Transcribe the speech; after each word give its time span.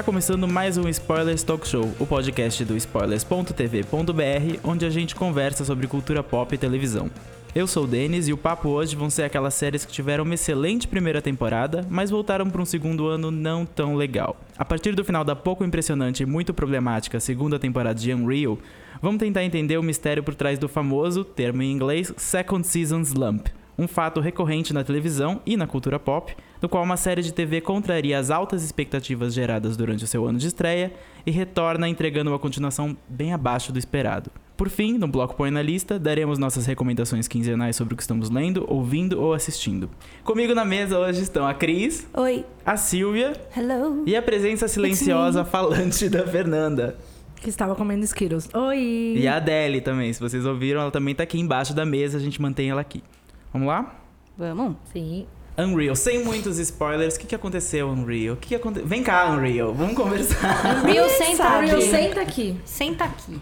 Está 0.00 0.06
começando 0.10 0.48
mais 0.48 0.78
um 0.78 0.88
Spoilers 0.88 1.42
Talk 1.42 1.68
Show, 1.68 1.92
o 2.00 2.06
podcast 2.06 2.64
do 2.64 2.74
spoilers.tv.br, 2.74 4.58
onde 4.64 4.86
a 4.86 4.88
gente 4.88 5.14
conversa 5.14 5.62
sobre 5.62 5.86
cultura 5.86 6.22
pop 6.22 6.54
e 6.54 6.56
televisão. 6.56 7.10
Eu 7.54 7.66
sou 7.66 7.84
o 7.84 7.86
Denis 7.86 8.26
e 8.26 8.32
o 8.32 8.38
papo 8.38 8.70
hoje 8.70 8.96
vão 8.96 9.10
ser 9.10 9.24
aquelas 9.24 9.52
séries 9.52 9.84
que 9.84 9.92
tiveram 9.92 10.24
uma 10.24 10.32
excelente 10.32 10.88
primeira 10.88 11.20
temporada, 11.20 11.86
mas 11.90 12.08
voltaram 12.08 12.48
para 12.48 12.62
um 12.62 12.64
segundo 12.64 13.08
ano 13.08 13.30
não 13.30 13.66
tão 13.66 13.94
legal. 13.94 14.40
A 14.56 14.64
partir 14.64 14.94
do 14.94 15.04
final 15.04 15.22
da 15.22 15.36
pouco 15.36 15.66
impressionante 15.66 16.22
e 16.22 16.26
muito 16.26 16.54
problemática 16.54 17.20
segunda 17.20 17.58
temporada 17.58 18.00
de 18.00 18.14
Unreal, 18.14 18.58
vamos 19.02 19.18
tentar 19.18 19.44
entender 19.44 19.76
o 19.76 19.82
mistério 19.82 20.22
por 20.22 20.34
trás 20.34 20.58
do 20.58 20.66
famoso, 20.66 21.24
termo 21.24 21.60
em 21.60 21.70
inglês, 21.70 22.10
Second 22.16 22.66
Season 22.66 23.02
Slump, 23.02 23.48
um 23.76 23.86
fato 23.86 24.18
recorrente 24.18 24.72
na 24.72 24.82
televisão 24.82 25.42
e 25.44 25.58
na 25.58 25.66
cultura 25.66 25.98
pop, 25.98 26.34
no 26.60 26.68
qual 26.68 26.82
uma 26.82 26.96
série 26.96 27.22
de 27.22 27.32
TV 27.32 27.60
contraria 27.60 28.18
as 28.18 28.30
altas 28.30 28.62
expectativas 28.62 29.32
geradas 29.32 29.76
durante 29.76 30.04
o 30.04 30.06
seu 30.06 30.26
ano 30.26 30.38
de 30.38 30.46
estreia 30.46 30.92
e 31.24 31.30
retorna 31.30 31.88
entregando 31.88 32.30
uma 32.30 32.38
continuação 32.38 32.96
bem 33.08 33.32
abaixo 33.32 33.72
do 33.72 33.78
esperado. 33.78 34.30
Por 34.56 34.68
fim, 34.68 34.98
no 34.98 35.08
bloco 35.08 35.34
Põe 35.34 35.50
na 35.50 35.62
Lista, 35.62 35.98
daremos 35.98 36.38
nossas 36.38 36.66
recomendações 36.66 37.26
quinzenais 37.26 37.76
sobre 37.76 37.94
o 37.94 37.96
que 37.96 38.02
estamos 38.02 38.28
lendo, 38.28 38.66
ouvindo 38.68 39.18
ou 39.18 39.32
assistindo. 39.32 39.88
Comigo 40.22 40.54
na 40.54 40.66
mesa 40.66 40.98
hoje 40.98 41.22
estão 41.22 41.46
a 41.46 41.54
Cris, 41.54 42.06
Oi. 42.12 42.44
a 42.64 42.76
Silvia 42.76 43.32
Hello. 43.56 44.02
e 44.06 44.14
a 44.14 44.20
presença 44.20 44.68
silenciosa 44.68 45.46
falante 45.46 46.10
da 46.10 46.26
Fernanda. 46.26 46.98
Que 47.36 47.48
estava 47.48 47.74
comendo 47.74 48.04
Skittles. 48.04 48.50
Oi! 48.52 49.14
E 49.16 49.26
a 49.26 49.36
Adele 49.36 49.80
também, 49.80 50.12
se 50.12 50.20
vocês 50.20 50.44
ouviram, 50.44 50.82
ela 50.82 50.90
também 50.90 51.14
tá 51.14 51.22
aqui 51.22 51.40
embaixo 51.40 51.72
da 51.74 51.86
mesa, 51.86 52.18
a 52.18 52.20
gente 52.20 52.38
mantém 52.42 52.68
ela 52.68 52.82
aqui. 52.82 53.02
Vamos 53.50 53.66
lá? 53.66 53.98
Vamos? 54.36 54.76
Sim. 54.92 55.26
Unreal, 55.64 55.94
sem 55.96 56.24
muitos 56.24 56.58
spoilers, 56.58 57.16
o 57.16 57.20
que, 57.20 57.26
que 57.26 57.34
aconteceu, 57.34 57.88
Unreal? 57.88 58.34
O 58.34 58.36
que, 58.36 58.48
que 58.48 58.54
aconte... 58.54 58.80
Vem 58.80 59.02
cá, 59.02 59.28
Unreal, 59.30 59.72
vamos 59.74 59.94
conversar. 59.94 60.82
Unreal, 60.84 61.08
senta 61.08 61.48
aqui. 61.48 61.82
senta 61.90 62.20
aqui. 62.20 62.60
Senta 62.64 63.04
aqui. 63.04 63.40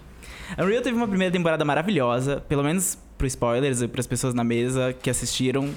Unreal 0.59 0.83
teve 0.83 0.97
uma 0.97 1.07
primeira 1.09 1.33
temporada 1.33 1.65
maravilhosa, 1.65 2.43
pelo 2.49 2.63
menos 2.63 2.99
pro 3.17 3.27
spoilers 3.27 3.83
e 3.83 3.89
pras 3.89 4.07
pessoas 4.07 4.35
na 4.35 4.45
mesa 4.45 4.93
que 4.93 5.11
assistiram. 5.11 5.69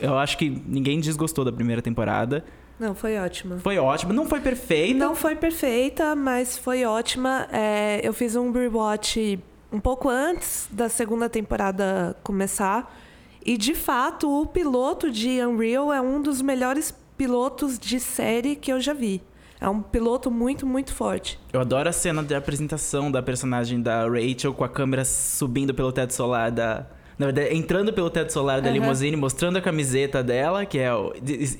eu- 0.00 0.18
acho 0.18 0.36
que 0.38 0.50
ninguém 0.66 1.00
desgostou 1.00 1.44
da 1.44 1.52
primeira 1.52 1.80
temporada. 1.80 2.44
Não, 2.80 2.94
foi 2.94 3.16
ótima. 3.16 3.58
Foi 3.58 3.78
ótimo, 3.78 4.12
não 4.12 4.26
foi 4.26 4.40
perfeita. 4.40 4.98
Não 4.98 5.14
foi 5.14 5.36
perfeita, 5.36 6.16
mas 6.16 6.56
foi 6.58 6.84
ótima. 6.84 7.46
É, 7.52 8.00
eu 8.02 8.12
fiz 8.12 8.34
um 8.34 8.50
rewatch 8.50 9.38
um 9.70 9.78
pouco 9.78 10.08
antes 10.08 10.66
da 10.70 10.88
segunda 10.88 11.28
temporada 11.28 12.16
começar. 12.24 12.92
E, 13.44 13.56
de 13.56 13.74
fato, 13.74 14.30
o 14.30 14.46
piloto 14.46 15.10
de 15.10 15.44
Unreal 15.44 15.92
é 15.92 16.00
um 16.00 16.20
dos 16.20 16.40
melhores 16.40 16.94
pilotos 17.16 17.78
de 17.78 17.98
série 18.00 18.56
que 18.56 18.72
eu 18.72 18.80
já 18.80 18.92
vi. 18.92 19.22
É 19.60 19.68
um 19.68 19.80
piloto 19.80 20.28
muito, 20.30 20.66
muito 20.66 20.92
forte. 20.92 21.38
Eu 21.52 21.60
adoro 21.60 21.88
a 21.88 21.92
cena 21.92 22.22
de 22.22 22.34
apresentação 22.34 23.10
da 23.12 23.22
personagem 23.22 23.80
da 23.80 24.08
Rachel 24.08 24.52
com 24.52 24.64
a 24.64 24.68
câmera 24.68 25.04
subindo 25.04 25.72
pelo 25.72 25.92
teto 25.92 26.12
solar 26.12 26.50
da. 26.50 26.86
Na 27.16 27.26
verdade, 27.26 27.54
entrando 27.54 27.92
pelo 27.92 28.10
teto 28.10 28.32
solar 28.32 28.60
da 28.60 28.68
Aham. 28.68 28.78
limusine, 28.80 29.16
mostrando 29.16 29.58
a 29.58 29.60
camiseta 29.60 30.20
dela, 30.20 30.66
que 30.66 30.78
é. 30.78 30.90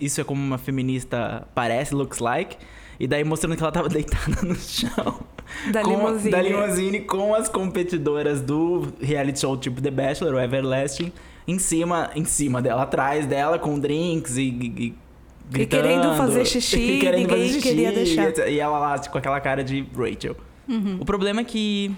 Isso 0.01 0.21
é 0.21 0.25
como 0.25 0.43
uma 0.43 0.59
feminista 0.59 1.47
parece, 1.55 1.95
looks 1.95 2.19
like. 2.19 2.57
E 2.99 3.07
daí 3.07 3.23
mostrando 3.23 3.57
que 3.57 3.63
ela 3.63 3.71
tava 3.71 3.89
deitada 3.91 4.43
no 4.43 4.57
chão. 4.57 5.21
Da 5.71 5.83
limusine. 5.83 6.31
Da 6.31 6.43
limusine 6.43 7.01
com 7.03 7.35
as 7.35 7.49
competidoras 7.49 8.41
do 8.41 8.89
reality 9.01 9.39
show 9.39 9.57
tipo 9.57 9.81
The 9.81 9.91
Bachelor, 9.93 10.35
o 10.35 10.41
Everlasting, 10.41 11.13
em 11.47 11.59
cima, 11.59 12.11
em 12.15 12.25
cima 12.25 12.63
dela, 12.63 12.83
atrás 12.83 13.27
dela, 13.27 13.59
com 13.59 13.79
drinks 13.79 14.37
e. 14.37 14.43
e 14.43 14.83
E 14.89 14.95
gritando, 15.51 15.83
querendo 15.83 16.17
fazer 16.17 16.45
xixi, 16.47 16.81
e 16.81 16.99
querendo 17.01 17.21
ninguém 17.21 17.49
fazer 17.49 17.53
xixi, 17.55 17.69
queria 17.69 17.93
deixar. 17.93 18.49
E 18.49 18.59
ela 18.59 18.79
lá, 18.79 18.99
com 18.99 19.19
aquela 19.19 19.41
cara 19.41 19.63
de 19.63 19.87
Rachel. 19.97 20.37
O 21.01 21.05
problema 21.05 21.41
é 21.41 21.45
que 21.45 21.95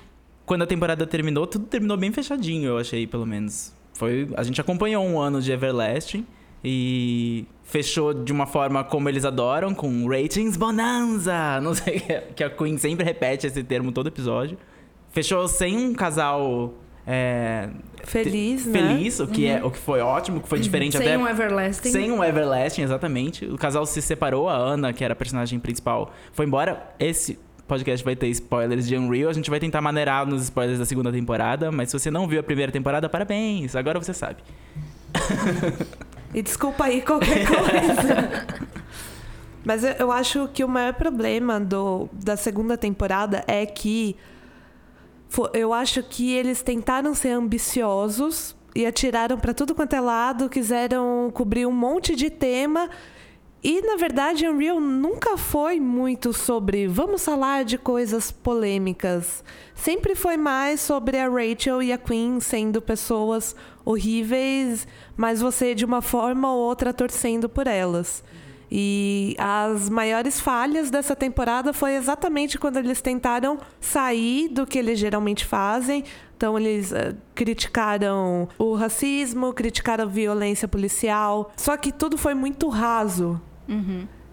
quando 0.46 0.62
a 0.62 0.66
temporada 0.66 1.06
terminou, 1.06 1.46
tudo 1.46 1.66
terminou 1.66 1.96
bem 1.96 2.12
fechadinho, 2.12 2.68
eu 2.68 2.78
achei, 2.78 3.06
pelo 3.06 3.26
menos. 3.26 3.72
Foi, 3.94 4.28
a 4.36 4.42
gente 4.42 4.60
acompanhou 4.60 5.04
um 5.04 5.20
ano 5.20 5.40
de 5.40 5.52
Everlasting 5.52 6.26
e 6.64 7.46
fechou 7.62 8.12
de 8.12 8.32
uma 8.32 8.46
forma 8.46 8.82
como 8.82 9.08
eles 9.08 9.24
adoram, 9.24 9.74
com 9.74 10.06
ratings 10.08 10.56
bonanza. 10.56 11.60
Não 11.62 11.74
sei 11.74 12.02
que 12.34 12.42
a 12.42 12.50
Queen 12.50 12.76
sempre 12.78 13.04
repete 13.04 13.46
esse 13.46 13.62
termo 13.62 13.92
todo 13.92 14.08
episódio. 14.08 14.58
Fechou 15.12 15.46
sem 15.46 15.76
um 15.76 15.94
casal 15.94 16.74
é, 17.06 17.68
Feliz, 18.04 18.66
né? 18.66 18.78
feliz, 18.78 19.20
o 19.20 19.26
que 19.26 19.46
é 19.46 19.64
o 19.64 19.70
que 19.70 19.78
foi 19.78 20.00
ótimo, 20.00 20.38
o 20.38 20.40
que 20.40 20.48
foi 20.48 20.60
diferente 20.60 20.96
Sem 20.96 21.06
até 21.06 21.18
um 21.18 21.26
Everlasting. 21.26 21.90
sem 21.90 22.12
um 22.12 22.22
Everlasting, 22.22 22.82
exatamente. 22.82 23.44
O 23.46 23.56
casal 23.56 23.84
se 23.86 24.00
separou, 24.00 24.48
a 24.48 24.54
Ana, 24.54 24.92
que 24.92 25.02
era 25.04 25.12
a 25.12 25.16
personagem 25.16 25.58
principal, 25.58 26.12
foi 26.32 26.46
embora. 26.46 26.94
Esse 26.98 27.38
podcast 27.66 28.04
vai 28.04 28.14
ter 28.14 28.28
spoilers 28.28 28.86
de 28.86 28.96
Unreal. 28.96 29.30
A 29.30 29.32
gente 29.32 29.50
vai 29.50 29.58
tentar 29.58 29.80
maneirar 29.80 30.26
nos 30.26 30.42
spoilers 30.44 30.78
da 30.78 30.84
segunda 30.84 31.10
temporada, 31.10 31.72
mas 31.72 31.90
se 31.90 31.98
você 31.98 32.10
não 32.10 32.28
viu 32.28 32.40
a 32.40 32.42
primeira 32.42 32.70
temporada, 32.70 33.08
parabéns, 33.08 33.74
agora 33.74 33.98
você 33.98 34.12
sabe. 34.12 34.38
E 36.32 36.42
desculpa 36.42 36.84
aí 36.84 37.00
qualquer 37.00 37.46
coisa. 37.48 38.46
Mas 39.64 39.82
eu, 39.82 39.92
eu 39.92 40.12
acho 40.12 40.48
que 40.52 40.62
o 40.62 40.68
maior 40.68 40.92
problema 40.94 41.58
do, 41.58 42.08
da 42.12 42.36
segunda 42.36 42.76
temporada 42.76 43.44
é 43.46 43.64
que 43.64 44.16
eu 45.52 45.72
acho 45.72 46.02
que 46.02 46.32
eles 46.32 46.62
tentaram 46.62 47.14
ser 47.14 47.30
ambiciosos 47.30 48.54
e 48.74 48.84
atiraram 48.84 49.38
para 49.38 49.54
tudo 49.54 49.74
quanto 49.74 49.94
é 49.94 50.00
lado, 50.00 50.48
quiseram 50.48 51.30
cobrir 51.32 51.66
um 51.66 51.72
monte 51.72 52.16
de 52.16 52.28
tema. 52.30 52.90
E 53.62 53.80
na 53.80 53.96
verdade, 53.96 54.46
Unreal 54.46 54.78
nunca 54.78 55.38
foi 55.38 55.80
muito 55.80 56.34
sobre 56.34 56.86
vamos 56.86 57.24
falar 57.24 57.64
de 57.64 57.78
coisas 57.78 58.30
polêmicas. 58.30 59.42
Sempre 59.74 60.14
foi 60.14 60.36
mais 60.36 60.80
sobre 60.80 61.18
a 61.18 61.28
Rachel 61.28 61.82
e 61.82 61.92
a 61.92 61.96
Queen 61.96 62.40
sendo 62.40 62.82
pessoas 62.82 63.56
horríveis, 63.84 64.86
mas 65.16 65.40
você 65.40 65.74
de 65.74 65.84
uma 65.84 66.02
forma 66.02 66.52
ou 66.52 66.58
outra 66.58 66.92
torcendo 66.92 67.48
por 67.48 67.66
elas. 67.66 68.22
E 68.70 69.36
as 69.38 69.88
maiores 69.88 70.40
falhas 70.40 70.90
dessa 70.90 71.14
temporada 71.14 71.72
foi 71.72 71.94
exatamente 71.94 72.58
quando 72.58 72.78
eles 72.78 73.00
tentaram 73.00 73.58
sair 73.80 74.48
do 74.48 74.66
que 74.66 74.78
eles 74.78 74.98
geralmente 74.98 75.44
fazem. 75.44 76.02
Então 76.36 76.58
eles 76.58 76.92
eh, 76.92 77.14
criticaram 77.34 78.48
o 78.58 78.74
racismo, 78.74 79.52
criticaram 79.52 80.04
a 80.04 80.06
violência 80.06 80.66
policial. 80.66 81.52
Só 81.56 81.76
que 81.76 81.92
tudo 81.92 82.18
foi 82.18 82.34
muito 82.34 82.68
raso. 82.68 83.40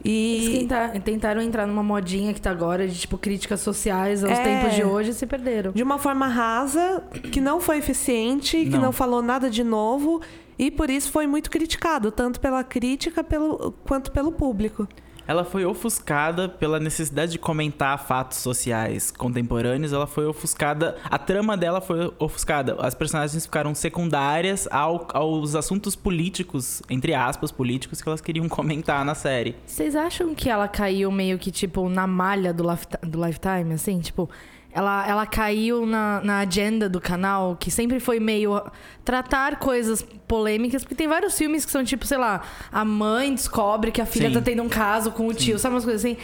Eles 0.04 0.48
E 0.48 0.58
tenta- 0.68 0.90
tentaram 1.00 1.42
entrar 1.42 1.68
numa 1.68 1.84
modinha 1.84 2.34
que 2.34 2.42
tá 2.42 2.50
agora 2.50 2.88
de 2.88 2.98
tipo 3.00 3.20
críticas 3.20 3.60
sociais 3.60 4.24
aos 4.24 4.34
É. 4.40 4.44
tempos 4.44 4.74
de 4.76 4.84
hoje 4.84 5.12
e 5.12 5.14
se 5.14 5.28
perderam. 5.28 5.72
de 5.72 5.84
uma 5.84 6.00
forma 6.00 6.28
rasa, 6.28 7.04
que 7.32 7.40
não 7.40 7.62
foi 7.62 7.78
eficiente, 7.78 8.58
que 8.64 8.70
Não. 8.72 8.82
não 8.82 8.92
falou 8.92 9.22
nada 9.22 9.48
de 9.50 9.64
novo. 9.64 10.20
E 10.62 10.70
por 10.70 10.92
isso 10.92 11.12
foi 11.12 11.26
muito 11.26 11.50
criticado, 11.50 12.12
tanto 12.12 12.40
pela 12.40 12.64
crítica 12.64 13.24
pelo, 13.24 13.72
quanto 13.84 14.12
pelo 14.12 14.32
público. 14.32 14.88
Ela 15.28 15.44
foi 15.44 15.66
ofuscada 15.66 16.48
pela 16.50 16.80
necessidade 16.80 17.32
de 17.32 17.40
comentar 17.40 17.98
fatos 18.06 18.38
sociais 18.40 19.10
contemporâneos. 19.12 19.92
Ela 19.94 20.06
foi 20.06 20.26
ofuscada. 20.28 20.98
A 21.06 21.18
trama 21.18 21.58
dela 21.58 21.82
foi 21.82 22.12
ofuscada. 22.20 22.76
As 22.80 22.94
personagens 22.94 23.44
ficaram 23.46 23.74
secundárias 23.74 24.68
ao- 24.70 25.08
aos 25.14 25.56
assuntos 25.56 25.96
políticos, 25.96 26.84
entre 26.90 27.14
aspas, 27.16 27.52
políticos, 27.52 28.00
que 28.02 28.08
elas 28.10 28.22
queriam 28.22 28.48
comentar 28.50 29.04
na 29.06 29.16
série. 29.16 29.56
Vocês 29.66 29.96
acham 29.96 30.36
que 30.36 30.48
ela 30.50 30.68
caiu 30.68 31.12
meio 31.12 31.40
que, 31.40 31.50
tipo, 31.50 31.88
na 31.90 32.06
malha 32.06 32.54
do, 32.54 32.64
do 33.08 33.26
Lifetime, 33.26 33.74
assim? 33.74 34.00
Tipo, 34.00 34.30
ela, 34.74 35.08
ela 35.08 35.26
caiu 35.26 35.86
na, 35.86 36.22
na 36.24 36.40
agenda 36.40 36.88
do 36.88 37.02
canal, 37.02 37.58
que 37.60 37.70
sempre 37.70 38.00
foi 38.00 38.20
meio 38.20 38.62
tratar 39.04 39.58
coisas 39.58 40.02
polêmicas, 40.28 40.84
porque 40.84 40.96
tem 40.96 41.08
vários 41.08 41.38
filmes 41.38 41.66
que 41.66 41.72
são, 41.72 41.84
tipo, 41.84 42.06
sei 42.06 42.18
lá, 42.18 42.42
a 42.72 42.86
mãe 42.86 43.34
descobre 43.34 43.92
que 43.92 44.02
a 44.02 44.06
filha 44.06 44.30
Sim. 44.30 44.36
tá 44.36 44.42
tendo 44.42 44.64
um 44.64 44.70
caso 44.70 45.12
com 45.12 45.28
o 45.28 45.34
tio, 45.34 45.60
sabe 45.60 45.76
umas 45.76 45.84
coisas 45.84 46.04
assim? 46.04 46.18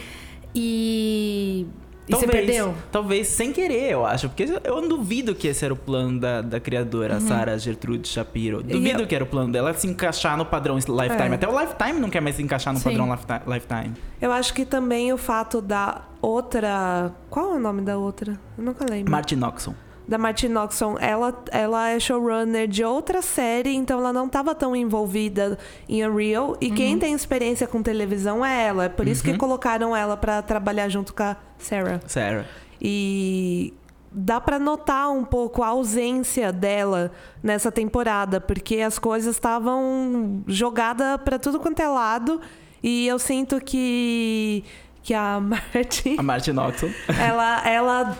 E. 0.54 1.66
E 2.08 2.12
você 2.14 2.26
perdeu? 2.26 2.74
Talvez 2.90 3.26
sem 3.28 3.52
querer, 3.52 3.92
eu 3.92 4.06
acho. 4.06 4.28
Porque 4.28 4.46
eu 4.64 4.88
duvido 4.88 5.34
que 5.34 5.46
esse 5.48 5.64
era 5.64 5.74
o 5.74 5.76
plano 5.76 6.18
da, 6.18 6.40
da 6.40 6.58
criadora, 6.58 7.14
Uhum. 7.14 7.20
Sarah 7.20 7.56
Gertrude 7.58 8.08
Shapiro. 8.08 8.62
Duvido 8.62 9.02
eu- 9.02 9.06
que 9.06 9.14
era 9.14 9.24
o 9.24 9.26
plano 9.26 9.52
dela 9.52 9.74
se 9.74 9.86
encaixar 9.86 10.36
no 10.36 10.44
padrão 10.46 10.76
Lifetime. 10.76 11.30
É. 11.30 11.34
Até 11.34 11.48
o 11.48 11.60
Lifetime 11.60 12.00
não 12.00 12.08
quer 12.10 12.20
mais 12.22 12.36
se 12.36 12.42
encaixar 12.42 12.72
no 12.72 12.78
Sim. 12.78 12.84
padrão 12.90 13.10
Lifeti- 13.12 13.42
Lifetime. 13.46 13.94
Eu 14.20 14.32
acho 14.32 14.54
que 14.54 14.64
também 14.64 15.12
o 15.12 15.18
fato 15.18 15.60
da 15.60 16.02
outra. 16.22 17.12
Qual 17.28 17.52
é 17.52 17.56
o 17.56 17.60
nome 17.60 17.82
da 17.82 17.98
outra? 17.98 18.38
Eu 18.56 18.64
nunca 18.64 18.84
lembro. 18.88 19.10
Martin 19.10 19.36
Noxon. 19.36 19.74
da 20.06 20.16
Martin 20.16 20.48
Noxon, 20.48 20.96
ela, 20.98 21.34
ela 21.50 21.90
é 21.90 22.00
showrunner 22.00 22.66
de 22.66 22.82
outra 22.82 23.20
série, 23.20 23.74
então 23.74 23.98
ela 23.98 24.10
não 24.10 24.24
estava 24.24 24.54
tão 24.54 24.74
envolvida 24.74 25.58
em 25.86 26.02
Unreal. 26.06 26.56
E 26.62 26.70
quem 26.70 26.98
tem 26.98 27.12
experiência 27.12 27.66
com 27.66 27.82
televisão 27.82 28.42
é 28.42 28.68
ela. 28.68 28.86
É 28.86 28.88
por 28.88 29.06
isso 29.06 29.22
que 29.22 29.36
colocaram 29.36 29.94
ela 29.94 30.16
para 30.16 30.40
trabalhar 30.40 30.88
junto 30.88 31.12
com 31.14 31.22
a 31.24 31.36
Sarah. 31.58 32.00
Sarah. 32.06 32.44
E 32.80 33.74
dá 34.10 34.40
pra 34.40 34.58
notar 34.58 35.10
um 35.10 35.24
pouco 35.24 35.62
a 35.62 35.68
ausência 35.68 36.52
dela 36.52 37.10
nessa 37.42 37.70
temporada, 37.70 38.40
porque 38.40 38.76
as 38.80 38.98
coisas 38.98 39.34
estavam 39.36 40.42
jogadas 40.46 41.20
pra 41.24 41.38
tudo 41.38 41.58
quanto 41.60 41.80
é 41.80 41.88
lado. 41.88 42.40
E 42.82 43.06
eu 43.06 43.18
sinto 43.18 43.60
que 43.60 44.64
que 45.02 45.14
a 45.14 45.40
Martin 45.40 46.16
A 46.18 46.22
Martin 46.22 46.50
Noxon. 46.52 46.90
ela, 47.18 47.66
ela, 47.68 48.18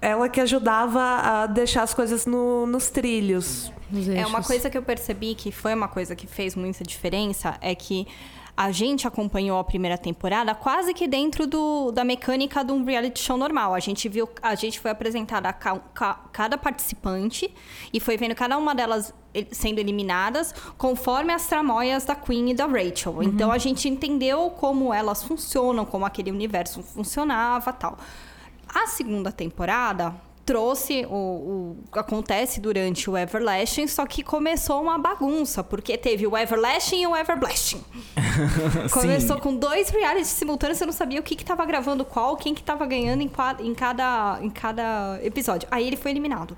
ela 0.00 0.28
que 0.28 0.40
ajudava 0.40 1.00
a 1.00 1.46
deixar 1.46 1.82
as 1.82 1.94
coisas 1.94 2.26
no- 2.26 2.66
nos 2.66 2.90
trilhos. 2.90 3.72
Nos 3.90 4.08
É 4.08 4.26
uma 4.26 4.42
coisa 4.42 4.68
que 4.68 4.76
eu 4.76 4.82
percebi 4.82 5.34
que 5.36 5.52
foi 5.52 5.72
uma 5.72 5.86
coisa 5.88 6.16
que 6.16 6.26
fez 6.26 6.56
muita 6.56 6.82
diferença 6.82 7.56
é 7.60 7.74
que 7.74 8.06
a 8.56 8.70
gente 8.72 9.06
acompanhou 9.06 9.58
a 9.58 9.64
primeira 9.64 9.98
temporada 9.98 10.54
quase 10.54 10.94
que 10.94 11.06
dentro 11.06 11.46
do, 11.46 11.90
da 11.92 12.02
mecânica 12.04 12.64
de 12.64 12.72
um 12.72 12.84
reality 12.84 13.20
show 13.20 13.36
normal. 13.36 13.74
A 13.74 13.80
gente 13.80 14.08
viu, 14.08 14.26
a 14.40 14.54
gente 14.54 14.80
foi 14.80 14.90
apresentada 14.90 15.48
a 15.48 15.52
ca- 15.52 15.78
ca- 15.92 16.20
cada 16.32 16.56
participante 16.56 17.52
e 17.92 18.00
foi 18.00 18.16
vendo 18.16 18.34
cada 18.34 18.56
uma 18.56 18.74
delas 18.74 19.12
el- 19.34 19.46
sendo 19.52 19.78
eliminadas 19.78 20.54
conforme 20.78 21.34
as 21.34 21.46
tramóias 21.46 22.06
da 22.06 22.14
Queen 22.14 22.50
e 22.50 22.54
da 22.54 22.64
Rachel. 22.66 23.22
Então 23.22 23.52
a 23.52 23.58
gente 23.58 23.88
entendeu 23.90 24.48
como 24.50 24.92
elas 24.94 25.22
funcionam, 25.22 25.84
como 25.84 26.06
aquele 26.06 26.30
universo 26.30 26.82
funcionava, 26.82 27.72
tal. 27.74 27.98
A 28.74 28.86
segunda 28.86 29.30
temporada 29.30 30.14
trouxe 30.46 31.04
o, 31.10 31.14
o- 31.14 31.76
acontece 31.92 32.60
durante 32.60 33.10
o 33.10 33.18
Everlasting, 33.18 33.88
só 33.88 34.06
que 34.06 34.22
começou 34.22 34.80
uma 34.80 34.96
bagunça, 34.96 35.62
porque 35.64 35.98
teve 35.98 36.24
o 36.26 36.36
Everlasting 36.38 37.02
e 37.02 37.06
o 37.08 37.16
Everblasting. 37.16 37.82
Começou 38.92 39.38
com 39.40 39.56
dois 39.56 39.88
realities 39.88 40.28
simultâneos, 40.28 40.78
você 40.78 40.86
não 40.86 40.92
sabia 40.92 41.18
o 41.18 41.22
que 41.22 41.34
que 41.34 41.44
tava 41.44 41.64
gravando 41.66 42.04
qual, 42.04 42.36
quem 42.36 42.54
que 42.54 42.62
tava 42.62 42.86
ganhando 42.86 43.22
em, 43.22 43.30
em 43.60 43.74
cada, 43.74 44.38
em 44.40 44.48
cada 44.50 45.18
episódio. 45.22 45.68
Aí 45.70 45.86
ele 45.86 45.96
foi 45.96 46.12
eliminado. 46.12 46.56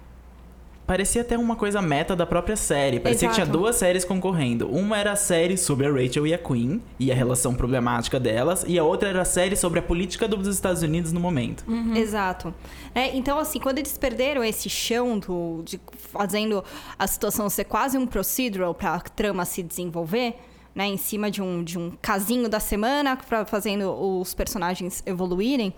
Parecia 0.89 1.21
até 1.21 1.37
uma 1.37 1.55
coisa 1.55 1.83
meta 1.83 2.17
da 2.17 2.25
própria 2.25 2.57
série. 2.57 2.99
Parecia 2.99 3.29
que 3.29 3.35
tinha 3.35 3.45
Exato. 3.45 3.59
duas 3.59 3.77
séries 3.77 4.07
concorrendo. 4.07 4.71
Uma 4.71 4.97
era 4.97 5.13
a 5.13 5.17
série 5.17 5.59
sobre 5.59 5.87
a 5.87 5.93
Rachel 5.93 6.27
e 6.27 6.33
a 6.33 6.39
Queen 6.39 6.83
e 6.99 7.13
a 7.13 7.15
relação 7.15 7.55
problemática 7.55 8.19
delas, 8.19 8.65
e 8.67 8.79
a 8.79 8.83
outra 8.83 9.11
era 9.11 9.21
a 9.21 9.25
série 9.27 9.55
sobre 9.55 9.81
a 9.81 9.83
política 9.83 10.27
dos 10.27 10.49
Estados 10.49 10.81
Unidos 10.81 11.13
no 11.13 11.21
momento. 11.21 11.63
Exato. 11.95 12.55
É, 12.95 13.15
então, 13.15 13.39
assim, 13.39 13.61
quando 13.61 13.77
eles 13.77 13.99
perderam 13.99 14.43
esse 14.43 14.71
chão 14.71 15.19
do, 15.19 15.61
de 15.63 15.79
fazendo 16.11 16.65
a 16.99 17.07
situação 17.07 17.51
ser 17.51 17.65
quase 17.65 17.99
um 17.99 18.07
procedural 18.07 18.75
para 18.75 18.95
a 18.95 19.01
trama 19.01 19.45
se 19.45 19.63
desenvolver, 19.63 20.37
né, 20.75 20.87
em 20.87 20.97
cima 20.97 21.31
de 21.31 21.43
um, 21.43 21.63
de 21.63 21.79
um 21.79 21.91
casinho 22.01 22.49
da 22.49 22.61
semana, 22.61 23.15
pra, 23.15 23.45
fazendo 23.45 23.91
os 23.91 24.33
personagens 24.33 25.03
evoluírem, 25.05 25.75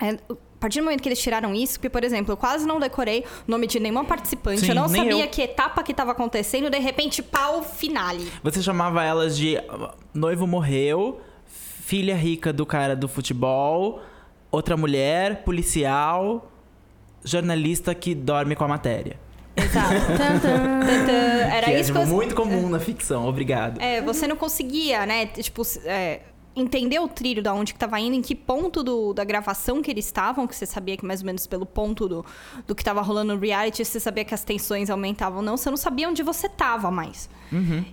é, 0.00 0.16
partir 0.64 0.80
do 0.80 0.84
momento 0.84 1.02
que 1.02 1.08
eles 1.10 1.20
tiraram 1.20 1.54
isso, 1.54 1.74
porque, 1.74 1.90
por 1.90 2.02
exemplo, 2.02 2.32
eu 2.32 2.38
quase 2.38 2.66
não 2.66 2.80
decorei 2.80 3.22
o 3.46 3.50
nome 3.50 3.66
de 3.66 3.78
nenhuma 3.78 4.02
participante, 4.02 4.60
Sim, 4.60 4.68
eu 4.70 4.74
não 4.74 4.88
sabia 4.88 5.24
eu. 5.24 5.28
que 5.28 5.42
etapa 5.42 5.82
que 5.82 5.92
estava 5.92 6.12
acontecendo, 6.12 6.70
de 6.70 6.78
repente, 6.78 7.22
pau, 7.22 7.62
finale. 7.62 8.32
Você 8.42 8.62
chamava 8.62 9.04
elas 9.04 9.36
de 9.36 9.58
noivo 10.14 10.46
morreu, 10.46 11.20
filha 11.46 12.16
rica 12.16 12.50
do 12.50 12.64
cara 12.64 12.96
do 12.96 13.06
futebol, 13.06 14.00
outra 14.50 14.74
mulher, 14.74 15.42
policial, 15.44 16.50
jornalista 17.22 17.94
que 17.94 18.14
dorme 18.14 18.56
com 18.56 18.64
a 18.64 18.68
matéria. 18.68 19.20
Exato. 19.54 19.94
Era 21.52 21.66
que 21.66 21.72
é 21.72 21.80
isso 21.80 21.92
tipo, 21.92 21.98
que 21.98 22.10
eu... 22.10 22.14
muito 22.14 22.34
comum 22.34 22.70
na 22.70 22.80
ficção, 22.80 23.28
obrigado. 23.28 23.82
É, 23.82 24.00
você 24.00 24.26
não 24.26 24.36
conseguia, 24.36 25.04
né? 25.04 25.26
Tipo, 25.26 25.60
é, 25.84 26.22
entender 26.56 26.98
o 27.00 27.08
trilho 27.08 27.42
da 27.42 27.52
onde 27.52 27.72
que 27.72 27.78
tava 27.78 27.98
indo, 27.98 28.14
em 28.14 28.22
que 28.22 28.34
ponto 28.34 28.82
do, 28.82 29.12
da 29.12 29.24
gravação 29.24 29.82
que 29.82 29.90
eles 29.90 30.04
estavam, 30.06 30.46
que 30.46 30.54
você 30.54 30.64
sabia 30.66 30.96
que 30.96 31.04
mais 31.04 31.20
ou 31.20 31.26
menos 31.26 31.46
pelo 31.46 31.66
ponto 31.66 32.08
do, 32.08 32.24
do 32.66 32.74
que 32.74 32.84
tava 32.84 33.00
rolando 33.02 33.34
no 33.34 33.40
reality, 33.40 33.84
você 33.84 33.98
sabia 33.98 34.24
que 34.24 34.32
as 34.34 34.44
tensões 34.44 34.88
aumentavam 34.90 35.38
ou 35.38 35.44
não, 35.44 35.56
você 35.56 35.68
não 35.68 35.76
sabia 35.76 36.08
onde 36.08 36.22
você 36.22 36.48
tava 36.48 36.90
mais. 36.90 37.28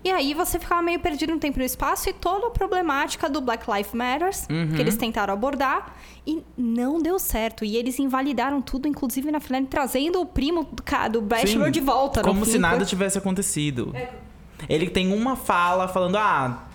E 0.04 0.10
aí 0.10 0.34
você 0.34 0.58
ficava 0.58 0.82
meio 0.82 1.00
perdido 1.00 1.34
no 1.34 1.40
tempo 1.40 1.58
e 1.58 1.60
no 1.60 1.66
espaço 1.66 2.10
e 2.10 2.14
toda 2.14 2.48
a 2.48 2.50
problemática 2.50 3.30
do 3.30 3.40
Black 3.42 3.70
Lives 3.72 3.94
Matters, 3.94 4.48
que 4.48 4.82
eles 4.82 4.98
tentaram 4.98 5.32
abordar, 5.34 5.96
e 6.26 6.42
não 6.58 7.00
deu 7.00 7.20
certo. 7.20 7.64
E 7.64 7.78
eles 7.78 8.00
invalidaram 8.00 8.60
tudo, 8.60 8.88
inclusive 8.88 9.32
na 9.32 9.40
finale, 9.40 9.68
trazendo 9.68 10.20
o 10.20 10.26
primo 10.26 10.64
do, 10.64 10.84
do 11.12 11.22
Bachelor 11.22 11.66
Sim, 11.68 11.72
de 11.72 11.80
volta. 11.80 12.22
no 12.24 12.28
Como 12.30 12.44
fim, 12.46 12.52
se 12.54 12.58
nada 12.58 12.78
por- 12.80 12.86
tivesse 12.88 13.18
acontecido. 13.20 13.94
Ele 14.68 14.90
tem 14.90 15.14
uma 15.14 15.36
fala 15.36 15.88
falando: 15.88 16.16
ah, 16.18 16.68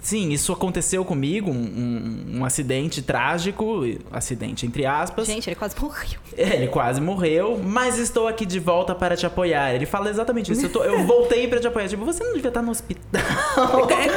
sim, 0.00 0.30
isso 0.30 0.52
aconteceu 0.52 1.04
comigo, 1.04 1.50
um, 1.50 1.54
um- 1.54 2.38
um 2.38 2.44
acidente 2.44 3.02
trágico, 3.02 3.82
acidente 4.12 4.64
entre 4.66 4.84
aspas. 4.86 5.26
Gente, 5.26 5.48
ele 5.48 5.56
quase 5.56 5.74
morreu. 5.80 6.18
É, 6.36 6.56
Ele 6.56 6.68
quase 6.68 7.00
morreu, 7.00 7.58
mas 7.64 7.98
estou 7.98 8.28
aqui 8.28 8.44
de 8.44 8.58
volta 8.60 8.94
para 8.94 9.16
te 9.16 9.24
apoiar. 9.24 9.74
Ele 9.74 9.86
fala 9.86 10.10
exatamente 10.10 10.52
isso. 10.52 10.66
Eu, 10.66 10.70
tô- 10.70 10.84
eu 10.84 11.02
voltei 11.06 11.48
para 11.48 11.58
te 11.58 11.66
apoiar. 11.66 11.88
Tipo, 11.88 12.04
você 12.04 12.22
não 12.22 12.34
devia 12.34 12.48
estar 12.48 12.60
no 12.60 12.70
hospital. 12.70 13.22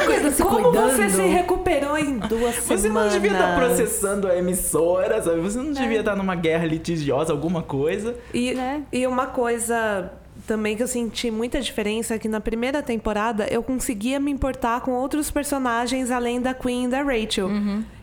Cuida, 0.06 0.30
se 0.30 0.42
Como 0.42 0.64
cuidando. 0.70 0.92
você 0.92 1.08
se 1.08 1.22
recuperou 1.22 1.96
em 1.96 2.18
duas 2.18 2.56
Você 2.56 2.76
semanas? 2.78 3.14
não 3.14 3.20
devia 3.20 3.32
estar 3.38 3.56
processando 3.56 4.28
a 4.28 4.36
emissora, 4.36 5.22
sabe? 5.22 5.40
Você 5.40 5.58
não 5.58 5.72
devia 5.72 6.00
estar 6.00 6.14
numa 6.14 6.34
guerra 6.34 6.66
litigiosa, 6.66 7.32
alguma 7.32 7.62
coisa. 7.62 8.14
E, 8.34 8.52
Né? 8.52 8.82
e 8.92 9.06
uma 9.06 9.26
coisa 9.26 10.12
também 10.46 10.76
que 10.76 10.82
eu 10.82 10.88
senti 10.88 11.30
muita 11.30 11.60
diferença 11.60 12.14
é 12.14 12.18
que 12.18 12.28
na 12.28 12.40
primeira 12.40 12.82
temporada 12.82 13.46
eu 13.50 13.62
conseguia 13.62 14.18
me 14.20 14.30
importar 14.30 14.80
com 14.80 14.92
outros 14.92 15.30
personagens 15.30 16.10
além 16.10 16.40
da 16.40 16.54
Queen 16.54 16.84
e 16.84 16.88
da 16.88 17.02
Rachel. 17.02 17.48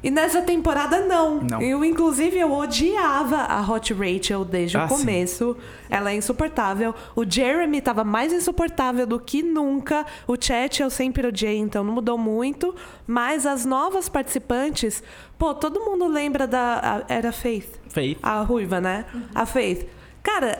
E 0.04 0.12
nessa 0.12 0.42
temporada 0.42 1.02
não. 1.06 1.42
Não. 1.42 1.62
Eu, 1.62 1.84
inclusive, 1.84 2.38
eu 2.38 2.52
odiava 2.54 3.38
a 3.38 3.62
Hot 3.62 3.94
Rachel 3.94 4.46
desde 4.46 4.78
Ah, 4.78 4.86
o 4.86 4.90
sim. 4.90 4.98
começo. 4.98 5.58
Ela 5.90 6.12
é 6.12 6.16
insuportável. 6.16 6.94
O 7.16 7.24
Jeremy 7.30 7.82
tava 7.82 8.04
mais 8.04 8.32
insuportável 8.32 9.06
do 9.08 9.20
que 9.20 9.42
nunca. 9.44 10.06
O 10.28 10.36
Chat 10.40 10.82
eu 10.82 10.90
sempre 10.90 11.26
odiei, 11.28 11.58
então 11.58 11.84
não 11.84 11.94
mudou 11.94 12.18
muito. 12.18 12.76
Mas 13.06 13.46
as 13.46 13.66
novas 13.66 14.08
participantes, 14.10 15.02
pô, 15.38 15.54
todo 15.54 15.80
mundo 15.82 16.08
lembra 16.08 16.46
da. 16.48 17.04
a- 17.08 17.14
Era 17.14 17.32
Faith. 17.32 17.80
Faith. 17.90 18.20
A 18.22 18.42
ruiva, 18.42 18.80
né? 18.82 19.06
A 19.34 19.46
Faith. 19.46 19.88
Cara, 20.22 20.60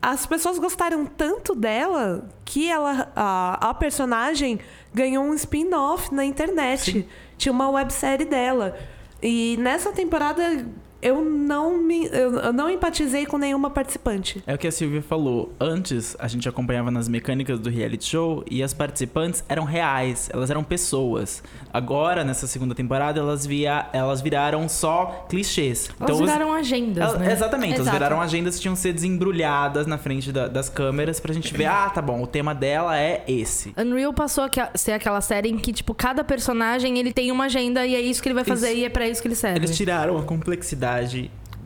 as 0.00 0.26
pessoas 0.26 0.58
gostaram 0.58 1.04
tanto 1.04 1.54
dela 1.54 2.28
que 2.44 2.70
ela, 2.70 3.10
a, 3.14 3.70
a 3.70 3.74
personagem 3.74 4.60
ganhou 4.94 5.24
um 5.24 5.34
spin-off 5.34 6.14
na 6.14 6.24
internet. 6.24 6.92
Sim. 6.92 7.04
Tinha 7.36 7.52
uma 7.52 7.68
websérie 7.70 8.26
dela. 8.26 8.78
E 9.22 9.56
nessa 9.58 9.92
temporada 9.92 10.66
eu 11.00 11.22
não 11.24 11.78
me 11.78 12.06
eu, 12.06 12.34
eu 12.38 12.52
não 12.52 12.68
empatizei 12.70 13.26
com 13.26 13.38
nenhuma 13.38 13.70
participante. 13.70 14.42
É 14.46 14.54
o 14.54 14.58
que 14.58 14.66
a 14.66 14.72
Silvia 14.72 15.02
falou. 15.02 15.52
Antes, 15.60 16.16
a 16.18 16.26
gente 16.28 16.48
acompanhava 16.48 16.90
nas 16.90 17.08
mecânicas 17.08 17.58
do 17.60 17.68
reality 17.70 18.04
show 18.06 18.44
e 18.50 18.62
as 18.62 18.72
participantes 18.74 19.44
eram 19.48 19.64
reais, 19.64 20.28
elas 20.32 20.50
eram 20.50 20.62
pessoas. 20.64 21.42
Agora, 21.72 22.24
nessa 22.24 22.46
segunda 22.46 22.74
temporada, 22.74 23.20
elas, 23.20 23.46
via, 23.46 23.86
elas 23.92 24.20
viraram 24.20 24.68
só 24.68 25.26
clichês. 25.28 25.90
Elas 26.00 26.12
os- 26.12 26.20
viraram 26.20 26.52
agendas, 26.52 27.02
Elas- 27.08 27.20
né? 27.20 27.32
Exatamente, 27.32 27.74
elas 27.74 27.80
Exato. 27.86 27.96
viraram 27.96 28.20
agendas 28.20 28.56
que 28.56 28.62
tinham 28.62 28.74
que 28.74 28.80
ser 28.80 28.92
desembrulhadas 28.92 29.86
na 29.86 29.98
frente 29.98 30.32
da- 30.32 30.48
das 30.48 30.68
câmeras 30.68 31.20
pra 31.20 31.32
gente 31.34 31.52
ver, 31.54 31.66
ah, 31.66 31.90
tá 31.90 32.00
bom, 32.02 32.22
o 32.22 32.26
tema 32.26 32.54
dela 32.54 32.98
é 32.98 33.22
esse. 33.28 33.72
Unreal 33.76 34.12
passou 34.12 34.44
a 34.44 34.50
ser 34.76 34.92
aquela 34.92 35.20
série 35.20 35.48
em 35.50 35.58
que, 35.58 35.72
tipo, 35.72 35.94
cada 35.94 36.24
personagem 36.24 36.98
ele 36.98 37.12
tem 37.12 37.30
uma 37.30 37.44
agenda 37.44 37.86
e 37.86 37.94
é 37.94 38.00
isso 38.00 38.22
que 38.22 38.28
ele 38.28 38.34
vai 38.34 38.44
fazer 38.44 38.70
Isso. 38.70 38.78
e 38.78 38.84
é 38.84 38.88
pra 38.88 39.08
isso 39.08 39.20
que 39.22 39.28
ele 39.28 39.34
serve. 39.34 39.58
Eles 39.58 39.76
tiraram 39.76 40.16
a 40.18 40.22
complexidade 40.22 40.87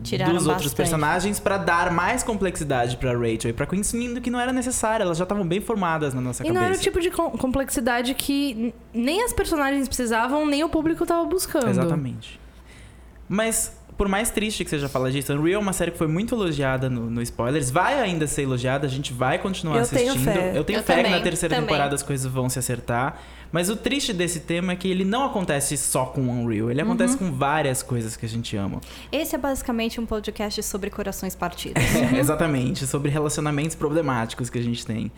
Tiraram 0.03 0.33
dos 0.33 0.47
outros 0.47 0.65
bastante. 0.65 0.75
personagens 0.75 1.39
pra 1.39 1.57
dar 1.57 1.89
mais 1.91 2.23
complexidade 2.23 2.97
pra 2.97 3.13
Rachel 3.13 3.51
e 3.51 3.53
pra 3.53 3.65
Queen, 3.65 3.81
sendo 3.83 4.19
que 4.19 4.29
não 4.29 4.37
era 4.39 4.51
necessário, 4.51 5.03
elas 5.03 5.17
já 5.17 5.23
estavam 5.23 5.47
bem 5.47 5.61
formadas 5.61 6.13
na 6.13 6.19
nossa 6.19 6.43
E 6.43 6.47
cabeça. 6.47 6.59
não 6.59 6.67
era 6.69 6.77
o 6.77 6.81
tipo 6.81 6.99
de 6.99 7.09
com- 7.09 7.31
complexidade 7.31 8.13
que 8.13 8.73
nem 8.93 9.23
as 9.23 9.31
personagens 9.31 9.87
precisavam, 9.87 10.45
nem 10.45 10.61
o 10.63 10.67
público 10.67 11.05
tava 11.05 11.23
buscando. 11.25 11.69
Exatamente. 11.69 12.37
Mas 13.29 13.77
por 13.97 14.07
mais 14.09 14.29
triste 14.31 14.63
que 14.63 14.69
seja 14.69 14.89
falar 14.89 15.11
disso, 15.11 15.31
Unreal 15.33 15.61
é 15.61 15.63
uma 15.63 15.71
série 15.71 15.91
que 15.91 15.97
foi 15.97 16.07
muito 16.07 16.33
elogiada 16.35 16.89
no, 16.89 17.09
no 17.09 17.21
Spoilers. 17.21 17.69
Vai 17.69 17.99
ainda 18.01 18.25
ser 18.27 18.41
elogiada, 18.41 18.85
a 18.87 18.89
gente 18.89 19.13
vai 19.13 19.37
continuar 19.37 19.77
Eu 19.77 19.87
tenho 19.87 20.11
assistindo. 20.11 20.33
fé. 20.33 20.51
Eu 20.57 20.63
tenho 20.63 20.79
Eu 20.79 20.83
fé 20.83 20.95
que 20.95 21.03
também, 21.03 21.11
na 21.17 21.23
terceira 21.23 21.55
também. 21.55 21.67
temporada 21.69 21.95
as 21.95 22.03
coisas 22.03 22.29
vão 22.29 22.49
se 22.49 22.57
acertar. 22.59 23.19
Mas 23.53 23.69
o 23.69 23.75
triste 23.75 24.11
desse 24.11 24.39
tema 24.41 24.73
é 24.73 24.75
que 24.75 24.87
ele 24.89 25.05
não 25.05 25.23
acontece 25.25 25.77
só 25.77 26.05
com 26.07 26.21
Unreal. 26.21 26.71
Ele 26.71 26.81
Uhum. 26.81 26.87
acontece 26.89 27.15
com 27.15 27.31
várias 27.31 27.83
coisas 27.83 28.17
que 28.17 28.25
a 28.25 28.29
gente 28.29 28.57
ama. 28.57 28.81
Esse 29.11 29.35
é 29.35 29.37
basicamente 29.37 30.01
um 30.01 30.05
podcast 30.07 30.61
sobre 30.63 30.89
corações 30.89 31.35
partidos. 31.35 31.81
É, 32.17 32.17
exatamente, 32.19 32.87
sobre 32.87 33.11
relacionamentos 33.11 33.75
problemáticos 33.75 34.49
que 34.49 34.57
a 34.57 34.61
gente 34.61 34.83
tem. 34.85 35.11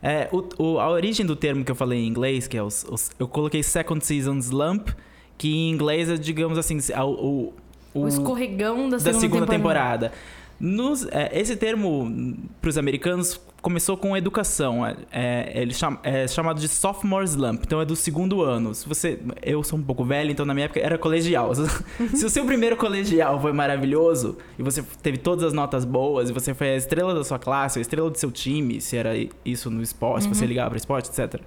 É, 0.00 0.28
o- 0.32 0.48
o- 0.74 0.78
a 0.80 0.88
origem 0.88 1.26
do 1.26 1.34
termo 1.34 1.64
que 1.64 1.70
eu 1.72 1.74
falei 1.76 1.98
em 1.98 2.06
inglês, 2.06 2.46
que 2.46 2.56
é 2.56 2.62
os, 2.62 2.84
os- 2.88 3.10
eu 3.18 3.26
coloquei 3.26 3.62
Second 3.64 4.04
Season 4.06 4.36
Slump, 4.38 4.88
que 5.36 5.52
em 5.52 5.70
inglês 5.70 6.08
é, 6.08 6.16
digamos 6.16 6.58
assim, 6.58 6.78
o, 6.96 7.52
o, 7.94 8.02
O 8.02 8.08
escorregão 8.08 8.88
da 8.88 8.96
da 8.96 9.02
segunda, 9.02 9.20
segunda 9.20 9.46
temporada. 9.46 10.08
temporada. 10.10 10.12
Nos- 10.60 11.04
é, 11.10 11.30
esse 11.36 11.56
termo, 11.56 12.36
para 12.60 12.70
os 12.70 12.78
americanos, 12.78 13.40
começou 13.62 13.96
com 13.96 14.16
educação. 14.16 14.84
É, 14.84 14.96
é, 15.12 15.62
ele 15.62 15.72
chama, 15.72 15.98
é 16.02 16.26
chamado 16.26 16.60
de 16.60 16.68
sophomore 16.68 17.24
slump, 17.24 17.62
então 17.64 17.80
é 17.80 17.84
do 17.84 17.94
segundo 17.94 18.42
ano. 18.42 18.74
Se 18.74 18.86
você, 18.86 19.20
eu 19.40 19.62
sou 19.62 19.78
um 19.78 19.82
pouco 19.82 20.04
velho, 20.04 20.32
então 20.32 20.44
na 20.44 20.52
minha 20.52 20.66
época 20.66 20.80
era 20.80 20.98
colegial. 20.98 21.52
Se 22.12 22.26
o 22.26 22.28
seu 22.28 22.44
primeiro 22.46 22.76
colegial 22.76 23.40
foi 23.40 23.52
maravilhoso 23.52 24.36
e 24.58 24.62
você 24.62 24.82
teve 25.02 25.16
todas 25.16 25.44
as 25.44 25.52
notas 25.52 25.84
boas 25.84 26.28
e 26.28 26.32
você 26.32 26.52
foi 26.52 26.70
a 26.70 26.76
estrela 26.76 27.14
da 27.14 27.22
sua 27.22 27.38
classe, 27.38 27.78
a 27.78 27.82
estrela 27.82 28.10
do 28.10 28.18
seu 28.18 28.32
time, 28.32 28.80
se 28.80 28.96
era 28.96 29.12
isso 29.44 29.70
no 29.70 29.80
esporte, 29.80 30.24
se 30.24 30.28
você 30.28 30.44
ligava 30.44 30.70
para 30.70 30.78
esporte, 30.78 31.08
etc. 31.08 31.40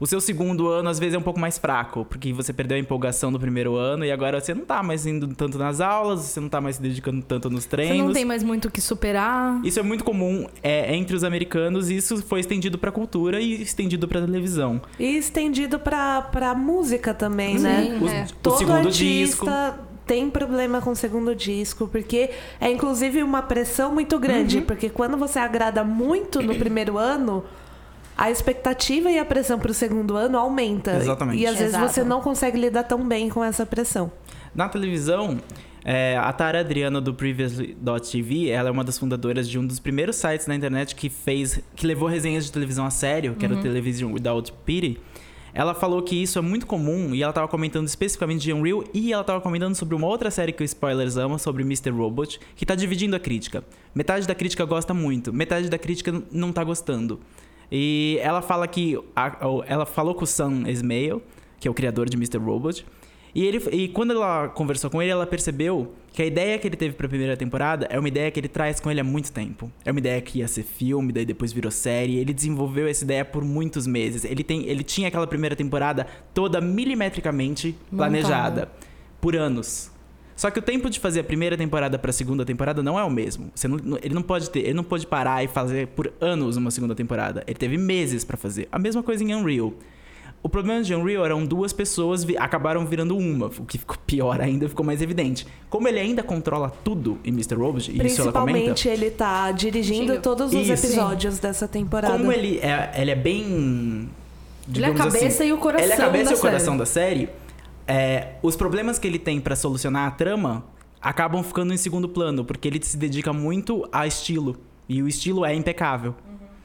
O 0.00 0.06
seu 0.06 0.18
segundo 0.20 0.66
ano, 0.68 0.88
às 0.88 0.98
vezes, 0.98 1.14
é 1.14 1.18
um 1.18 1.22
pouco 1.22 1.38
mais 1.38 1.58
fraco, 1.58 2.06
porque 2.06 2.32
você 2.32 2.52
perdeu 2.54 2.76
a 2.76 2.80
empolgação 2.80 3.30
do 3.30 3.38
primeiro 3.38 3.76
ano 3.76 4.02
e 4.04 4.10
agora 4.10 4.40
você 4.40 4.54
não 4.54 4.64
tá 4.64 4.82
mais 4.82 5.04
indo 5.04 5.28
tanto 5.34 5.58
nas 5.58 5.78
aulas, 5.78 6.20
você 6.20 6.40
não 6.40 6.48
tá 6.48 6.58
mais 6.60 6.76
se 6.76 6.82
dedicando 6.82 7.22
tanto 7.22 7.50
nos 7.50 7.64
Você 7.64 7.68
treinos. 7.68 8.06
não 8.06 8.12
tem 8.14 8.24
mais 8.24 8.42
muito 8.42 8.68
o 8.68 8.70
que 8.70 8.80
superar. 8.80 9.60
Isso 9.62 9.78
é 9.78 9.82
muito 9.82 10.02
comum 10.02 10.46
é, 10.62 10.96
entre 10.96 11.14
os 11.14 11.22
americanos 11.22 11.90
e 11.90 11.96
isso 11.96 12.22
foi 12.22 12.40
estendido 12.40 12.78
pra 12.78 12.90
cultura 12.90 13.40
e 13.40 13.60
estendido 13.60 14.08
pra 14.08 14.20
televisão. 14.22 14.80
E 14.98 15.18
estendido 15.18 15.78
pra, 15.78 16.22
pra 16.22 16.54
música 16.54 17.12
também, 17.12 17.58
né? 17.58 17.98
O, 18.00 18.08
é. 18.08 18.24
o 18.24 18.34
Todo 18.42 18.56
segundo 18.56 18.86
artista 18.88 19.74
disco. 19.74 19.84
tem 20.06 20.30
problema 20.30 20.80
com 20.80 20.92
o 20.92 20.96
segundo 20.96 21.34
disco, 21.36 21.86
porque 21.88 22.30
é 22.58 22.70
inclusive 22.70 23.22
uma 23.22 23.42
pressão 23.42 23.92
muito 23.92 24.18
grande, 24.18 24.58
Uhum. 24.58 24.64
porque 24.64 24.88
quando 24.88 25.18
você 25.18 25.38
agrada 25.38 25.84
muito 25.84 26.40
no 26.42 26.54
primeiro 26.54 26.96
ano, 26.96 27.44
a 28.20 28.30
expectativa 28.30 29.10
e 29.10 29.18
a 29.18 29.24
pressão 29.24 29.58
pro 29.58 29.72
segundo 29.72 30.14
ano 30.14 30.36
aumenta. 30.36 30.94
Exatamente. 30.94 31.40
E 31.40 31.46
às 31.46 31.56
vezes 31.56 31.74
Exato. 31.74 31.90
você 31.90 32.04
não 32.04 32.20
consegue 32.20 32.60
lidar 32.60 32.84
tão 32.84 33.08
bem 33.08 33.30
com 33.30 33.42
essa 33.42 33.64
pressão. 33.64 34.12
Na 34.54 34.68
televisão, 34.68 35.38
é, 35.82 36.18
a 36.18 36.30
Tara 36.30 36.60
Adriana 36.60 37.00
do 37.00 37.14
Previously.tv, 37.14 38.50
ela 38.50 38.68
é 38.68 38.72
uma 38.72 38.84
das 38.84 38.98
fundadoras 38.98 39.48
de 39.48 39.58
um 39.58 39.66
dos 39.66 39.80
primeiros 39.80 40.16
sites 40.16 40.46
na 40.46 40.54
internet 40.54 40.94
que 40.94 41.08
fez, 41.08 41.60
que 41.74 41.86
levou 41.86 42.06
resenhas 42.06 42.44
de 42.44 42.52
televisão 42.52 42.84
a 42.84 42.90
sério, 42.90 43.34
que 43.36 43.44
era 43.46 43.54
o 43.54 43.62
Television 43.62 44.12
Without 44.12 44.52
Pity. 44.66 45.00
Ela 45.54 45.72
falou 45.72 46.02
que 46.02 46.22
isso 46.22 46.38
é 46.38 46.42
muito 46.42 46.66
comum 46.66 47.14
e 47.14 47.22
ela 47.22 47.30
estava 47.30 47.48
comentando 47.48 47.88
especificamente 47.88 48.42
de 48.42 48.52
Unreal 48.52 48.84
e 48.92 49.14
ela 49.14 49.22
estava 49.22 49.40
comentando 49.40 49.74
sobre 49.74 49.94
uma 49.94 50.06
outra 50.06 50.30
série 50.30 50.52
que 50.52 50.62
o 50.62 50.64
Spoilers 50.64 51.16
ama, 51.16 51.38
sobre 51.38 51.62
Mr. 51.62 51.88
Robot, 51.90 52.38
que 52.54 52.66
tá 52.66 52.74
dividindo 52.74 53.16
a 53.16 53.18
crítica. 53.18 53.64
Metade 53.94 54.26
da 54.28 54.34
crítica 54.34 54.66
gosta 54.66 54.92
muito, 54.92 55.32
metade 55.32 55.70
da 55.70 55.78
crítica 55.78 56.22
não 56.30 56.52
tá 56.52 56.62
gostando. 56.62 57.18
E 57.70 58.18
ela 58.20 58.42
fala 58.42 58.66
que 58.66 58.98
a- 59.14 59.36
ela 59.66 59.86
falou 59.86 60.14
com 60.14 60.24
o 60.24 60.26
Sam 60.26 60.68
Esmail, 60.68 61.22
que 61.58 61.68
é 61.68 61.70
o 61.70 61.74
criador 61.74 62.08
de 62.08 62.16
Mr. 62.16 62.38
Robot, 62.38 62.84
e, 63.32 63.44
ele, 63.46 63.58
e 63.70 63.86
quando 63.88 64.12
ela 64.12 64.48
conversou 64.48 64.90
com 64.90 65.00
ele, 65.00 65.12
ela 65.12 65.24
percebeu 65.24 65.92
que 66.12 66.20
a 66.20 66.26
ideia 66.26 66.58
que 66.58 66.66
ele 66.66 66.76
teve 66.76 66.96
pra 66.96 67.08
primeira 67.08 67.36
temporada 67.36 67.86
é 67.88 67.96
uma 67.96 68.08
ideia 68.08 68.28
que 68.28 68.40
ele 68.40 68.48
traz 68.48 68.80
com 68.80 68.90
ele 68.90 68.98
há 68.98 69.04
muito 69.04 69.30
tempo. 69.30 69.70
É 69.84 69.92
uma 69.92 70.00
ideia 70.00 70.20
que 70.20 70.40
ia 70.40 70.48
ser 70.48 70.64
filme, 70.64 71.12
daí 71.12 71.24
depois 71.24 71.52
virou 71.52 71.70
série. 71.70 72.16
Ele 72.18 72.32
desenvolveu 72.34 72.88
essa 72.88 73.04
ideia 73.04 73.24
por 73.24 73.44
muitos 73.44 73.86
meses. 73.86 74.24
Ele, 74.24 74.42
tem, 74.42 74.66
ele 74.66 74.82
tinha 74.82 75.06
aquela 75.06 75.28
primeira 75.28 75.54
temporada 75.54 76.08
toda 76.34 76.60
milimetricamente 76.60 77.76
planejada. 77.96 78.68
Por 79.20 79.36
anos. 79.36 79.92
Só 80.40 80.50
que 80.50 80.58
o 80.58 80.62
tempo 80.62 80.88
de 80.88 80.98
fazer 80.98 81.20
a 81.20 81.24
primeira 81.24 81.54
temporada 81.54 81.98
pra 81.98 82.10
segunda 82.12 82.46
temporada 82.46 82.82
não 82.82 82.98
é 82.98 83.04
o 83.04 83.10
mesmo. 83.10 83.50
Você 83.54 83.68
não- 83.68 83.98
ele 84.02 84.14
não 84.14 84.22
pode 84.22 84.48
ter, 84.48 84.60
ele 84.60 84.72
não 84.72 84.82
pode 84.82 85.06
parar 85.06 85.44
e 85.44 85.48
fazer 85.48 85.88
por 85.88 86.10
anos 86.18 86.56
uma 86.56 86.70
segunda 86.70 86.94
temporada. 86.94 87.44
Ele 87.46 87.58
teve 87.58 87.76
meses 87.76 88.24
pra 88.24 88.38
fazer. 88.38 88.66
A 88.72 88.78
mesma 88.78 89.02
coisa 89.02 89.22
em 89.22 89.34
Unreal. 89.34 89.74
O 90.42 90.48
problema 90.48 90.82
de 90.82 90.94
Unreal 90.94 91.26
eram 91.26 91.44
duas 91.44 91.74
pessoas, 91.74 92.24
vi- 92.24 92.38
acabaram 92.38 92.86
virando 92.86 93.14
uma, 93.18 93.48
o 93.48 93.66
que 93.66 93.76
ficou 93.76 93.98
pior 94.06 94.40
ainda, 94.40 94.66
ficou 94.66 94.82
mais 94.82 95.02
evidente. 95.02 95.46
Como 95.68 95.86
ele 95.86 96.00
ainda 96.00 96.22
controla 96.22 96.72
tudo 96.82 97.18
em 97.22 97.28
Mr. 97.28 97.56
Robot, 97.56 97.90
e 97.90 98.06
isso 98.06 98.22
ela 98.22 98.32
comenta. 98.32 98.72
Principalmente 98.72 98.88
ele 98.88 99.10
tá 99.10 99.52
dirigindo 99.52 99.98
Dirigindo. 100.00 100.22
todos 100.22 100.54
os 100.54 100.66
Isso. 100.66 100.86
episódios 100.86 101.38
dessa 101.38 101.68
temporada. 101.68 102.14
Como 102.16 102.32
ele 102.32 102.58
é, 102.60 102.90
ele 102.96 103.10
é 103.10 103.14
bem. 103.14 104.08
Ele 104.74 104.84
é 104.84 104.88
a 104.88 104.94
cabeça 104.94 105.26
assim, 105.26 105.48
e 105.48 105.52
o 105.52 105.58
coração 105.58 105.84
Ele 105.84 105.92
é 105.92 105.96
a 105.96 105.98
cabeça 105.98 106.32
e 106.32 106.34
o 106.36 106.38
coração 106.38 106.72
série. 106.74 106.78
da 106.78 106.86
série. 106.86 107.28
É, 107.90 108.34
os 108.40 108.54
problemas 108.54 109.00
que 109.00 109.08
ele 109.08 109.18
tem 109.18 109.40
pra 109.40 109.56
solucionar 109.56 110.06
a 110.06 110.10
trama 110.12 110.64
acabam 111.02 111.42
ficando 111.42 111.74
em 111.74 111.76
segundo 111.76 112.08
plano, 112.08 112.44
porque 112.44 112.68
ele 112.68 112.80
se 112.80 112.96
dedica 112.96 113.32
muito 113.32 113.84
a 113.90 114.06
estilo. 114.06 114.56
E 114.88 115.02
o 115.02 115.08
estilo 115.08 115.44
é 115.44 115.52
impecável. 115.54 116.14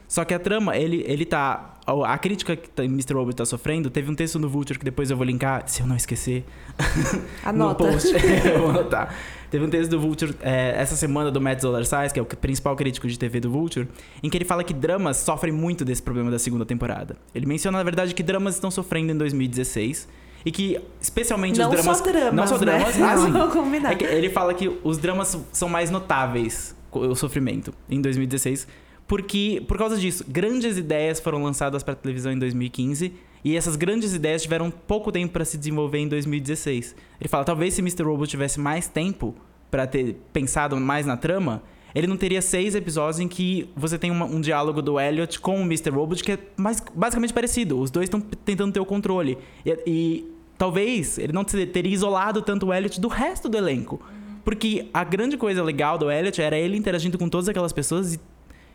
Só 0.06 0.24
que 0.24 0.32
a 0.32 0.38
trama, 0.38 0.76
ele, 0.76 1.04
ele 1.04 1.24
tá. 1.24 1.74
A 2.04 2.18
crítica 2.18 2.54
que 2.54 2.68
tá- 2.68 2.84
Mr. 2.84 3.14
Robot 3.14 3.34
tá 3.34 3.44
sofrendo, 3.44 3.90
teve 3.90 4.08
um 4.10 4.14
texto 4.14 4.38
no 4.38 4.48
Vulture 4.48 4.78
que 4.78 4.84
depois 4.84 5.10
eu 5.10 5.16
vou 5.16 5.26
linkar, 5.26 5.64
se 5.66 5.80
eu 5.80 5.86
não 5.86 5.96
esquecer. 5.96 6.44
Anota. 7.44 7.84
No 7.84 7.90
post. 7.90 8.14
eu 8.46 8.60
vou 8.60 8.70
anotar. 8.70 9.12
Teve 9.50 9.64
um 9.64 9.70
texto 9.70 9.90
do 9.90 10.00
Vulture 10.00 10.34
é, 10.42 10.74
essa 10.76 10.94
semana 10.94 11.30
do 11.30 11.40
Matt 11.40 11.60
Zoller 11.60 11.84
que 12.12 12.18
é 12.20 12.22
o 12.22 12.26
principal 12.26 12.76
crítico 12.76 13.08
de 13.08 13.18
TV 13.18 13.40
do 13.40 13.50
Vulture, 13.50 13.88
em 14.22 14.30
que 14.30 14.36
ele 14.36 14.44
fala 14.44 14.62
que 14.62 14.74
dramas 14.74 15.18
sofrem 15.18 15.52
muito 15.52 15.84
desse 15.84 16.02
problema 16.02 16.30
da 16.30 16.38
segunda 16.38 16.64
temporada. 16.64 17.16
Ele 17.34 17.46
menciona, 17.46 17.78
na 17.78 17.84
verdade, 17.84 18.14
que 18.14 18.22
dramas 18.22 18.54
estão 18.54 18.70
sofrendo 18.70 19.12
em 19.12 19.16
2016 19.16 20.08
e 20.46 20.52
que, 20.52 20.80
especialmente 21.00 21.58
Não 21.58 21.68
os 21.68 21.74
dramas. 21.76 21.98
só 21.98 22.04
dramas, 22.04 22.32
não 22.34 22.46
só 22.46 22.56
dramas, 22.56 22.96
né? 22.96 23.04
ah, 23.06 23.16
sim. 23.18 23.32
Vamos 23.32 23.52
combinar. 23.52 23.92
É 23.92 23.94
que 23.96 24.04
ele 24.04 24.30
fala 24.30 24.54
que 24.54 24.70
os 24.84 24.96
dramas 24.96 25.36
são 25.52 25.68
mais 25.68 25.90
notáveis, 25.90 26.74
o 26.92 27.14
sofrimento, 27.16 27.74
em 27.90 28.00
2016. 28.00 28.66
Porque, 29.08 29.62
por 29.68 29.76
causa 29.76 29.96
disso, 29.96 30.24
grandes 30.26 30.76
ideias 30.78 31.20
foram 31.20 31.42
lançadas 31.42 31.82
para 31.82 31.94
televisão 31.94 32.32
em 32.32 32.38
2015 32.38 33.12
e 33.44 33.56
essas 33.56 33.76
grandes 33.76 34.14
ideias 34.14 34.42
tiveram 34.42 34.70
pouco 34.70 35.12
tempo 35.12 35.32
para 35.32 35.44
se 35.44 35.56
desenvolver 35.58 35.98
em 35.98 36.08
2016. 36.08 36.94
Ele 37.20 37.28
fala, 37.28 37.44
talvez 37.44 37.74
se 37.74 37.80
Mr. 37.80 38.02
Robot 38.04 38.28
tivesse 38.30 38.58
mais 38.58 38.88
tempo 38.88 39.34
para 39.70 39.86
ter 39.86 40.16
pensado 40.32 40.76
mais 40.76 41.06
na 41.06 41.16
trama, 41.16 41.62
ele 41.94 42.06
não 42.08 42.16
teria 42.16 42.42
seis 42.42 42.74
episódios 42.74 43.20
em 43.20 43.28
que 43.28 43.68
você 43.76 43.96
tem 43.98 44.10
uma- 44.10 44.26
um 44.26 44.40
diálogo 44.40 44.82
do 44.82 44.98
Elliot 45.00 45.38
com 45.40 45.56
o 45.60 45.62
Mr. 45.62 45.90
Robot 45.90 46.22
que 46.24 46.32
é 46.32 46.38
mais, 46.56 46.82
basicamente 46.94 47.32
parecido. 47.32 47.78
Os 47.80 47.90
dois 47.90 48.04
estão 48.06 48.20
tentando 48.20 48.72
ter 48.72 48.80
o 48.80 48.84
controle. 48.86 49.38
E, 49.64 49.78
e 49.86 50.35
talvez 50.58 51.18
ele 51.18 51.32
não 51.32 51.44
te- 51.44 51.66
teria 51.66 51.92
isolado 51.92 52.42
tanto 52.42 52.66
o 52.66 52.74
Elliot 52.74 53.00
do 53.00 53.08
resto 53.08 53.48
do 53.48 53.56
elenco. 53.56 54.00
Porque 54.44 54.88
a 54.94 55.02
grande 55.02 55.36
coisa 55.36 55.62
legal 55.62 55.98
do 55.98 56.10
Elliot 56.10 56.40
era 56.40 56.56
ele 56.56 56.76
interagindo 56.76 57.18
com 57.18 57.28
todas 57.28 57.48
aquelas 57.48 57.72
pessoas 57.72 58.14
e 58.14 58.20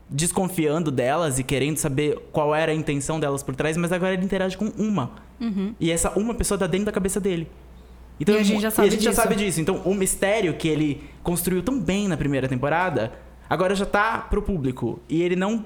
desconfiando 0.09 0.91
delas 0.91 1.39
e 1.39 1.43
querendo 1.43 1.77
saber 1.77 2.19
qual 2.31 2.53
era 2.53 2.71
a 2.71 2.75
intenção 2.75 3.19
delas 3.19 3.41
por 3.41 3.55
trás, 3.55 3.77
mas 3.77 3.91
agora 3.91 4.13
ele 4.13 4.25
interage 4.25 4.57
com 4.57 4.65
uma. 4.77 5.11
E 5.79 5.89
essa 5.89 6.11
uma 6.19 6.33
pessoa 6.33 6.57
tá 6.57 6.67
dentro 6.67 6.85
da 6.87 6.91
cabeça 6.91 7.19
dele. 7.19 7.47
Então, 8.19 8.35
E 8.35 8.39
a 8.39 8.43
gente 8.43 8.61
já 8.61 8.69
sabe 8.69 8.87
a 8.87 8.91
gente 8.91 9.03
já 9.03 9.13
sabe 9.13 9.35
disso. 9.35 9.61
Então, 9.61 9.77
o 9.85 9.95
mistério 9.95 10.53
que 10.53 10.67
ele 10.67 11.01
construiu 11.23 11.63
tão 11.63 11.79
bem 11.79 12.07
na 12.07 12.15
primeira 12.17 12.47
temporada, 12.47 13.13
agora 13.49 13.73
já 13.73 13.85
tá 13.85 14.19
pro 14.19 14.41
público. 14.41 14.99
E 15.09 15.21
ele 15.23 15.35
não 15.35 15.65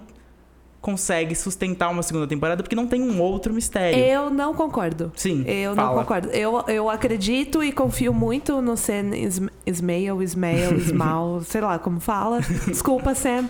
consegue 0.85 1.33
sustentar 1.33 1.89
uma 1.89 2.03
segunda 2.03 2.27
temporada 2.27 2.61
porque 2.61 2.75
não 2.75 2.85
tem 2.85 3.01
um 3.01 3.19
outro 3.19 3.51
mistério. 3.51 3.97
Eu 3.97 4.29
não 4.29 4.53
concordo. 4.53 5.11
Sim, 5.15 5.43
Eu 5.47 5.73
não 5.73 5.83
fala. 5.83 6.01
concordo. 6.01 6.27
Eu, 6.29 6.63
eu 6.67 6.87
acredito 6.91 7.63
e 7.63 7.71
confio 7.71 8.13
muito 8.13 8.61
no 8.61 8.77
Sam 8.77 9.15
Ism- 9.17 9.47
Ismail, 9.65 10.21
Ismail, 10.21 10.75
Ismael, 10.77 11.41
sei 11.43 11.61
lá 11.61 11.79
como 11.79 11.99
fala. 11.99 12.39
Desculpa, 12.67 13.15
Sam. 13.15 13.49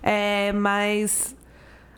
É, 0.00 0.52
mas 0.52 1.34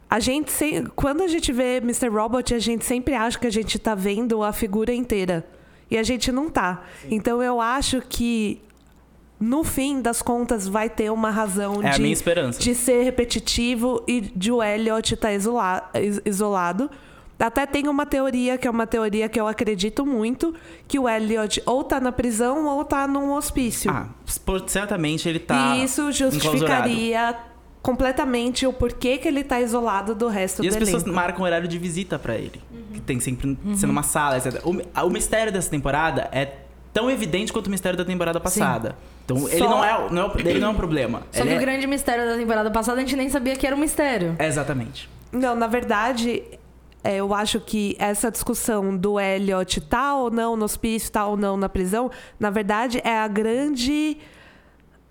a 0.09 0.19
gente 0.21 0.51
sem, 0.51 0.87
quando 0.87 1.23
a 1.23 1.29
gente 1.29 1.53
vê 1.53 1.77
Mr. 1.77 2.09
Robot, 2.09 2.55
a 2.55 2.59
gente 2.59 2.83
sempre 2.83 3.13
acha 3.15 3.39
que 3.39 3.47
a 3.47 3.53
gente 3.53 3.79
tá 3.79 3.95
vendo 3.95 4.43
a 4.43 4.55
figura 4.55 4.95
inteira. 4.95 5.45
E 5.91 5.99
a 5.99 6.03
gente 6.03 6.33
não 6.33 6.49
tá. 6.49 6.83
Então 7.11 7.43
eu 7.43 7.61
acho 7.61 8.01
que 8.09 8.63
no 9.39 9.63
fim 9.63 10.01
das 10.01 10.23
contas 10.23 10.67
vai 10.67 10.89
ter 10.89 11.11
uma 11.13 11.31
razão 11.31 11.83
É 11.83 11.91
de 11.91 12.59
de 12.59 12.75
ser 12.75 13.03
repetitivo 13.03 14.03
e 14.09 14.21
de 14.21 14.51
o 14.51 14.63
Elliot 14.63 15.15
estar 15.15 15.33
is- 15.33 16.21
isolado. 16.25 16.91
Até 17.39 17.67
tem 17.67 17.87
uma 17.87 18.07
teoria, 18.07 18.57
que 18.57 18.67
é 18.67 18.71
uma 18.71 18.87
teoria 18.87 19.29
que 19.29 19.39
eu 19.39 19.47
acredito 19.47 20.07
muito, 20.07 20.55
que 20.89 20.99
o 20.99 21.07
Elliot 21.07 21.63
ou 21.67 21.85
tá 21.85 22.01
na 22.01 22.11
prisão 22.11 22.65
ou 22.67 22.83
tá 22.83 23.07
num 23.07 23.31
hospício. 23.33 23.91
Ah, 23.91 24.07
certamente 24.67 25.29
ele 25.29 25.39
tá 25.39 25.77
e 25.77 25.85
isso 25.85 26.11
justificaria 26.13 27.37
completamente 27.83 28.67
o 28.67 28.73
porquê 28.73 29.19
que 29.19 29.29
ele 29.29 29.45
tá 29.45 29.61
isolado 29.61 30.15
do 30.15 30.29
resto 30.29 30.65
E 30.65 30.69
do 30.69 30.73
as 30.73 30.77
pessoas 30.77 31.03
elenco. 31.03 31.15
marcam 31.15 31.45
horário 31.45 31.69
de 31.69 31.79
visita 31.79 32.19
pra 32.19 32.35
ele. 32.37 32.61
Uhum. 32.73 32.83
Que 32.95 33.01
tem 33.01 33.21
sempre 33.21 33.57
sendo 33.77 33.91
uma 33.91 34.03
sala, 34.03 34.39
etc. 34.39 34.61
O, 34.65 34.75
o 35.07 35.11
mistério 35.11 35.53
dessa 35.53 35.71
temporada 35.71 36.29
é 36.33 36.47
tão 36.97 37.11
evidente 37.11 37.53
quanto 37.53 37.67
o 37.67 37.71
mistério 37.71 37.99
da 37.99 38.07
temporada 38.07 38.41
passada. 38.41 38.97
Então 39.23 39.47
ele 39.49 39.59
Só- 39.59 39.69
não 39.69 39.85
é, 39.85 40.11
não 40.11 40.27
é, 40.29 40.41
ele 40.41 40.59
não 40.59 40.69
é 40.69 40.71
um 40.71 40.75
problema. 40.75 41.25
Só 41.31 41.41
Ele 41.41 41.51
que 41.51 41.55
é- 41.55 41.59
o 41.59 41.61
grande 41.61 41.87
mistério 41.87 42.25
da 42.25 42.37
temporada 42.39 42.71
passada 42.71 42.97
a 42.97 43.01
gente 43.01 43.15
nem 43.15 43.29
sabia 43.29 43.55
que 43.55 43.67
era 43.67 43.77
um 43.77 43.79
mistério. 43.79 44.35
É, 44.39 44.47
Exatamente. 44.47 45.11
Não, 45.31 45.55
na 45.55 45.67
verdade, 45.67 46.43
é, 47.05 47.17
eu 47.17 47.35
acho 47.35 47.61
que 47.61 47.95
essa 47.99 48.31
discussão 48.31 48.97
do 48.97 49.21
Elliot 49.21 49.79
tá 49.83 50.17
ou 50.17 50.31
não 50.31 50.57
no 50.57 50.65
hospício, 50.65 51.13
tá 51.13 51.27
ou 51.27 51.37
não 51.37 51.55
na 51.59 51.69
prisão, 51.69 52.11
na 52.41 52.49
verdade 52.49 52.99
é 53.05 53.19
a 53.19 53.29
grande. 53.29 54.17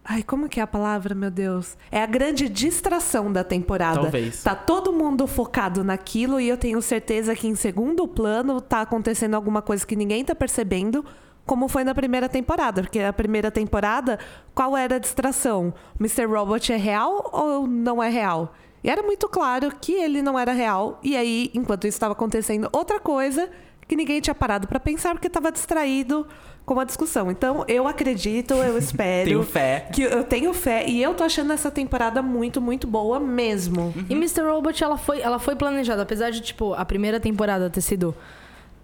Ai, 0.04 0.24
como 0.24 0.50
que 0.50 0.60
é 0.60 0.64
a 0.64 0.68
palavra, 0.68 1.14
meu 1.14 1.30
Deus? 1.30 1.78
É 1.92 2.02
a 2.02 2.06
grande 2.08 2.50
distração 2.50 3.32
da 3.32 3.44
temporada. 3.44 4.02
Talvez. 4.02 4.42
Tá 4.42 4.56
todo 4.56 4.92
mundo 4.92 5.28
focado 5.28 5.84
naquilo 5.84 6.40
e 6.40 6.50
eu 6.50 6.58
tenho 6.58 6.82
certeza 6.82 7.36
que 7.36 7.48
em 7.48 7.56
segundo 7.56 8.08
plano 8.08 8.60
tá 8.60 8.82
acontecendo 8.82 9.36
alguma 9.36 9.62
coisa 9.62 9.86
que 9.86 9.96
ninguém 9.96 10.26
tá 10.26 10.34
percebendo, 10.34 11.06
como 11.46 11.68
foi 11.68 11.84
na 11.84 11.94
primeira 11.94 12.28
temporada. 12.28 12.82
Porque 12.82 13.02
na 13.02 13.14
primeira 13.14 13.52
temporada, 13.52 14.20
qual 14.54 14.76
era 14.76 14.96
a 14.96 15.00
distração? 15.00 15.74
Mr. 16.00 16.26
Robot 16.26 16.74
é 16.74 16.78
real 16.78 17.30
ou 17.32 17.68
não 17.68 18.02
é 18.02 18.10
real? 18.10 18.54
E 18.84 18.90
era 18.90 19.02
muito 19.02 19.28
claro 19.28 19.72
que 19.82 19.94
ele 19.94 20.22
não 20.22 20.38
era 20.38 20.52
real. 20.52 21.00
E 21.04 21.16
aí, 21.16 21.50
enquanto 21.54 21.88
isso 21.88 21.96
estava 21.96 22.14
acontecendo 22.14 22.70
outra 22.72 23.00
coisa 23.00 23.50
que 23.88 23.96
ninguém 23.96 24.20
tinha 24.20 24.34
parado 24.34 24.68
para 24.68 24.80
pensar 24.80 25.14
porque 25.14 25.28
estava 25.28 25.52
distraído 25.52 26.28
com 26.66 26.80
a 26.80 26.84
discussão. 26.84 27.30
Então, 27.30 27.64
eu 27.68 27.88
acredito, 27.88 28.54
eu 28.56 28.78
espero. 28.80 29.30
Tenho 29.30 29.44
fé. 29.44 29.88
Que 29.94 30.04
eu 30.04 30.24
tenho 30.24 30.54
fé. 30.54 30.86
E 30.88 31.02
eu 31.02 31.14
tô 31.14 31.24
achando 31.24 31.54
essa 31.54 31.70
temporada 31.70 32.22
muito, 32.22 32.60
muito 32.60 32.88
boa 32.88 33.20
mesmo. 33.20 33.94
Uhum. 33.96 34.06
E 34.10 34.14
Mr. 34.14 34.42
Robot, 34.42 34.84
ela 34.84 34.98
foi, 34.98 35.22
ela 35.22 35.40
foi 35.40 35.56
planejada, 35.56 36.02
apesar 36.02 36.32
de, 36.32 36.42
tipo, 36.42 36.74
a 36.74 36.84
primeira 36.84 37.20
temporada 37.20 37.70
ter 37.70 37.82
sido 37.82 38.16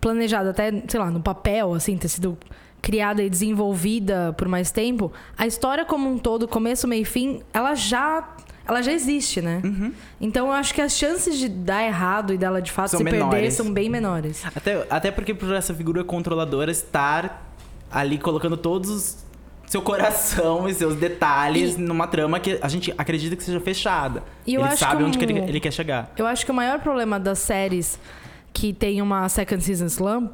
planejada 0.01 0.49
até, 0.49 0.73
sei 0.87 0.99
lá, 0.99 1.09
no 1.09 1.21
papel, 1.21 1.73
assim, 1.73 1.95
ter 1.95 2.09
sido 2.09 2.37
criada 2.81 3.21
e 3.23 3.29
desenvolvida 3.29 4.33
por 4.35 4.47
mais 4.47 4.71
tempo, 4.71 5.13
a 5.37 5.45
história 5.45 5.85
como 5.85 6.09
um 6.09 6.17
todo, 6.17 6.47
começo, 6.47 6.87
meio 6.87 7.03
e 7.03 7.05
fim, 7.05 7.41
ela 7.53 7.75
já. 7.75 8.27
Ela 8.67 8.81
já 8.83 8.93
existe, 8.93 9.41
né? 9.41 9.59
Uhum. 9.63 9.91
Então 10.21 10.47
eu 10.47 10.53
acho 10.53 10.73
que 10.73 10.81
as 10.81 10.95
chances 10.95 11.37
de 11.37 11.49
dar 11.49 11.83
errado 11.83 12.31
e 12.31 12.37
dela 12.37 12.61
de 12.61 12.71
fato 12.71 12.91
São 12.91 12.99
se 12.99 13.03
perder 13.03 13.19
menores. 13.19 13.53
são 13.55 13.73
bem 13.73 13.89
menores. 13.89 14.45
Até, 14.55 14.85
até 14.89 15.11
porque 15.11 15.33
por 15.33 15.51
essa 15.53 15.73
figura 15.73 16.03
controladora 16.03 16.71
estar 16.71 17.51
ali 17.91 18.19
colocando 18.19 18.55
todos 18.55 18.89
os 18.89 19.25
seu 19.71 19.81
coração 19.81 20.67
e 20.67 20.73
seus 20.73 20.97
detalhes 20.97 21.77
numa 21.77 22.05
trama 22.05 22.41
que 22.41 22.59
a 22.61 22.67
gente 22.67 22.93
acredita 22.97 23.37
que 23.37 23.43
seja 23.43 23.59
fechada. 23.61 24.21
E 24.45 24.55
eu 24.55 24.65
ele 24.65 24.75
sabe 24.75 24.97
que 24.97 25.03
onde 25.03 25.17
que 25.17 25.23
ele, 25.23 25.39
ele 25.39 25.59
quer 25.61 25.71
chegar. 25.71 26.11
Eu 26.17 26.27
acho 26.27 26.45
que 26.45 26.51
o 26.51 26.53
maior 26.53 26.79
problema 26.79 27.17
das 27.17 27.39
séries 27.39 27.97
que 28.53 28.73
tem 28.73 29.01
uma 29.01 29.27
second 29.29 29.63
season 29.63 29.85
slump 29.87 30.31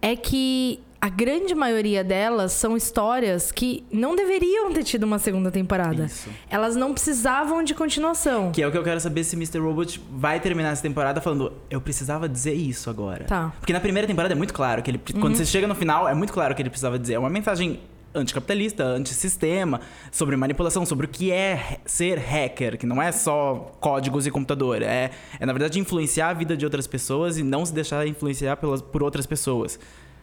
é 0.00 0.14
que 0.14 0.80
a 1.04 1.10
grande 1.10 1.54
maioria 1.54 2.02
delas 2.02 2.52
são 2.52 2.74
histórias 2.74 3.52
que 3.52 3.84
não 3.92 4.16
deveriam 4.16 4.72
ter 4.72 4.82
tido 4.82 5.04
uma 5.04 5.18
segunda 5.18 5.50
temporada. 5.50 6.06
Isso. 6.06 6.30
Elas 6.48 6.76
não 6.76 6.94
precisavam 6.94 7.62
de 7.62 7.74
continuação. 7.74 8.50
Que 8.52 8.62
é 8.62 8.66
o 8.66 8.72
que 8.72 8.78
eu 8.78 8.82
quero 8.82 8.98
saber 8.98 9.22
se 9.22 9.36
Mr. 9.36 9.58
Robot 9.58 10.00
vai 10.10 10.40
terminar 10.40 10.70
essa 10.70 10.80
temporada 10.80 11.20
falando, 11.20 11.52
eu 11.68 11.78
precisava 11.78 12.26
dizer 12.26 12.54
isso 12.54 12.88
agora. 12.88 13.24
Tá. 13.26 13.52
Porque 13.60 13.74
na 13.74 13.80
primeira 13.80 14.08
temporada 14.08 14.32
é 14.32 14.34
muito 14.34 14.54
claro 14.54 14.82
que 14.82 14.92
ele. 14.92 15.00
Quando 15.20 15.36
você 15.36 15.44
chega 15.44 15.66
no 15.66 15.74
final, 15.74 16.08
é 16.08 16.14
muito 16.14 16.32
claro 16.32 16.54
que 16.54 16.62
ele 16.62 16.70
precisava 16.70 16.98
dizer. 16.98 17.14
É 17.14 17.18
uma 17.18 17.28
mensagem 17.28 17.80
anticapitalista, 18.14 18.84
antissistema, 18.84 19.80
sobre 20.12 20.36
manipulação, 20.36 20.84
sobre 20.86 21.06
o 21.06 21.08
que 21.08 21.30
é 21.32 21.78
ser 21.84 22.18
hacker, 22.18 22.78
que 22.78 22.86
não 22.86 23.02
é 23.02 23.10
só 23.12 23.72
códigos 23.80 24.26
e 24.26 24.30
computador. 24.30 24.82
É, 24.82 25.10
é 25.38 25.46
na 25.46 25.52
verdade, 25.52 25.78
influenciar 25.78 26.28
a 26.30 26.32
vida 26.32 26.56
de 26.56 26.64
outras 26.64 26.86
pessoas 26.86 27.36
e 27.38 27.42
não 27.42 27.64
se 27.66 27.72
deixar 27.74 28.06
influenciar 28.06 28.56
pelas, 28.56 28.80
por 28.80 29.02
outras 29.02 29.26
pessoas. 29.26 29.78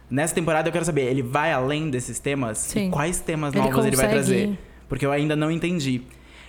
Nessa 0.09 0.35
temporada 0.35 0.67
eu 0.67 0.73
quero 0.73 0.83
saber, 0.85 1.03
ele 1.03 1.21
vai 1.21 1.53
além 1.53 1.89
desses 1.89 2.19
temas? 2.19 2.57
Sim. 2.57 2.87
E 2.87 2.91
quais 2.91 3.19
temas 3.19 3.53
Ele 3.53 3.63
novos 3.63 3.85
ele 3.85 3.95
vai 3.95 4.05
consegue- 4.07 4.13
trazer? 4.13 4.59
Porque 4.89 5.05
eu 5.05 5.11
ainda 5.11 5.35
não 5.37 5.49
entendi. 5.49 6.01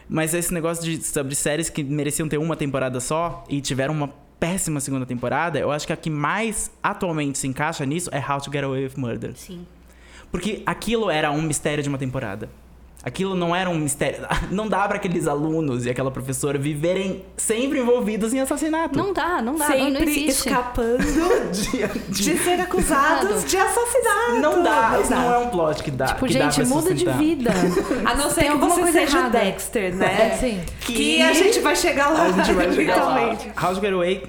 Mas 0.08 0.34
esse 0.34 0.52
negócio 0.52 0.82
de, 0.84 1.02
sobre 1.04 1.34
séries 1.34 1.70
que 1.70 1.82
mereciam 1.84 2.28
ter 2.28 2.38
uma 2.38 2.56
temporada 2.56 2.98
só 2.98 3.44
e 3.48 3.60
tiveram 3.60 3.94
uma 3.94 4.08
péssima 4.40 4.80
segunda 4.80 5.06
temporada, 5.06 5.60
eu 5.60 5.70
acho 5.70 5.86
que 5.86 5.92
a 5.92 5.96
que 5.96 6.10
mais 6.10 6.72
atualmente 6.82 7.38
se 7.38 7.46
encaixa 7.46 7.86
nisso 7.86 8.10
é 8.12 8.18
How 8.18 8.40
to 8.40 8.50
Get 8.50 8.64
Away 8.64 8.84
with 8.86 8.94
Murder. 8.96 9.32
Sim. 9.36 9.64
Porque 10.32 10.62
aquilo 10.66 11.08
era 11.10 11.30
um 11.30 11.40
mistério 11.42 11.82
de 11.82 11.88
uma 11.88 11.98
temporada. 11.98 12.48
Aquilo 13.04 13.34
não 13.34 13.54
era 13.54 13.68
um 13.68 13.74
mistério. 13.76 14.20
Não 14.52 14.68
dá 14.68 14.86
pra 14.86 14.94
aqueles 14.96 15.26
alunos 15.26 15.84
e 15.86 15.90
aquela 15.90 16.08
professora 16.08 16.56
viverem 16.56 17.24
sempre 17.36 17.80
envolvidos 17.80 18.32
em 18.32 18.38
assassinato. 18.38 18.96
Não 18.96 19.12
dá, 19.12 19.42
não 19.42 19.56
dá, 19.56 19.68
não, 19.70 19.76
não 19.90 19.96
Sempre 19.96 20.02
existe. 20.04 20.48
escapando 20.48 20.98
De- 21.50 21.88
de- 22.12 22.22
de 22.22 22.38
ser 22.38 22.60
acusados 22.60 23.44
de 23.44 23.56
assassinato. 23.56 24.40
Não 24.40 24.62
dá, 24.62 24.98
isso 25.00 25.10
dá. 25.10 25.16
não 25.16 25.34
é 25.34 25.38
um 25.38 25.48
plot 25.48 25.82
que 25.82 25.90
dá. 25.90 26.06
Tipo, 26.06 26.26
que 26.26 26.34
dá 26.38 26.48
gente, 26.48 26.54
pra 26.54 26.64
muda 26.76 26.94
de 26.94 27.04
vida. 27.10 27.50
A 28.06 28.14
não 28.14 28.30
ser 28.30 28.42
que 28.42 28.48
alguma 28.48 28.70
você 28.72 28.80
coisa 28.82 28.98
seja 29.00 29.18
errada. 29.18 29.38
Dexter, 29.40 29.94
né? 29.96 30.36
Sim. 30.38 30.60
Que 30.78 31.20
a 31.22 31.32
gente 31.32 31.58
vai 31.58 31.74
chegar 31.74 32.08
lá. 32.10 32.22
A 32.26 32.30
gente 32.30 32.52
vai 32.52 32.72
chegar 32.72 33.02
lá. 33.04 33.36
House 33.60 33.78
Getaway 33.80 34.22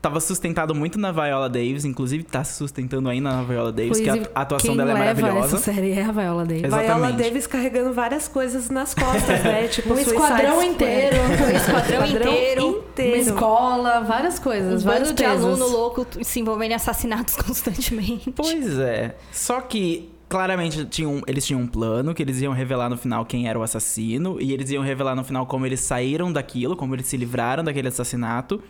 tava 0.00 0.18
sustentado 0.20 0.74
muito 0.74 0.98
na 0.98 1.12
Viola 1.12 1.48
Davis, 1.48 1.84
inclusive 1.84 2.24
tá 2.24 2.42
se 2.42 2.54
sustentando 2.54 3.08
ainda 3.08 3.30
na 3.30 3.42
Viola 3.42 3.70
Davis, 3.70 3.98
que 4.00 4.08
a 4.08 4.12
Inclusive, 4.14 4.30
atuação 4.34 4.76
dela 4.76 4.90
é 4.90 4.94
leva 4.94 5.04
maravilhosa. 5.20 5.56
Essa 5.56 5.72
série 5.72 5.92
é 5.92 6.04
a 6.04 6.12
Viola 6.12 6.44
Davis. 6.44 6.64
Exato. 6.64 6.82
Viola 6.82 6.98
Exatamente. 6.98 7.28
Davis 7.28 7.46
carregando 7.46 7.92
várias 7.92 8.28
coisas 8.28 8.70
nas 8.70 8.94
costas, 8.94 9.44
né? 9.44 9.68
Tipo, 9.72 9.92
Um 9.94 9.98
esquadrão 9.98 10.52
Squad. 10.52 10.66
inteiro. 10.68 11.16
Um 11.18 11.50
esquadrão 11.56 12.06
inteiro. 12.06 12.66
Uma 12.66 12.78
inteiro. 12.78 13.16
escola, 13.18 14.00
várias 14.00 14.38
coisas, 14.38 14.82
Um 14.82 14.86
vários 14.86 15.12
de 15.14 15.24
aluno 15.24 15.66
louco 15.68 16.06
se 16.22 16.40
envolvendo 16.40 16.72
em 16.72 16.74
assassinatos 16.74 17.36
constantemente. 17.40 18.30
Pois 18.32 18.78
é. 18.78 19.16
Só 19.32 19.60
que 19.60 20.08
claramente 20.30 20.84
tinham, 20.86 21.20
eles 21.26 21.44
tinham 21.44 21.60
um 21.60 21.66
plano 21.66 22.14
que 22.14 22.22
eles 22.22 22.40
iam 22.40 22.52
revelar 22.52 22.88
no 22.88 22.96
final 22.96 23.26
quem 23.26 23.48
era 23.48 23.58
o 23.58 23.62
assassino 23.62 24.40
e 24.40 24.52
eles 24.52 24.70
iam 24.70 24.82
revelar 24.82 25.14
no 25.14 25.24
final 25.24 25.44
como 25.44 25.66
eles 25.66 25.80
saíram 25.80 26.32
daquilo, 26.32 26.74
como 26.76 26.94
eles 26.94 27.06
se 27.06 27.16
livraram 27.16 27.62
daquele 27.64 27.88
assassinato. 27.88 28.62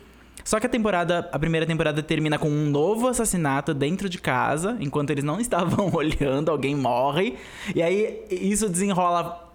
Só 0.43 0.59
que 0.59 0.65
a 0.65 0.69
temporada, 0.69 1.29
a 1.31 1.37
primeira 1.37 1.65
temporada 1.67 2.01
termina 2.01 2.37
com 2.39 2.49
um 2.49 2.65
novo 2.69 3.07
assassinato 3.07 3.73
dentro 3.73 4.09
de 4.09 4.17
casa, 4.19 4.75
enquanto 4.79 5.11
eles 5.11 5.23
não 5.23 5.39
estavam 5.41 5.91
olhando, 5.93 6.49
alguém 6.49 6.75
morre. 6.75 7.37
E 7.75 7.81
aí 7.81 8.23
isso 8.29 8.67
desenrola 8.67 9.49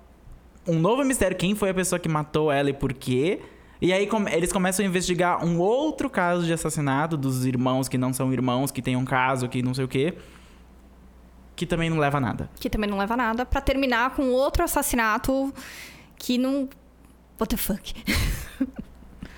um 0.66 0.78
novo 0.78 1.04
mistério, 1.04 1.36
quem 1.36 1.54
foi 1.54 1.70
a 1.70 1.74
pessoa 1.74 1.98
que 1.98 2.08
matou 2.08 2.50
ela 2.52 2.70
e 2.70 2.72
por 2.72 2.92
quê? 2.92 3.40
E 3.80 3.92
aí 3.92 4.06
come- 4.06 4.32
eles 4.32 4.52
começam 4.52 4.84
a 4.84 4.88
investigar 4.88 5.44
um 5.44 5.58
outro 5.58 6.08
caso 6.08 6.44
de 6.46 6.52
assassinato 6.52 7.16
dos 7.16 7.44
irmãos 7.44 7.88
que 7.88 7.98
não 7.98 8.12
são 8.12 8.32
irmãos, 8.32 8.70
que 8.70 8.80
tem 8.80 8.96
um 8.96 9.04
caso, 9.04 9.48
que 9.48 9.62
não 9.62 9.74
sei 9.74 9.84
o 9.84 9.88
quê. 9.88 10.14
Que 11.54 11.66
também 11.66 11.90
não 11.90 11.98
leva 11.98 12.18
a 12.18 12.20
nada. 12.20 12.50
Que 12.60 12.68
também 12.70 12.88
não 12.88 12.98
leva 12.98 13.14
a 13.14 13.16
nada. 13.16 13.44
Pra 13.46 13.60
terminar 13.60 14.10
com 14.14 14.30
outro 14.30 14.62
assassinato 14.62 15.52
que 16.18 16.36
não. 16.38 16.68
What 17.40 17.48
the 17.50 17.56
fuck? 17.56 17.92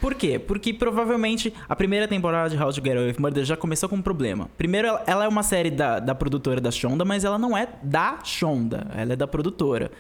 Por 0.01 0.15
quê? 0.15 0.39
Porque 0.39 0.73
provavelmente 0.73 1.53
a 1.69 1.75
primeira 1.75 2.07
temporada 2.07 2.49
de 2.51 2.57
How 2.63 2.73
to 2.73 2.77
Get 2.85 2.95
Away 2.97 3.09
with 3.09 3.17
Murder 3.19 3.45
já 3.45 3.57
começou 3.57 3.89
com 3.89 3.97
um 3.97 4.03
problema. 4.03 4.49
Primeiro, 4.57 4.89
ela, 5.07 5.25
é 5.25 5.29
uma 5.29 5.43
série 5.43 5.71
da, 5.71 5.99
da 5.99 6.15
produtora 6.15 6.61
da 6.61 6.71
Shonda, 6.71 7.05
mas 7.05 7.25
ela 7.25 7.39
não 7.39 7.57
é 7.57 7.69
da 7.83 8.19
Shonda, 8.25 8.87
ela 8.97 9.13
é 9.13 9.17
da 9.17 9.27
produtora. 9.27 9.91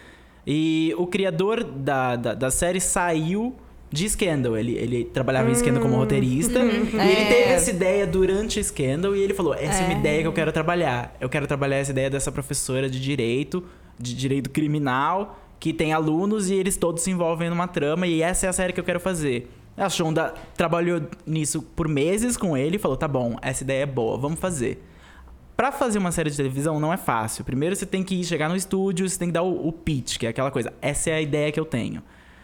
E 0.46 0.94
o 0.96 1.06
criador 1.06 1.62
da, 1.64 2.16
da, 2.16 2.34
da 2.34 2.50
série 2.50 2.80
saiu 2.80 3.54
de 3.90 4.08
Scandal. 4.08 4.56
Ele, 4.56 4.72
ele 4.76 5.04
trabalhava 5.04 5.50
em 5.50 5.54
Scandal 5.54 5.82
como 5.82 5.96
roteirista. 5.96 6.60
E 6.60 6.68
ele 6.68 6.98
É. 6.98 7.24
teve 7.26 7.50
essa 7.52 7.70
ideia 7.70 8.06
durante 8.06 8.62
Scandal 8.62 9.14
e 9.16 9.20
ele 9.20 9.34
falou: 9.34 9.52
essa 9.54 9.82
é 9.82 9.86
uma 9.86 9.98
ideia 9.98 10.22
que 10.22 10.28
eu 10.28 10.32
quero 10.32 10.52
trabalhar. 10.52 11.14
Eu 11.20 11.28
quero 11.28 11.46
trabalhar 11.46 11.76
essa 11.76 11.90
ideia 11.90 12.08
dessa 12.08 12.30
professora 12.32 12.88
de 12.88 13.00
direito, 13.00 13.64
de 13.98 14.14
direito 14.14 14.48
criminal, 14.50 15.38
que 15.60 15.72
tem 15.72 15.92
alunos 15.92 16.48
e 16.50 16.54
eles 16.54 16.76
todos 16.76 17.02
se 17.02 17.10
envolvem 17.10 17.50
numa 17.50 17.66
trama, 17.66 18.06
e 18.06 18.22
essa 18.22 18.46
é 18.46 18.48
a 18.48 18.52
série 18.52 18.72
que 18.72 18.80
eu 18.80 18.84
quero 18.84 19.00
fazer. 19.00 19.50
A 19.78 19.88
Shonda 19.88 20.34
trabalhou 20.56 21.02
nisso 21.26 21.62
por 21.62 21.88
meses 21.88 22.36
com 22.36 22.56
ele 22.56 22.76
e 22.76 22.78
falou: 22.78 22.96
tá 22.96 23.06
bom, 23.06 23.36
essa 23.40 23.62
ideia 23.62 23.82
é 23.84 23.86
boa, 23.86 24.18
vamos 24.18 24.40
fazer. 24.40 24.84
Pra 25.56 25.72
fazer 25.72 25.98
uma 25.98 26.12
série 26.12 26.30
de 26.30 26.36
televisão 26.36 26.78
não 26.78 26.92
é 26.92 26.96
fácil. 26.96 27.44
Primeiro 27.44 27.74
você 27.74 27.86
tem 27.86 28.02
que 28.02 28.22
chegar 28.22 28.48
no 28.48 28.56
estúdio, 28.56 29.08
você 29.08 29.18
tem 29.18 29.28
que 29.28 29.34
dar 29.34 29.42
o, 29.42 29.68
o 29.68 29.72
pitch, 29.72 30.18
que 30.18 30.26
é 30.26 30.30
aquela 30.30 30.50
coisa. 30.50 30.72
Essa 30.80 31.10
é 31.10 31.14
a 31.14 31.20
ideia 31.20 31.50
que 31.50 31.58
eu 31.58 31.64
tenho. 31.64 32.02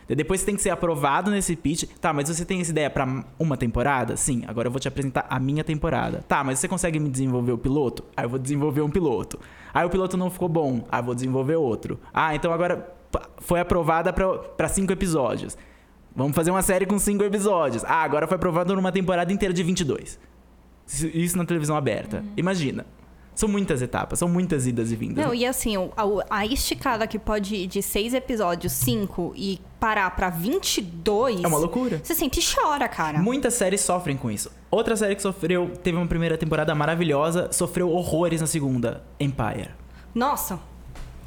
Depois 0.08 0.40
você 0.40 0.46
tem 0.46 0.56
que 0.56 0.62
ser 0.62 0.70
aprovado 0.70 1.30
nesse 1.30 1.56
pitch. 1.56 1.84
Tá, 2.00 2.12
mas 2.12 2.28
você 2.28 2.44
tem 2.44 2.60
essa 2.60 2.70
ideia 2.70 2.90
pra 2.90 3.24
uma 3.38 3.56
temporada? 3.56 4.16
Sim, 4.16 4.42
agora 4.46 4.68
eu 4.68 4.72
vou 4.72 4.80
te 4.80 4.88
apresentar 4.88 5.26
a 5.30 5.40
minha 5.40 5.64
temporada. 5.64 6.24
Tá, 6.28 6.44
mas 6.44 6.58
você 6.58 6.68
consegue 6.68 7.00
me 7.00 7.08
desenvolver 7.08 7.52
o 7.52 7.58
piloto? 7.58 8.04
Aí 8.16 8.24
eu 8.24 8.28
vou 8.28 8.38
desenvolver 8.38 8.82
um 8.82 8.90
piloto. 8.90 9.38
Aí 9.72 9.86
o 9.86 9.90
piloto 9.90 10.16
não 10.16 10.28
ficou 10.28 10.48
bom. 10.48 10.84
Aí 10.90 11.00
eu 11.00 11.04
vou 11.04 11.14
desenvolver 11.14 11.56
outro. 11.56 11.98
Ah, 12.12 12.34
então 12.34 12.52
agora 12.52 12.92
foi 13.38 13.60
aprovada 13.60 14.12
pra 14.12 14.68
cinco 14.68 14.92
episódios. 14.92 15.56
Vamos 16.14 16.34
fazer 16.34 16.50
uma 16.50 16.62
série 16.62 16.86
com 16.86 16.98
cinco 16.98 17.24
episódios. 17.24 17.84
Ah, 17.84 18.02
agora 18.02 18.26
foi 18.26 18.36
aprovado 18.36 18.74
numa 18.76 18.92
temporada 18.92 19.32
inteira 19.32 19.52
de 19.52 19.62
22. 19.62 20.18
Isso- 20.86 21.06
Isso 21.08 21.36
na 21.38 21.44
televisão 21.44 21.76
aberta. 21.76 22.24
Imagina. 22.36 22.86
São 23.34 23.48
muitas 23.48 23.82
etapas, 23.82 24.20
são 24.20 24.28
muitas 24.28 24.64
idas 24.64 24.92
e 24.92 24.96
vindas. 24.96 25.24
Não, 25.26 25.34
e 25.34 25.44
assim, 25.44 25.74
a, 25.76 25.90
a 26.30 26.46
esticada 26.46 27.04
que 27.04 27.18
pode 27.18 27.56
ir 27.56 27.66
de 27.66 27.82
seis 27.82 28.14
episódios, 28.14 28.72
cinco, 28.72 29.32
e 29.34 29.60
parar 29.80 30.08
pra 30.14 30.30
22. 30.30 31.42
É 31.42 31.48
uma 31.48 31.58
loucura. 31.58 32.00
Você 32.00 32.14
sente 32.14 32.38
e 32.38 32.42
chora, 32.54 32.86
cara. 32.86 33.18
Muitas 33.18 33.54
séries 33.54 33.80
sofrem 33.80 34.16
com 34.16 34.30
isso. 34.30 34.52
Outra 34.70 34.94
série 34.96 35.16
que 35.16 35.22
sofreu, 35.22 35.68
teve 35.82 35.96
uma 35.98 36.06
primeira 36.06 36.38
temporada 36.38 36.72
maravilhosa, 36.76 37.48
sofreu 37.50 37.90
horrores 37.90 38.40
na 38.40 38.46
segunda, 38.46 39.02
Empire. 39.18 39.70
Nossa, 40.14 40.60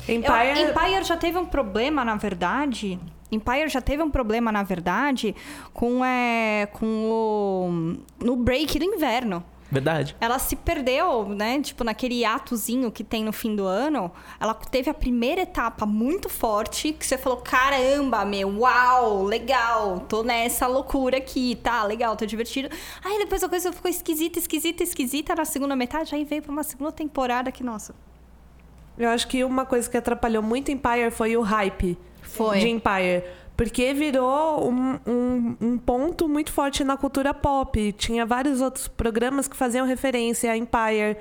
Empire, 0.08 0.62
Eu- 0.62 0.70
Empire 0.70 1.04
já 1.04 1.18
teve 1.18 1.38
um 1.38 1.46
problema, 1.46 2.06
na 2.06 2.16
verdade. 2.16 2.98
Empire 3.32 3.68
já 3.68 3.82
teve 3.82 4.02
um 4.02 4.10
problema, 4.10 4.52
na 4.52 4.64
verdade, 4.64 5.36
com, 5.74 6.04
é, 6.04 6.68
com 6.74 7.10
o. 7.10 8.24
No 8.24 8.36
break 8.36 8.80
do 8.80 8.86
inverno. 8.86 9.44
Verdade. 9.70 10.16
Ela 10.22 10.40
se 10.40 10.56
perdeu, 10.56 11.28
né? 11.28 11.62
Tipo, 11.62 11.84
naquele 11.84 12.24
atozinho 12.24 12.90
que 12.90 13.04
tem 13.04 13.24
no 13.24 13.34
fim 13.34 13.54
do 13.54 13.66
ano. 13.66 14.10
Ela 14.40 14.54
teve 14.54 14.90
a 14.90 14.94
primeira 14.94 15.42
etapa 15.42 15.86
muito 15.86 16.30
forte, 16.30 16.94
que 16.94 17.06
você 17.06 17.18
falou: 17.18 17.40
caramba, 17.40 18.24
meu, 18.24 18.48
uau, 18.60 19.24
legal, 19.24 20.00
tô 20.08 20.24
nessa 20.24 20.68
loucura 20.68 21.18
aqui, 21.18 21.56
tá, 21.62 21.84
legal, 21.84 22.16
tô 22.16 22.26
divertido. 22.26 22.70
Aí 23.04 23.18
depois 23.18 23.44
a 23.44 23.50
coisa 23.50 23.74
ficou 23.74 23.92
esquisita, 23.92 24.40
esquisita, 24.40 24.84
esquisita 24.84 25.36
na 25.36 25.44
segunda 25.44 25.76
metade. 25.76 26.16
Aí 26.16 26.24
veio 26.24 26.42
pra 26.42 26.52
uma 26.52 26.64
segunda 26.64 26.92
temporada 26.94 27.52
que, 27.52 27.62
nossa. 27.62 27.94
eu 28.98 29.10
acho 29.10 29.28
que 29.28 29.44
uma 29.44 29.66
coisa 29.66 29.90
que 29.90 29.98
atrapalhou 29.98 30.42
muito 30.42 30.72
Empire 30.72 31.12
foi 31.12 31.36
o 31.36 31.42
hype 31.42 31.98
Foi. 32.30 32.60
de 32.60 32.70
Empire. 32.70 33.24
Porque 33.56 33.92
virou 33.92 34.70
um, 34.70 35.00
um, 35.08 35.58
um 35.60 35.78
ponto 35.80 36.30
muito 36.30 36.52
forte 36.52 36.84
na 36.84 36.96
cultura 36.96 37.34
pop. 37.34 37.92
Tinha 37.94 38.24
vários 38.24 38.62
outros 38.62 38.88
programas 38.88 39.48
que 39.48 39.58
faziam 39.58 39.86
referência 39.88 40.52
a 40.52 40.56
Empire. 40.58 41.18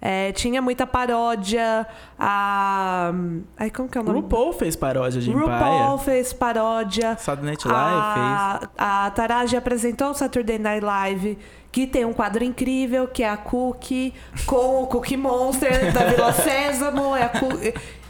É, 0.00 0.32
tinha 0.32 0.60
muita 0.60 0.86
paródia. 0.86 1.86
A. 2.18 3.10
Ai, 3.56 3.70
como 3.70 3.88
que 3.88 3.96
é 3.96 4.00
o 4.00 4.04
nome? 4.04 4.20
RuPaul 4.20 4.52
fez 4.52 4.76
paródia 4.76 5.20
de 5.20 5.30
RuPaul 5.30 5.94
Empire. 5.94 6.04
fez 6.04 6.32
paródia. 6.32 7.16
Saturday 7.18 7.50
Night 7.50 7.66
Live 7.66 8.14
fez. 8.14 8.70
a, 8.78 9.06
a 9.06 9.10
Taraji 9.10 9.56
apresentou 9.56 10.10
o 10.10 10.14
Saturday 10.14 10.58
Night 10.58 10.84
Live, 10.84 11.38
que 11.72 11.86
tem 11.86 12.04
um 12.04 12.12
quadro 12.12 12.44
incrível, 12.44 13.08
que 13.08 13.22
é 13.22 13.28
a 13.28 13.36
Cookie, 13.36 14.12
com 14.44 14.82
o 14.82 14.86
Cookie 14.86 15.16
Monster 15.16 15.90
da 15.92 16.04
Vila 16.04 16.32
Sésamo. 16.36 17.16
É 17.16 17.24
a 17.24 17.32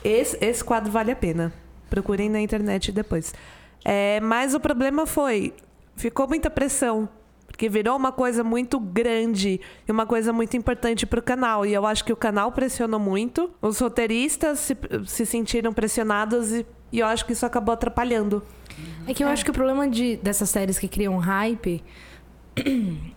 esse, 0.02 0.36
esse 0.40 0.64
quadro 0.64 0.90
vale 0.90 1.12
a 1.12 1.16
pena. 1.16 1.52
Procurem 1.94 2.28
na 2.28 2.40
internet 2.40 2.90
depois. 2.90 3.32
É, 3.84 4.18
mas 4.20 4.52
o 4.52 4.58
problema 4.58 5.06
foi, 5.06 5.54
ficou 5.94 6.26
muita 6.26 6.50
pressão. 6.50 7.08
Porque 7.46 7.68
virou 7.68 7.96
uma 7.96 8.10
coisa 8.10 8.42
muito 8.42 8.80
grande 8.80 9.60
e 9.86 9.92
uma 9.92 10.04
coisa 10.04 10.32
muito 10.32 10.56
importante 10.56 11.06
para 11.06 11.20
o 11.20 11.22
canal. 11.22 11.64
E 11.64 11.72
eu 11.72 11.86
acho 11.86 12.04
que 12.04 12.12
o 12.12 12.16
canal 12.16 12.50
pressionou 12.50 12.98
muito. 12.98 13.48
Os 13.62 13.78
roteiristas 13.78 14.58
se, 14.58 14.76
se 15.06 15.24
sentiram 15.24 15.72
pressionados 15.72 16.50
e, 16.50 16.66
e 16.90 16.98
eu 16.98 17.06
acho 17.06 17.24
que 17.24 17.32
isso 17.32 17.46
acabou 17.46 17.72
atrapalhando. 17.72 18.42
É 19.06 19.14
que 19.14 19.22
eu 19.22 19.28
acho 19.28 19.44
que 19.44 19.52
o 19.52 19.54
problema 19.54 19.86
de, 19.86 20.16
dessas 20.16 20.50
séries 20.50 20.80
que 20.80 20.88
criam 20.88 21.16
hype 21.18 21.80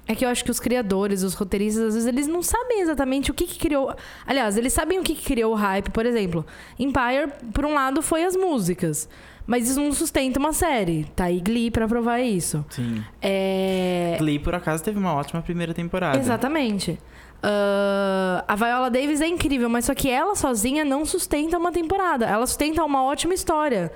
é 0.08 0.15
que 0.15 0.26
eu 0.26 0.30
acho 0.30 0.43
que 0.43 0.52
os 0.52 0.60
criadores, 0.60 1.23
os 1.23 1.34
roteiristas, 1.34 1.84
às 1.84 1.93
vezes 1.93 2.08
eles 2.08 2.28
não 2.28 2.41
sabem 2.41 2.82
exatamente 2.82 3.32
o 3.32 3.34
que, 3.34 3.45
que 3.45 3.60
criou. 3.60 3.93
Aliás, 4.26 4.58
eles 4.58 4.73
sabem 4.73 5.00
o 5.00 5.04
que, 5.04 5.15
que 5.15 5.23
criou 5.23 5.54
o 5.54 5.56
hype. 5.56 5.89
Por 5.91 6.06
exemplo, 6.06 6.45
Empire, 6.80 7.32
por 7.54 7.65
um 7.65 7.73
lado, 7.73 8.02
foi 8.02 8.23
as 8.23 8.36
músicas. 8.36 9.08
Mas 9.45 9.69
isso 9.69 9.80
não 9.80 9.93
sustenta 9.93 10.39
uma 10.39 10.52
série. 10.52 11.06
Tá 11.15 11.26
aí 11.26 11.39
Glee 11.39 11.71
pra 11.71 11.88
provar 11.88 12.19
isso. 12.19 12.65
Sim. 12.69 13.02
É. 13.21 14.15
Glee, 14.19 14.39
por 14.39 14.54
acaso, 14.54 14.84
teve 14.84 15.00
uma 15.00 15.13
ótima 15.13 15.41
primeira 15.41 15.73
temporada. 15.73 16.17
Exatamente. 16.17 17.00
Ah, 17.41 18.43
a 18.47 18.56
Viola 18.56 18.89
Davis 18.89 19.21
é 19.21 19.28
incrível, 19.28 19.69
mas 19.69 19.86
só 19.86 19.93
que 19.93 20.10
ela 20.10 20.36
sozinha 20.36 20.84
não 20.84 21.06
sustenta 21.06 21.58
uma 21.58 21.71
temporada. 21.71 22.26
Ela 22.26 22.45
sustenta 22.45 22.84
uma 22.84 23.04
ótima 23.04 23.34
história. 23.34 23.91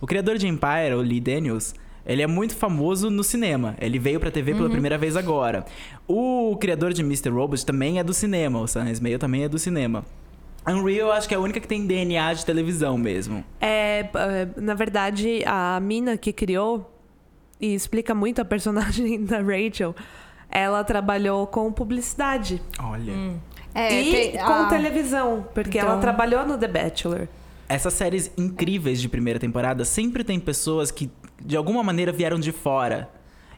O 0.00 0.06
criador 0.06 0.38
de 0.38 0.46
Empire, 0.46 0.94
o 0.94 1.00
Lee 1.00 1.20
Daniels, 1.20 1.74
ele 2.06 2.22
é 2.22 2.26
muito 2.26 2.54
famoso 2.56 3.10
no 3.10 3.22
cinema. 3.24 3.74
Ele 3.80 3.98
veio 3.98 4.18
pra 4.20 4.30
TV 4.30 4.52
Uhum. 4.52 4.58
pela 4.58 4.70
primeira 4.70 4.98
vez 4.98 5.16
agora. 5.16 5.64
O 6.06 6.56
criador 6.60 6.92
de 6.92 7.02
Mr. 7.02 7.30
Robot 7.30 7.64
também 7.64 7.98
é 7.98 8.04
do 8.04 8.12
cinema. 8.14 8.60
O 8.60 8.66
Sam 8.66 8.90
Esmail 8.90 9.18
também 9.18 9.44
é 9.44 9.48
do 9.48 9.58
cinema. 9.58 10.04
Unreal, 10.66 11.08
eu 11.08 11.12
acho 11.12 11.28
que 11.28 11.34
é 11.34 11.36
a 11.36 11.40
única 11.40 11.60
que 11.60 11.68
tem 11.68 11.86
DNA 11.86 12.32
de 12.34 12.46
televisão 12.46 12.96
mesmo. 12.96 13.44
É, 13.60 14.00
é, 14.14 14.48
na 14.56 14.74
verdade, 14.74 15.42
a 15.46 15.78
mina 15.80 16.16
que 16.16 16.32
criou, 16.32 16.90
e 17.60 17.74
explica 17.74 18.14
muito 18.14 18.40
a 18.40 18.44
personagem 18.44 19.22
da 19.24 19.40
Rachel, 19.40 19.94
ela 20.50 20.82
trabalhou 20.84 21.46
com 21.46 21.70
publicidade. 21.72 22.62
Olha. 22.78 23.12
É, 23.74 24.00
e 24.02 24.10
tem- 24.12 24.32
com 24.38 24.52
a- 24.52 24.68
televisão, 24.68 25.46
porque 25.52 25.78
ela 25.78 25.90
Então- 25.90 26.00
trabalhou 26.00 26.46
no 26.46 26.56
The 26.56 26.68
Bachelor. 26.68 27.28
Essas 27.68 27.92
séries 27.94 28.30
incríveis 28.38 29.00
de 29.00 29.08
primeira 29.08 29.38
temporada 29.38 29.84
sempre 29.84 30.22
tem 30.24 30.38
pessoas 30.38 30.90
que, 30.90 31.10
de 31.42 31.56
alguma 31.56 31.82
maneira, 31.82 32.12
vieram 32.12 32.38
de 32.38 32.52
fora. 32.52 33.08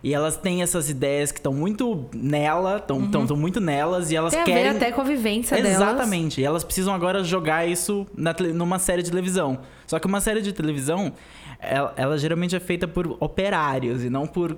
E 0.02 0.14
elas 0.14 0.36
têm 0.36 0.62
essas 0.62 0.88
ideias 0.88 1.32
que 1.32 1.38
estão 1.38 1.52
muito 1.52 2.08
nela, 2.14 2.76
estão 2.76 3.36
muito 3.36 3.60
nelas, 3.60 4.10
e 4.12 4.16
elas 4.16 4.32
Tem 4.32 4.42
a 4.42 4.44
querem. 4.44 4.62
ver 4.62 4.76
até 4.76 4.92
com 4.92 5.00
a 5.00 5.04
vivência 5.04 5.56
delas. 5.56 5.72
Exatamente. 5.72 6.40
E 6.40 6.44
elas 6.44 6.62
precisam 6.62 6.94
agora 6.94 7.24
jogar 7.24 7.66
isso 7.66 8.06
na 8.16 8.34
numa 8.54 8.78
série 8.78 9.02
de 9.02 9.10
televisão. 9.10 9.58
Só 9.86 9.98
que 9.98 10.06
uma 10.06 10.20
série 10.20 10.42
de 10.42 10.52
televisão, 10.52 11.12
ela, 11.58 11.92
ela 11.96 12.18
geralmente 12.18 12.54
é 12.54 12.60
feita 12.60 12.86
por 12.86 13.16
operários 13.18 14.04
e 14.04 14.10
não 14.10 14.26
por. 14.26 14.56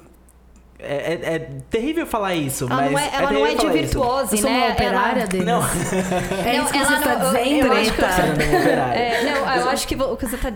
É, 0.80 0.94
é- 1.14 1.34
é 1.34 1.38
terrível 1.68 2.06
falar 2.06 2.34
isso, 2.36 2.64
Ela 2.66 2.76
mas. 2.76 2.92
não 2.92 2.98
é, 3.00 3.10
ela 3.12 3.32
não 3.32 3.40
terrível 3.42 3.46
é 3.46 3.50
de 3.50 3.56
falar 3.56 3.74
isso. 3.74 3.82
virtuose, 3.82 4.36
Eu 4.36 4.42
sou 4.42 4.50
né? 4.50 4.58
uma 4.64 4.72
operária 4.72 5.20
Ela- 5.20 5.26
dele. 5.28 5.44
Não, 5.44 5.60
É 6.46 6.56
Não, 6.56 6.62
isso 6.64 6.72
que 6.72 6.78
ela 6.78 6.86
você 6.86 6.94
está 6.94 7.16
não- 7.18 7.26
eu- 7.26 7.32
dizendo, 7.44 7.74
eu 7.74 7.84
você 7.84 8.76
não 8.76 8.84
é. 8.92 8.96
É, 8.96 9.24
não, 9.24 9.56
eu 9.56 9.68
acho 9.70 9.88
que 9.88 9.94
o 9.96 10.16
que 10.16 10.26
você 10.26 10.36
está 10.36 10.48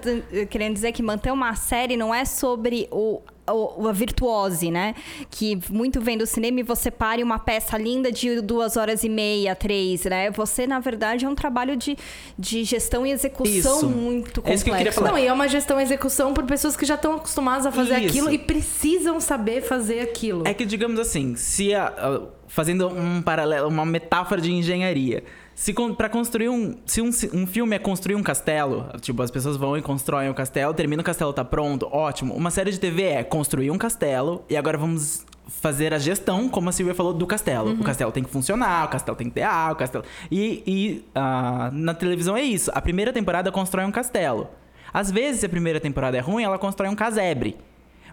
querendo 0.49 0.75
dizer 0.75 0.89
é 0.89 0.93
que 0.93 1.03
manter 1.03 1.33
uma 1.33 1.55
série 1.57 1.97
não 1.97 2.15
é 2.15 2.25
sobre 2.25 2.89
o- 2.93 3.21
a 3.47 3.93
virtuose, 3.93 4.71
né? 4.71 4.95
Que 5.31 5.59
muito 5.69 6.01
vem 6.01 6.17
do 6.17 6.27
cinema 6.27 6.61
e 6.61 6.63
você 6.63 6.91
pare 6.91 7.23
uma 7.23 7.39
peça 7.39 7.77
linda 7.77 8.11
de 8.13 8.41
duas 8.41 8.77
horas 8.77 9.03
e 9.05 9.09
meia, 9.09 9.55
três, 9.57 10.05
né? 10.05 10.31
Você, 10.31 10.67
na 10.67 10.79
verdade, 10.79 11.25
é 11.25 11.29
um 11.29 11.35
trabalho 11.35 11.77
de, 11.77 11.97
de 12.39 12.63
gestão 12.65 13.05
e 13.07 13.11
execução 13.11 13.79
Isso. 13.79 13.89
muito 13.89 14.43
É 14.45 14.55
isso 14.55 14.65
que 14.65 14.71
eu 14.71 14.75
queria 14.75 14.93
complexo. 14.93 15.01
falar. 15.01 15.11
Não, 15.11 15.19
e 15.19 15.27
é 15.27 15.33
uma 15.33 15.49
gestão 15.49 15.81
e 15.81 15.83
execução 15.83 16.33
por 16.33 16.45
pessoas 16.45 16.77
que 16.77 16.85
já 16.87 16.95
estão 16.95 17.17
acostumadas 17.17 17.67
a 17.67 17.73
fazer 17.73 17.99
Isso. 17.99 18.07
aquilo 18.09 18.31
e 18.33 18.39
precisam 18.39 19.21
saber 19.21 19.63
fazer 19.63 20.01
aquilo. 20.01 20.47
É 20.47 20.55
que, 20.55 20.65
digamos 20.65 20.99
assim, 21.01 21.35
se 21.37 21.75
a- 21.75 21.89
a- 21.89 22.21
fazendo 22.47 22.87
um 22.89 23.21
paralelo, 23.23 23.69
uma 23.69 23.85
metáfora 23.85 24.41
de 24.41 24.53
engenharia. 24.53 25.25
Se 25.55 25.75
pra 25.97 26.09
construir 26.09 26.49
um. 26.49 26.77
Se 26.87 27.01
um, 27.01 27.11
um 27.35 27.47
filme 27.47 27.77
é 27.77 27.79
construir 27.79 28.15
um 28.15 28.23
castelo, 28.23 28.87
tipo, 29.01 29.23
as 29.23 29.31
pessoas 29.31 29.57
vão 29.57 29.77
e 29.77 29.83
constroem 29.83 30.29
o 30.29 30.35
castelo, 30.35 30.73
termina 30.75 31.03
o 31.03 31.05
castelo, 31.05 31.33
tá 31.33 31.45
pronto, 31.45 31.89
ótimo. 31.93 32.35
Uma 32.35 32.51
série 32.51 32.71
de 32.71 32.81
TV 32.81 33.03
é 33.05 33.25
construir 33.25 33.71
um 33.71 33.79
castelo 33.79 34.45
e 34.49 34.57
agora 34.57 34.79
vamos 34.79 35.27
fazer 35.47 35.93
a 35.93 35.99
gestão, 35.99 36.49
como 36.49 36.69
a 36.69 36.73
Silvia 36.73 36.95
falou, 36.95 37.13
do 37.13 37.27
castelo. 37.27 37.73
O 37.73 37.85
castelo 37.85 38.11
tem 38.11 38.23
que 38.23 38.31
funcionar, 38.31 38.87
o 38.87 38.89
castelo 38.89 39.17
tem 39.17 39.29
que 39.29 39.35
ter 39.35 39.43
água, 39.43 39.75
o 39.75 39.77
castelo. 39.77 40.05
E, 40.31 40.63
e 40.67 41.05
ah, 41.15 41.71
na 41.73 41.95
televisão 41.95 42.37
é 42.37 42.43
isso. 42.43 42.71
A 42.75 42.81
primeira 42.81 43.13
temporada 43.13 43.53
constrói 43.53 43.85
um 43.85 43.93
castelo. 43.93 44.49
Às 44.93 45.11
vezes, 45.11 45.41
se 45.41 45.47
a 45.47 45.49
primeira 45.49 45.81
temporada 45.81 46.17
é 46.17 46.21
ruim, 46.21 46.43
ela 46.43 46.59
constrói 46.59 46.91
um 46.91 46.95
casebre. 46.95 47.57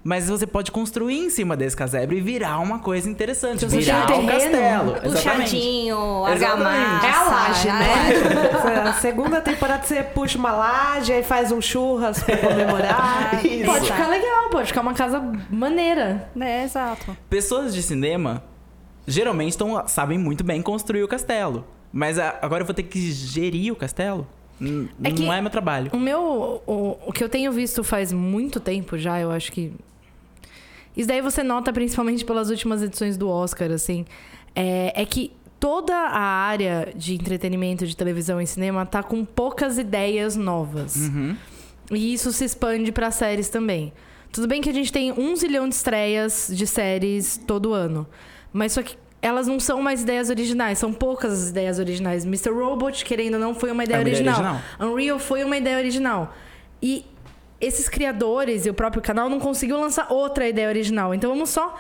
Mas 0.04 0.30
você 0.30 0.48
pode 0.48 0.72
construir 0.72 1.18
em 1.18 1.30
cima 1.30 1.58
desse 1.58 1.76
casebre 1.76 2.18
e 2.18 2.22
virar 2.22 2.60
uma 2.60 2.80
coisa 2.80 3.10
interessante. 3.10 3.66
Você 3.66 3.80
virar 3.80 4.06
tem 4.08 4.20
um 4.20 4.26
terreno, 4.28 4.52
castelo. 4.52 4.92
Exatamente. 5.14 5.40
Puxadinho, 5.50 6.28
Exatamente. 6.30 7.06
argamassa. 7.06 7.08
É 7.08 7.12
a 7.12 7.24
laje, 7.24 7.68
é- 7.70 7.72
né? 7.74 8.82
A 8.90 8.94
segunda 8.94 9.42
temporada 9.42 9.84
você 9.84 10.02
puxa 10.04 10.38
uma 10.38 10.52
laje, 10.52 11.12
aí 11.14 11.24
faz 11.24 11.52
um 11.52 11.62
churras 11.62 12.24
pra 12.24 12.38
comemorar. 12.38 13.44
Isso. 13.46 13.66
Pode 13.66 13.86
ficar 13.92 14.08
legal, 14.08 14.50
pode 14.50 14.68
ficar 14.68 14.82
uma 14.82 14.94
casa 14.94 15.22
maneira. 15.50 16.30
É, 16.40 16.64
exato. 16.64 17.16
Pessoas 17.30 17.74
de 17.74 17.82
cinema 17.84 18.44
geralmente 19.08 19.58
tão, 19.58 19.88
sabem 19.88 20.18
muito 20.18 20.44
bem 20.44 20.62
construir 20.62 21.04
o 21.04 21.08
castelo. 21.08 21.66
Mas 21.92 22.20
a- 22.20 22.38
agora 22.42 22.62
eu 22.62 22.66
vou 22.66 22.74
ter 22.76 22.84
que 22.84 23.12
gerir 23.12 23.74
o 23.74 23.76
castelo? 23.76 24.28
N- 24.62 24.90
É 25.04 25.10
não 25.12 25.34
é 25.34 25.42
meu 25.42 25.50
trabalho. 25.50 25.90
O 25.94 25.98
meu. 26.00 26.62
O, 26.68 26.98
o 27.08 27.12
que 27.14 27.24
eu 27.24 27.30
tenho 27.30 27.52
visto 27.52 27.84
faz 27.84 28.12
muito 28.14 28.60
tempo 28.60 28.98
já, 28.98 29.20
eu 29.20 29.32
acho 29.32 29.52
que. 29.52 29.74
Isso 30.96 31.08
daí 31.08 31.22
você 31.22 31.44
nota 31.44 31.72
principalmente 31.72 32.26
pelas 32.26 32.50
últimas 32.50 32.82
edições 32.82 33.18
do 33.18 33.30
Oscar, 33.30 33.72
assim. 33.72 34.06
É, 34.56 35.02
é 35.02 35.06
que 35.06 35.32
toda 35.60 35.94
a 35.94 36.20
área 36.20 36.92
de 36.96 37.14
entretenimento, 37.14 37.86
de 37.86 37.96
televisão 37.96 38.42
e 38.42 38.48
cinema 38.48 38.86
tá 38.86 39.04
com 39.04 39.24
poucas 39.26 39.78
ideias 39.78 40.36
novas. 40.36 40.96
Uhum. 40.96 41.36
E 41.92 42.14
isso 42.14 42.32
se 42.32 42.46
expande 42.46 42.92
para 42.92 43.12
séries 43.12 43.50
também. 43.50 43.92
Tudo 44.32 44.48
bem 44.48 44.62
que 44.62 44.70
a 44.70 44.74
gente 44.74 44.92
tem 44.92 45.12
um 45.12 45.36
zilhão 45.36 45.68
de 45.68 45.76
estreias 45.76 46.52
de 46.54 46.68
séries 46.68 47.40
todo 47.48 47.74
ano. 47.74 48.08
Mas 48.54 48.74
só 48.74 48.84
que 48.84 48.96
elas 49.22 49.48
não 49.48 49.60
são 49.60 49.82
mais 49.82 50.04
ideias 50.04 50.30
originais, 50.30 50.78
são 50.78 50.94
poucas 50.94 51.34
as 51.34 51.50
ideias 51.50 51.80
originais. 51.80 52.26
Mr. 52.26 52.52
Robot, 52.52 53.04
querendo 53.04 53.34
ou 53.34 53.40
não, 53.40 53.54
foi 53.54 53.72
uma 53.72 53.84
ideia, 53.84 53.98
É 53.98 54.02
uma 54.02 54.10
ideia 54.10 54.32
original. 54.32 54.62
Unreal 54.80 55.20
foi 55.20 55.44
uma 55.44 55.58
ideia 55.58 55.78
original. 55.78 56.34
E 56.82 57.06
esses 57.60 57.90
criadores 57.90 58.66
e 58.66 58.70
o 58.70 58.74
próprio 58.74 59.02
canal 59.02 59.30
não 59.30 59.40
conseguiu 59.40 59.80
lançar 59.80 60.12
outra 60.12 60.48
ideia 60.48 60.68
original. 60.68 61.14
Então 61.14 61.30
vamos 61.30 61.50
só 61.50 61.80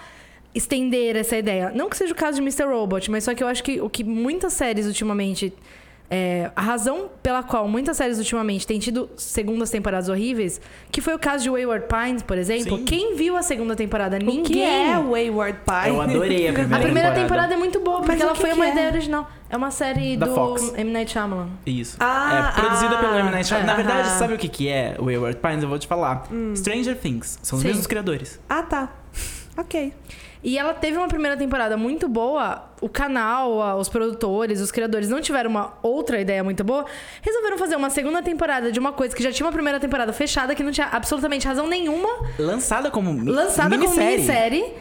estender 0.53 1.15
essa 1.15 1.37
ideia. 1.37 1.71
Não 1.73 1.89
que 1.89 1.97
seja 1.97 2.13
o 2.13 2.15
caso 2.15 2.37
de 2.37 2.41
Mr. 2.41 2.65
Robot, 2.65 3.09
mas 3.11 3.23
só 3.23 3.33
que 3.33 3.43
eu 3.43 3.47
acho 3.47 3.63
que 3.63 3.79
o 3.79 3.89
que 3.89 4.03
muitas 4.03 4.53
séries 4.53 4.85
ultimamente 4.87 5.53
É, 6.11 6.49
a 6.55 6.61
razão 6.61 7.07
pela 7.21 7.43
qual 7.43 7.67
muitas 7.67 7.95
séries 7.97 8.17
ultimamente 8.17 8.65
têm 8.65 8.79
tido 8.79 9.09
segundas 9.15 9.69
temporadas 9.69 10.09
horríveis, 10.09 10.59
que 10.91 11.01
foi 11.01 11.13
o 11.13 11.19
caso 11.19 11.43
de 11.43 11.49
Wayward 11.51 11.85
Pines, 11.87 12.23
por 12.23 12.35
exemplo. 12.35 12.77
Sim. 12.79 12.85
Quem 12.85 13.15
viu 13.15 13.37
a 13.37 13.43
segunda 13.43 13.75
temporada? 13.75 14.17
Ninguém. 14.17 14.39
O 14.39 14.43
que 14.43 14.61
é 14.63 14.97
Wayward 14.97 15.59
Pie? 15.63 15.89
Eu 15.89 16.01
adorei 16.01 16.47
a 16.49 16.53
primeira 16.53 16.75
A 16.75 16.79
primeira 16.79 17.09
temporada. 17.09 17.21
temporada 17.21 17.53
é 17.53 17.57
muito 17.57 17.79
boa, 17.81 17.97
porque 17.97 18.11
Mas 18.13 18.21
ela 18.21 18.33
foi 18.33 18.53
uma 18.53 18.65
é? 18.67 18.71
ideia 18.71 18.89
original. 18.89 19.29
É 19.51 19.57
uma 19.57 19.69
série 19.71 20.17
Da 20.17 20.25
do 20.25 20.33
Fox. 20.33 20.73
M. 20.75 20.91
Night 20.91 21.11
Shyamalan. 21.11 21.49
Isso. 21.65 21.97
Ah, 21.99 22.53
é 22.57 22.59
produzida 22.61 22.95
ah, 22.95 22.99
pelo 22.99 23.15
M. 23.15 23.29
Night 23.31 23.47
Shyamalan. 23.47 23.67
Na 23.67 23.73
é, 23.73 23.75
verdade, 23.75 24.09
aham. 24.09 24.17
sabe 24.19 24.33
o 24.33 24.37
que, 24.37 24.47
que 24.47 24.67
é 24.67 24.95
o 24.97 25.05
Wayward 25.05 25.37
Pines? 25.39 25.63
Eu 25.63 25.69
vou 25.69 25.77
te 25.77 25.87
falar. 25.87 26.23
Hum. 26.31 26.55
Stranger 26.55 26.97
Things. 26.97 27.37
São 27.43 27.57
os 27.57 27.61
Sim. 27.61 27.67
mesmos 27.69 27.85
criadores. 27.85 28.39
Ah, 28.49 28.63
tá. 28.63 28.89
Ok. 29.57 29.93
E 30.41 30.57
ela 30.57 30.73
teve 30.73 30.97
uma 30.97 31.07
primeira 31.07 31.35
temporada 31.35 31.75
muito 31.75 32.07
boa. 32.07 32.69
O 32.79 32.87
canal, 32.87 33.77
os 33.77 33.89
produtores, 33.89 34.61
os 34.61 34.71
criadores 34.71 35.09
não 35.09 35.19
tiveram 35.19 35.49
uma 35.49 35.77
outra 35.81 36.19
ideia 36.19 36.43
muito 36.43 36.63
boa. 36.63 36.85
Resolveram 37.21 37.57
fazer 37.57 37.75
uma 37.75 37.89
segunda 37.89 38.21
temporada 38.21 38.71
de 38.71 38.79
uma 38.79 38.93
coisa 38.93 39.13
que 39.13 39.21
já 39.21 39.31
tinha 39.31 39.45
uma 39.45 39.51
primeira 39.51 39.79
temporada 39.79 40.13
fechada, 40.13 40.55
que 40.55 40.63
não 40.63 40.71
tinha 40.71 40.87
absolutamente 40.87 41.45
razão 41.45 41.67
nenhuma. 41.67 42.09
Lançada 42.37 42.89
como 42.89 43.11
lançada 43.29 43.69
como 43.77 43.81
minissérie. 43.81 44.15
minissérie. 44.15 44.73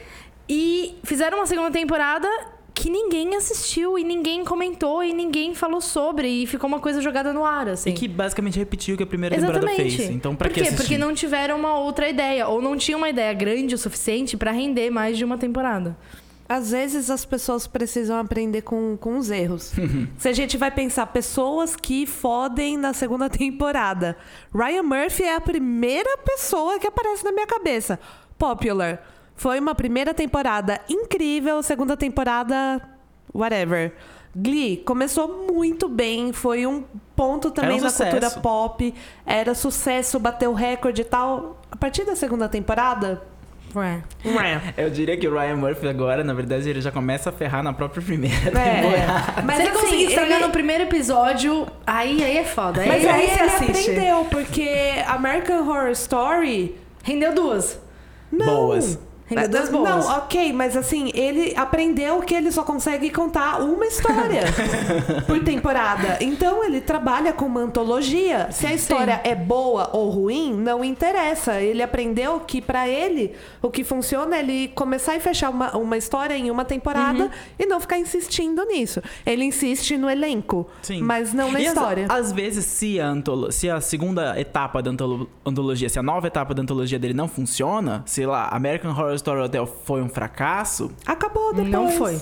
E 0.49 0.99
fizeram 1.03 1.39
uma 1.39 1.47
segunda 1.47 1.71
temporada 1.71 2.29
que 2.79 2.89
ninguém 2.89 3.35
assistiu 3.35 3.99
e 3.99 4.05
ninguém 4.05 4.45
comentou 4.45 5.03
e 5.03 5.13
ninguém 5.13 5.53
falou 5.53 5.81
sobre. 5.81 6.29
E 6.29 6.47
ficou 6.47 6.69
uma 6.69 6.79
coisa 6.79 7.03
jogada 7.03 7.33
no 7.33 7.45
ar, 7.45 7.69
assim. 7.69 7.91
E 7.91 7.93
que 7.93 8.07
basicamente 8.07 8.57
repetiu 8.57 8.95
o 8.95 8.97
que 8.97 9.03
a 9.03 9.07
primeira 9.07 9.35
temporada 9.35 9.67
Exatamente. 9.67 9.97
fez. 9.97 10.11
Então, 10.11 10.37
pra 10.37 10.49
Por 10.49 10.55
que 10.55 10.61
assistir? 10.61 10.77
Porque 10.77 10.97
não 10.97 11.13
tiveram 11.13 11.59
uma 11.59 11.77
outra 11.77 12.09
ideia. 12.09 12.47
Ou 12.47 12.63
não 12.63 12.77
tinha 12.77 12.97
uma 12.97 13.09
ideia 13.09 13.33
grande 13.33 13.75
o 13.75 13.79
suficiente 13.79 14.37
pra 14.37 14.53
render 14.53 14.91
mais 14.91 15.19
de 15.19 15.25
uma 15.25 15.37
temporada. 15.37 15.99
Às 16.49 16.71
vezes 16.71 17.11
as 17.11 17.25
pessoas 17.25 17.67
precisam 17.67 18.17
aprender 18.17 18.63
com, 18.63 18.97
com 18.97 19.19
os 19.19 19.29
erros. 19.29 19.73
Se 20.17 20.29
a 20.29 20.33
gente 20.33 20.57
vai 20.57 20.71
pensar 20.71 21.07
pessoas 21.07 21.75
que 21.75 22.07
fodem 22.07 22.77
na 22.77 22.93
segunda 22.93 23.29
temporada. 23.29 24.17
Ryan 24.55 24.85
Murphy 24.85 25.25
é 25.25 25.35
a 25.35 25.41
primeira 25.41 26.17
pessoa 26.19 26.79
que 26.79 26.87
aparece 26.87 27.25
na 27.25 27.33
minha 27.33 27.47
cabeça. 27.47 27.99
Popular. 28.39 29.18
Foi 29.39 29.59
uma 29.59 29.75
primeira 29.75 30.13
temporada 30.13 30.81
incrível, 30.89 31.63
segunda 31.63 31.97
temporada, 31.97 32.83
whatever. 33.33 33.93
Glee 34.37 34.79
começou 34.85 35.47
muito 35.51 35.89
bem, 35.89 36.33
foi 36.33 36.67
um 36.67 36.85
ponto 37.17 37.51
também 37.51 37.79
um 37.79 37.83
na 37.85 37.89
sucesso. 37.89 38.11
cultura 38.11 38.31
pop, 38.43 38.95
era 39.25 39.55
sucesso, 39.55 40.19
bateu 40.21 40.53
recorde 40.53 41.01
e 41.01 41.05
tal. 41.05 41.63
A 41.71 41.77
partir 41.77 42.05
da 42.05 42.15
segunda 42.15 42.49
temporada, 42.49 43.23
Ué. 43.77 44.03
Eu 44.79 44.89
diria 44.89 45.15
que 45.19 45.29
o 45.29 45.33
Ryan 45.39 45.57
Murphy 45.57 45.89
agora, 45.89 46.25
na 46.25 46.33
verdade, 46.33 46.69
ele 46.71 46.81
já 46.81 46.91
começa 46.91 47.29
a 47.29 47.33
ferrar 47.33 47.63
na 47.63 47.71
própria 47.73 48.03
primeira 48.03 48.35
É. 48.49 48.81
temporada. 48.81 49.43
Mas 49.45 49.57
Se 49.57 49.63
ele 49.63 49.71
assim, 49.71 49.81
conseguir 49.81 50.05
estragar 50.07 50.39
ele- 50.39 50.47
no 50.47 50.51
primeiro 50.53 50.85
episódio, 50.85 51.67
aí, 51.87 52.25
aí 52.25 52.39
é 52.39 52.45
foda. 52.45 52.81
Aí, 52.81 52.89
Mas 52.89 53.05
aí, 53.05 53.11
aí 53.11 53.27
você 53.29 53.43
ele 53.43 53.51
assiste. 53.51 53.91
aprendeu, 53.91 54.25
porque 54.31 54.69
American 55.07 55.69
Horror 55.69 55.91
Story. 55.91 56.77
Rendeu 57.05 57.35
duas. 57.35 57.79
Não. 58.33 58.47
Boas. 58.47 58.99
Rendeu 59.29 59.49
duas 59.49 59.69
boas. 59.69 60.07
Não, 60.07 60.17
ok, 60.19 60.53
mas 60.53 60.77
assim, 60.77 61.11
ele 61.15 61.53
aprendeu 61.57 62.21
que 62.21 62.35
ele 62.35 62.51
só 62.51 62.63
consegue 62.63 63.11
contar 63.11 63.61
uma 63.61 63.87
história 63.87 64.43
por 65.27 65.41
temporada. 65.45 66.17
Então 66.21 66.65
ele 66.65 66.81
trabalha 66.81 67.33
com 67.33 67.45
uma 67.47 67.61
antologia. 67.61 68.49
Se 68.51 68.67
a 68.67 68.73
história 68.73 69.21
é 69.25 69.35
boa 69.35 69.91
ou 69.93 70.09
ruim, 70.11 70.55
não 70.55 70.83
interessa. 70.85 71.61
Ele 71.61 71.83
aprendeu 71.83 72.41
que 72.41 72.61
pra 72.63 72.89
ele 72.89 73.35
o 73.63 73.71
que 73.71 73.85
funciona 73.85 74.37
é 74.37 74.41
ele 74.41 74.69
começar 74.69 75.15
e 75.17 75.21
fechar 75.21 75.51
uma, 75.51 75.77
uma 75.77 75.97
história 75.97 76.35
em 76.37 76.51
uma 76.51 76.65
temporada 76.65 77.25
Uhum. 77.25 77.31
e 77.59 77.67
não 77.67 77.81
ficar 77.81 77.99
insistindo 77.99 78.65
nisso. 78.65 79.03
Ele 79.27 79.45
insiste 79.45 79.97
no 79.97 80.09
elenco, 80.09 80.67
Sim. 80.83 81.03
mas 81.03 81.33
não 81.33 81.51
na 81.53 81.61
E 81.61 81.67
história. 81.67 82.07
Às, 82.09 82.33
vezes, 82.33 82.65
se 82.65 82.99
a, 83.01 83.13
se 83.51 83.69
a 83.69 83.81
segunda 83.81 84.39
etapa 84.41 84.83
da 84.83 84.91
antolo- 84.91 85.29
antologia, 85.45 85.89
se 85.89 85.99
a 85.99 86.03
nova 86.03 86.27
etapa 86.27 86.55
da 86.55 86.63
antologia 86.63 86.99
dele 86.99 87.15
não 87.15 87.29
funciona, 87.29 88.03
sei 88.07 88.27
lá, 88.27 88.49
American 88.53 88.91
Horror 88.93 89.18
Story 89.19 89.41
Hotel 89.43 89.67
foi 89.85 90.01
um 90.03 90.09
fracasso, 90.09 90.91
Acabou 91.07 91.53
depois. 91.53 91.71
Não 91.71 91.91
foi. 91.91 92.21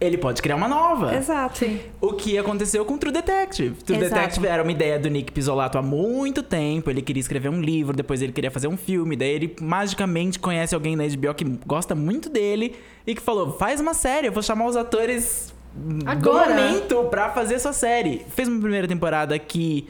ele 0.00 0.16
pode 0.16 0.40
criar 0.40 0.56
uma 0.56 0.68
nova. 0.68 1.14
Exato. 1.14 1.64
O 2.00 2.12
que 2.12 2.38
aconteceu 2.38 2.84
com 2.84 2.96
True 2.96 3.12
Detective. 3.12 3.74
True 3.82 3.98
Exato. 3.98 4.14
Detective 4.14 4.46
era 4.46 4.62
uma 4.62 4.70
ideia 4.72 4.98
do 4.98 5.08
Nick 5.10 5.32
Pizzolato 5.32 5.76
há 5.76 5.82
muito 5.82 6.42
tempo. 6.42 6.88
Ele 6.88 7.02
queria 7.02 7.20
escrever 7.20 7.48
um 7.48 7.60
livro, 7.60 7.96
depois 7.96 8.22
ele 8.22 8.32
queria 8.32 8.50
fazer 8.50 8.68
um 8.68 8.76
filme. 8.76 9.16
Daí 9.16 9.30
ele 9.30 9.56
magicamente 9.60 10.38
conhece 10.38 10.74
alguém 10.74 10.94
na 10.96 11.04
HBO 11.04 11.34
que 11.34 11.44
gosta 11.66 11.94
muito 11.94 12.28
dele 12.30 12.76
e 13.06 13.14
que 13.14 13.20
falou: 13.20 13.52
faz 13.58 13.80
uma 13.80 13.92
série, 13.94 14.28
eu 14.28 14.32
vou 14.32 14.42
chamar 14.42 14.66
os 14.66 14.76
atores 14.76 15.52
do 15.74 16.08
Agora. 16.08 16.54
momento 16.54 17.04
pra 17.10 17.30
fazer 17.30 17.58
sua 17.58 17.72
série. 17.72 18.24
Fez 18.30 18.48
uma 18.48 18.60
primeira 18.60 18.86
temporada 18.88 19.38
que, 19.38 19.88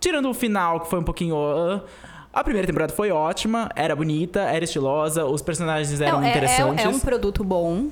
tirando 0.00 0.28
o 0.28 0.34
final, 0.34 0.80
que 0.80 0.88
foi 0.90 0.98
um 0.98 1.04
pouquinho. 1.04 1.36
ah, 1.36 1.82
a 2.36 2.44
primeira 2.44 2.66
temporada 2.66 2.92
foi 2.92 3.10
ótima, 3.10 3.70
era 3.74 3.96
bonita, 3.96 4.40
era 4.40 4.62
estilosa, 4.62 5.24
os 5.24 5.40
personagens 5.40 6.02
eram 6.02 6.22
é, 6.22 6.26
é, 6.26 6.30
interessantes. 6.30 6.84
é 6.84 6.88
um 6.88 7.00
produto 7.00 7.42
bom. 7.42 7.88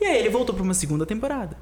E 0.00 0.04
aí 0.04 0.18
ele 0.18 0.30
voltou 0.30 0.54
pra 0.54 0.62
uma 0.62 0.72
segunda 0.72 1.04
temporada. 1.04 1.56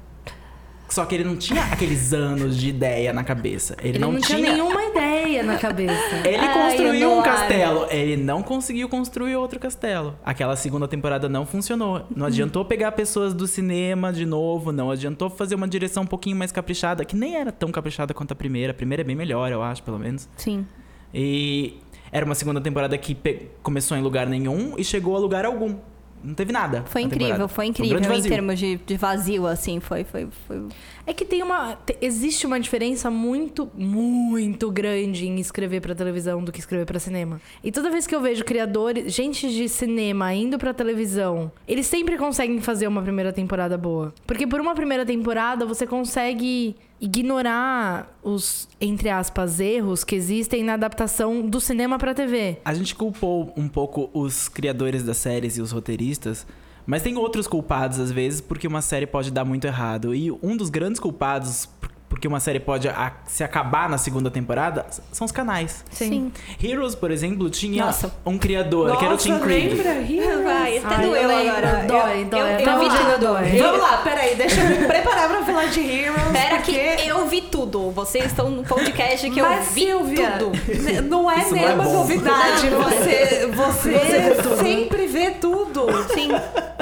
Só 0.87 1.03
que 1.05 1.15
ele 1.15 1.23
não 1.23 1.35
tinha 1.35 1.63
aqueles 1.63 2.13
anos 2.13 2.55
de 2.55 2.69
ideia 2.69 3.11
na 3.11 3.23
cabeça. 3.23 3.75
Ele, 3.79 3.89
Ele 3.89 3.99
não, 3.99 4.11
não, 4.11 4.21
tinha, 4.21 4.37
nenhuma 4.37 4.83
ideia 4.83 5.41
na 5.41 5.57
cabeça. 5.57 6.15
Ele 6.23 6.37
Ai, 6.37 6.53
construiu 6.53 7.11
um 7.11 7.23
castelo. 7.23 7.87
Ele 7.89 8.15
não 8.17 8.43
conseguiu 8.43 8.87
construir 8.87 9.35
outro 9.35 9.59
castelo. 9.59 10.15
Aquela 10.23 10.55
segunda 10.55 10.87
temporada 10.87 11.27
não 11.27 11.43
funcionou. 11.43 12.05
Não 12.15 12.27
adiantou 12.27 12.63
pegar 12.65 12.91
pessoas 12.91 13.33
do 13.33 13.47
cinema 13.47 14.13
de 14.13 14.27
novo. 14.27 14.71
Não 14.71 14.91
adiantou 14.91 15.27
fazer 15.27 15.55
uma 15.55 15.67
direção 15.67 16.03
um 16.03 16.07
pouquinho 16.07 16.35
mais 16.35 16.51
caprichada, 16.51 17.03
que 17.03 17.15
nem 17.15 17.35
era 17.35 17.51
tão 17.51 17.71
caprichada 17.71 18.13
quanto 18.13 18.33
a 18.33 18.35
primeira. 18.35 18.71
A 18.71 18.75
primeira 18.75 19.01
é 19.01 19.05
bem 19.05 19.15
melhor, 19.15 19.51
eu 19.51 19.63
acho, 19.63 19.81
pelo 19.81 19.97
menos. 19.97 20.29
Sim. 20.37 20.67
E 21.13 21.79
era 22.11 22.25
uma 22.25 22.35
segunda 22.35 22.59
temporada 22.61 22.97
que 22.97 23.15
pe- 23.15 23.47
começou 23.63 23.97
em 23.97 24.01
lugar 24.01 24.27
nenhum 24.27 24.75
e 24.77 24.83
chegou 24.83 25.15
a 25.15 25.19
lugar 25.19 25.45
algum. 25.45 25.75
Não 26.23 26.35
teve 26.35 26.53
nada. 26.53 26.83
Foi 26.85 27.01
incrível, 27.01 27.27
temporada. 27.29 27.47
foi 27.47 27.65
um 27.65 27.69
incrível 27.69 27.97
grande 27.97 28.07
em 28.13 28.15
vazio. 28.17 28.29
termos 28.31 28.59
de, 28.59 28.75
de 28.85 28.95
vazio, 28.95 29.47
assim, 29.47 29.79
foi, 29.79 30.03
foi, 30.03 30.27
foi. 30.45 30.67
É 31.07 31.13
que 31.13 31.25
tem 31.25 31.41
uma. 31.41 31.73
te- 31.75 31.97
existe 31.99 32.45
uma 32.45 32.59
diferença 32.59 33.09
muito, 33.09 33.67
muito 33.73 34.69
grande 34.69 35.25
em 35.27 35.39
escrever 35.39 35.81
pra 35.81 35.95
televisão 35.95 36.43
do 36.43 36.51
que 36.51 36.59
escrever 36.59 36.85
pra 36.85 36.99
cinema. 36.99 37.41
E 37.63 37.71
toda 37.71 37.89
vez 37.89 38.05
que 38.05 38.13
eu 38.13 38.21
vejo 38.21 38.43
criadores, 38.45 39.11
gente 39.11 39.49
de 39.51 39.67
cinema 39.67 40.31
indo 40.31 40.59
pra 40.59 40.75
televisão, 40.75 41.51
eles 41.67 41.87
sempre 41.87 42.15
conseguem 42.19 42.61
fazer 42.61 42.85
uma 42.87 43.01
primeira 43.01 43.33
temporada 43.33 43.75
boa. 43.75 44.13
Porque 44.27 44.45
por 44.45 44.61
uma 44.61 44.75
primeira 44.75 45.03
temporada 45.03 45.65
você 45.65 45.87
consegue 45.87 46.75
ignorar 47.01 48.15
os, 48.23 48.69
entre 48.79 49.09
aspas, 49.09 49.59
erros 49.59 50.03
que 50.03 50.15
existem 50.15 50.63
na 50.63 50.75
adaptação 50.75 51.41
do 51.41 51.59
cinema 51.59 51.97
pra 51.97 52.13
TV. 52.13 52.59
A 52.63 52.73
gente 52.75 52.93
culpou 52.93 53.51
um 53.57 53.67
pouco 53.67 54.09
os 54.13 54.47
criadores 54.47 55.01
das 55.01 55.17
séries 55.17 55.57
e 55.57 55.61
os 55.61 55.71
roteiristas, 55.71 56.45
mas 56.85 57.01
tem 57.01 57.17
outros 57.17 57.47
culpados 57.47 57.99
às 57.99 58.11
vezes 58.11 58.39
porque 58.39 58.67
uma 58.67 58.81
série 58.81 59.07
pode 59.07 59.31
dar 59.31 59.43
muito 59.43 59.65
errado. 59.65 60.13
E 60.13 60.31
um 60.31 60.55
dos 60.55 60.69
grandes 60.69 60.99
culpados 60.99 61.67
porque 62.11 62.27
uma 62.27 62.41
série 62.41 62.59
pode 62.59 62.89
a- 62.89 63.13
se 63.25 63.41
acabar 63.41 63.87
na 63.89 63.97
segunda 63.97 64.29
temporada 64.29 64.85
são 65.13 65.23
os 65.23 65.31
canais. 65.31 65.85
Sim. 65.89 66.29
Heroes, 66.61 66.93
por 66.93 67.09
exemplo, 67.09 67.49
tinha 67.49 67.85
Nossa. 67.85 68.13
um 68.25 68.37
criador, 68.37 68.97
que 68.97 69.05
era 69.05 69.13
o 69.13 69.17
Tim? 69.17 69.31
Heroes? 69.31 70.43
Vai, 70.43 70.77
até 70.79 70.95
Ai, 70.95 71.05
doeu 71.05 71.15
eu 71.21 71.49
agora. 71.49 71.85
dói, 71.87 72.21
eu, 72.21 72.25
dói, 72.25 72.39
eu, 72.41 72.53
até 72.55 72.63
eu 72.75 72.79
vi 72.79 72.89
tudo. 72.89 73.19
dói. 73.25 73.51
Eu- 73.59 73.63
Vamos 73.63 73.79
lá, 73.81 73.97
peraí, 74.03 74.35
deixa 74.35 74.59
eu 74.59 74.69
me 74.69 74.87
preparar 74.87 75.29
pra 75.29 75.41
falar 75.45 75.65
de 75.67 75.79
Heroes. 75.79 76.21
Pera 76.33 76.57
que 76.57 76.73
porque- 76.73 77.09
eu 77.09 77.27
vi 77.27 77.41
tudo. 77.43 77.91
Vocês 77.91 78.25
estão 78.25 78.49
no 78.49 78.63
podcast 78.63 79.29
que 79.29 79.39
eu 79.39 79.45
Mas, 79.45 79.71
vi 79.71 79.85
Silvia, 79.85 80.31
tudo. 80.37 80.51
n- 80.69 81.01
não 81.01 81.31
é 81.31 81.39
Isso 81.39 81.51
não 81.51 81.57
é 81.57 81.65
nenhuma 81.65 81.83
bom. 81.85 81.93
novidade. 81.93 82.67
Você, 82.69 83.47
você, 83.47 84.35
tudo. 84.43 84.57
sempre 84.61 85.07
vê 85.07 85.31
tudo. 85.31 85.85
Sim. 86.13 86.29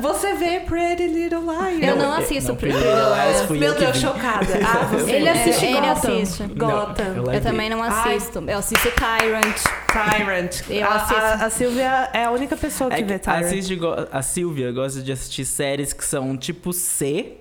Você 0.02 0.34
vê 0.34 0.62
Pretty 0.62 1.08
Little 1.08 1.42
Liars. 1.42 1.84
Eu 1.84 1.96
não 1.98 2.06
eu- 2.14 2.20
assisto 2.20 2.50
não, 2.50 2.56
Pretty 2.56 2.78
Little 2.78 2.94
Liars 3.14 3.50
Meu 3.50 3.62
eu 3.70 3.76
que 3.76 3.86
Deus, 3.86 3.98
chocada. 3.98 4.48
Ah, 4.66 4.86
você 4.92 5.19
Ele 5.20 5.30
assiste 5.30 5.66
Ele 5.66 5.74
Gotham. 5.80 5.92
assiste. 6.22 6.44
Não, 6.44 6.56
Gotham. 6.56 7.06
eu 7.08 7.14
Eu 7.16 7.24
larguei. 7.24 7.42
também 7.42 7.70
não 7.70 7.84
assisto. 7.84 8.44
Eu 8.48 8.58
assisto 8.60 8.90
Tyrant. 8.92 9.58
Tyrant. 9.92 10.62
Eu 10.70 10.86
a, 10.88 10.96
assisto. 10.96 11.16
a, 11.24 11.34
a 11.46 11.50
Silvia 11.50 12.10
é 12.14 12.24
a 12.26 12.32
única 12.32 12.56
pessoa 12.56 12.90
que 12.90 12.96
É 13.02 13.04
vê 13.04 13.14
que 13.14 13.20
Tyrant. 13.26 13.44
assiste 13.46 13.76
go- 13.76 14.08
a 14.12 14.22
Silvia 14.22 14.72
gosta 14.72 15.02
de 15.02 15.12
assistir 15.12 15.46
séries 15.46 15.94
que 15.94 16.06
são 16.06 16.38
tipo 16.38 16.72
C, 16.72 17.38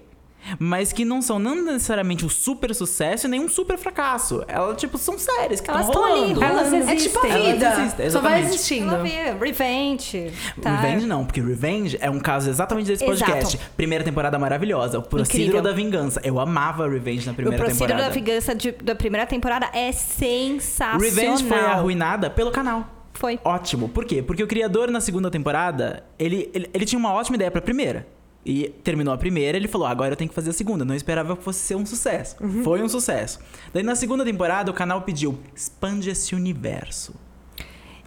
mas 0.59 0.93
que 0.93 1.05
não 1.05 1.21
são 1.21 1.39
não 1.39 1.55
necessariamente 1.65 2.25
um 2.25 2.29
super 2.29 2.75
sucesso 2.75 3.27
e 3.27 3.31
nem 3.31 3.41
um 3.41 3.49
super 3.49 3.77
fracasso. 3.79 4.45
Elas, 4.47 4.77
tipo, 4.77 4.97
são 4.99 5.19
séries 5.19 5.61
que 5.61 5.71
Elas 5.71 5.87
estão 5.87 6.01
rolando. 6.03 6.43
Elas 6.43 6.73
É 6.73 6.95
tipo 6.97 7.19
a 7.19 7.29
existem. 7.29 7.53
vida. 7.53 7.67
Elas 7.67 7.79
existem, 7.81 8.11
Só 8.11 8.21
vai 8.21 8.41
existindo. 8.43 8.95
Ela 8.95 9.03
vê 9.03 9.33
Revenge. 9.33 10.33
Tá. 10.61 10.77
Revenge 10.77 11.07
não, 11.07 11.25
porque 11.25 11.41
Revenge 11.41 11.99
é 12.01 12.11
um 12.11 12.19
caso 12.21 12.49
exatamente 12.49 12.87
desse 12.87 13.05
Exato. 13.05 13.31
podcast. 13.33 13.59
Primeira 13.77 14.05
temporada 14.05 14.39
maravilhosa, 14.39 14.99
o 14.99 15.03
Procedure 15.03 15.43
Incrível. 15.45 15.63
da 15.63 15.73
Vingança. 15.73 16.21
Eu 16.25 16.39
amava 16.39 16.89
Revenge 16.89 17.27
na 17.27 17.33
O 17.33 17.35
primeira 17.35 17.65
Procedure 17.65 17.89
temporada. 17.93 18.09
da 18.09 18.15
Vingança 18.15 18.55
de- 18.55 18.73
da 18.73 18.95
primeira 18.95 19.27
temporada 19.27 19.69
é 19.73 19.93
sensacional. 19.93 21.01
Revenge 21.01 21.45
foi 21.45 21.59
arruinada 21.59 22.31
pelo 22.31 22.51
canal. 22.51 22.87
Foi. 23.15 23.39
Ótimo. 23.45 23.89
Por 23.89 24.05
quê? 24.05 24.23
Porque 24.23 24.43
o 24.43 24.47
criador 24.47 24.91
na 24.91 25.01
segunda 25.01 25.29
temporada, 25.31 26.05
ele, 26.19 26.49
ele, 26.55 26.71
ele 26.73 26.85
tinha 26.85 26.99
uma 26.99 27.13
ótima 27.13 27.35
ideia 27.35 27.51
pra 27.51 27.61
primeira. 27.61 28.07
E 28.46 28.68
terminou 28.83 29.12
a 29.12 29.18
primeira, 29.18 29.59
ele 29.59 29.68
falou: 29.68 29.87
agora 29.87 30.12
eu 30.12 30.16
tenho 30.16 30.29
que 30.29 30.35
fazer 30.35 30.51
a 30.51 30.53
segunda. 30.53 30.85
Não 30.85 30.94
esperava 30.94 31.37
que 31.37 31.42
fosse 31.42 31.61
ser 31.61 31.74
um 31.74 31.85
sucesso. 31.85 32.37
Foi 32.64 32.83
um 32.83 32.88
sucesso. 32.88 33.38
Daí 33.74 33.83
na 33.83 33.94
segunda 33.94 34.24
temporada, 34.24 34.70
o 34.70 34.74
canal 34.74 35.03
pediu: 35.03 35.38
expande 35.55 36.09
esse 36.11 36.35
universo. 36.35 37.14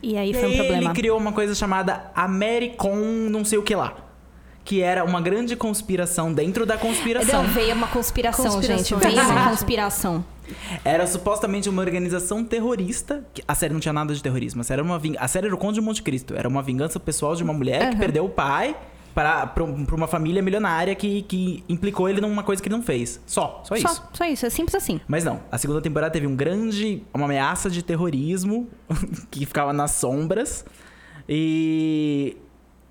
E 0.01 0.17
aí 0.17 0.33
foi 0.33 0.49
um 0.53 0.57
problema. 0.57 0.83
ele 0.85 0.93
criou 0.93 1.17
uma 1.17 1.31
coisa 1.31 1.53
chamada 1.53 2.09
Americon 2.15 2.95
não 3.29 3.45
sei 3.45 3.59
o 3.59 3.63
que 3.63 3.75
lá. 3.75 3.95
Que 4.63 4.81
era 4.81 5.03
uma 5.03 5.19
grande 5.21 5.55
conspiração 5.55 6.31
dentro 6.33 6.65
da 6.65 6.77
conspiração. 6.77 7.43
Não, 7.43 7.49
veio 7.49 7.73
uma 7.75 7.87
conspiração, 7.87 8.61
gente. 8.61 8.93
Conspirações. 8.93 9.13
Veio 9.13 9.29
uma 9.29 9.49
conspiração. 9.49 10.25
Era 10.85 11.07
supostamente 11.07 11.67
uma 11.69 11.81
organização 11.81 12.43
terrorista. 12.43 13.23
que- 13.33 13.43
A 13.47 13.55
série 13.55 13.73
não 13.73 13.79
tinha 13.79 13.93
nada 13.93 14.13
de 14.13 14.21
terrorismo. 14.21 14.61
A 14.61 14.63
série, 14.63 14.79
era 14.79 14.87
uma 14.87 14.99
ving... 14.99 15.15
a 15.19 15.27
série 15.27 15.47
era 15.47 15.55
o 15.55 15.57
Conde 15.57 15.75
de 15.75 15.81
Monte 15.81 16.01
Cristo. 16.03 16.35
Era 16.35 16.47
uma 16.47 16.61
vingança 16.61 16.99
pessoal 16.99 17.35
de 17.35 17.43
uma 17.43 17.53
mulher 17.53 17.89
que 17.91 17.95
perdeu 17.97 18.25
o 18.25 18.29
pai 18.29 18.75
para 19.13 19.63
uma 19.63 20.07
família 20.07 20.41
milionária 20.41 20.95
que, 20.95 21.21
que 21.23 21.63
implicou 21.67 22.09
ele 22.09 22.21
numa 22.21 22.43
coisa 22.43 22.61
que 22.61 22.67
ele 22.67 22.75
não 22.75 22.83
fez. 22.83 23.19
Só, 23.25 23.61
só 23.65 23.75
isso. 23.75 23.87
Só, 23.87 24.09
só 24.13 24.25
isso, 24.25 24.45
é 24.45 24.49
simples 24.49 24.75
assim. 24.75 24.99
Mas 25.07 25.23
não, 25.23 25.41
a 25.51 25.57
segunda 25.57 25.81
temporada 25.81 26.11
teve 26.11 26.27
um 26.27 26.35
grande. 26.35 27.03
uma 27.13 27.25
ameaça 27.25 27.69
de 27.69 27.83
terrorismo 27.83 28.69
que 29.29 29.45
ficava 29.45 29.73
nas 29.73 29.91
sombras. 29.91 30.65
E. 31.27 32.37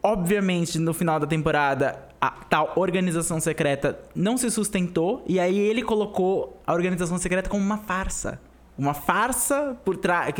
Obviamente, 0.02 0.78
no 0.78 0.94
final 0.94 1.20
da 1.20 1.26
temporada, 1.26 1.98
a 2.18 2.30
tal 2.30 2.72
organização 2.76 3.38
secreta 3.38 3.98
não 4.14 4.38
se 4.38 4.50
sustentou. 4.50 5.22
E 5.26 5.38
aí 5.38 5.58
ele 5.58 5.82
colocou 5.82 6.60
a 6.66 6.72
organização 6.72 7.18
secreta 7.18 7.50
como 7.50 7.62
uma 7.62 7.78
farsa. 7.78 8.40
Uma 8.80 8.94
farsa 8.94 9.76
por 9.84 9.94
trás. 9.98 10.32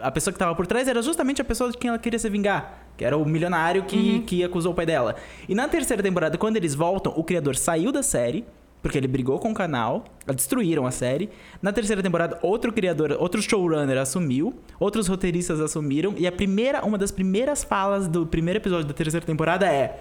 A 0.00 0.10
pessoa 0.10 0.32
que 0.32 0.36
estava 0.36 0.54
por 0.54 0.66
trás 0.66 0.88
era 0.88 1.02
justamente 1.02 1.42
a 1.42 1.44
pessoa 1.44 1.70
de 1.70 1.76
quem 1.76 1.90
ela 1.90 1.98
queria 1.98 2.18
se 2.18 2.30
vingar. 2.30 2.86
Que 2.96 3.04
era 3.04 3.14
o 3.14 3.26
milionário 3.26 3.84
que, 3.84 4.20
que 4.20 4.42
acusou 4.42 4.72
o 4.72 4.74
pai 4.74 4.86
dela. 4.86 5.16
E 5.46 5.54
na 5.54 5.68
terceira 5.68 6.02
temporada, 6.02 6.38
quando 6.38 6.56
eles 6.56 6.74
voltam, 6.74 7.12
o 7.14 7.22
criador 7.22 7.56
saiu 7.56 7.92
da 7.92 8.02
série. 8.02 8.46
Porque 8.80 8.96
ele 8.96 9.06
brigou 9.06 9.38
com 9.38 9.50
o 9.50 9.54
canal, 9.54 10.04
destruíram 10.26 10.86
a 10.86 10.90
série. 10.90 11.28
Na 11.60 11.74
terceira 11.74 12.02
temporada, 12.02 12.38
outro 12.40 12.72
criador, 12.72 13.18
outro 13.18 13.42
showrunner 13.42 13.98
assumiu, 13.98 14.54
outros 14.80 15.06
roteiristas 15.06 15.60
assumiram, 15.60 16.14
e 16.18 16.26
a 16.26 16.32
primeira, 16.32 16.84
uma 16.84 16.98
das 16.98 17.10
primeiras 17.10 17.64
falas 17.64 18.06
do 18.08 18.26
primeiro 18.26 18.60
episódio 18.60 18.86
da 18.86 18.92
terceira 18.92 19.24
temporada 19.24 19.66
é: 19.66 20.00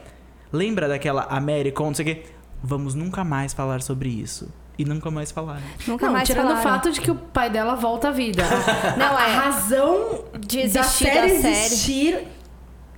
Lembra 0.52 0.89
daquela 0.89 1.24
American, 1.24 1.88
não 1.88 1.93
sei 1.93 2.04
o 2.04 2.15
quê? 2.15 2.24
Vamos 2.62 2.93
nunca 2.93 3.24
mais 3.24 3.54
falar 3.54 3.82
sobre 3.82 4.10
isso. 4.10 4.50
E 4.77 4.83
nunca 4.86 5.12
mais 5.12 5.31
falaram. 5.31 5.62
Nunca 5.88 6.05
Não, 6.07 6.13
mais 6.13 6.27
tirando 6.27 6.47
falaram. 6.47 6.59
o 6.59 6.63
fato 6.63 6.91
de 6.91 6.99
que 6.99 7.12
o 7.12 7.15
pai 7.15 7.49
dela 7.49 7.75
volta 7.75 8.07
à 8.07 8.12
vida. 8.12 8.43
Não, 8.97 9.15
a 9.15 9.29
é. 9.29 9.33
razão 9.36 10.23
De 10.39 10.57
da 10.57 10.63
existir 10.63 11.05
série 11.05 11.33
da 11.33 11.39
série. 11.41 11.47
existir 11.65 12.27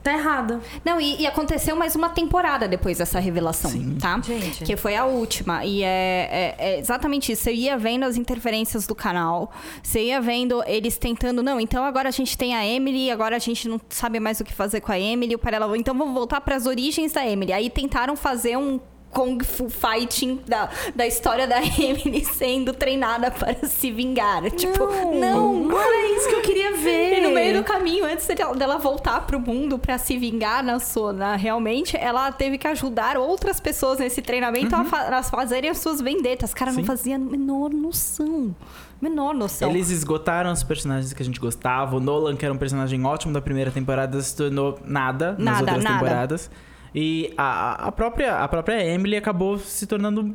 tá 0.01 0.13
errada. 0.13 0.61
Não, 0.85 1.01
e, 1.01 1.19
e 1.21 1.25
aconteceu 1.25 1.75
mais 1.75 1.95
uma 1.95 2.09
temporada 2.09 2.67
depois 2.67 2.99
dessa 2.99 3.19
revelação, 3.19 3.71
tá? 3.99 4.21
Gente. 4.21 4.63
Que 4.63 4.77
foi 4.77 4.95
a 4.95 5.03
última. 5.03 5.65
E 5.65 5.81
é, 5.83 6.29
é- 6.31 6.55
é 6.59 6.79
exatamente 6.79 7.31
isso. 7.31 7.41
Você 7.43 7.53
ia 7.53 7.75
vendo 7.75 8.03
as 8.03 8.15
interferências 8.15 8.85
do 8.85 8.93
canal, 8.93 9.51
você 9.81 10.03
ia 10.03 10.21
vendo 10.21 10.63
eles 10.67 10.97
tentando, 10.99 11.41
não, 11.41 11.59
então 11.59 11.83
agora 11.83 12.07
a 12.07 12.11
gente 12.11 12.37
tem 12.37 12.53
a 12.55 12.63
Emily, 12.63 13.09
agora 13.09 13.35
a 13.35 13.39
gente 13.39 13.67
não 13.67 13.81
sabe 13.89 14.19
mais 14.19 14.39
o 14.39 14.43
que 14.43 14.53
fazer 14.53 14.79
com 14.79 14.91
a 14.91 14.99
Emily, 14.99 15.33
o 15.33 15.39
pai 15.39 15.51
dela, 15.53 15.75
então 15.75 15.97
vamos 15.97 16.13
voltar 16.13 16.39
para 16.39 16.55
as 16.55 16.67
origens 16.67 17.11
da 17.11 17.27
Emily. 17.27 17.51
Aí 17.51 17.67
tentaram 17.69 18.15
fazer 18.15 18.55
um 18.59 18.79
Kung 19.15 19.39
Fu 19.41 19.69
Fighting 19.69 20.41
da, 20.45 20.69
da 20.93 21.07
história 21.07 21.47
da 21.47 21.57
Emily 21.63 22.25
sendo 22.25 22.73
treinada 22.73 23.31
para 23.31 23.65
se 23.65 23.89
vingar. 23.91 24.43
Tipo, 24.51 24.85
não, 25.17 25.53
Não 25.55 25.79
era 25.81 26.17
isso 26.17 26.27
que 26.27 26.35
eu 26.35 26.41
queria 26.41 26.75
ver. 26.75 27.19
e 27.19 27.21
no 27.21 27.29
meio 27.31 27.57
do 27.57 27.63
caminho, 27.63 28.03
antes 28.05 28.27
dela- 28.57 28.77
voltar 28.77 29.25
pro 29.25 29.39
mundo 29.39 29.79
pra 29.79 29.97
se 29.97 30.17
vingar 30.17 30.61
na 30.61 30.79
sua, 30.81 31.13
na- 31.13 31.35
realmente, 31.37 31.95
ela 31.95 32.29
teve 32.31 32.57
que 32.57 32.67
ajudar 32.67 33.17
outras 33.17 33.59
pessoas 33.61 33.99
nesse 33.99 34.21
treinamento 34.21 34.75
a, 34.75 34.83
fa- 34.83 35.17
a 35.17 35.23
fazerem 35.23 35.69
as 35.69 35.77
suas 35.77 36.01
vendetas. 36.01 36.53
Cara, 36.53 36.71
não 36.71 36.79
Sim. 36.81 36.85
fazia 36.85 37.15
a 37.15 37.19
menor 37.19 37.69
noção. 37.71 38.53
Menor 39.01 39.33
noção. 39.33 39.69
Eles 39.69 39.89
esgotaram 39.91 40.51
os 40.51 40.61
personagens 40.63 41.13
que 41.13 41.21
a 41.21 41.25
gente 41.25 41.39
gostava. 41.39 41.95
O 41.95 41.99
Nolan, 42.01 42.35
que 42.35 42.43
era 42.43 42.53
um 42.53 42.57
personagem 42.57 43.01
ótimo 43.05 43.31
da 43.33 43.41
primeira 43.41 43.71
temporada, 43.71 44.19
se 44.21 44.35
tornou 44.35 44.77
nada, 44.83 45.31
nas 45.37 45.45
Nada, 45.45 45.59
outras 45.61 45.83
nada. 45.83 45.95
temporadas. 45.99 46.51
E 46.95 47.33
a, 47.35 47.87
a, 47.87 47.91
própria, 47.91 48.37
a 48.37 48.47
própria 48.47 48.81
Emily 48.81 49.17
acabou 49.17 49.57
se 49.57 49.85
tornando 49.85 50.33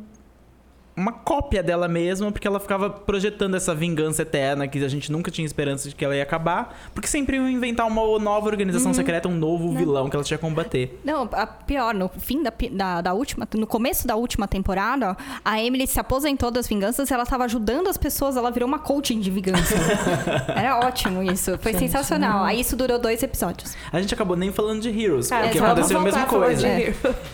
uma 1.01 1.11
cópia 1.13 1.61
dela 1.63 1.87
mesma, 1.87 2.31
porque 2.31 2.47
ela 2.47 2.59
ficava 2.59 2.89
projetando 2.89 3.55
essa 3.55 3.73
vingança 3.75 4.21
eterna 4.21 4.67
que 4.67 4.83
a 4.83 4.87
gente 4.87 5.11
nunca 5.11 5.29
tinha 5.31 5.45
esperança 5.45 5.89
de 5.89 5.95
que 5.95 6.03
ela 6.05 6.15
ia 6.15 6.23
acabar, 6.23 6.77
porque 6.93 7.07
sempre 7.07 7.37
iam 7.37 7.49
inventar 7.49 7.87
uma 7.87 8.01
nova 8.19 8.47
organização 8.47 8.89
Uhum. 8.91 8.95
secreta, 8.95 9.27
um 9.27 9.35
novo 9.35 9.73
vilão 9.75 10.09
que 10.09 10.15
ela 10.15 10.23
tinha 10.23 10.37
que 10.37 10.41
combater. 10.45 10.99
Não, 11.03 11.27
a 11.31 11.45
pior, 11.47 11.93
no 11.93 12.09
fim 12.09 12.43
da, 12.43 12.51
da, 12.71 13.01
da 13.01 13.13
última, 13.13 13.47
no 13.55 13.65
começo 13.67 14.05
da 14.07 14.15
última 14.15 14.47
temporada, 14.47 15.15
a 15.43 15.61
Emily 15.61 15.87
se 15.87 15.99
aposentou 15.99 16.51
das 16.51 16.67
vinganças 16.67 17.09
e 17.09 17.13
ela 17.13 17.25
tava 17.25 17.45
ajudando 17.45 17.87
as 17.87 17.97
pessoas, 17.97 18.37
ela 18.37 18.51
virou 18.51 18.67
uma 18.67 18.79
coaching 18.79 19.19
de 19.19 19.29
vingança. 19.31 19.75
Era 20.55 20.79
ótimo 20.79 21.21
isso, 21.23 21.57
foi 21.59 21.73
sensacional. 21.73 22.43
Aí 22.43 22.59
isso 22.59 22.75
durou 22.75 22.99
dois 22.99 23.21
episódios. 23.23 23.75
A 23.91 23.99
gente 24.01 24.13
acabou 24.13 24.35
nem 24.35 24.51
falando 24.51 24.81
de 24.81 24.89
Heroes, 24.89 25.31
É, 25.31 25.41
porque 25.43 25.59
aconteceu 25.59 25.97
a 25.99 26.01
mesma 26.01 26.25
coisa. 26.25 26.67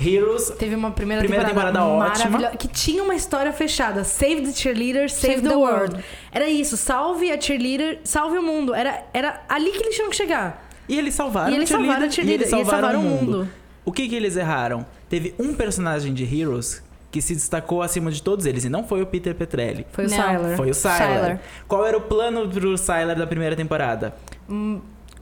Heroes 0.01 0.49
Teve 0.57 0.75
uma 0.75 0.91
primeira, 0.91 1.21
Primeira 1.21 1.45
temporada 1.45 1.83
ótima. 1.83 2.29
maravilhosa, 2.29 2.57
Que 2.57 2.67
tinha 2.67 3.03
uma 3.03 3.15
história 3.15 3.51
fechada. 3.57 4.03
Save 4.03 4.41
the 4.41 4.53
cheerleader, 4.53 5.09
save, 5.09 5.33
Save 5.35 5.41
the, 5.41 5.49
the 5.49 5.55
world. 5.55 5.93
world. 5.95 6.03
Era 6.31 6.47
isso. 6.47 6.77
Salve 6.77 7.31
a 7.31 7.39
cheerleader, 7.41 7.99
salve 8.03 8.37
o 8.37 8.43
mundo. 8.43 8.73
Era, 8.73 9.03
era 9.13 9.41
ali 9.49 9.71
que 9.71 9.79
eles 9.83 9.95
tinham 9.95 10.09
que 10.09 10.15
chegar. 10.15 10.69
E 10.87 10.97
eles 10.97 11.13
salvaram 11.15 11.51
E 11.51 11.55
eles 11.55 11.67
salvaram 11.69 12.05
a 12.05 12.09
cheerleader, 12.09 12.39
e 12.39 12.43
eles 12.43 12.51
e 12.51 12.55
eles 12.55 12.67
salvaram, 12.67 12.89
salvaram 12.93 12.99
o 12.99 13.03
mundo. 13.03 13.37
mundo. 13.39 13.49
O 13.83 13.91
que 13.91 14.07
que 14.07 14.15
eles 14.15 14.37
erraram? 14.37 14.85
Teve 15.09 15.33
um 15.39 15.53
personagem 15.53 16.13
de 16.13 16.23
Heroes 16.23 16.81
que 17.11 17.21
se 17.21 17.33
destacou 17.33 17.81
acima 17.81 18.11
de 18.11 18.21
todos 18.21 18.45
eles, 18.45 18.65
e 18.65 18.69
não 18.69 18.83
foi 18.85 19.01
o 19.01 19.05
Peter 19.05 19.33
Petrelli. 19.33 19.87
Foi 19.91 20.05
o. 20.05 20.09
Sylar. 20.09 20.55
Foi 20.57 20.69
o 20.69 20.73
Sylar. 20.73 21.39
Qual 21.67 21.85
era 21.85 21.97
o 21.97 22.01
plano 22.01 22.47
pro 22.49 22.77
Sylar 22.77 23.15
da 23.17 23.25
primeira 23.25 23.55
temporada? 23.55 24.13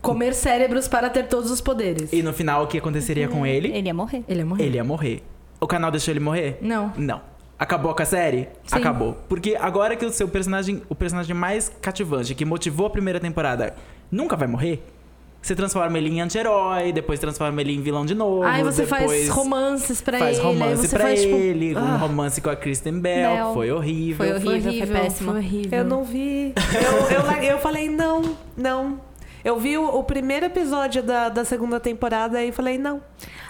Comer 0.01 0.33
cérebros 0.35 0.87
para 0.87 1.09
ter 1.09 1.27
todos 1.27 1.49
os 1.49 1.61
poderes. 1.61 2.11
E 2.13 2.21
no 2.21 2.31
final, 2.33 2.63
o 2.63 2.67
que 2.67 2.77
aconteceria 2.77 3.27
com 3.27 3.45
ele? 3.45 3.69
Ele 3.71 3.87
ia 3.87 3.93
morrer. 3.93 4.23
Ele 4.27 4.39
ia 4.39 4.45
morrer. 4.45 4.63
Ele 4.63 4.75
ia 4.77 4.83
morrer. 4.83 5.23
O 5.59 5.65
canal 5.67 5.89
deixou 5.89 6.11
ele 6.11 6.19
morrer? 6.19 6.57
Não. 6.61 6.93
Não. 6.97 7.21
Acabou 7.57 7.95
com 7.95 8.01
a 8.01 8.05
série? 8.05 8.49
Sim. 8.65 8.77
Acabou. 8.77 9.17
Porque 9.29 9.55
agora 9.59 9.95
que 9.95 10.05
o 10.05 10.11
seu 10.11 10.27
personagem, 10.27 10.81
o 10.89 10.95
personagem 10.95 11.33
mais 11.33 11.71
cativante, 11.81 12.35
que 12.35 12.43
motivou 12.43 12.87
a 12.87 12.89
primeira 12.89 13.19
temporada, 13.19 13.75
nunca 14.11 14.35
vai 14.35 14.47
morrer, 14.47 14.83
você 15.45 15.55
transforma 15.55 15.95
ele 15.97 16.09
em 16.09 16.21
anti-herói, 16.21 16.91
depois 16.91 17.19
transforma 17.19 17.61
ele 17.61 17.73
em 17.73 17.79
vilão 17.79 18.03
de 18.03 18.15
novo. 18.15 18.43
Aí 18.43 18.63
você 18.63 18.81
depois 18.81 18.99
faz 18.99 19.29
romances 19.29 20.01
pra 20.01 20.17
faz 20.17 20.37
ele. 20.39 20.47
romance 20.47 20.87
você 20.87 20.95
pra 20.95 21.05
faz, 21.05 21.21
tipo, 21.21 21.35
ele, 21.35 21.75
um 21.75 21.77
ah, 21.77 21.97
romance 21.97 22.41
com 22.41 22.49
a 22.49 22.55
Kristen 22.55 22.99
Bell, 22.99 23.35
Bell. 23.35 23.53
foi 23.53 23.71
horrível. 23.71 24.17
Foi 24.17 24.33
horrível, 24.33 24.73
foi 24.73 24.87
péssimo. 24.87 25.31
Foi 25.31 25.39
horrível. 25.39 25.77
Eu 25.77 25.85
não 25.85 26.03
vi. 26.03 26.51
Eu, 26.73 27.35
eu, 27.35 27.43
eu 27.43 27.59
falei, 27.59 27.87
não, 27.87 28.35
não. 28.57 28.99
Eu 29.43 29.59
vi 29.59 29.77
o, 29.77 29.87
o 29.87 30.03
primeiro 30.03 30.47
episódio 30.47 31.03
da, 31.03 31.29
da 31.29 31.45
segunda 31.45 31.79
temporada 31.79 32.43
e 32.43 32.51
falei, 32.51 32.79
não. 32.79 32.95
Eu 32.95 33.01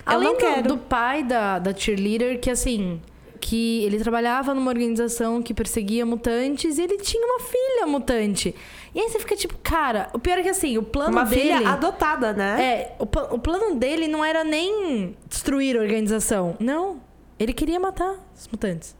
Além 0.06 0.28
não 0.28 0.34
do, 0.34 0.40
quero. 0.40 0.68
do 0.68 0.78
pai 0.78 1.24
da, 1.24 1.60
da 1.60 1.74
cheerleader, 1.74 2.42
que 2.42 2.50
assim, 2.50 3.00
que 3.48 3.84
ele 3.86 4.00
trabalhava 4.00 4.56
numa 4.56 4.72
organização 4.72 5.40
que 5.40 5.54
perseguia 5.54 6.04
mutantes 6.04 6.80
e 6.80 6.82
ele 6.82 6.98
tinha 6.98 7.24
uma 7.24 7.40
filha 7.42 7.86
mutante. 7.86 8.56
E 8.94 9.00
aí 9.00 9.08
você 9.08 9.20
fica 9.20 9.36
tipo, 9.36 9.56
cara, 9.62 10.10
o 10.14 10.18
pior 10.18 10.40
é 10.40 10.42
que 10.42 10.50
assim, 10.50 10.80
o 10.80 10.82
plano 10.84 11.12
Uma 11.12 11.26
dele. 11.26 11.42
filha 11.54 11.70
adotada, 11.70 12.34
né? 12.34 12.60
É, 12.60 12.96
o, 12.98 13.04
o 13.04 13.38
plano 13.38 13.76
dele 13.76 14.08
não 14.08 14.26
era 14.26 14.44
nem 14.44 15.16
destruir 15.30 15.78
a 15.78 15.80
organização. 15.80 16.56
Não. 16.60 17.00
Ele 17.38 17.54
queria 17.54 17.80
matar 17.80 18.16
os 18.36 18.48
mutantes. 18.48 18.96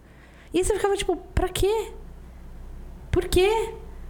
E 0.54 0.60
aí 0.60 0.64
você 0.64 0.76
ficava 0.76 0.96
tipo, 0.96 1.16
pra 1.34 1.50
quê? 1.50 1.88
Por 3.10 3.26
quê? 3.28 3.50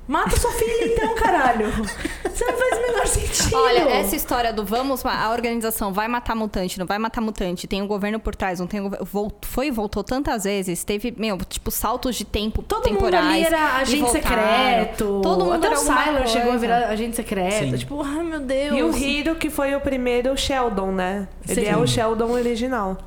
Mata 0.07 0.37
sua 0.37 0.51
filha 0.51 0.85
então, 0.93 1.15
caralho. 1.15 1.67
Você 1.71 2.45
não 2.45 2.53
faz 2.57 2.77
o 2.77 2.81
menor 2.81 3.07
sentido. 3.07 3.55
Olha, 3.55 3.79
essa 3.89 4.15
história 4.15 4.53
do 4.53 4.63
vamos, 4.63 5.03
a 5.05 5.31
organização 5.31 5.91
vai 5.93 6.07
matar 6.07 6.35
mutante, 6.35 6.77
não 6.77 6.85
vai 6.85 6.99
matar 6.99 7.21
mutante, 7.21 7.65
tem 7.67 7.81
o 7.81 7.87
governo 7.87 8.19
por 8.19 8.35
trás, 8.35 8.59
não 8.59 8.67
tem 8.67 8.81
o 8.81 8.83
governo. 8.83 9.05
Vol- 9.05 9.31
foi 9.41 9.67
e 9.67 9.71
voltou 9.71 10.03
tantas 10.03 10.43
vezes, 10.43 10.83
teve, 10.83 11.13
meu, 11.17 11.37
tipo, 11.49 11.71
saltos 11.71 12.15
de 12.15 12.25
tempo 12.25 12.61
Todo 12.61 12.83
temporais. 12.83 13.23
mundo 13.25 13.33
ali 13.35 13.43
era 13.45 13.77
agente 13.77 14.01
voltaram. 14.01 14.23
secreto. 14.29 15.21
Todo 15.23 15.45
mundo 15.45 15.53
Até 15.55 15.67
era 15.67 15.75
o 15.75 15.79
Sylar 15.79 16.27
chegou 16.27 16.51
a 16.53 16.57
virar 16.57 16.77
agente 16.89 17.15
secreto. 17.15 17.65
Sim. 17.71 17.77
Tipo, 17.77 18.01
ai 18.03 18.23
meu 18.23 18.39
Deus. 18.41 18.77
E 18.77 18.83
o 18.83 18.95
Hiro, 18.97 19.35
que 19.35 19.49
foi 19.49 19.73
o 19.75 19.79
primeiro 19.81 20.37
Sheldon, 20.37 20.91
né? 20.91 21.27
Ele 21.47 21.61
Sim. 21.65 21.67
é 21.71 21.77
o 21.77 21.87
Sheldon 21.87 22.31
original. 22.31 22.97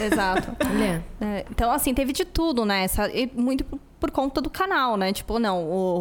Exato. 0.00 0.50
É. 0.82 1.00
É, 1.24 1.44
então, 1.50 1.70
assim, 1.70 1.92
teve 1.92 2.12
de 2.12 2.24
tudo, 2.24 2.64
né? 2.64 2.84
Essa- 2.84 3.08
e 3.10 3.30
muito 3.34 3.64
por, 4.00 4.10
conta 4.10 4.40
do 4.40 4.50
canal, 4.50 4.96
né? 4.96 5.12
Tipo, 5.12 5.38
não, 5.38 5.62
o, 5.62 6.00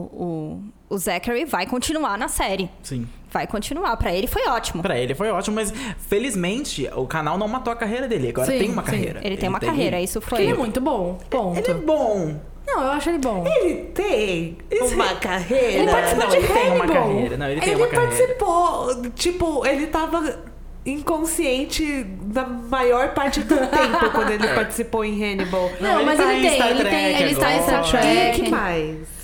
o, 0.90 0.96
o 0.96 0.98
Zachary 0.98 1.46
vai 1.46 1.66
continuar 1.68 2.18
na 2.18 2.28
série. 2.28 2.70
Sim. 2.82 3.08
Vai 3.32 3.46
continuar. 3.46 3.96
Pra 3.98 4.14
ele 4.14 4.26
foi 4.28 4.48
ótimo. 4.48 4.82
Pra 4.82 4.98
ele 4.98 5.14
foi 5.14 5.30
ótimo, 5.30 5.56
mas 5.56 5.72
felizmente 5.98 6.90
o 6.96 7.06
canal 7.06 7.38
não 7.38 7.48
matou 7.48 7.72
a 7.72 7.76
carreira 7.76 8.08
dele. 8.08 8.30
Agora 8.30 8.52
Sim, 8.52 8.58
tem 8.58 8.72
uma 8.72 8.84
sim. 8.84 8.92
carreira. 8.92 9.20
Ele 9.24 9.38
tem 9.38 9.50
uma 9.50 9.60
carreira, 9.60 10.02
isso 10.02 10.20
foi. 10.22 10.42
Ele 10.42 10.52
é 10.52 10.56
muito 10.56 10.82
bom. 10.82 11.20
Ponto. 11.30 11.60
Ele 11.60 11.70
é 11.70 11.74
bom. 11.74 12.40
Não, 12.66 12.84
eu 12.84 12.92
acho 12.92 13.10
ele 13.10 13.18
bom. 13.18 13.44
Ele 13.48 13.76
tem 13.86 14.58
uma 14.94 15.16
carreira. 15.16 15.66
Ele 15.66 15.92
participou 15.92 16.24
não, 16.24 16.30
de 16.30 16.38
ele 16.38 16.48
tem 16.48 16.72
uma 16.72 16.88
carreira. 16.88 17.38
Não, 17.38 17.50
ele 17.50 17.62
tem 17.62 17.74
Ele 17.74 17.82
uma 17.82 17.88
carreira. 17.88 18.16
participou, 18.16 19.12
tipo, 19.16 19.66
ele 19.66 19.88
tava 19.88 20.40
inconsciente 20.86 22.06
na 22.34 22.46
maior 22.48 23.14
parte 23.14 23.42
do 23.42 23.56
tempo 23.68 24.12
quando 24.12 24.32
ele 24.32 24.48
participou 24.50 25.04
em 25.04 25.14
Hannibal. 25.24 25.72
Não, 25.80 25.98
ele 25.98 26.06
mas 26.06 26.18
tá 26.18 26.34
ele 26.34 26.40
em 26.40 26.50
tem, 26.50 26.56
Star 26.56 26.70
ele 26.72 26.80
Trek 26.80 26.96
tem, 26.96 27.16
ele 27.22 27.32
está 27.32 27.54
em 27.56 27.62
Star 27.64 27.90
Trek. 27.90 28.42
que 28.42 28.50
mais? 28.50 29.19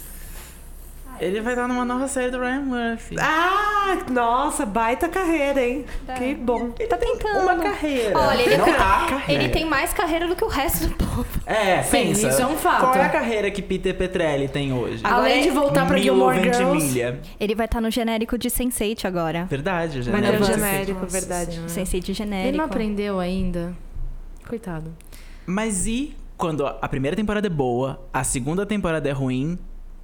Ele 1.20 1.42
vai 1.42 1.54
estar 1.54 1.68
numa 1.68 1.86
nova 1.86 2.08
série 2.08 2.32
do 2.32 2.40
Ryan 2.40 2.62
Murphy. 2.62 3.16
Ah, 3.20 3.98
nossa, 4.12 4.66
baita 4.66 5.08
carreira, 5.08 5.66
hein? 5.66 5.86
Que 6.18 6.34
bom. 6.36 6.72
Tá 6.72 6.98
tentando. 6.98 7.44
Uma 7.44 7.58
carreira. 7.58 8.18
Olha, 8.18 8.42
ele, 8.42 8.58
não 8.58 8.66
tem, 8.66 8.74
a 8.74 8.78
carreira. 8.78 9.44
ele 9.44 9.54
tem 9.54 9.66
mais 9.66 9.94
carreira 9.94 10.28
do 10.28 10.36
que 10.36 10.44
o 10.44 10.48
resto 10.48 10.88
do 10.88 10.96
povo. 10.96 11.26
É, 11.46 11.84
Sim, 11.84 11.92
pensa. 12.08 12.28
isso 12.30 12.42
é 12.42 12.46
um 12.46 12.58
fato. 12.58 12.82
Qual 12.82 12.96
é 12.96 13.04
a 13.04 13.10
carreira 13.10 13.50
que 13.52 13.62
Peter 13.62 13.96
Petrelli 13.96 14.48
tem 14.48 14.74
hoje? 14.74 15.02
Agora 15.04 15.22
Além 15.22 15.40
é 15.40 15.44
de 15.44 15.50
voltar 15.50 15.88
pra 15.88 15.98
Gilmore 15.98 16.40
Girls. 16.42 16.64
Ventimiglia. 16.64 17.22
Ele 17.40 17.56
vai 17.56 17.66
estar 17.66 17.82
no 17.82 17.90
genérico 17.90 18.38
de 18.38 18.50
Sense8 18.50 19.06
agora. 19.06 19.46
Verdade, 19.46 20.02
já. 20.02 20.12
Mas 20.12 20.22
né? 20.22 20.36
é 20.36 20.44
genérico, 20.44 21.02
Nossa 21.02 21.20
verdade. 21.20 21.56
Senhora. 21.68 21.72
Sense8 21.72 22.14
genérico. 22.14 22.48
Ele 22.50 22.58
não 22.58 22.66
aprendeu 22.66 23.20
ainda. 23.20 23.74
Coitado. 24.48 24.94
Mas 25.46 25.88
e 25.88 26.16
quando 26.38 26.66
a 26.66 26.88
primeira 26.88 27.16
temporada 27.16 27.48
é 27.48 27.50
boa, 27.50 28.00
a 28.14 28.24
segunda 28.24 28.66
temporada 28.66 29.08
é 29.08 29.12
ruim, 29.12 29.58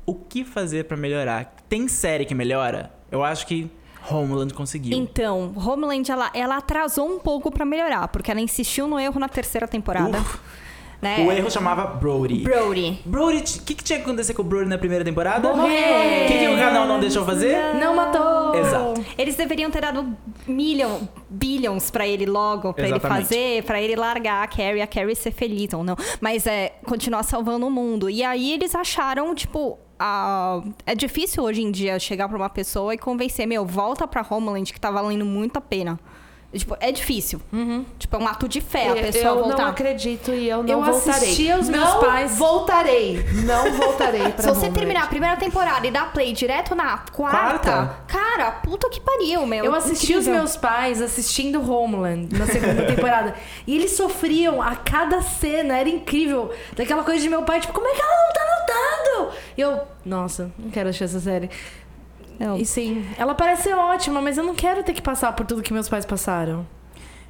o 0.05 0.15
que 0.15 0.43
fazer 0.43 0.85
pra 0.85 0.97
melhorar? 0.97 1.55
Tem 1.69 1.87
série 1.87 2.25
que 2.25 2.35
melhora? 2.35 2.91
Eu 3.11 3.23
acho 3.23 3.45
que 3.47 3.69
Homeland 4.09 4.53
conseguiu. 4.53 4.97
Então, 4.97 5.53
Homeland, 5.55 6.11
ela, 6.11 6.31
ela 6.33 6.57
atrasou 6.57 7.07
um 7.07 7.19
pouco 7.19 7.51
pra 7.51 7.65
melhorar, 7.65 8.07
porque 8.07 8.31
ela 8.31 8.41
insistiu 8.41 8.87
no 8.87 8.99
erro 8.99 9.19
na 9.19 9.29
terceira 9.29 9.67
temporada. 9.67 10.17
Uf. 10.17 10.39
né? 11.01 11.25
O 11.25 11.31
erro 11.31 11.49
chamava 11.51 11.85
Brody. 11.85 12.39
Brody. 12.43 12.99
Brody, 13.05 13.59
o 13.59 13.63
que, 13.63 13.75
que 13.75 13.83
tinha 13.83 13.99
que 13.99 14.05
acontecer 14.05 14.33
com 14.33 14.41
o 14.41 14.45
Brody 14.45 14.69
na 14.69 14.77
primeira 14.77 15.03
temporada? 15.03 15.53
Morrer. 15.53 16.25
O 16.25 16.27
que, 16.27 16.39
que 16.39 16.47
o 16.47 16.57
canal 16.57 16.87
não 16.87 16.99
deixou 16.99 17.25
fazer? 17.25 17.75
Não 17.75 17.95
matou! 17.95 18.55
Exato. 18.55 19.05
Eles 19.17 19.35
deveriam 19.35 19.69
ter 19.71 19.81
dado 19.81 20.15
million, 20.47 20.99
billions 21.29 21.89
pra 21.91 22.07
ele 22.07 22.25
logo, 22.25 22.73
pra 22.73 22.87
ele 22.87 22.99
fazer, 22.99 23.63
pra 23.63 23.81
ele 23.81 23.95
largar 23.95 24.43
a 24.43 24.47
Carrie, 24.47 24.81
a 24.81 24.87
Carrie 24.87 25.15
ser 25.15 25.31
feliz 25.31 25.73
ou 25.73 25.83
não. 25.83 25.95
Mas 26.19 26.45
é 26.47 26.73
continuar 26.85 27.23
salvando 27.23 27.65
o 27.67 27.71
mundo. 27.71 28.09
E 28.09 28.23
aí 28.23 28.51
eles 28.51 28.75
acharam, 28.75 29.33
tipo, 29.33 29.79
a- 30.03 30.63
é 30.85 30.95
difícil 30.95 31.43
hoje 31.43 31.61
em 31.61 31.71
dia 31.71 31.99
chegar 31.99 32.27
pra 32.27 32.35
uma 32.37 32.49
pessoa 32.49 32.93
e 32.93 32.97
convencer, 32.97 33.45
meu, 33.47 33.63
volta 33.65 34.07
pra 34.07 34.25
Homeland 34.27 34.73
que 34.73 34.79
tá 34.79 34.89
valendo 34.89 35.25
muito 35.25 35.57
a 35.57 35.61
pena. 35.61 35.99
Tipo, 36.53 36.75
é 36.81 36.91
difícil. 36.91 37.41
Tipo, 37.97 38.17
é 38.17 38.19
um 38.19 38.27
ato 38.27 38.45
de 38.47 38.59
fé 38.59 38.89
a 38.89 38.95
pessoa 38.95 39.23
eu 39.25 39.35
voltar. 39.43 39.57
não 39.57 39.65
acredito 39.69 40.31
e 40.31 40.49
eu 40.49 40.61
não 40.61 40.69
Eu 40.69 40.83
voltarei. 40.83 41.11
assisti 41.29 41.49
aos 41.49 41.69
meus 41.69 41.83
não 41.89 41.99
pais. 42.01 42.37
voltarei. 42.37 43.25
Não 43.45 43.71
voltarei 43.71 44.21
pra 44.33 44.41
Se 44.43 44.47
você 44.49 44.51
Homeland. 44.57 44.73
terminar 44.73 45.03
a 45.03 45.07
primeira 45.07 45.37
temporada 45.37 45.87
e 45.87 45.91
dar 45.91 46.11
play 46.11 46.33
direto 46.33 46.75
na 46.75 46.97
quarta, 46.97 47.37
Quarta? 47.59 47.95
cara, 48.07 48.51
puta 48.51 48.89
que 48.89 48.99
pariu, 48.99 49.45
meu. 49.45 49.63
Eu 49.63 49.73
assisti 49.73 50.13
os 50.15 50.27
meus 50.27 50.57
pais 50.57 51.01
assistindo 51.01 51.61
Homeland 51.71 52.37
na 52.37 52.45
segunda 52.45 52.85
temporada. 52.85 53.33
E 53.65 53.73
eles 53.75 53.91
sofriam 53.95 54.61
a 54.61 54.75
cada 54.75 55.21
cena, 55.21 55.77
era 55.77 55.87
incrível. 55.87 56.51
Daquela 56.75 57.03
coisa 57.05 57.21
de 57.21 57.29
meu 57.29 57.43
pai, 57.43 57.61
tipo, 57.61 57.71
como 57.71 57.87
é 57.87 57.93
que 57.93 58.01
ela 58.01 58.11
não 58.11 58.33
tá 58.33 58.41
notando? 58.59 59.37
E 59.57 59.61
eu, 59.61 59.79
nossa, 60.03 60.51
não 60.59 60.69
quero 60.69 60.89
assistir 60.89 61.05
essa 61.05 61.19
série. 61.21 61.49
Não. 62.41 62.57
E 62.57 62.65
sim, 62.65 63.05
ela 63.17 63.35
parece 63.35 63.63
ser 63.63 63.73
ótima, 63.75 64.21
mas 64.21 64.37
eu 64.37 64.43
não 64.43 64.55
quero 64.55 64.83
ter 64.83 64.93
que 64.93 65.01
passar 65.01 65.33
por 65.33 65.45
tudo 65.45 65.61
que 65.61 65.71
meus 65.73 65.87
pais 65.87 66.05
passaram. 66.05 66.65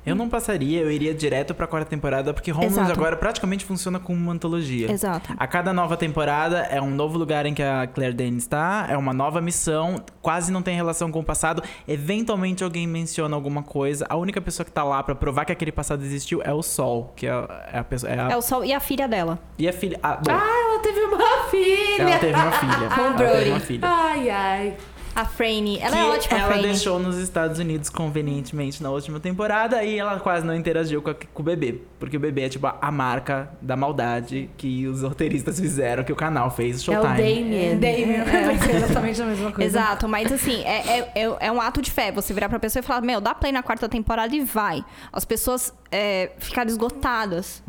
Eu 0.03 0.16
não 0.16 0.28
passaria, 0.28 0.82
eu 0.82 0.89
iria 0.91 1.14
direto 1.14 1.53
pra 1.53 1.68
quarta 1.68 1.88
temporada, 1.88 2.34
porque 2.34 2.51
Homeland 2.51 2.74
Exato. 2.74 2.91
agora 2.93 3.16
praticamente 3.16 3.64
funciona 3.64 3.99
como 3.99 4.18
uma 4.18 4.32
antologia. 4.34 4.91
Exato. 4.91 5.32
A 5.38 5.45
cada 5.45 5.72
nova 5.72 5.95
temporada 5.95 6.57
é 6.72 6.82
um 6.82 6.89
novo 6.89 7.20
lugar 7.20 7.45
em 7.45 7.53
que 7.53 7.62
a 7.62 7.86
Claire 7.86 8.12
Danes 8.16 8.41
está, 8.41 8.88
é 8.89 8.97
uma 8.97 9.14
nova 9.14 9.39
missão, 9.39 10.03
quase 10.20 10.51
não 10.51 10.64
tem 10.64 10.76
relação 10.76 11.12
com 11.12 11.20
o 11.20 11.24
passado. 11.24 11.62
Eventualmente 11.88 12.64
alguém 12.64 12.88
menciona 12.88 13.36
alguma 13.36 13.62
coisa. 13.62 14.07
A 14.09 14.16
única 14.16 14.41
pessoa 14.41 14.66
que 14.66 14.72
tá 14.72 14.84
lá 14.84 15.03
pra 15.03 15.14
provar 15.14 15.45
que 15.45 15.51
aquele 15.51 15.72
passado 15.72 16.03
existiu 16.03 16.41
é 16.43 16.51
o 16.51 16.64
Sol, 16.64 17.14
que 17.16 17.28
é 17.28 17.32
a, 17.32 17.70
é 17.72 17.78
a 17.78 17.84
pessoa. 17.84 18.12
É 18.12 18.20
a, 18.20 18.32
É 18.32 18.36
o 18.38 18.41
Sol 18.41 18.66
e 18.66 18.74
a 18.74 18.80
filha 18.80 19.07
dela. 19.07 19.38
E 19.59 19.70
a 19.70 19.74
filha. 19.74 19.99
ah, 20.01 20.16
bom, 20.16 20.32
Ah, 20.32 20.68
ela 20.68 20.80
teve 20.80 20.99
uma 21.01 21.43
filha. 21.51 22.01
ela 22.01 22.18
teve 22.18 22.34
uma 22.34 22.51
filha. 22.53 22.89
Ela 22.97 23.14
teve 23.14 23.49
uma 23.51 23.59
filha. 23.59 23.88
Ai, 23.88 24.30
ai. 24.32 24.78
A 25.16 25.26
Franny. 25.26 25.78
Ela 25.80 25.91
que 25.91 25.97
é 25.97 26.05
ótima, 26.05 26.38
ela 26.39 26.47
Franny. 26.53 26.64
deixou 26.64 26.97
nos 26.99 27.18
Estados 27.18 27.59
Unidos 27.59 27.89
convenientemente 27.89 28.82
na 28.82 28.89
última 28.89 29.20
temporada 29.20 29.84
e 29.84 29.97
ela 29.99 30.20
quase 30.20 30.45
não 30.45 30.55
interagiu 30.55 31.01
com, 31.01 31.09
a- 31.09 31.16
com 31.34 31.41
o 31.41 31.45
bebê. 31.45 31.82
Porque 31.99 32.16
o 32.18 32.20
bebê 32.20 32.43
é 32.43 32.49
tipo 32.49 32.66
a, 32.68 32.78
a 32.82 32.91
marca 32.91 33.49
da 33.62 33.76
maldade 33.76 34.49
que 34.57 34.88
os 34.88 35.01
roteiristas 35.03 35.59
fizeram, 35.59 36.03
que 36.03 36.14
o 36.14 36.16
canal 36.16 36.49
fez, 36.49 36.78
É 36.78 36.91
o 36.91 36.93
Showtime. 36.95 37.18
Damien. 37.18 37.80
Damien, 37.80 38.18
eu 38.20 38.26
pensei 38.51 38.76
exatamente 38.76 39.22
a 39.22 39.26
mesma 39.26 39.51
coisa. 39.51 39.70
Exato, 39.70 40.07
mas 40.07 40.32
assim, 40.32 40.62
é, 40.64 40.99
é, 40.99 41.12
é, 41.16 41.36
é 41.47 41.51
um 41.51 41.59
ato 41.59 41.82
de 41.82 41.91
fé. 41.91 42.12
Você 42.12 42.34
virar 42.34 42.47
pra 42.49 42.59
pessoa 42.59 42.80
e 42.82 42.84
falar, 42.84 43.01
meu, 43.01 43.20
dá 43.20 43.36
play 43.36 43.51
na 43.51 43.62
quarta 43.62 43.89
temporada 43.89 44.36
e 44.36 44.41
vai. 44.41 44.84
As 45.12 45.26
pessoas 45.26 45.74
é, 45.92 46.32
ficaram 46.39 46.70
esgotadas. 46.70 47.62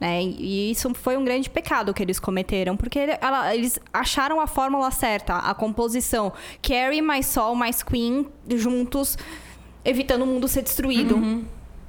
Né? 0.00 0.22
E 0.22 0.70
isso 0.70 0.92
foi 0.94 1.16
um 1.16 1.24
grande 1.24 1.50
pecado 1.50 1.92
que 1.92 2.02
eles 2.02 2.18
cometeram, 2.20 2.76
porque 2.76 2.98
ela- 3.20 3.54
eles 3.54 3.78
acharam 3.92 4.40
a 4.40 4.46
fórmula 4.46 4.90
certa, 4.90 5.36
a 5.38 5.52
composição. 5.54 6.32
Carrie 6.62 7.02
mais 7.02 7.26
Sol 7.26 7.54
mais 7.54 7.82
Queen 7.82 8.26
juntos, 8.54 9.18
evitando 9.84 10.22
o 10.22 10.26
mundo 10.26 10.46
ser 10.48 10.62
destruído. 10.62 11.16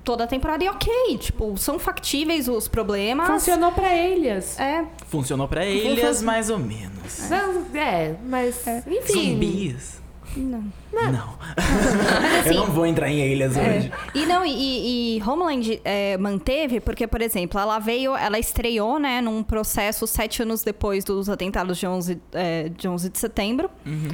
Toda 0.03 0.23
a 0.23 0.27
temporada 0.27 0.63
e 0.63 0.69
ok, 0.69 1.17
tipo, 1.17 1.57
são 1.57 1.77
factíveis 1.77 2.47
os 2.47 2.69
problemas. 2.69 3.27
Funcionou 3.27 3.73
pra 3.73 3.93
eles. 3.93 4.57
É, 4.57 4.85
Funcionou 5.07 5.49
pra 5.49 5.65
ilhas, 5.65 6.21
mais 6.21 6.49
ou 6.49 6.57
menos. 6.57 7.29
Não, 7.29 7.65
é, 7.77 8.15
mas 8.25 8.65
enfim. 8.87 9.31
Zumbis? 9.33 10.01
Não. 10.35 10.63
Não. 10.93 11.37
Eu 12.45 12.53
não 12.55 12.65
vou 12.67 12.85
entrar 12.85 13.09
em 13.09 13.19
ilhas 13.31 13.55
hoje. 13.55 13.91
E 14.15 14.25
não, 14.25 14.45
e- 14.45 15.17
e, 15.17 15.23
Homeland 15.23 15.79
é, 15.83 16.17
manteve, 16.17 16.79
porque, 16.79 17.05
por 17.07 17.21
exemplo, 17.21 17.59
ela 17.59 17.77
veio, 17.79 18.15
ela 18.15 18.39
estreou, 18.39 18.99
né, 18.99 19.21
num 19.21 19.43
processo 19.43 20.07
sete 20.07 20.41
anos 20.41 20.63
depois 20.63 21.03
dos 21.03 21.29
atentados 21.29 21.77
de 21.77 21.85
11, 21.87 22.19
é, 22.33 22.69
de 22.69 22.87
11 22.87 23.09
de 23.09 23.19
setembro, 23.19 23.69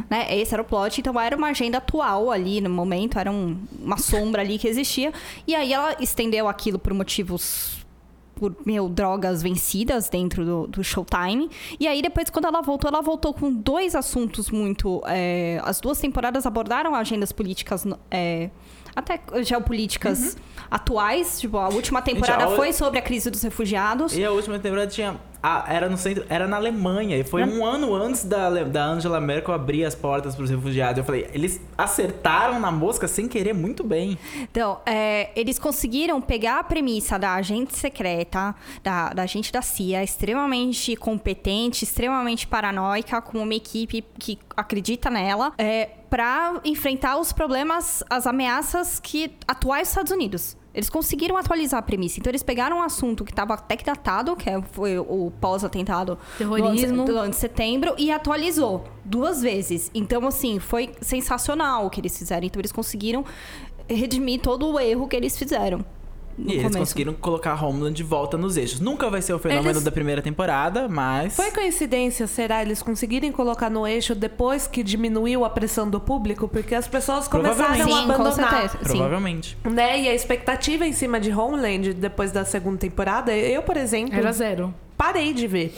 né, 0.09 0.27
esse 0.35 0.53
era 0.53 0.61
o 0.61 0.65
plot, 0.65 0.99
então 0.99 1.19
era 1.19 1.35
uma 1.35 1.47
agenda 1.49 1.77
atual 1.77 2.31
ali 2.31 2.59
no 2.61 2.69
momento, 2.69 3.17
era 3.19 3.31
um- 3.31 3.57
uma 3.79 3.97
sombra 3.97 4.41
ali 4.41 4.57
que 4.57 4.67
existia, 4.67 5.11
e 5.47 5.55
aí 5.55 5.71
ela 5.73 5.95
estendeu 5.99 6.47
aquilo 6.47 6.77
por 6.79 6.93
motivos 6.93 7.82
por, 8.51 8.55
meu, 8.65 8.89
drogas 8.89 9.41
vencidas 9.41 10.09
dentro 10.09 10.43
do, 10.45 10.67
do 10.67 10.83
Showtime. 10.83 11.49
E 11.79 11.87
aí, 11.87 12.01
depois, 12.01 12.29
quando 12.29 12.45
ela 12.45 12.61
voltou, 12.61 12.89
ela 12.89 13.01
voltou 13.01 13.33
com 13.33 13.51
dois 13.53 13.95
assuntos 13.95 14.49
muito. 14.49 15.01
é, 15.07 15.61
as 15.63 15.79
duas 15.79 15.99
temporadas 15.99 16.45
abordaram 16.45 16.93
agendas 16.93 17.31
políticas. 17.31 17.85
é, 18.11 18.49
até 18.95 19.19
geopolíticas 19.43 20.37
atuais. 20.69 21.39
Tipo, 21.39 21.57
a 21.57 21.69
última 21.69 22.01
temporada 22.01 22.43
a 22.45 22.49
o- 22.49 22.55
foi 22.55 22.73
sobre 22.73 22.99
a 22.99 23.01
crise 23.01 23.29
dos 23.31 23.41
refugiados. 23.41 24.15
E 24.15 24.23
a 24.23 24.31
última 24.31 24.59
temporada 24.59 24.87
tinha. 24.87 25.19
Ah, 25.45 25.65
era 25.67 25.89
no 25.89 25.97
centro. 25.97 26.25
Era 26.29 26.47
na 26.47 26.55
Alemanha. 26.55 27.17
E 27.17 27.23
foi 27.25 27.43
um 27.43 27.65
ano 27.65 27.93
antes 27.93 28.23
da, 28.23 28.49
da 28.63 28.85
Angela 28.85 29.19
Merkel 29.19 29.53
abrir 29.53 29.83
as 29.83 29.93
portas 29.93 30.37
pros 30.37 30.49
refugiados. 30.49 30.99
Eu 30.99 31.03
falei, 31.03 31.29
eles 31.33 31.59
acertaram 31.77 32.61
na 32.61 32.71
mosca 32.71 33.09
sem 33.09 33.27
querer 33.27 33.53
muito 33.53 33.83
bem. 33.83 34.17
Então, 34.39 34.79
é, 34.85 35.31
eles 35.35 35.59
conseguiram 35.59 36.21
pegar 36.21 36.59
a 36.59 36.63
premissa 36.63 37.19
da 37.19 37.33
agente 37.33 37.75
secreta, 37.77 38.55
da, 38.81 39.09
da 39.09 39.23
agente 39.23 39.51
da 39.51 39.61
CIA, 39.61 40.01
extremamente 40.01 40.95
competente, 40.95 41.83
extremamente 41.83 42.47
paranoica, 42.47 43.21
com 43.21 43.39
uma 43.39 43.53
equipe 43.53 44.01
que 44.17 44.39
acredita 44.55 45.09
nela, 45.09 45.51
é, 45.57 45.89
para 46.09 46.61
enfrentar 46.63 47.17
os 47.17 47.33
problemas, 47.33 48.01
as 48.09 48.25
ameaças 48.25 48.97
que 48.97 49.31
atuais 49.45 49.89
Estados 49.89 50.11
Unidos. 50.11 50.55
Eles 50.73 50.89
conseguiram 50.89 51.37
atualizar 51.37 51.79
a 51.79 51.83
premissa. 51.83 52.19
Então, 52.19 52.31
eles 52.31 52.41
pegaram 52.41 52.77
um 52.77 52.81
assunto 52.81 53.23
que 53.23 53.31
estava 53.31 53.53
até 53.53 53.77
que 53.77 53.85
datado, 53.85 54.35
que 54.35 54.49
é- 54.49 54.61
foi 54.71 54.97
o 54.97 55.31
pós-atentado 55.39 56.17
Terrorismo. 56.37 57.05
do 57.05 57.15
11 57.17 57.29
de 57.29 57.35
setembro, 57.35 57.93
e 57.97 58.11
atualizou 58.11 58.83
duas 59.05 59.41
vezes. 59.41 59.91
Então, 59.93 60.25
assim, 60.27 60.59
foi 60.59 60.91
sensacional 60.99 61.85
o 61.85 61.89
que 61.89 62.01
eles 62.01 62.17
fizeram. 62.17 62.45
Então, 62.47 62.59
eles 62.59 62.71
conseguiram 62.71 63.23
redimir 63.87 64.41
todo 64.41 64.67
o 64.67 64.79
erro 64.79 65.07
que 65.07 65.15
eles 65.15 65.37
fizeram. 65.37 65.85
No 66.37 66.45
e 66.49 66.53
eles 66.53 66.63
começo. 66.63 66.79
conseguiram 66.79 67.13
colocar 67.13 67.63
Homeland 67.63 67.95
de 67.95 68.03
volta 68.03 68.37
nos 68.37 68.57
eixos. 68.57 68.79
Nunca 68.79 69.09
vai 69.09 69.21
ser 69.21 69.33
o 69.33 69.39
fenômeno 69.39 69.69
Eles- 69.71 69.83
da 69.83 69.91
primeira 69.91 70.21
temporada, 70.21 70.87
mas. 70.89 71.35
Foi 71.35 71.51
coincidência, 71.51 72.25
será? 72.27 72.61
Eles 72.61 72.81
conseguirem 72.81 73.31
colocar 73.31 73.69
no 73.69 73.85
eixo 73.85 74.15
depois 74.15 74.65
que 74.65 74.81
diminuiu 74.83 75.45
a 75.45 75.49
pressão 75.49 75.89
do 75.89 75.99
público? 75.99 76.47
Porque 76.47 76.73
as 76.73 76.87
pessoas 76.87 77.27
começaram 77.27 77.71
a 77.73 77.83
Sim, 77.85 77.89
com 78.07 78.13
abandonar. 78.13 78.77
Provavelmente. 78.79 79.57
Né? 79.63 80.01
E 80.01 80.07
a 80.09 80.13
expectativa 80.15 80.85
em 80.87 80.93
cima 80.93 81.19
de 81.19 81.31
Homeland 81.31 81.93
depois 81.93 82.31
da 82.31 82.43
segunda 82.43 82.77
temporada, 82.77 83.35
eu, 83.35 83.61
por 83.61 83.77
exemplo, 83.77 84.15
Era 84.17 84.31
zero. 84.31 84.73
parei 84.97 85.33
de 85.33 85.45
ver. 85.47 85.75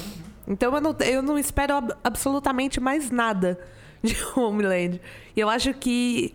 Então 0.48 0.74
eu 0.76 0.80
não, 0.82 0.96
eu 1.02 1.22
não 1.22 1.38
espero 1.40 1.74
ab- 1.76 1.94
absolutamente 2.04 2.80
mais 2.80 3.10
nada 3.12 3.60
de 4.04 4.16
Homeland. 4.38 5.02
E 5.36 5.40
eu 5.40 5.50
acho 5.50 5.74
que 5.74 6.34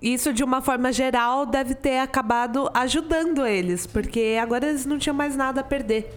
isso, 0.00 0.32
de 0.32 0.44
uma 0.44 0.60
forma 0.60 0.92
geral, 0.92 1.46
deve 1.46 1.74
ter 1.74 1.98
acabado 1.98 2.70
ajudando 2.74 3.46
eles, 3.46 3.86
porque 3.86 4.38
agora 4.40 4.66
eles 4.68 4.84
não 4.86 4.98
tinham 4.98 5.14
mais 5.14 5.36
nada 5.36 5.60
a 5.60 5.64
perder. 5.64 6.10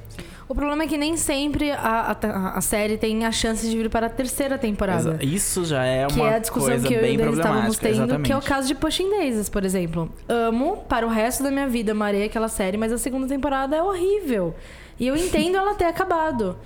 O 0.47 0.55
problema 0.55 0.83
é 0.83 0.87
que 0.87 0.97
nem 0.97 1.15
sempre 1.15 1.69
a, 1.71 2.17
a, 2.19 2.57
a 2.57 2.61
série 2.61 2.97
tem 2.97 3.23
a 3.23 3.31
chance 3.31 3.69
de 3.69 3.77
vir 3.77 3.87
para 3.87 4.07
a 4.07 4.09
terceira 4.09 4.57
temporada. 4.57 5.19
Exa- 5.21 5.23
Isso 5.35 5.63
já 5.63 5.85
é 5.85 6.07
uma 6.07 6.09
Que 6.09 6.21
é 6.21 6.35
a 6.35 6.39
discussão 6.39 6.69
coisa 6.69 6.87
que 6.87 6.93
eu 6.95 6.97
e 6.99 7.01
bem 7.03 7.15
o 7.15 7.17
Denis 7.19 7.37
estávamos 7.37 7.75
problemática. 7.77 7.87
tendo, 7.87 8.03
exatamente. 8.05 8.25
que 8.27 8.33
é 8.33 8.37
o 8.37 8.41
caso 8.41 8.67
de 8.67 8.73
Pushing 8.73 9.09
Daisies, 9.11 9.47
por 9.47 9.63
exemplo. 9.63 10.11
Amo, 10.27 10.77
para 10.89 11.05
o 11.05 11.09
resto 11.09 11.43
da 11.43 11.51
minha 11.51 11.67
vida, 11.67 11.91
amarei 11.91 12.23
aquela 12.25 12.47
série, 12.47 12.77
mas 12.77 12.91
a 12.91 12.97
segunda 12.97 13.27
temporada 13.27 13.75
é 13.75 13.83
horrível. 13.83 14.55
E 14.99 15.05
eu 15.07 15.15
entendo 15.15 15.55
ela 15.55 15.75
ter 15.75 15.85
acabado. 15.85 16.57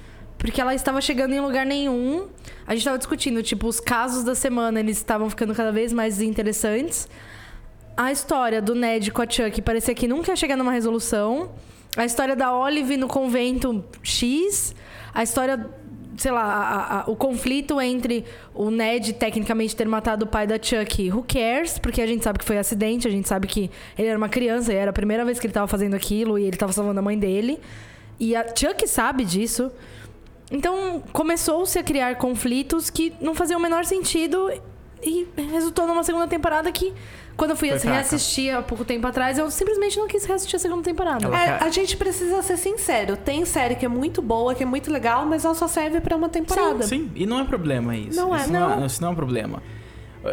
Porque 0.44 0.60
ela 0.60 0.76
estava 0.76 1.00
chegando 1.00 1.34
em 1.34 1.40
lugar 1.40 1.66
nenhum. 1.66 2.28
A 2.68 2.72
gente 2.72 2.80
estava 2.80 2.98
discutindo, 2.98 3.42
tipo, 3.42 3.66
os 3.66 3.80
casos 3.80 4.26
da 4.26 4.36
semana, 4.36 4.78
eles 4.82 4.98
estavam 4.98 5.30
ficando 5.30 5.56
cada 5.56 5.72
vez 5.72 5.94
mais 5.94 6.22
interessantes. 6.22 7.08
A 7.96 8.12
história 8.12 8.62
do 8.62 8.76
Ned 8.76 9.10
com 9.12 9.22
a 9.22 9.30
Chuck 9.30 9.62
parecia 9.62 9.96
que 9.96 10.06
nunca 10.06 10.32
ia 10.32 10.36
chegar 10.36 10.58
numa 10.58 10.72
resolução. 10.74 11.52
A 11.96 12.04
história 12.04 12.36
da 12.36 12.54
Olive 12.54 12.98
no 12.98 13.08
convento 13.08 13.86
X. 14.04 14.76
A 15.14 15.24
história, 15.24 15.66
sei 16.18 16.32
lá, 16.32 16.44
a- 16.44 17.00
a- 17.02 17.04
o 17.10 17.16
conflito 17.16 17.80
entre 17.80 18.26
o 18.54 18.70
Ned 18.70 19.14
tecnicamente 19.14 19.74
ter 19.76 19.88
matado 19.88 20.26
o 20.26 20.28
pai 20.28 20.46
da 20.46 20.56
Chuck. 20.62 21.10
Who 21.10 21.24
cares? 21.26 21.80
Porque 21.80 22.02
a 22.02 22.06
gente 22.08 22.22
sabe 22.22 22.40
que 22.40 22.46
foi 22.46 22.58
acidente, 22.58 23.08
a 23.08 23.12
gente 23.12 23.30
sabe 23.30 23.48
que 23.48 23.72
ele 23.98 24.10
era 24.10 24.18
uma 24.18 24.28
criança 24.30 24.74
e 24.74 24.76
era 24.76 24.90
a 24.90 24.94
primeira 24.94 25.24
vez 25.24 25.40
que 25.40 25.46
ele 25.48 25.52
estava 25.52 25.68
fazendo 25.68 25.94
aquilo 25.96 26.38
e 26.38 26.44
ele 26.44 26.56
estava 26.58 26.74
salvando 26.74 27.00
a 27.00 27.04
mãe 27.04 27.18
dele. 27.18 27.60
E 28.20 28.36
a 28.36 28.44
Chuck 28.44 28.86
sabe 28.90 29.24
disso. 29.24 29.72
Então 30.52 31.02
começou-se 31.12 31.78
a 31.80 31.84
criar 31.84 32.16
conflitos 32.16 32.90
que 32.90 33.14
não 33.20 33.34
faziam 33.34 33.60
o 33.60 33.62
menor 33.62 33.86
sentido 33.86 34.52
e 35.02 35.28
resultou 35.52 35.86
numa 35.86 36.04
segunda 36.04 36.28
temporada 36.28 36.72
que, 36.72 36.94
quando 37.36 37.52
eu 37.52 37.58
fui 37.58 37.70
Foi 37.70 37.80
fraca. 37.80 37.96
reassistir 37.96 38.56
há 38.56 38.62
pouco 38.62 38.86
tempo 38.86 39.06
atrás, 39.06 39.38
eu 39.38 39.50
simplesmente 39.52 39.98
não 39.98 40.08
quis 40.08 40.24
reassistir 40.26 40.56
a 40.56 40.60
segunda 40.60 40.84
temporada. 40.84 41.28
É, 41.36 41.64
a 41.64 41.70
gente 41.70 41.98
precisa 41.98 42.42
ser 42.42 42.58
sincero. 42.58 43.18
Tem 43.18 43.44
série 43.46 43.76
que 43.76 43.86
é 43.86 43.90
muito 43.90 44.22
boa, 44.22 44.56
que 44.56 44.64
é 44.64 44.66
muito 44.66 44.92
legal, 44.92 45.26
mas 45.26 45.44
ela 45.44 45.56
só 45.56 45.68
serve 45.68 46.00
pra 46.00 46.16
uma 46.16 46.30
temporada. 46.30 46.84
Sim, 46.84 47.12
e 47.16 47.26
não 47.26 47.40
é 47.40 47.44
problema 47.44 47.96
isso. 47.96 48.16
Não 48.20 48.34
é, 48.34 48.42
isso 48.42 48.52
não. 48.52 48.86
Isso 48.86 49.02
não 49.02 49.10
é 49.10 49.12
um 49.12 49.16
problema. 49.16 49.62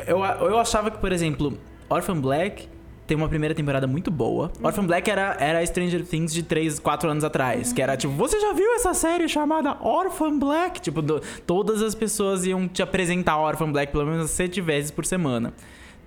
Eu, 0.07 0.23
eu 0.25 0.59
achava 0.59 0.91
que, 0.91 0.99
por 0.99 1.11
exemplo, 1.11 1.59
Orphan 1.89 2.21
Black 2.21 2.69
tem 3.11 3.17
uma 3.17 3.29
primeira 3.29 3.53
temporada 3.57 3.89
muito 3.89 4.09
boa. 4.09 4.53
Orphan 4.63 4.87
Black 4.87 5.11
era, 5.11 5.37
era 5.41 5.67
Stranger 5.67 6.07
Things 6.07 6.33
de 6.33 6.45
3, 6.45 6.79
4 6.79 7.11
anos 7.11 7.25
atrás. 7.25 7.73
Que 7.73 7.83
era 7.83 7.97
tipo, 7.97 8.13
você 8.15 8.39
já 8.39 8.53
viu 8.53 8.73
essa 8.77 8.95
série 8.95 9.29
chamada 9.29 9.77
Orphan 9.81 10.39
Black? 10.39 10.81
Tipo, 10.81 11.03
do- 11.03 11.21
todas 11.45 11.83
as 11.83 11.93
pessoas 11.93 12.47
iam 12.47 12.69
te 12.69 12.83
apresentar 12.83 13.37
Orphan 13.37 13.73
Black 13.73 13.91
pelo 13.91 14.07
menos 14.07 14.31
sete 14.31 14.61
vezes 14.61 14.93
por 14.93 15.05
semana. 15.05 15.53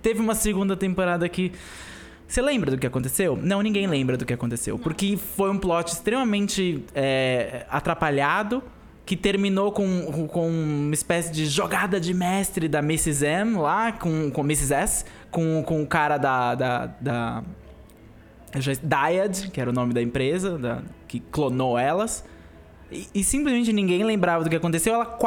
Teve 0.00 0.20
uma 0.20 0.34
segunda 0.34 0.74
temporada 0.76 1.28
que. 1.28 1.52
Você 2.26 2.40
lembra 2.40 2.70
do 2.70 2.78
que 2.78 2.86
aconteceu? 2.86 3.38
Não, 3.40 3.60
ninguém 3.60 3.86
lembra 3.86 4.16
do 4.16 4.24
que 4.24 4.32
aconteceu. 4.32 4.78
Porque 4.78 5.18
foi 5.36 5.50
um 5.50 5.58
plot 5.58 5.92
extremamente 5.92 6.82
é, 6.94 7.66
atrapalhado, 7.68 8.62
que 9.04 9.14
terminou 9.14 9.70
com, 9.72 10.26
com 10.28 10.48
uma 10.48 10.94
espécie 10.94 11.30
de 11.30 11.44
jogada 11.44 12.00
de 12.00 12.14
mestre 12.14 12.66
da 12.66 12.78
Mrs. 12.78 13.26
M 13.26 13.56
lá, 13.58 13.92
com, 13.92 14.30
com 14.30 14.40
Mrs. 14.40 14.72
S, 14.72 15.04
com, 15.34 15.62
com 15.64 15.82
o 15.82 15.86
cara 15.86 16.16
da. 16.16 16.54
da, 16.54 16.86
da 17.00 17.42
Dyad, 18.82 19.50
que 19.50 19.60
era 19.60 19.68
o 19.70 19.72
nome 19.72 19.92
da 19.92 20.00
empresa, 20.00 20.56
da- 20.56 20.82
que 21.08 21.18
clonou 21.18 21.76
elas. 21.76 22.24
E, 22.90 23.08
e 23.12 23.24
simplesmente 23.24 23.72
ninguém 23.72 24.04
lembrava 24.04 24.44
do 24.44 24.50
que 24.50 24.54
aconteceu. 24.54 24.94
Ela 24.94 25.18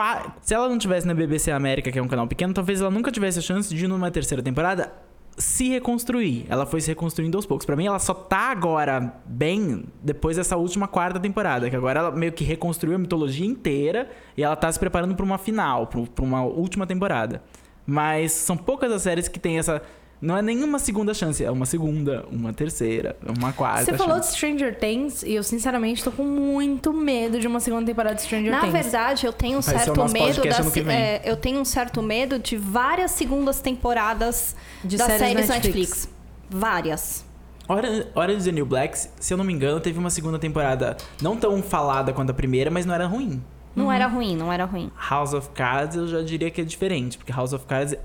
Se 0.41 0.53
ela 0.53 0.69
não 0.69 0.77
tivesse 0.77 1.05
na 1.05 1.13
BBC 1.13 1.51
América, 1.51 1.91
que 1.91 1.99
é 1.99 2.01
um 2.01 2.07
canal 2.07 2.25
pequeno, 2.25 2.53
talvez 2.53 2.79
ela 2.79 2.89
nunca 2.89 3.11
tivesse 3.11 3.39
a 3.39 3.41
chance 3.41 3.73
de, 3.75 3.85
numa 3.87 4.09
terceira 4.09 4.41
temporada, 4.41 4.93
se 5.37 5.67
reconstruir. 5.69 6.45
Ela 6.47 6.65
foi 6.65 6.79
se 6.79 6.87
reconstruindo 6.87 7.37
aos 7.37 7.45
poucos. 7.45 7.65
Pra 7.65 7.75
mim, 7.75 7.85
ela 7.87 7.99
só 7.99 8.13
tá 8.13 8.49
agora 8.49 9.13
bem 9.25 9.83
depois 10.01 10.37
dessa 10.37 10.55
última 10.55 10.87
quarta 10.87 11.19
temporada, 11.19 11.69
que 11.69 11.75
agora 11.75 11.99
ela 11.99 12.11
meio 12.11 12.31
que 12.31 12.45
reconstruiu 12.45 12.95
a 12.95 12.99
mitologia 12.99 13.45
inteira 13.45 14.09
e 14.37 14.43
ela 14.43 14.55
tá 14.55 14.71
se 14.71 14.79
preparando 14.79 15.15
pra 15.15 15.25
uma 15.25 15.37
final, 15.37 15.87
pra 15.87 16.23
uma 16.23 16.43
última 16.43 16.87
temporada. 16.87 17.41
Mas 17.87 18.33
são 18.33 18.57
poucas 18.57 18.91
as 18.91 19.01
séries 19.01 19.29
que 19.29 19.39
tem 19.39 19.57
essa. 19.57 19.81
Não 20.19 20.35
é 20.35 20.41
nenhuma 20.41 20.79
segunda 20.79 21.13
chance, 21.13 21.43
é 21.43 21.49
uma 21.49 21.65
segunda, 21.65 22.25
uma 22.31 22.51
terceira, 22.51 23.15
uma 23.37 23.53
quarta. 23.53 23.85
Você 23.85 23.97
falou 23.97 24.19
de 24.19 24.25
chance. 24.25 24.35
Stranger 24.35 24.77
Things 24.77 25.21
e 25.23 25.35
eu, 25.35 25.43
sinceramente, 25.43 26.03
tô 26.03 26.11
com 26.11 26.23
muito 26.23 26.91
medo 26.91 27.39
de 27.39 27.45
uma 27.45 27.59
segunda 27.59 27.85
temporada 27.85 28.15
de 28.15 28.23
Stranger 28.23 28.51
Na 28.51 28.61
Things. 28.61 28.73
verdade, 28.73 29.25
eu 29.27 29.31
tenho 29.31 29.59
um 29.59 29.61
Vai 29.61 29.77
certo 29.77 30.11
medo 30.11 30.43
das, 30.43 30.77
é, 30.87 31.21
eu 31.23 31.37
tenho 31.37 31.59
um 31.59 31.65
certo 31.65 32.01
medo 32.01 32.39
de 32.39 32.57
várias 32.57 33.11
segundas 33.11 33.61
temporadas 33.61 34.55
De 34.83 34.97
das 34.97 35.05
séries 35.05 35.21
séries, 35.21 35.49
Netflix. 35.49 35.89
Netflix. 35.89 36.09
Várias. 36.49 37.25
Orange 37.69 38.37
is 38.37 38.45
the 38.45 38.51
New 38.51 38.65
Black, 38.65 38.97
se 38.97 39.33
eu 39.33 39.37
não 39.37 39.43
me 39.45 39.53
engano, 39.53 39.79
teve 39.79 39.99
uma 39.99 40.09
segunda 40.09 40.39
temporada 40.39 40.95
não 41.21 41.35
tão 41.35 41.61
falada 41.61 42.13
quanto 42.13 42.31
a 42.31 42.33
primeira, 42.33 42.71
mas 42.71 42.85
não 42.85 42.95
era 42.95 43.05
ruim. 43.05 43.43
Não 43.77 43.91
era 43.91 44.07
ruim, 44.07 44.35
não 44.35 44.51
era 44.51 44.65
ruim. 44.65 44.91
House 45.09 45.33
of 45.33 45.49
Cards 45.51 45.95
eu 45.95 46.07
já 46.07 46.21
diria 46.21 46.49
que 46.51 46.61
é 46.61 46.63
diferente, 46.63 47.17
porque 47.17 47.31
House 47.31 47.53
of 47.53 47.65
Cards, 47.65 47.95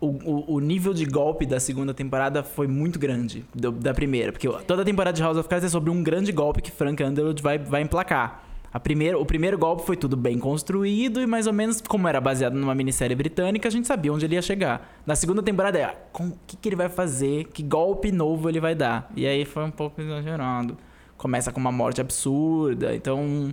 o, 0.00 0.06
o, 0.06 0.54
o 0.54 0.60
nível 0.60 0.94
de 0.94 1.04
golpe 1.04 1.44
da 1.44 1.58
segunda 1.58 1.92
temporada 1.92 2.42
foi 2.42 2.66
muito 2.66 2.98
grande 2.98 3.44
do- 3.54 3.72
da 3.72 3.92
primeira, 3.92 4.30
porque 4.32 4.48
toda 4.66 4.82
a 4.82 4.84
temporada 4.84 5.14
de 5.16 5.22
House 5.22 5.36
of 5.36 5.48
Cards 5.48 5.64
é 5.66 5.68
sobre 5.68 5.90
um 5.90 6.02
grande 6.02 6.30
golpe 6.32 6.62
que 6.62 6.70
Frank 6.70 7.02
Underwood 7.02 7.42
vai, 7.42 7.58
vai 7.58 7.82
emplacar. 7.82 8.44
A 8.72 8.78
primeira, 8.78 9.18
o 9.18 9.24
primeiro 9.24 9.56
golpe 9.56 9.86
foi 9.86 9.96
tudo 9.96 10.18
bem 10.18 10.38
construído 10.38 11.22
e 11.22 11.26
mais 11.26 11.46
ou 11.46 11.52
menos 11.52 11.80
como 11.80 12.06
era 12.06 12.20
baseado 12.20 12.52
numa 12.54 12.74
minissérie 12.74 13.16
britânica, 13.16 13.66
a 13.68 13.70
gente 13.70 13.86
sabia 13.86 14.12
onde 14.12 14.26
ele 14.26 14.34
ia 14.34 14.42
chegar. 14.42 15.00
Na 15.06 15.16
segunda 15.16 15.42
temporada 15.42 15.78
é 15.78 15.96
o 16.12 16.32
que, 16.46 16.56
que 16.58 16.68
ele 16.68 16.76
vai 16.76 16.90
fazer, 16.90 17.44
que 17.54 17.62
golpe 17.62 18.12
novo 18.12 18.50
ele 18.50 18.60
vai 18.60 18.74
dar. 18.74 19.10
E 19.16 19.26
aí 19.26 19.46
foi 19.46 19.64
um 19.64 19.70
pouco 19.70 19.98
exagerado. 20.02 20.76
Começa 21.16 21.50
com 21.50 21.58
uma 21.58 21.72
morte 21.72 22.00
absurda, 22.02 22.94
então... 22.94 23.52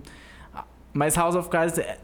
Mas 0.94 1.16
House 1.16 1.34
of 1.34 1.48
Cards, 1.50 1.76
é- 1.78 1.98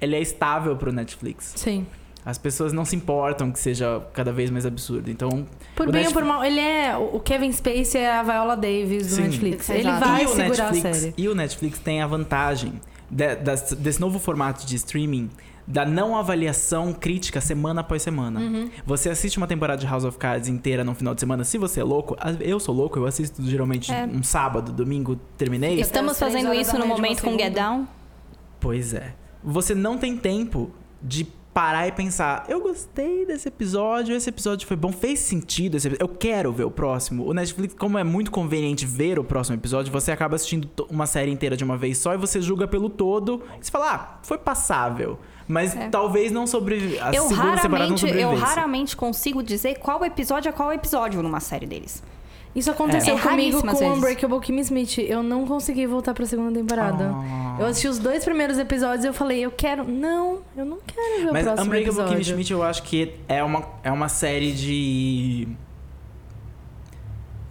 ele 0.00 0.14
é 0.14 0.20
estável 0.20 0.76
pro 0.76 0.92
Netflix. 0.92 1.54
Sim. 1.56 1.86
As 2.26 2.38
pessoas 2.38 2.72
não 2.72 2.84
se 2.86 2.94
importam 2.96 3.50
que 3.50 3.58
seja 3.58 4.00
cada 4.14 4.32
vez 4.32 4.50
mais 4.50 4.64
absurdo. 4.64 5.10
Então, 5.10 5.28
Por 5.76 5.86
bem 5.90 6.02
Netflix- 6.02 6.06
ou 6.08 6.12
por 6.12 6.24
mal, 6.24 6.44
ele 6.44 6.58
é. 6.60 6.96
O 6.96 7.20
Kevin 7.20 7.52
Spacey 7.52 8.00
é 8.00 8.12
a 8.12 8.22
Viola 8.22 8.56
Davis 8.56 9.08
do 9.08 9.14
Sim. 9.16 9.22
Netflix. 9.22 9.68
Ele 9.68 9.80
Exato. 9.80 10.06
vai 10.08 10.26
segurar 10.26 10.48
Netflix, 10.72 10.84
a 10.86 10.92
série. 11.00 11.14
E 11.18 11.28
o 11.28 11.34
Netflix 11.34 11.78
tem 11.80 12.00
a 12.00 12.06
vantagem 12.06 12.80
de- 13.10 13.36
das- 13.36 13.72
desse 13.72 14.00
novo 14.00 14.18
formato 14.18 14.64
de 14.64 14.74
streaming 14.76 15.28
da 15.66 15.84
não 15.86 16.16
avaliação 16.16 16.92
crítica 16.94 17.40
semana 17.42 17.80
após 17.82 18.02
semana. 18.02 18.40
Uhum. 18.40 18.70
Você 18.86 19.08
assiste 19.10 19.36
uma 19.38 19.46
temporada 19.46 19.80
de 19.80 19.86
House 19.86 20.04
of 20.04 20.16
Cards 20.18 20.48
inteira 20.48 20.82
no 20.84 20.94
final 20.94 21.14
de 21.14 21.20
semana, 21.20 21.42
se 21.44 21.56
você 21.58 21.80
é 21.80 21.84
louco, 21.84 22.16
eu 22.40 22.58
sou 22.60 22.74
louco, 22.74 22.98
eu 22.98 23.06
assisto 23.06 23.42
geralmente 23.42 23.90
É. 23.92 24.04
um 24.06 24.22
sábado, 24.22 24.72
domingo, 24.72 25.16
terminei. 25.38 25.78
Estamos 25.80 26.18
fazendo 26.18 26.52
isso 26.54 26.74
no 26.76 26.82
de 26.82 26.88
momento 26.88 27.22
com 27.22 27.32
Get. 27.38 27.52
Down. 27.54 27.86
Pois 28.64 28.94
é. 28.94 29.14
Você 29.42 29.74
não 29.74 29.98
tem 29.98 30.16
tempo 30.16 30.70
de 31.02 31.26
parar 31.52 31.86
e 31.86 31.92
pensar, 31.92 32.46
eu 32.48 32.62
gostei 32.62 33.26
desse 33.26 33.46
episódio, 33.46 34.16
esse 34.16 34.30
episódio 34.30 34.66
foi 34.66 34.76
bom, 34.76 34.90
fez 34.90 35.20
sentido 35.20 35.76
esse 35.76 35.94
eu 36.00 36.08
quero 36.08 36.50
ver 36.50 36.64
o 36.64 36.70
próximo. 36.70 37.28
O 37.28 37.34
Netflix, 37.34 37.74
como 37.74 37.98
é 37.98 38.02
muito 38.02 38.30
conveniente 38.30 38.86
ver 38.86 39.18
o 39.18 39.24
próximo 39.24 39.54
episódio, 39.56 39.92
você 39.92 40.10
acaba 40.10 40.34
assistindo 40.34 40.68
uma 40.88 41.04
série 41.04 41.30
inteira 41.30 41.58
de 41.58 41.62
uma 41.62 41.76
vez 41.76 41.98
só 41.98 42.14
e 42.14 42.16
você 42.16 42.40
julga 42.40 42.66
pelo 42.66 42.88
todo. 42.88 43.42
E 43.60 43.64
você 43.64 43.70
fala, 43.70 43.94
ah, 43.94 44.18
foi 44.22 44.38
passável. 44.38 45.18
Mas 45.46 45.76
talvez 45.92 46.32
não 46.32 46.46
sobre 46.46 46.98
a 46.98 47.14
Eu 47.14 47.24
segunda 47.24 47.60
temporada 47.60 47.90
não 47.90 47.96
raramente, 47.96 48.18
eu 48.18 48.34
raramente 48.34 48.96
consigo 48.96 49.42
dizer 49.42 49.78
qual 49.78 50.02
episódio 50.02 50.48
é 50.48 50.52
qual 50.52 50.72
episódio 50.72 51.22
numa 51.22 51.38
série 51.38 51.66
deles. 51.66 52.02
Isso 52.54 52.70
aconteceu 52.70 53.14
É. 53.14 53.18
É 53.18 53.20
comigo 53.20 53.60
com 53.60 53.66
vezes. 53.66 53.96
Unbreakable 53.96 54.40
Kimmy 54.40 54.60
Smith. 54.60 54.98
Eu 54.98 55.22
não 55.22 55.46
consegui 55.46 55.86
voltar 55.86 56.14
pra 56.14 56.24
segunda 56.24 56.56
temporada. 56.58 57.10
Ah. 57.12 57.56
Eu 57.58 57.66
assisti 57.66 57.88
os 57.88 57.98
dois 57.98 58.24
primeiros 58.24 58.58
episódios 58.58 59.04
e 59.04 59.08
eu 59.08 59.12
falei, 59.14 59.44
eu 59.44 59.50
quero. 59.50 59.84
Não, 59.84 60.38
eu 60.56 60.64
não 60.64 60.78
quero 60.86 61.24
ver 61.24 61.32
Mas 61.32 61.42
o 61.42 61.44
próximo 61.46 61.66
Unbreakable 61.66 61.88
episódio. 61.88 62.12
Kimmy 62.12 62.24
Schmidt 62.24 62.52
eu 62.52 62.62
acho 62.62 62.82
que 62.82 63.14
é 63.28 63.42
uma, 63.42 63.64
é 63.82 63.90
uma 63.90 64.08
série 64.08 64.52
de... 64.52 65.48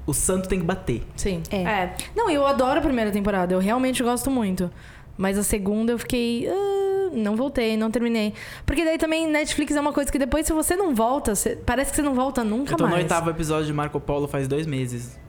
O 0.05 0.13
santo 0.13 0.49
tem 0.49 0.59
que 0.59 0.65
bater. 0.65 1.01
Sim. 1.15 1.41
É. 1.49 1.93
Não, 2.13 2.29
eu 2.29 2.45
adoro 2.45 2.79
a 2.79 2.81
primeira 2.81 3.09
temporada. 3.09 3.53
Eu 3.53 3.59
realmente 3.59 4.03
gosto 4.03 4.29
muito. 4.29 4.69
Mas 5.17 5.37
a 5.37 5.43
segunda 5.43 5.91
eu 5.91 5.99
fiquei. 5.99 6.47
"Ah, 6.49 7.09
não 7.13 7.35
voltei, 7.35 7.77
não 7.77 7.91
terminei. 7.91 8.33
Porque 8.65 8.83
daí 8.83 8.97
também 8.97 9.27
Netflix 9.27 9.75
é 9.75 9.79
uma 9.79 9.93
coisa 9.93 10.11
que 10.11 10.17
depois, 10.17 10.47
se 10.47 10.53
você 10.53 10.75
não 10.75 10.95
volta, 10.95 11.35
você- 11.35 11.55
parece 11.55 11.91
que 11.91 11.97
você 11.97 12.01
não 12.01 12.15
volta 12.15 12.43
nunca 12.43 12.73
eu 12.73 12.77
tô 12.77 12.83
mais. 12.85 12.95
no 12.95 13.01
oitavo 13.01 13.29
episódio 13.29 13.67
de 13.67 13.73
Marco 13.73 13.99
Polo 13.99 14.27
faz 14.27 14.47
dois 14.47 14.65
meses. 14.65 15.19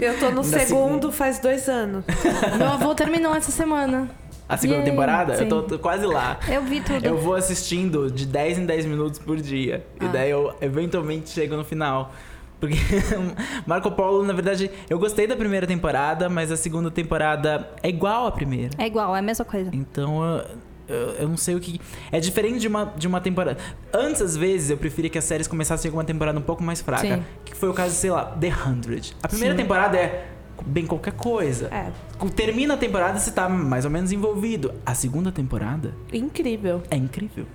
Eu 0.00 0.18
tô 0.18 0.30
no 0.30 0.42
Da 0.48 0.58
segundo 0.60 1.10
faz 1.12 1.38
dois 1.38 1.68
anos. 1.68 2.04
Meu 2.58 2.66
avô 2.68 2.94
terminou 2.94 3.34
essa 3.34 3.50
semana. 3.50 4.10
A 4.48 4.56
segunda 4.56 4.80
Yay, 4.80 4.90
temporada? 4.90 5.36
sim. 5.36 5.44
Eu 5.44 5.48
tô, 5.48 5.62
tô 5.62 5.78
quase 5.78 6.04
lá. 6.04 6.38
Eu 6.48 6.62
vi 6.62 6.80
tudo. 6.80 7.04
Eu 7.06 7.16
vou 7.16 7.36
assistindo 7.36 8.10
de 8.10 8.26
10 8.26 8.58
em 8.58 8.66
10 8.66 8.84
minutos 8.84 9.20
por 9.20 9.36
dia. 9.36 9.86
E 10.00 10.06
Ah. 10.06 10.08
daí 10.08 10.30
eu 10.30 10.52
eventualmente 10.60 11.30
chego 11.30 11.56
no 11.56 11.64
final. 11.64 12.12
Porque 12.60 12.76
Marco 13.66 13.90
Polo, 13.90 14.22
na 14.22 14.34
verdade, 14.34 14.70
eu 14.88 14.98
gostei 14.98 15.26
da 15.26 15.34
primeira 15.34 15.66
temporada, 15.66 16.28
mas 16.28 16.52
a 16.52 16.56
segunda 16.56 16.90
temporada 16.90 17.70
é 17.82 17.88
igual 17.88 18.26
à 18.26 18.32
primeira. 18.32 18.70
É 18.76 18.86
igual, 18.86 19.16
é 19.16 19.18
a 19.18 19.22
mesma 19.22 19.44
coisa. 19.44 19.70
Então 19.72 20.22
eu, 20.22 20.94
eu, 20.94 20.96
eu 21.20 21.28
não 21.28 21.36
sei 21.36 21.54
o 21.54 21.60
que. 21.60 21.80
É 22.12 22.20
diferente 22.20 22.58
de 22.58 22.68
uma, 22.68 22.84
de 22.84 23.06
uma 23.08 23.20
temporada. 23.20 23.56
Antes, 23.92 24.20
às 24.20 24.36
vezes, 24.36 24.70
eu 24.70 24.76
preferia 24.76 25.08
que 25.08 25.18
as 25.18 25.24
séries 25.24 25.48
começassem 25.48 25.90
com 25.90 25.96
uma 25.96 26.04
temporada 26.04 26.38
um 26.38 26.42
pouco 26.42 26.62
mais 26.62 26.80
fraca. 26.82 27.16
Sim. 27.16 27.22
Que 27.44 27.54
foi 27.56 27.70
o 27.70 27.72
caso, 27.72 27.94
sei 27.94 28.10
lá, 28.10 28.26
The 28.26 28.50
100. 28.50 29.14
A 29.22 29.28
primeira 29.28 29.54
Sim. 29.54 29.62
temporada 29.62 29.96
é 29.96 30.28
bem 30.66 30.86
qualquer 30.86 31.12
coisa. 31.12 31.68
É, 31.72 31.90
Termina 32.36 32.74
a 32.74 32.76
temporada, 32.76 33.18
você 33.18 33.30
tá 33.30 33.48
mais 33.48 33.86
ou 33.86 33.90
menos 33.90 34.12
envolvido. 34.12 34.74
A 34.84 34.94
segunda 34.94 35.32
temporada 35.32 35.94
incrível. 36.12 36.82
é 36.90 36.96
incrível. 36.96 37.46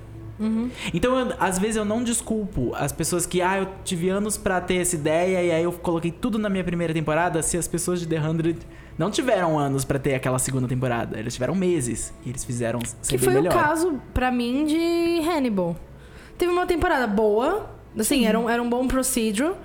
Então, 0.94 1.18
eu- 1.18 1.34
às 1.40 1.58
vezes 1.58 1.76
eu 1.78 1.86
não 1.86 2.04
desculpo 2.04 2.74
as 2.76 2.92
pessoas 2.92 3.26
que, 3.26 3.42
ah, 3.42 3.60
eu 3.60 3.68
tive 3.84 4.10
anos 4.10 4.38
pra 4.38 4.60
ter 4.60 4.76
essa 4.76 4.96
ideia 4.96 5.42
e 5.44 5.52
aí 5.52 5.64
eu 5.64 5.72
coloquei 5.72 6.12
tudo 6.12 6.38
na 6.38 6.50
minha 6.50 6.64
primeira 6.64 6.94
temporada, 6.94 7.42
se 7.42 7.58
as 7.58 7.68
pessoas 7.68 8.00
de 8.02 8.08
The 8.08 8.20
100 8.20 8.58
não 8.98 9.10
tiveram 9.12 9.58
anos 9.60 9.84
pra 9.86 9.98
ter 10.00 10.14
aquela 10.16 10.40
segunda 10.40 10.68
temporada. 10.68 11.18
Eles 11.20 11.34
tiveram 11.34 11.56
meses 11.56 12.14
e 12.26 12.30
eles 12.30 12.44
fizeram 12.44 12.80
ser 13.02 13.18
Que 13.18 13.24
foi 13.24 13.34
melhor. 13.34 13.54
o 13.54 13.58
caso, 13.58 14.00
pra 14.14 14.32
mim, 14.32 14.66
de 14.66 15.20
Hannibal. 15.28 15.76
Teve 16.38 16.52
uma 16.52 16.66
temporada 16.66 17.08
boa, 17.08 17.70
assim, 17.98 18.26
era 18.26 18.38
um, 18.40 18.50
era 18.50 18.62
um 18.62 18.70
bom 18.70 18.88
procedural. 18.88 19.58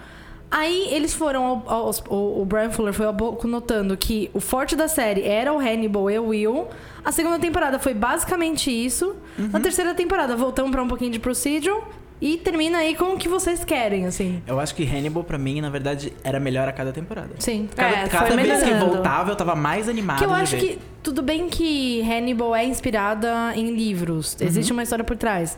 Aí 0.50 0.88
eles 0.92 1.14
foram 1.14 1.44
ao, 1.44 1.64
aos- 1.68 2.02
o, 2.08 2.42
o 2.42 2.44
Brian 2.44 2.70
Fuller 2.70 2.92
foi 2.92 3.06
ao 3.06 3.14
notando 3.44 3.96
que 3.96 4.28
o 4.34 4.40
forte 4.40 4.74
da 4.74 4.88
série 4.88 5.22
era 5.22 5.52
o 5.52 5.58
Hannibal 5.58 6.10
e 6.10 6.18
o 6.18 6.26
Will. 6.26 6.66
A 7.04 7.12
segunda 7.12 7.38
temporada 7.38 7.78
foi 7.78 7.94
basicamente 7.94 8.70
isso. 8.70 9.14
Na 9.38 9.60
terceira 9.60 9.94
temporada 9.94 10.34
voltamos 10.36 10.72
pra 10.72 10.82
um 10.82 10.88
pouquinho 10.88 11.12
de 11.12 11.18
procedural 11.20 11.88
e 12.20 12.36
termina 12.36 12.78
aí 12.78 12.94
com 12.96 13.14
o 13.14 13.16
que 13.16 13.28
vocês 13.28 13.64
querem, 13.64 14.04
assim. 14.06 14.42
Eu 14.46 14.60
acho 14.60 14.74
que 14.74 14.82
Hannibal, 14.84 15.24
pra 15.24 15.38
mim, 15.38 15.60
na 15.60 15.70
verdade, 15.70 16.12
era 16.24 16.38
melhor 16.40 16.68
a 16.68 16.72
cada 16.72 16.92
temporada. 16.92 17.30
Sim. 17.38 17.68
Cada, 17.74 17.96
É, 17.96 18.08
cada 18.08 18.36
vez 18.36 18.58
que 18.58 18.64
melhorando. 18.66 18.92
voltava, 18.92 19.30
eu 19.30 19.36
tava 19.36 19.54
mais 19.54 19.88
animado 19.88 20.18
Que 20.18 20.24
eu 20.26 20.32
acho 20.32 20.56
ver. 20.56 20.60
que 20.60 20.78
tudo 21.02 21.22
bem 21.22 21.48
que 21.48 22.02
Hannibal 22.02 22.54
é 22.54 22.64
inspirada 22.64 23.52
em 23.56 23.74
livros, 23.74 24.36
Uhum. 24.38 24.46
existe 24.48 24.72
uma 24.72 24.82
história 24.82 25.04
por 25.04 25.16
trás. 25.16 25.56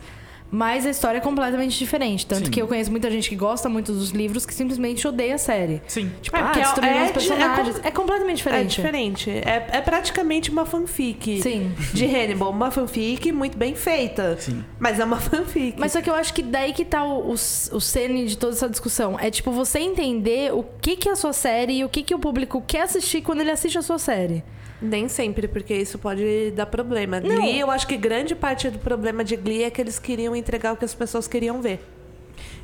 Mas 0.55 0.85
a 0.85 0.91
história 0.91 1.17
é 1.17 1.21
completamente 1.21 1.75
diferente. 1.79 2.27
Tanto 2.27 2.45
Sim. 2.45 2.51
que 2.51 2.61
eu 2.61 2.67
conheço 2.67 2.91
muita 2.91 3.09
gente 3.09 3.27
que 3.27 3.35
gosta 3.35 3.67
muito 3.67 3.91
dos 3.91 4.11
livros 4.11 4.45
que 4.45 4.53
simplesmente 4.53 5.07
odeia 5.07 5.33
a 5.33 5.37
série. 5.39 5.81
Sim. 5.87 6.11
Tipo, 6.21 6.37
É, 6.37 6.39
ah, 6.41 6.43
porque 6.43 6.59
é- 6.59 6.61
destruíram 6.61 6.95
é 6.95 7.03
os 7.05 7.09
é 7.09 7.13
personagens. 7.13 7.79
com- 7.79 7.87
É, 7.87 7.91
completamente 7.91 8.33
É 8.33 8.35
diferente. 8.35 8.75
diferente. 8.75 9.29
É, 9.31 9.67
é 9.71 9.81
praticamente 9.81 10.51
uma 10.51 10.63
fanfic. 10.63 11.41
Sim. 11.41 11.71
De 11.91 12.05
Hannibal. 12.05 12.51
Uma 12.51 12.69
fanfic 12.69 13.31
muito 13.31 13.57
bem 13.57 13.73
feita. 13.73 14.37
Sim. 14.39 14.63
Mas 14.77 14.99
é 14.99 15.03
uma 15.03 15.17
fanfic. 15.19 15.73
Mas 15.79 15.91
só 15.91 16.01
que 16.03 16.09
eu 16.09 16.13
acho 16.13 16.31
que 16.35 16.43
daí 16.43 16.71
que 16.71 16.85
tá 16.85 17.03
o, 17.03 17.29
o, 17.29 17.33
o 17.33 17.81
cerne 17.81 18.27
de 18.27 18.37
toda 18.37 18.53
essa 18.53 18.69
discussão. 18.69 19.17
É 19.19 19.31
tipo 19.31 19.49
você 19.51 19.79
entender 19.79 20.53
o 20.53 20.63
que, 20.79 20.95
que 20.95 21.09
é 21.09 21.13
a 21.13 21.15
sua 21.15 21.33
série 21.33 21.79
e 21.79 21.83
o 21.83 21.89
que, 21.89 22.03
que 22.03 22.13
o 22.13 22.19
público 22.19 22.63
quer 22.67 22.81
assistir 22.83 23.21
quando 23.23 23.41
ele 23.41 23.49
assiste 23.49 23.79
a 23.79 23.81
sua 23.81 23.97
série. 23.97 24.43
Nem 24.83 25.07
sempre, 25.07 25.47
porque 25.47 25.73
isso 25.73 25.97
pode 25.97 26.51
dar 26.51 26.65
problema. 26.65 27.19
Não. 27.19 27.35
Glee, 27.35 27.59
eu 27.59 27.71
acho 27.71 27.87
que 27.87 27.95
grande 27.97 28.35
parte 28.35 28.69
do 28.69 28.79
problema 28.79 29.23
de 29.23 29.35
Glee 29.35 29.63
é 29.63 29.69
que 29.69 29.79
eles 29.81 29.97
queriam 29.97 30.35
entregar 30.35 30.73
o 30.73 30.77
que 30.77 30.85
as 30.85 30.93
pessoas 30.93 31.27
queriam 31.27 31.61
ver. 31.61 31.79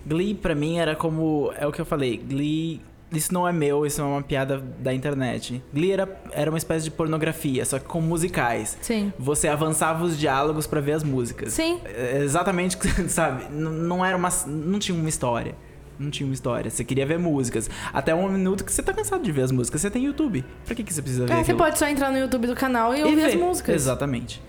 Glee, 0.05 0.33
pra 0.33 0.53
mim, 0.55 0.77
era 0.77 0.95
como... 0.95 1.51
É 1.57 1.65
o 1.65 1.71
que 1.71 1.79
eu 1.81 1.85
falei. 1.85 2.17
Glee... 2.17 2.81
Isso 3.11 3.33
não 3.33 3.47
é 3.47 3.51
meu, 3.51 3.87
isso 3.87 3.99
é 4.01 4.03
uma 4.03 4.21
piada 4.21 4.59
da 4.77 4.93
internet. 4.93 5.63
Glee 5.73 5.91
era, 5.93 6.21
era 6.31 6.51
uma 6.51 6.59
espécie 6.59 6.83
de 6.85 6.91
pornografia, 6.91 7.65
só 7.65 7.79
que 7.79 7.85
com 7.85 7.99
musicais. 7.99 8.77
Sim. 8.83 9.11
Você 9.17 9.47
avançava 9.47 10.05
os 10.05 10.15
diálogos 10.15 10.67
pra 10.67 10.79
ver 10.79 10.91
as 10.91 11.03
músicas. 11.03 11.53
Sim. 11.53 11.79
É 11.85 12.19
Exatamente, 12.21 12.77
sabe? 13.09 13.45
N- 13.51 13.67
Não 13.87 14.05
era 14.05 14.15
uma... 14.15 14.29
Não 14.45 14.77
tinha 14.77 14.95
uma 14.95 15.09
história. 15.09 15.55
Não 15.99 16.09
tinha 16.09 16.25
uma 16.25 16.33
história. 16.33 16.71
Você 16.71 16.83
queria 16.83 17.05
ver 17.05 17.19
músicas. 17.19 17.69
Até 17.93 18.15
um 18.15 18.29
minuto 18.29 18.63
que 18.63 18.71
você 18.71 18.81
tá 18.81 18.93
cansado 18.93 19.21
de 19.21 19.31
ver 19.33 19.41
as 19.41 19.51
músicas. 19.51 19.81
Você 19.81 19.91
tem 19.91 20.05
YouTube. 20.05 20.45
Pra 20.65 20.73
que, 20.73 20.83
que 20.83 20.93
você 20.93 21.01
precisa 21.01 21.25
ver 21.25 21.33
É, 21.33 21.43
você 21.43 21.53
pode 21.53 21.77
só 21.77 21.87
entrar 21.87 22.09
no 22.09 22.17
YouTube 22.17 22.47
do 22.47 22.55
canal 22.55 22.95
e, 22.95 23.03
ouvir 23.03 23.25
as 23.25 23.33
ver. 23.33 23.39
músicas. 23.39 23.75
Exatamente. 23.75 24.41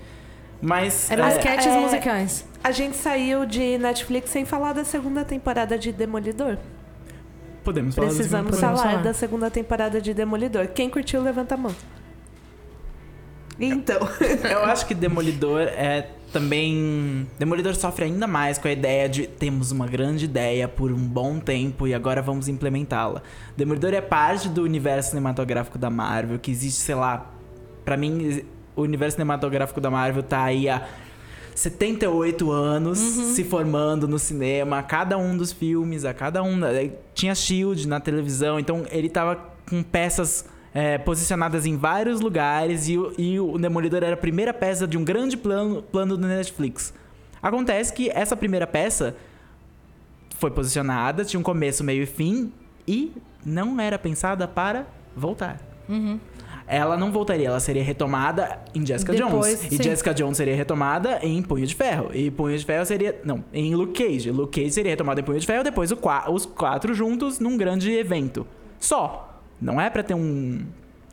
Mas... 0.63 1.11
Eram 1.11 1.25
é, 1.27 1.33
sketches 1.33 1.67
é- 1.67 1.81
musicais. 1.81 2.45
A 2.63 2.71
gente 2.71 2.97
saiu 2.97 3.45
de 3.45 3.79
Netflix 3.79 4.31
sem 4.31 4.45
falar 4.45 4.75
da 4.75 4.85
segunda 4.85 5.25
temporada 5.25 5.77
de 5.77 5.91
Demolidor. 5.91 6.57
Podemos 7.65 7.95
falar 7.95 8.09
da 8.09 8.13
segunda 8.15 8.43
Precisamos 8.43 8.61
falar 8.61 8.77
falar. 8.77 9.03
da 9.03 9.13
segunda 9.15 9.51
temporada 9.51 10.01
de 10.01 10.15
Demolidor. 10.15 10.69
Quem 10.69 10.89
curtiu, 10.89 11.21
levanta 11.23 11.55
a 11.55 11.59
mão. 11.59 11.75
Então. 13.59 13.99
Eu 14.51 14.65
acho 14.65 14.87
que 14.87 14.95
Demolidor 14.95 15.63
é 15.63 16.09
também. 16.33 17.27
Demolidor 17.39 17.75
sofre 17.75 18.05
ainda 18.05 18.27
mais 18.27 18.59
com 18.59 18.69
a 18.69 18.73
ideia 18.73 19.09
de 19.09 19.27
temos 19.27 19.71
uma 19.71 19.87
grande 19.87 20.25
ideia 20.25 20.67
por 20.69 20.93
um 20.93 20.99
bom 20.99 21.39
tempo 21.39 21.87
e 21.87 21.95
agora 21.95 22.23
vamos 22.23 22.49
implementá-la. 22.49 23.23
Demolidor 23.57 23.93
é 23.95 24.01
parte 24.01 24.49
do 24.49 24.63
universo 24.63 25.11
cinematográfico 25.11 25.79
da 25.79 25.91
Marvel, 25.91 26.39
que 26.39 26.51
existe, 26.51 26.81
sei 26.81 26.95
lá. 26.95 27.31
Pra 27.85 27.97
mim, 27.97 28.43
o 28.77 28.83
universo 28.83 29.17
cinematográfico 29.17 29.81
da 29.81 29.91
Marvel 29.91 30.23
tá 30.23 30.45
aí 30.45 30.69
há 30.69 30.87
78 31.55 32.51
anos 32.51 32.99
se 32.99 33.45
formando 33.45 34.09
no 34.09 34.19
cinema, 34.19 34.79
a 34.79 34.83
cada 34.83 35.19
um 35.19 35.37
dos 35.37 35.53
filmes, 35.53 36.05
a 36.05 36.15
cada 36.15 36.43
um. 36.43 36.59
Tinha 37.15 37.35
Shield 37.35 37.87
na 37.87 38.01
televisão, 38.01 38.59
então 38.59 38.87
ele 38.91 39.09
tava 39.09 39.37
com 39.69 39.83
peças 39.83 40.45
é, 40.75 40.99
posicionadas 40.99 41.67
em 41.67 41.77
vários 41.77 42.21
lugares 42.21 42.89
e, 42.89 42.97
o- 42.99 43.13
e 43.19 43.41
o 43.41 43.59
Demolidor 43.59 44.03
era 44.05 44.15
a 44.15 44.17
primeira 44.17 44.53
peça 44.55 44.87
de 44.87 44.97
um 44.97 45.05
grande 45.05 45.37
plano, 45.37 45.83
plano 45.83 46.17
do 46.17 46.27
Netflix. 46.27 46.93
Acontece 47.43 47.93
que 47.93 48.11
essa 48.11 48.37
primeira 48.37 48.67
peça 48.67 49.17
foi 50.39 50.51
posicionada, 50.51 51.25
tinha 51.25 51.41
um 51.41 51.43
começo, 51.43 51.83
meio 51.85 52.03
e 52.03 52.07
fim 52.07 52.53
e 52.87 53.13
não 53.45 53.81
era 53.81 53.99
pensada 53.99 54.47
para 54.47 54.87
voltar. 55.17 55.59
Ela 56.67 56.97
não 56.97 57.11
voltaria, 57.11 57.49
ela 57.49 57.59
seria 57.59 57.83
retomada 57.83 58.61
em 58.73 58.87
Jessica 58.87 59.13
Depois, 59.13 59.59
Jones. 59.59 59.73
E 59.73 59.77
sim. 59.77 59.83
Jessica 59.83 60.15
Jones 60.15 60.37
seria 60.37 60.55
retomada 60.55 61.19
em 61.21 61.43
Punho 61.43 61.67
de 61.67 61.75
Ferro. 61.75 62.11
E 62.15 62.31
Punho 62.31 62.57
de 62.57 62.65
Ferro 62.65 62.87
seria. 62.87 63.21
Não, 63.25 63.43
em 63.53 63.75
Luke 63.75 64.05
Cage. 64.05 64.31
Luke 64.31 64.61
Cage 64.61 64.73
seria 64.73 64.93
retomado 64.93 65.19
em 65.19 65.25
Punho 65.25 65.41
de 65.41 65.47
Ferro, 65.47 65.65
depois 65.65 65.91
o 65.91 65.99
os 66.33 66.47
quatro 66.47 66.95
juntos 66.95 67.41
num 67.41 67.57
grande 67.57 67.91
evento. 67.91 68.47
Só. 68.79 69.30
Não 69.61 69.81
é 69.81 69.89
pra 69.91 70.03
ter 70.03 70.15
um. 70.15 70.65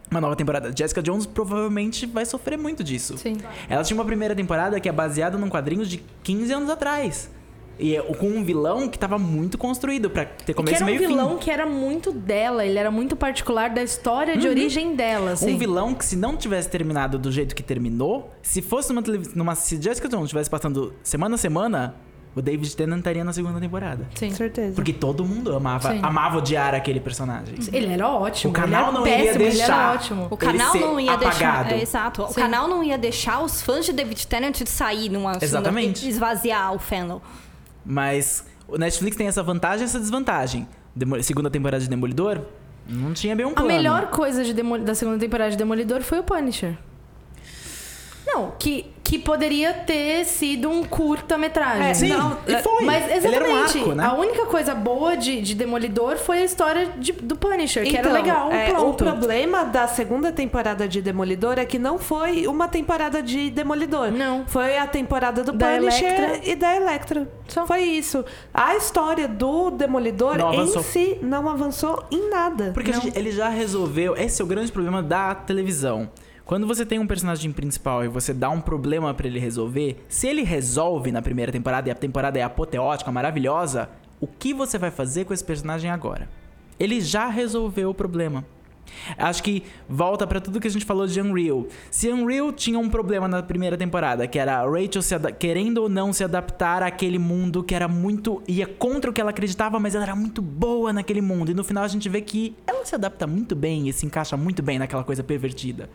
Uma 0.09 0.21
nova 0.21 0.37
temporada. 0.37 0.71
Jessica 0.73 1.01
Jones 1.01 1.25
provavelmente 1.25 2.05
vai 2.05 2.25
sofrer 2.25 2.57
muito 2.57 2.81
disso. 2.81 3.17
Sim. 3.17 3.35
Ela 3.67 3.83
tinha 3.83 3.97
uma 3.97 4.05
primeira 4.05 4.33
temporada 4.33 4.79
que 4.79 4.87
é 4.87 4.91
baseada 4.91 5.37
num 5.37 5.49
quadrinho 5.49 5.85
de 5.85 6.01
15 6.23 6.53
anos 6.53 6.69
atrás. 6.69 7.29
E 7.77 7.93
é- 7.95 8.01
com 8.01 8.27
um 8.27 8.41
vilão 8.43 8.87
que 8.87 8.97
tava 8.97 9.19
muito 9.19 9.57
construído 9.57 10.09
pra 10.09 10.23
ter 10.25 10.43
E 10.43 10.45
que 10.45 10.53
começo, 10.53 10.75
era 10.77 10.85
um 10.85 10.87
meio 10.87 10.99
vilão 10.99 11.31
fim. 11.31 11.37
que 11.37 11.51
era 11.51 11.65
muito 11.65 12.11
dela, 12.13 12.65
ele 12.65 12.79
era 12.79 12.89
muito 12.89 13.15
particular 13.17 13.69
da 13.69 13.83
história 13.83 14.35
de 14.37 14.47
origem 14.47 14.95
dela, 14.95 15.31
assim. 15.33 15.53
Um 15.53 15.57
vilão 15.57 15.93
que 15.93 16.03
se 16.05 16.15
não 16.15 16.37
tivesse 16.37 16.69
terminado 16.69 17.19
do 17.19 17.29
jeito 17.31 17.53
que 17.53 17.61
terminou, 17.61 18.31
se 18.41 18.61
fosse 18.63 18.89
numa 18.93 19.03
televisão, 19.03 19.33
numa 19.35 19.53
se 19.55 19.79
Jessica 19.79 20.07
Jones 20.07 20.23
estivesse 20.27 20.49
passando 20.49 20.93
semana 21.03 21.35
a 21.35 21.37
semana, 21.37 21.95
o 22.39 22.41
David 22.41 22.75
Tennant 22.75 22.99
estaria 22.99 23.23
na 23.23 23.33
segunda 23.33 23.59
temporada. 23.59 24.07
Sim. 24.15 24.29
Com 24.29 24.35
certeza. 24.35 24.75
Porque 24.75 24.93
todo 24.93 25.25
mundo 25.25 25.55
amava, 25.55 25.91
Sim. 25.91 25.99
amava 26.03 26.37
odiar 26.37 26.73
aquele 26.75 26.99
personagem. 26.99 27.55
Ele 27.73 27.87
era 27.93 28.07
ótimo. 28.07 28.51
O 28.51 28.53
canal 28.53 28.89
ele 28.89 28.97
não 28.99 29.07
Ele 29.07 29.37
deixar. 29.37 29.63
era 29.63 29.93
ótimo. 29.93 30.27
O 30.29 30.37
canal 30.37 30.73
não 30.75 30.99
ia 30.99 31.13
apagado. 31.13 31.69
deixar. 31.69 31.71
é, 31.73 31.81
exato. 31.81 32.23
O 32.23 32.33
canal 32.33 32.67
não 32.67 32.83
ia 32.83 32.97
deixar 32.97 33.41
os 33.43 33.61
fãs 33.61 33.85
de 33.85 33.93
David 33.93 34.25
Tennant 34.27 34.57
de 34.61 34.69
sair 34.69 35.09
numa 35.09 35.33
segunda- 35.33 35.45
Exatamente. 35.45 36.07
esvaziar 36.07 36.73
o 36.73 36.79
fandom. 36.79 37.21
Mas 37.85 38.45
o 38.67 38.77
Netflix 38.77 39.15
tem 39.15 39.27
essa 39.27 39.41
vantagem 39.43 39.81
e 39.81 39.85
essa 39.85 39.99
desvantagem. 39.99 40.67
Demo- 40.95 41.21
segunda 41.23 41.49
temporada 41.49 41.81
de 41.81 41.89
Demolidor, 41.89 42.41
não 42.87 43.13
tinha 43.13 43.35
bem 43.35 43.45
um 43.45 43.49
A 43.51 43.53
plano. 43.53 43.67
melhor 43.69 44.07
coisa 44.07 44.43
de 44.43 44.53
da 44.83 44.95
segunda 44.95 45.19
temporada 45.19 45.51
de 45.51 45.57
Demolidor 45.57 46.01
foi 46.01 46.19
o 46.19 46.23
Punisher. 46.23 46.77
Não, 48.27 48.51
que, 48.59 48.85
que 49.03 49.17
poderia 49.17 49.73
ter 49.73 50.25
sido 50.25 50.69
um 50.69 50.83
curta-metragem. 50.83 51.87
É, 51.87 51.93
Sim, 51.93 52.09
Não, 52.09 52.37
e 52.45 52.57
foi. 52.61 52.83
Mas 52.85 53.09
Ele 53.09 53.27
era 53.35 53.45
um 53.45 53.47
exatamente. 53.57 53.77
arco, 53.79 53.95
né? 53.95 54.03
A 54.05 54.13
única 54.13 54.45
coisa 54.45 54.75
boa 54.75 55.15
de, 55.15 55.41
de 55.41 55.55
Demolidor 55.55 56.17
foi 56.17 56.39
a 56.39 56.43
história 56.43 56.87
de- 56.97 57.13
do 57.13 57.35
Punisher, 57.37 57.83
que 57.85 57.95
era 57.95 58.09
Então, 58.09 58.21
legal. 58.21 58.51
é, 58.51 58.77
o 58.77 58.93
problema 58.93 59.63
da 59.63 59.87
segunda 59.87 60.31
temporada 60.31 60.87
de 60.87 61.01
Demolidor 61.01 61.57
é 61.57 61.65
que 61.65 61.79
não 61.79 61.97
foi 61.97 62.45
uma 62.47 62.67
temporada 62.67 63.23
de 63.23 63.49
Demolidor. 63.49 64.11
Não. 64.11 64.45
Foi 64.45 64.77
a 64.77 64.85
temporada 64.85 65.41
do 65.43 65.53
Da 65.53 65.75
Punisher 65.77 66.13
Elektra. 66.23 66.49
e 66.51 66.55
da 66.55 66.75
Electra. 66.75 67.27
Só. 67.47 67.65
Foi 67.65 67.81
isso. 67.81 68.25
A 68.53 68.75
história 68.75 69.27
do 69.27 69.71
Demolidor 69.71 70.37
Não 70.37 70.53
em 70.53 70.57
avançou. 70.57 70.83
si 70.83 71.17
não 71.21 71.47
avançou 71.49 72.03
em 72.11 72.29
nada. 72.29 72.71
Porque 72.73 72.91
Não. 72.91 73.01
gente- 73.01 73.17
ele 73.17 73.31
já 73.31 73.47
resolveu. 73.47 74.15
Esse 74.17 74.41
é 74.41 74.45
o 74.45 74.47
grande 74.47 74.71
problema 74.71 75.01
da 75.01 75.33
televisão. 75.33 76.09
Quando 76.47 76.65
você 76.65 76.85
tem 76.85 76.97
um 76.97 77.05
personagem 77.05 77.51
principal 77.51 78.05
e 78.05 78.07
você 78.07 78.33
dá 78.33 78.49
um 78.49 78.61
problema 78.61 79.13
pra 79.13 79.27
ele 79.27 79.37
resolver, 79.37 80.01
se 80.07 80.27
ele 80.27 80.43
resolve 80.43 81.11
na 81.11 81.21
primeira 81.21 81.51
temporada 81.51 81.89
e 81.89 81.91
a 81.91 81.95
temporada 81.95 82.39
é 82.39 82.41
apoteótica, 82.41 83.11
maravilhosa, 83.11 83.89
o 84.21 84.25
que 84.25 84.53
você 84.53 84.77
vai 84.77 84.89
fazer 84.89 85.25
com 85.25 85.33
esse 85.33 85.43
personagem 85.43 85.91
agora? 85.91 86.29
Ele 86.79 87.01
já 87.01 87.27
resolveu 87.27 87.89
o 87.89 87.93
problema. 87.93 88.45
Acho 89.17 89.43
que 89.43 89.63
volta 89.89 90.25
pra 90.25 90.39
tudo 90.39 90.61
que 90.61 90.69
a 90.69 90.71
gente 90.71 90.85
falou 90.85 91.05
de 91.05 91.19
Unreal. 91.19 91.67
Se 91.91 92.07
Unreal 92.07 92.53
tinha 92.53 92.79
um 92.79 92.89
problema 92.89 93.27
na 93.27 93.43
primeira 93.43 93.77
temporada, 93.77 94.25
que 94.25 94.39
era 94.39 94.59
a 94.59 94.65
Rachel 94.65 95.01
querendo 95.37 95.79
ou 95.79 95.89
não 95.89 96.13
se 96.13 96.23
adaptar 96.23 96.81
àquele 96.81 97.19
mundo 97.19 97.61
que 97.61 97.75
era 97.75 97.89
muito. 97.89 98.41
ia 98.47 98.65
contra 98.65 99.11
o 99.11 99.13
que 99.13 99.19
ela 99.19 99.31
acreditava, 99.31 99.81
mas 99.81 99.95
ela 99.95 100.05
era 100.05 100.15
muito 100.15 100.41
boa 100.41 100.93
naquele 100.93 101.19
mundo. 101.19 101.51
E 101.51 101.53
no 101.53 101.65
final 101.65 101.83
a 101.83 101.89
gente 101.89 102.07
vê 102.07 102.21
que 102.21 102.55
ela 102.65 102.85
se 102.85 102.95
adapta 102.95 103.27
muito 103.27 103.53
bem 103.53 103.89
e 103.89 103.91
se 103.91 104.05
encaixa 104.05 104.37
muito 104.37 104.63
bem 104.63 104.79
naquela 104.79 105.03
coisa 105.03 105.21
pervertida. 105.21 105.89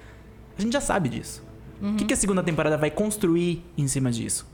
A 0.62 0.64
gente 0.64 0.72
já 0.72 0.80
sabe 0.80 1.08
disso. 1.08 1.42
O 1.82 1.96
que, 1.96 2.04
que 2.04 2.14
a 2.14 2.16
segunda 2.16 2.42
temporada 2.42 2.76
vai 2.76 2.90
construir 2.90 3.64
em 3.76 3.88
cima 3.88 4.10
disso? 4.10 4.50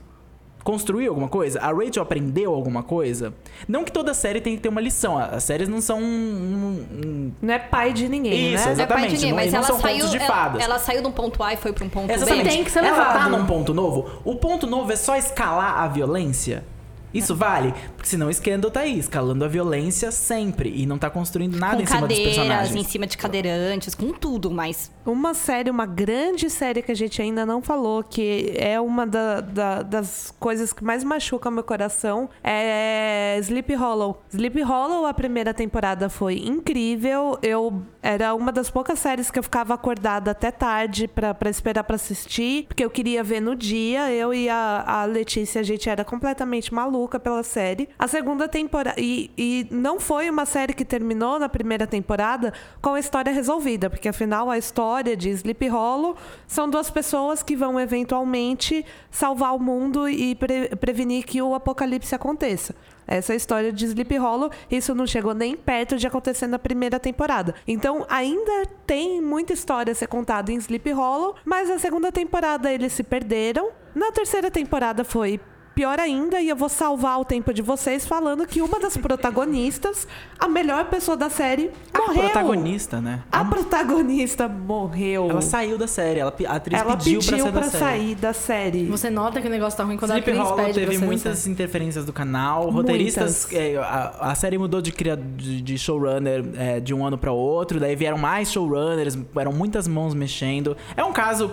construiu 0.61 1.09
alguma 1.09 1.29
coisa? 1.29 1.59
A 1.61 1.71
Rachel 1.71 2.03
aprendeu 2.03 2.53
alguma 2.53 2.83
coisa? 2.83 3.33
Não 3.67 3.83
que 3.83 3.91
toda 3.91 4.13
série 4.13 4.39
tem 4.41 4.55
que 4.55 4.61
ter 4.61 4.69
uma 4.69 4.81
lição. 4.81 5.17
As 5.17 5.43
séries 5.43 5.67
não 5.69 5.81
são 5.81 5.99
um. 5.99 6.03
um- 6.03 7.31
Não 7.41 7.53
é 7.53 7.57
pai 7.57 7.91
de 7.93 8.07
ninguém, 8.09 8.53
Isso, 8.53 8.67
né? 8.67 8.75
Não 8.75 8.83
é 8.83 8.85
pai 8.85 9.07
de 9.07 9.15
Exatamente, 9.15 9.15
ninguém, 9.15 9.29
não- 9.29 9.35
mas 9.37 9.51
não 9.53 9.57
ela 9.59 9.67
são 9.67 9.79
saiu, 9.79 10.07
de 10.07 10.17
ela, 10.17 10.27
fadas. 10.27 10.61
ela 10.61 10.77
saiu 10.79 11.01
de 11.01 11.07
um 11.07 11.11
ponto 11.11 11.41
A 11.41 11.53
e 11.53 11.57
foi 11.57 11.71
para 11.73 11.85
um 11.85 11.89
ponto 11.89 12.11
Exatamente. 12.11 12.43
B. 12.43 12.49
tem 12.49 12.63
que 12.63 12.71
ser 12.71 12.79
Ela 12.83 12.89
tá 13.05 13.13
levado. 13.13 13.31
num 13.37 13.45
ponto 13.47 13.73
novo. 13.73 14.09
O 14.23 14.35
ponto 14.35 14.67
novo 14.67 14.91
é 14.91 14.95
só 14.95 15.15
escalar 15.15 15.79
a 15.79 15.87
violência? 15.87 16.63
Isso 17.11 17.35
vale? 17.35 17.73
Porque 17.99 18.09
senão 18.09 18.31
Scandal 18.31 18.71
tá 18.71 18.79
aí, 18.79 18.97
escalando 18.97 19.43
a 19.43 19.47
violência 19.49 20.09
sempre. 20.09 20.71
E 20.73 20.85
não 20.85 20.97
tá 20.97 21.09
construindo 21.09 21.57
nada 21.57 21.75
Com 21.75 21.83
em 21.83 21.85
cima 21.85 21.99
dos 22.07 22.17
cadeiras, 22.17 22.35
personagens. 22.35 22.75
em 22.75 22.89
cima 22.89 23.05
de 23.05 23.17
cadeirantes, 23.17 23.93
com 23.93 24.13
tudo, 24.13 24.49
mas 24.49 24.89
Uma 25.05 25.33
série, 25.33 25.69
uma 25.71 25.85
grande 25.87 26.49
série 26.51 26.81
que 26.83 26.91
a 26.91 26.95
gente 26.95 27.19
ainda 27.21 27.43
não 27.45 27.61
falou, 27.63 28.03
que 28.03 28.53
é 28.55 28.79
uma 28.79 29.05
da- 29.07 29.41
da- 29.41 29.81
das 29.81 30.31
coisas 30.39 30.71
que 30.71 30.83
mais 30.83 31.03
machuca 31.03 31.49
meu 31.51 31.63
coração, 31.63 32.29
é 32.43 33.37
Sleep 33.41 33.73
Hollow. 33.75 34.21
Sleep 34.31 34.61
Hollow, 34.61 35.05
a 35.07 35.13
primeira 35.13 35.53
temporada 35.53 36.09
foi 36.09 36.35
incrível. 36.37 37.37
Eu 37.41 37.81
era 38.03 38.33
uma 38.35 38.51
das 38.51 38.69
poucas 38.69 38.99
séries 38.99 39.29
que 39.31 39.39
eu 39.39 39.43
ficava 39.43 39.73
acordada 39.73 40.31
até 40.31 40.51
tarde 40.51 41.07
pra, 41.07 41.33
pra 41.33 41.49
esperar 41.49 41.83
pra 41.83 41.95
assistir, 41.95 42.65
porque 42.67 42.85
eu 42.85 42.89
queria 42.89 43.23
ver 43.23 43.41
no 43.41 43.55
dia. 43.55 44.11
Eu 44.11 44.33
e 44.33 44.47
a, 44.47 44.83
a 44.85 45.05
Letícia, 45.05 45.59
a 45.59 45.63
gente 45.63 45.89
era 45.89 46.05
completamente 46.05 46.73
maluca 46.73 47.19
pela 47.19 47.41
série. 47.43 47.88
A 47.97 48.07
segunda 48.07 48.47
temporada. 48.47 48.99
E, 48.99 49.31
e 49.37 49.67
não 49.71 49.99
foi 49.99 50.29
uma 50.29 50.45
série 50.45 50.73
que 50.73 50.85
terminou 50.85 51.39
na 51.39 51.49
primeira 51.49 51.87
temporada 51.87 52.53
com 52.81 52.93
a 52.93 52.99
história 52.99 53.31
resolvida, 53.31 53.89
porque 53.89 54.09
afinal 54.09 54.49
a 54.49 54.57
história 54.57 55.15
de 55.15 55.29
Sleep 55.29 55.67
Hollow 55.67 56.15
são 56.47 56.69
duas 56.69 56.89
pessoas 56.89 57.41
que 57.41 57.55
vão 57.55 57.79
eventualmente 57.79 58.85
salvar 59.09 59.55
o 59.55 59.59
mundo 59.59 60.07
e 60.07 60.35
pre- 60.35 60.75
prevenir 60.75 61.25
que 61.25 61.41
o 61.41 61.53
apocalipse 61.55 62.13
aconteça. 62.13 62.75
Essa 63.07 63.33
é 63.33 63.35
história 63.35 63.73
de 63.73 63.85
Sleep 63.85 64.17
Hollow. 64.17 64.51
Isso 64.69 64.93
não 64.93 65.07
chegou 65.07 65.33
nem 65.33 65.55
perto 65.57 65.97
de 65.97 66.05
acontecer 66.05 66.45
na 66.45 66.59
primeira 66.59 66.99
temporada. 66.99 67.55
Então, 67.67 68.05
ainda 68.07 68.67
tem 68.85 69.19
muita 69.19 69.51
história 69.51 69.91
a 69.91 69.95
ser 69.95 70.07
contada 70.07 70.51
em 70.51 70.55
Sleep 70.57 70.91
Hollow, 70.91 71.35
mas 71.43 71.69
na 71.69 71.79
segunda 71.79 72.11
temporada 72.11 72.71
eles 72.71 72.93
se 72.93 73.03
perderam. 73.03 73.71
Na 73.95 74.11
terceira 74.11 74.51
temporada 74.51 75.03
foi 75.03 75.39
pior 75.79 75.97
ainda, 75.97 76.41
e 76.41 76.49
eu 76.49 76.57
vou 76.57 76.67
salvar 76.67 77.21
o 77.21 77.23
tempo 77.23 77.53
de 77.53 77.61
vocês 77.61 78.05
falando 78.05 78.45
que 78.45 78.61
uma 78.61 78.81
das 78.81 78.97
protagonistas, 78.97 80.05
a 80.37 80.45
melhor 80.45 80.83
pessoa 80.89 81.15
da 81.15 81.29
série, 81.29 81.71
A 81.93 81.99
morreu. 81.99 82.23
protagonista, 82.23 82.99
né? 82.99 83.23
A 83.31 83.45
protagonista 83.45 84.49
morreu. 84.49 85.29
Ela 85.29 85.39
saiu 85.41 85.77
da 85.77 85.87
série. 85.87 86.19
Ela, 86.19 86.33
a 86.49 86.55
atriz 86.55 86.81
Ela 86.81 86.97
pediu, 86.97 87.21
pediu, 87.21 87.43
pra 87.49 87.61
pra, 87.61 87.63
sair 87.69 87.69
da 87.69 87.79
série. 87.79 87.99
sair 88.09 88.15
da 88.15 88.33
série. 88.33 88.85
Você 88.87 89.09
nota 89.09 89.39
que 89.39 89.47
o 89.47 89.49
negócio 89.49 89.77
tá 89.77 89.85
ruim 89.85 89.95
quando 89.95 90.11
a 90.11 90.15
Sleep 90.15 90.31
atriz 90.31 90.43
Hollow 90.49 90.65
pede 90.65 90.79
teve 90.81 90.97
muitas 90.97 91.47
interferências 91.47 92.03
do 92.03 92.11
canal, 92.11 92.69
roteiristas. 92.69 93.47
É, 93.53 93.77
a, 93.77 94.31
a 94.31 94.35
série 94.35 94.57
mudou 94.57 94.81
de, 94.81 94.91
cria- 94.91 95.15
de, 95.15 95.61
de 95.61 95.77
showrunner 95.77 96.43
é, 96.57 96.81
de 96.81 96.93
um 96.93 97.05
ano 97.07 97.17
pra 97.17 97.31
outro, 97.31 97.79
daí 97.79 97.95
vieram 97.95 98.17
mais 98.17 98.51
showrunners, 98.51 99.17
eram 99.33 99.53
muitas 99.53 99.87
mãos 99.87 100.13
mexendo. 100.13 100.75
É 100.97 101.05
um 101.05 101.13
caso, 101.13 101.49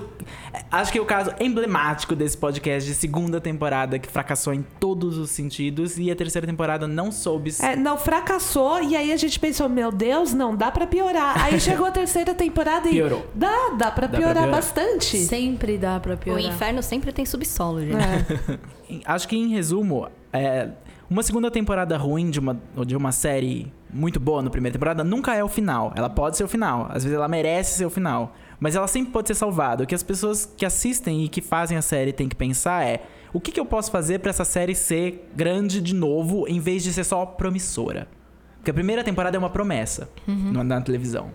é, 0.52 0.64
acho 0.72 0.90
que 0.90 0.98
é 0.98 1.00
o 1.00 1.04
caso 1.06 1.30
emblemático 1.38 2.16
desse 2.16 2.36
podcast 2.36 2.88
de 2.88 2.94
segunda 2.96 3.40
temporada 3.40 4.00
que 4.00 4.08
fracassou 4.16 4.54
em 4.54 4.64
todos 4.80 5.18
os 5.18 5.28
sentidos 5.28 5.98
e 5.98 6.10
a 6.10 6.16
terceira 6.16 6.46
temporada 6.46 6.88
não 6.88 7.12
soube. 7.12 7.52
É, 7.60 7.76
não, 7.76 7.98
fracassou, 7.98 8.82
e 8.82 8.96
aí 8.96 9.12
a 9.12 9.16
gente 9.16 9.38
pensou, 9.38 9.68
meu 9.68 9.92
Deus, 9.92 10.32
não, 10.32 10.56
dá 10.56 10.70
pra 10.70 10.86
piorar. 10.86 11.44
Aí 11.44 11.60
chegou 11.60 11.84
a 11.84 11.90
terceira 11.90 12.34
temporada 12.34 12.88
e. 12.88 12.92
Piorou. 12.92 13.26
Dá, 13.34 13.74
dá 13.76 13.90
pra 13.90 14.08
pra 14.08 14.18
piorar 14.18 14.44
piorar. 14.44 14.50
bastante. 14.50 15.18
Sempre 15.18 15.76
dá 15.76 16.00
pra 16.00 16.14
o 16.14 16.18
piorar. 16.18 16.42
inferno 16.42 16.82
sempre 16.82 17.12
tem 17.12 17.26
subsolo, 17.26 17.80
gente. 17.80 17.94
É. 17.94 18.58
Acho 19.04 19.28
que 19.28 19.36
em 19.36 19.48
resumo, 19.48 20.08
é, 20.32 20.70
uma 21.10 21.22
segunda 21.22 21.50
temporada 21.50 21.98
ruim 21.98 22.30
de 22.30 22.40
uma, 22.40 22.58
de 22.86 22.96
uma 22.96 23.12
série 23.12 23.70
muito 23.92 24.18
boa 24.18 24.42
na 24.42 24.48
primeira 24.48 24.72
temporada 24.72 25.04
nunca 25.04 25.34
é 25.34 25.44
o 25.44 25.48
final. 25.48 25.92
Ela 25.94 26.08
pode 26.08 26.38
ser 26.38 26.44
o 26.44 26.48
final. 26.48 26.86
Às 26.88 27.04
vezes 27.04 27.12
ela 27.12 27.28
merece 27.28 27.76
ser 27.76 27.84
o 27.84 27.90
final. 27.90 28.34
Mas 28.58 28.74
ela 28.74 28.86
sempre 28.86 29.12
pode 29.12 29.28
ser 29.28 29.34
salvada. 29.34 29.84
O 29.84 29.86
que 29.86 29.94
as 29.94 30.02
pessoas 30.02 30.46
que 30.56 30.64
assistem 30.64 31.24
e 31.24 31.28
que 31.28 31.42
fazem 31.42 31.76
a 31.76 31.82
série 31.82 32.14
têm 32.14 32.28
que 32.28 32.34
pensar 32.34 32.82
é: 32.82 33.02
o 33.32 33.40
que, 33.40 33.52
que 33.52 33.60
eu 33.60 33.66
posso 33.66 33.90
fazer 33.90 34.20
pra 34.20 34.30
essa 34.30 34.44
série 34.44 34.74
ser 34.74 35.28
grande 35.34 35.80
de 35.80 35.94
novo 35.94 36.46
em 36.48 36.60
vez 36.60 36.82
de 36.82 36.92
ser 36.92 37.04
só 37.04 37.24
promissora? 37.26 38.08
Porque 38.56 38.70
a 38.70 38.74
primeira 38.74 39.04
temporada 39.04 39.36
é 39.36 39.38
uma 39.38 39.50
promessa 39.50 40.08
na, 40.26 40.64
na 40.64 40.80
televisão. 40.80 41.30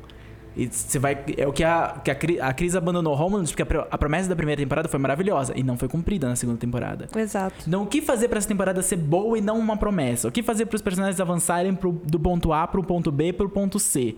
E 0.54 0.68
você 0.68 1.00
vai. 1.00 1.18
É 1.38 1.48
o 1.48 1.54
que 1.54 1.64
a, 1.64 2.02
que 2.04 2.12
a, 2.12 2.16
Cri- 2.16 2.42
a 2.42 2.52
Cris 2.54 2.76
abandonou 2.76 3.16
Homeland, 3.16 3.50
porque 3.56 3.64
a, 3.78 3.88
a 3.89 3.98
promessa 3.98 4.28
da 4.28 4.36
primeira 4.36 4.62
temporada 4.62 4.89
foi 4.89 5.00
maravilhosa 5.00 5.54
e 5.56 5.64
não 5.64 5.78
foi 5.78 5.88
cumprida 5.88 6.28
na 6.28 6.36
segunda 6.36 6.58
temporada. 6.58 7.08
Exato. 7.16 7.56
Então, 7.66 7.84
o 7.84 7.88
que 7.88 8.02
fazer 8.02 8.28
pra 8.28 8.38
essa 8.38 8.50
temporada 8.50 8.82
ser 8.82 8.98
boa 8.98 9.38
e 9.38 9.42
não 9.42 9.58
uma 9.58 9.78
promessa? 9.78 10.28
O 10.28 10.32
que 10.32 10.44
fazer 10.44 10.66
para 10.66 10.76
os 10.76 10.82
personagens 10.82 11.22
avançarem 11.22 11.74
pro- 11.74 11.94
do 12.04 12.20
ponto 12.20 12.52
A 12.52 12.68
pro 12.68 12.84
ponto 12.84 13.10
B 13.14 13.32
pro 13.32 13.48
ponto 13.48 13.80
C? 13.80 14.18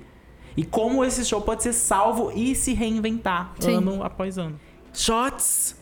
E 0.58 0.64
como 0.66 1.06
esse 1.06 1.24
show 1.24 1.40
pode 1.40 1.62
ser 1.62 1.74
salvo 1.74 2.32
e 2.36 2.56
se 2.56 2.74
reinventar 2.74 3.54
Sim. 3.60 3.76
ano 3.76 4.04
após 4.04 4.38
ano. 4.40 4.56
Shots! 4.94 5.76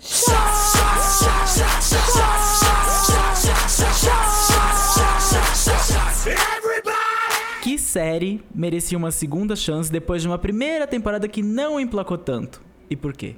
Que 7.61 7.77
série 7.77 8.41
merecia 8.55 8.97
uma 8.97 9.11
segunda 9.11 9.55
chance 9.55 9.91
depois 9.91 10.21
de 10.21 10.29
uma 10.29 10.37
primeira 10.37 10.87
temporada 10.87 11.27
que 11.27 11.43
não 11.43 11.77
emplacou 11.77 12.17
tanto? 12.17 12.61
E 12.89 12.95
por 12.95 13.11
quê? 13.11 13.35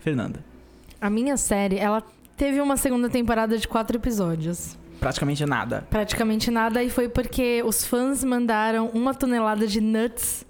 Fernanda. 0.00 0.44
A 1.00 1.08
minha 1.08 1.36
série, 1.36 1.78
ela 1.78 2.02
teve 2.36 2.60
uma 2.60 2.76
segunda 2.76 3.08
temporada 3.08 3.56
de 3.56 3.68
quatro 3.68 3.96
episódios. 3.96 4.76
Praticamente 4.98 5.46
nada. 5.46 5.86
Praticamente 5.88 6.50
nada, 6.50 6.82
e 6.82 6.90
foi 6.90 7.08
porque 7.08 7.62
os 7.64 7.84
fãs 7.84 8.24
mandaram 8.24 8.88
uma 8.88 9.14
tonelada 9.14 9.68
de 9.68 9.80
nuts 9.80 10.44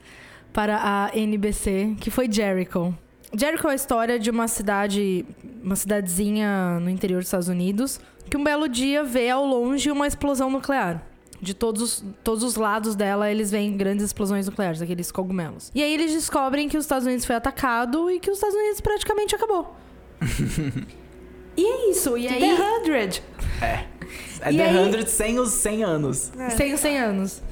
para 0.50 0.80
a 0.82 1.16
NBC, 1.16 1.94
que 2.00 2.10
foi 2.10 2.30
Jericho. 2.30 2.94
Jericho 3.34 3.66
é 3.68 3.72
a 3.72 3.74
história 3.74 4.18
de 4.18 4.30
uma 4.30 4.46
cidade, 4.46 5.24
uma 5.62 5.74
cidadezinha 5.76 6.78
no 6.80 6.90
interior 6.90 7.18
dos 7.18 7.28
Estados 7.28 7.48
Unidos, 7.48 7.98
que 8.28 8.36
um 8.36 8.44
belo 8.44 8.68
dia 8.68 9.02
vê 9.02 9.30
ao 9.30 9.44
longe 9.46 9.90
uma 9.90 10.06
explosão 10.06 10.50
nuclear. 10.50 11.02
De 11.40 11.54
todos 11.54 11.82
os, 11.82 12.04
todos 12.22 12.44
os 12.44 12.54
lados 12.54 12.94
dela, 12.94 13.28
eles 13.30 13.50
veem 13.50 13.76
grandes 13.76 14.04
explosões 14.06 14.46
nucleares, 14.46 14.80
aqueles 14.80 15.10
cogumelos. 15.10 15.72
E 15.74 15.82
aí 15.82 15.92
eles 15.92 16.12
descobrem 16.12 16.68
que 16.68 16.76
os 16.76 16.84
Estados 16.84 17.04
Unidos 17.06 17.24
foi 17.24 17.34
atacado 17.34 18.08
e 18.10 18.20
que 18.20 18.30
os 18.30 18.36
Estados 18.38 18.54
Unidos 18.56 18.80
praticamente 18.80 19.34
acabou. 19.34 19.74
e 21.56 21.64
é 21.64 21.90
isso. 21.90 22.16
E 22.16 22.28
aí, 22.28 22.38
The 22.38 22.56
100. 22.56 23.22
É 23.60 24.52
E 24.52 24.56
The 24.56 24.68
aí- 24.68 24.92
100 24.92 25.06
sem 25.06 25.38
os 25.40 25.50
100 25.50 25.82
anos. 25.82 26.30
Sem 26.56 26.74
os 26.74 26.80
100 26.80 26.98
anos. 26.98 27.42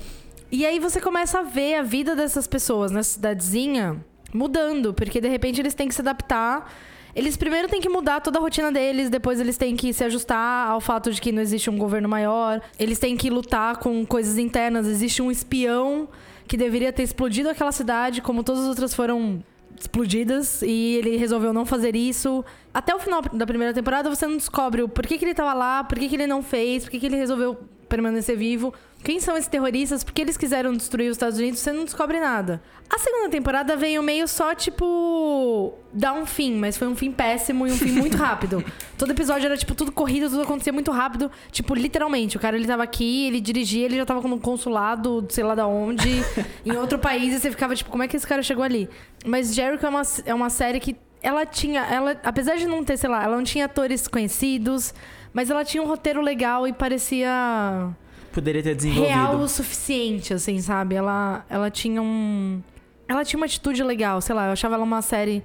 E 0.53 0.65
aí 0.65 0.79
você 0.79 1.01
começa 1.01 1.41
a 1.41 1.43
ver 1.43 1.75
a 1.77 1.83
vida 1.83 2.15
dessas 2.15 2.47
pessoas 2.47 2.93
nessa 2.93 3.15
cidadezinha 3.15 4.05
mudando, 4.33 4.93
porque 4.95 5.21
de 5.21 5.29
repente 5.29 5.61
eles 5.61 5.75
têm 5.75 5.89
que 5.89 5.95
se 5.95 6.01
adaptar. 6.01 6.73
Eles 7.15 7.37
primeiro 7.37 7.69
têm 7.69 7.81
que 7.81 7.89
mudar 7.89 8.21
toda 8.21 8.39
a 8.39 8.41
rotina 8.41 8.71
deles, 8.71 9.11
depois 9.11 9.41
eles 9.41 9.57
têm 9.57 9.75
que 9.75 9.93
se 9.93 10.05
ajustar 10.05 10.69
ao 10.69 10.81
fato 10.81 11.13
de 11.13 11.21
que 11.21 11.33
não 11.33 11.43
existe 11.43 11.69
um 11.69 11.77
governo 11.77 12.09
maior. 12.09 12.61
Eles 12.79 12.99
têm 12.99 13.17
que 13.17 13.29
lutar 13.29 13.79
com 13.79 14.07
coisas 14.07 14.39
internas. 14.39 14.87
Existe 14.87 15.21
um 15.21 15.31
espião 15.31 16.09
que 16.47 16.57
deveria 16.57 16.93
ter 16.93 17.03
explodido 17.03 17.49
aquela 17.49 17.73
cidade, 17.73 18.23
como 18.23 18.43
todas 18.45 18.63
as 18.63 18.69
outras 18.69 18.95
foram 18.95 19.43
explodidas, 19.79 20.63
e 20.63 20.97
ele 20.97 21.17
resolveu 21.17 21.53
não 21.53 21.65
fazer 21.65 21.97
isso. 21.97 22.45
Até 22.73 22.95
o 22.95 22.99
final 22.99 23.23
da 23.23 23.47
primeira 23.47 23.73
temporada 23.73 24.09
você 24.09 24.27
não 24.27 24.37
descobre 24.37 24.83
o 24.83 24.89
porquê 24.89 25.17
que 25.17 25.25
ele 25.25 25.35
tava 25.35 25.55
lá, 25.55 25.83
por 25.83 25.99
que 25.99 26.15
ele 26.15 26.27
não 26.27 26.43
fez, 26.43 26.85
por 26.85 26.91
que 26.91 27.05
ele 27.05 27.17
resolveu 27.17 27.57
permanecer 27.89 28.37
vivo. 28.37 28.75
Quem 29.03 29.19
são 29.19 29.35
esses 29.37 29.49
terroristas? 29.49 30.05
Por 30.05 30.13
que 30.13 30.21
eles 30.21 30.37
quiseram 30.37 30.75
destruir 30.75 31.11
os 31.11 31.17
Estados 31.17 31.39
Unidos? 31.39 31.61
Você 31.61 31.73
não 31.73 31.85
descobre 31.85 32.21
nada. 32.21 32.63
A 32.89 32.99
segunda 32.99 33.31
temporada 33.31 33.77
veio 33.77 34.03
meio 34.03 34.29
só, 34.29 34.55
tipo, 34.55 35.73
dar 35.93 36.13
um 36.13 36.27
fim, 36.27 36.55
mas 36.55 36.77
foi 36.77 36.87
um 36.87 36.95
fim 36.95 37.11
péssimo 37.11 37.67
e 37.67 37.73
um 37.73 37.77
fim 37.77 37.93
muito 37.93 38.17
rápido. 38.19 38.63
Todo 38.99 39.13
episódio 39.13 39.47
era, 39.47 39.57
tipo, 39.57 39.75
tudo 39.75 39.91
corrido, 39.91 40.29
tudo 40.29 40.43
acontecia 40.43 40.73
muito 40.73 40.91
rápido. 40.91 41.31
Tipo, 41.51 41.75
literalmente, 41.75 42.37
o 42.37 42.41
cara, 42.41 42.57
ele 42.57 42.67
tava 42.67 42.83
aqui, 42.83 43.27
ele 43.27 43.41
dirigia, 43.41 43.87
ele 43.87 43.97
já 43.97 44.05
tava 44.05 44.27
no 44.29 44.39
consulado, 44.39 45.27
sei 45.31 45.45
lá 45.45 45.55
da 45.55 45.67
onde, 45.67 46.23
em 46.67 46.73
outro 46.77 46.99
país, 46.99 47.35
e 47.35 47.41
você 47.41 47.51
ficava, 47.51 47.75
tipo, 47.75 47.91
como 47.91 48.03
é 48.03 48.09
que 48.09 48.17
esse 48.17 48.27
cara 48.27 48.43
chegou 48.43 48.65
ali? 48.65 48.89
Mas 49.25 49.55
Jericho 49.55 49.87
é 49.87 49.89
uma, 49.89 50.03
é 50.27 50.35
uma 50.35 50.51
série 50.51 50.79
que 50.79 50.95
ela 51.23 51.47
tinha, 51.47 51.83
ela, 51.83 52.21
apesar 52.23 52.57
de 52.57 52.67
não 52.67 52.85
ter, 52.85 52.97
sei 52.97 53.09
lá, 53.09 53.23
ela 53.23 53.37
não 53.37 53.45
tinha 53.45 53.65
atores 53.65 54.09
conhecidos, 54.09 54.93
mas 55.33 55.51
ela 55.51 55.65
tinha 55.65 55.83
um 55.83 55.87
roteiro 55.87 56.21
legal 56.21 56.67
e 56.67 56.73
parecia 56.73 57.95
Poderia 58.33 58.63
ter 58.63 58.75
desenvolvido. 58.75 59.09
real 59.09 59.37
o 59.37 59.49
suficiente, 59.49 60.33
assim, 60.33 60.61
sabe? 60.61 60.95
Ela, 60.95 61.45
ela 61.49 61.71
tinha 61.71 62.01
um. 62.01 62.63
Ela 63.09 63.25
tinha 63.25 63.39
uma 63.39 63.47
atitude 63.47 63.83
legal, 63.83 64.21
sei 64.21 64.35
lá, 64.35 64.47
eu 64.47 64.53
achava 64.53 64.77
ela 64.77 64.85
uma 64.85 65.03
série 65.03 65.43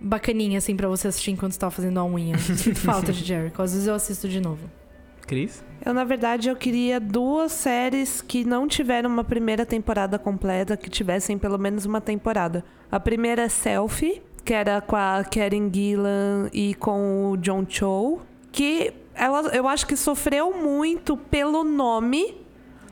bacaninha, 0.00 0.58
assim, 0.58 0.74
pra 0.74 0.88
você 0.88 1.08
assistir 1.08 1.30
enquanto 1.30 1.52
você 1.52 1.58
tava 1.58 1.70
fazendo 1.70 2.00
a 2.00 2.04
unha. 2.04 2.38
Sinto 2.38 2.80
falta 2.80 3.12
de 3.12 3.22
Jericho. 3.22 3.60
Às 3.60 3.72
vezes 3.72 3.86
eu 3.86 3.94
assisto 3.94 4.28
de 4.28 4.40
novo. 4.40 4.70
Cris? 5.26 5.64
Eu, 5.84 5.94
na 5.94 6.04
verdade, 6.04 6.48
eu 6.48 6.56
queria 6.56 6.98
duas 6.98 7.52
séries 7.52 8.20
que 8.20 8.44
não 8.44 8.66
tiveram 8.66 9.10
uma 9.10 9.24
primeira 9.24 9.64
temporada 9.64 10.18
completa, 10.18 10.76
que 10.76 10.90
tivessem 10.90 11.38
pelo 11.38 11.58
menos 11.58 11.84
uma 11.84 12.00
temporada. 12.00 12.64
A 12.90 12.98
primeira 12.98 13.42
é 13.42 13.48
Selfie, 13.48 14.22
que 14.44 14.52
era 14.52 14.80
com 14.80 14.96
a 14.96 15.24
Karen 15.24 15.70
Gillan 15.72 16.48
e 16.52 16.74
com 16.74 17.30
o 17.30 17.36
John 17.36 17.64
Cho, 17.68 18.20
que 18.50 18.92
ela, 19.14 19.48
eu 19.54 19.68
acho 19.68 19.86
que 19.86 19.96
sofreu 19.96 20.52
muito 20.56 21.16
pelo 21.16 21.64
nome. 21.64 22.40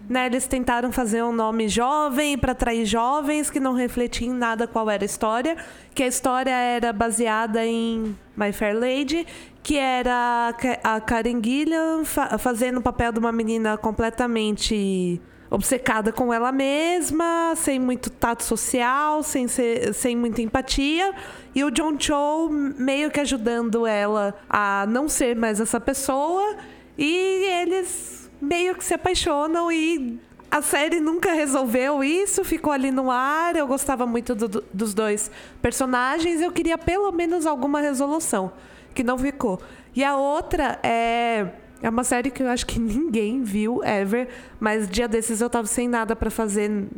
Né, 0.09 0.27
eles 0.27 0.45
tentaram 0.49 0.91
fazer 0.91 1.23
um 1.23 1.31
nome 1.33 1.69
jovem 1.69 2.37
para 2.37 2.51
atrair 2.51 2.85
jovens 2.85 3.49
que 3.49 3.61
não 3.61 3.75
refletia 3.75 4.27
em 4.27 4.33
nada 4.33 4.67
qual 4.67 4.91
era 4.91 5.05
a 5.05 5.07
história. 5.07 5.57
Que 5.95 6.03
a 6.03 6.07
história 6.09 6.51
era 6.51 6.93
baseada 6.93 7.65
em 7.65 8.17
My 8.37 8.53
Fair 8.53 8.77
Lady, 8.77 9.25
que 9.63 9.77
era 9.77 10.53
a 10.83 11.01
Karen 11.01 11.41
Gillan 11.41 12.05
fa 12.05 12.37
fazendo 12.39 12.79
o 12.79 12.83
papel 12.83 13.13
de 13.13 13.21
uma 13.21 13.31
menina 13.31 13.79
completamente 13.79 15.21
obcecada 15.51 16.13
com 16.13 16.33
ela 16.33 16.53
mesma, 16.53 17.55
sem 17.57 17.79
muito 17.79 18.09
tato 18.09 18.45
social, 18.45 19.23
sem, 19.23 19.49
ser, 19.49 19.93
sem 19.93 20.17
muita 20.17 20.41
empatia. 20.41 21.13
E 21.55 21.65
o 21.65 21.71
John 21.71 21.99
Cho 21.99 22.49
meio 22.51 23.11
que 23.11 23.21
ajudando 23.21 23.87
ela 23.87 24.35
a 24.49 24.87
não 24.89 25.09
ser 25.09 25.37
mais 25.37 25.61
essa 25.61 25.81
pessoa. 25.81 26.57
E 26.97 27.45
eles 27.63 28.31
meio 28.41 28.75
que 28.75 28.85
se 28.85 28.95
apaixonam 28.95 29.71
e 29.71 30.19
a 30.51 30.63
série 30.63 30.99
nunca 30.99 31.33
resolveu 31.33 32.03
isso, 32.03 32.45
ficou 32.45 32.73
ali 32.73 32.91
no 32.91 33.11
ar. 33.11 33.57
Eu 33.57 33.67
gostava 33.67 34.07
muito 34.07 34.35
do, 34.35 34.65
dos 34.73 34.95
dois 34.95 35.31
personagens, 35.63 36.41
eu 36.41 36.51
queria 36.51 36.77
pelo 36.77 37.13
menos 37.13 37.47
alguma 37.47 37.81
resolução, 37.81 38.53
que 38.95 39.05
não 39.05 39.17
ficou. 39.17 39.61
E 39.95 40.03
a 40.05 40.17
outra 40.17 40.79
é 40.83 41.49
é 41.83 41.89
uma 41.89 42.05
série 42.05 42.31
que 42.31 42.43
eu 42.43 42.49
acho 42.49 42.67
que 42.67 42.79
ninguém 42.81 43.43
viu 43.43 43.83
ever, 43.83 44.29
mas 44.59 44.89
dia 44.89 45.09
desses 45.09 45.41
eu 45.41 45.49
tava 45.49 45.67
sem 45.67 45.89
nada 45.89 46.15
para 46.15 46.31
fazer 46.31 46.89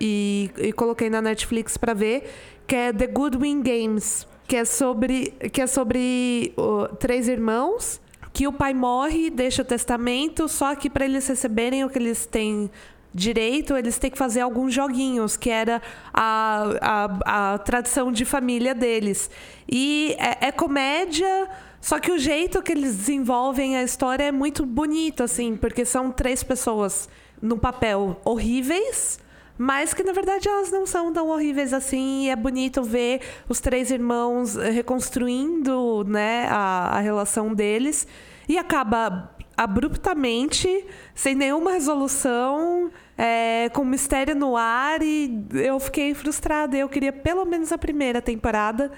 e, 0.00 0.50
e, 0.56 0.72
coloquei 0.72 1.10
na 1.10 1.20
Netflix 1.20 1.76
para 1.76 1.92
ver, 1.92 2.32
que 2.70 2.76
é 2.76 2.92
The 2.92 3.08
Goodwin 3.08 3.62
Games, 3.62 4.24
que 4.46 4.54
é 4.54 4.64
sobre 4.64 5.32
que 5.52 5.60
é 5.60 5.66
sobre 5.66 6.54
uh, 6.56 6.94
três 6.94 7.26
irmãos 7.26 8.00
que 8.32 8.46
o 8.46 8.52
pai 8.52 8.72
morre, 8.72 9.28
deixa 9.28 9.62
o 9.62 9.64
testamento, 9.64 10.48
só 10.48 10.76
que 10.76 10.88
para 10.88 11.04
eles 11.04 11.26
receberem 11.26 11.84
o 11.84 11.90
que 11.90 11.98
eles 11.98 12.26
têm 12.26 12.70
direito, 13.12 13.76
eles 13.76 13.98
têm 13.98 14.08
que 14.08 14.16
fazer 14.16 14.42
alguns 14.42 14.72
joguinhos, 14.72 15.36
que 15.36 15.50
era 15.50 15.82
a, 16.14 16.62
a, 16.80 17.54
a 17.54 17.58
tradição 17.58 18.12
de 18.12 18.24
família 18.24 18.72
deles. 18.72 19.28
E 19.68 20.14
é, 20.16 20.46
é, 20.46 20.52
comédia, 20.52 21.48
só 21.80 21.98
que 21.98 22.12
o 22.12 22.18
jeito 22.20 22.62
que 22.62 22.70
eles 22.70 22.98
desenvolvem 22.98 23.76
a 23.76 23.82
história 23.82 24.22
é 24.22 24.30
muito 24.30 24.64
bonito, 24.64 25.24
assim, 25.24 25.56
porque 25.56 25.84
são 25.84 26.12
três 26.12 26.44
pessoas 26.44 27.08
no 27.42 27.58
papel 27.58 28.20
horríveis. 28.24 29.18
Mas 29.62 29.92
que 29.92 30.02
na 30.02 30.12
verdade 30.12 30.48
elas 30.48 30.70
não 30.70 30.86
são 30.86 31.12
tão 31.12 31.28
horríveis 31.28 31.74
assim. 31.74 32.24
E 32.24 32.30
é 32.30 32.34
bonito 32.34 32.82
ver 32.82 33.20
os 33.46 33.60
três 33.60 33.90
irmãos 33.90 34.54
reconstruindo 34.54 36.02
né, 36.04 36.46
a, 36.48 36.96
a 36.96 37.00
relação 37.00 37.52
deles. 37.52 38.06
E 38.48 38.56
acaba 38.56 39.36
abruptamente, 39.54 40.86
sem 41.14 41.34
nenhuma 41.34 41.72
resolução, 41.72 42.90
é, 43.18 43.68
com 43.74 43.84
mistério 43.84 44.34
no 44.34 44.56
ar. 44.56 45.02
E 45.02 45.44
eu 45.52 45.78
fiquei 45.78 46.14
frustrada. 46.14 46.74
Eu 46.74 46.88
queria 46.88 47.12
pelo 47.12 47.44
menos 47.44 47.70
a 47.70 47.76
primeira 47.76 48.22
temporada. 48.22 48.90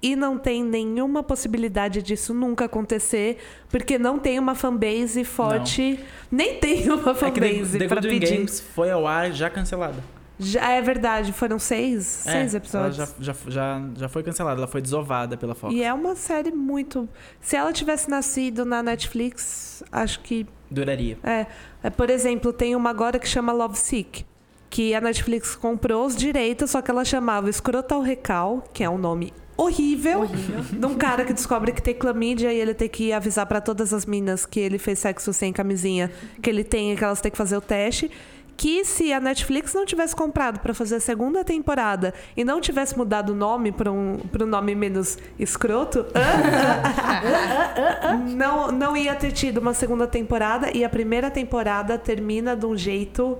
E 0.00 0.14
não 0.14 0.38
tem 0.38 0.62
nenhuma 0.62 1.22
possibilidade 1.22 2.00
disso 2.02 2.32
nunca 2.32 2.66
acontecer, 2.66 3.38
porque 3.68 3.98
não 3.98 4.18
tem 4.18 4.38
uma 4.38 4.54
fanbase 4.54 5.24
forte. 5.24 5.98
Não. 6.30 6.38
Nem 6.38 6.54
tem 6.54 6.88
uma 6.88 7.14
fanbase 7.14 7.82
é 7.82 7.88
pra 7.88 8.00
pedir. 8.00 8.36
Games 8.36 8.60
foi 8.60 8.90
ao 8.90 9.06
ar 9.06 9.32
já 9.32 9.50
cancelada. 9.50 10.02
Já 10.40 10.70
é 10.70 10.80
verdade, 10.80 11.32
foram 11.32 11.58
seis, 11.58 12.24
é, 12.24 12.32
seis 12.32 12.54
episódios. 12.54 12.96
Já, 12.96 13.08
já, 13.18 13.34
já, 13.48 13.82
já 13.96 14.08
foi 14.08 14.22
cancelada, 14.22 14.60
ela 14.60 14.68
foi 14.68 14.80
desovada 14.80 15.36
pela 15.36 15.52
Fox. 15.52 15.74
E 15.74 15.82
é 15.82 15.92
uma 15.92 16.14
série 16.14 16.52
muito. 16.52 17.08
Se 17.40 17.56
ela 17.56 17.72
tivesse 17.72 18.08
nascido 18.08 18.64
na 18.64 18.80
Netflix, 18.80 19.82
acho 19.90 20.20
que. 20.20 20.46
Duraria. 20.70 21.18
É. 21.24 21.46
é 21.82 21.90
por 21.90 22.08
exemplo, 22.08 22.52
tem 22.52 22.76
uma 22.76 22.90
agora 22.90 23.18
que 23.18 23.26
chama 23.26 23.52
Love 23.52 23.76
Sick. 23.76 24.24
Que 24.70 24.94
a 24.94 25.00
Netflix 25.00 25.56
comprou 25.56 26.06
os 26.06 26.14
direitos, 26.14 26.70
só 26.70 26.82
que 26.82 26.90
ela 26.90 27.04
chamava 27.04 27.50
Escrotal 27.50 28.00
Recal, 28.00 28.62
que 28.72 28.84
é 28.84 28.90
um 28.90 28.98
nome 28.98 29.32
horrível, 29.58 30.20
horrível. 30.20 30.62
de 30.72 30.86
um 30.86 30.94
cara 30.94 31.24
que 31.24 31.32
descobre 31.32 31.72
que 31.72 31.82
tem 31.82 31.94
clamídia 31.94 32.52
e 32.52 32.58
ele 32.58 32.72
tem 32.72 32.88
que 32.88 33.12
avisar 33.12 33.44
para 33.44 33.60
todas 33.60 33.92
as 33.92 34.06
minas 34.06 34.46
que 34.46 34.60
ele 34.60 34.78
fez 34.78 35.00
sexo 35.00 35.32
sem 35.32 35.52
camisinha, 35.52 36.10
que 36.40 36.48
ele 36.48 36.64
tem 36.64 36.92
e 36.92 36.96
que 36.96 37.04
elas 37.04 37.20
têm 37.20 37.30
que 37.30 37.36
fazer 37.36 37.56
o 37.56 37.60
teste 37.60 38.10
que 38.58 38.84
se 38.84 39.12
a 39.12 39.20
Netflix 39.20 39.72
não 39.72 39.86
tivesse 39.86 40.16
comprado 40.16 40.58
para 40.58 40.74
fazer 40.74 40.96
a 40.96 41.00
segunda 41.00 41.44
temporada 41.44 42.12
e 42.36 42.42
não 42.42 42.60
tivesse 42.60 42.98
mudado 42.98 43.30
o 43.30 43.34
nome 43.34 43.70
para 43.70 43.92
um, 43.92 44.18
um 44.18 44.46
nome 44.46 44.74
menos 44.74 45.16
escroto, 45.38 46.04
não, 48.34 48.72
não 48.72 48.96
ia 48.96 49.14
ter 49.14 49.30
tido 49.30 49.58
uma 49.58 49.72
segunda 49.72 50.08
temporada 50.08 50.76
e 50.76 50.84
a 50.84 50.88
primeira 50.88 51.30
temporada 51.30 51.96
termina 51.96 52.56
de 52.56 52.66
um 52.66 52.76
jeito 52.76 53.38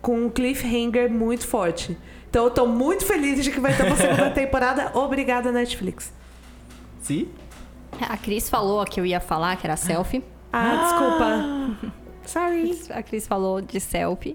com 0.00 0.26
um 0.26 0.30
cliffhanger 0.30 1.10
muito 1.10 1.44
forte. 1.44 1.98
Então 2.32 2.44
eu 2.44 2.50
tô 2.50 2.64
muito 2.64 3.04
feliz 3.04 3.44
de 3.44 3.50
que 3.50 3.60
vai 3.60 3.76
ter 3.76 3.84
uma 3.84 3.94
segunda 3.94 4.30
temporada. 4.30 4.90
Obrigada, 4.94 5.52
Netflix. 5.52 6.10
Sim? 7.02 7.28
A 8.00 8.16
Cris 8.16 8.48
falou 8.48 8.82
que 8.86 8.98
eu 8.98 9.04
ia 9.04 9.20
falar, 9.20 9.54
que 9.56 9.66
era 9.66 9.76
selfie. 9.76 10.24
Ah, 10.50 10.76
desculpa. 10.82 11.92
Sorry. 12.24 12.80
A 12.88 13.02
Cris 13.02 13.26
falou 13.26 13.60
de 13.60 13.78
selfie. 13.78 14.34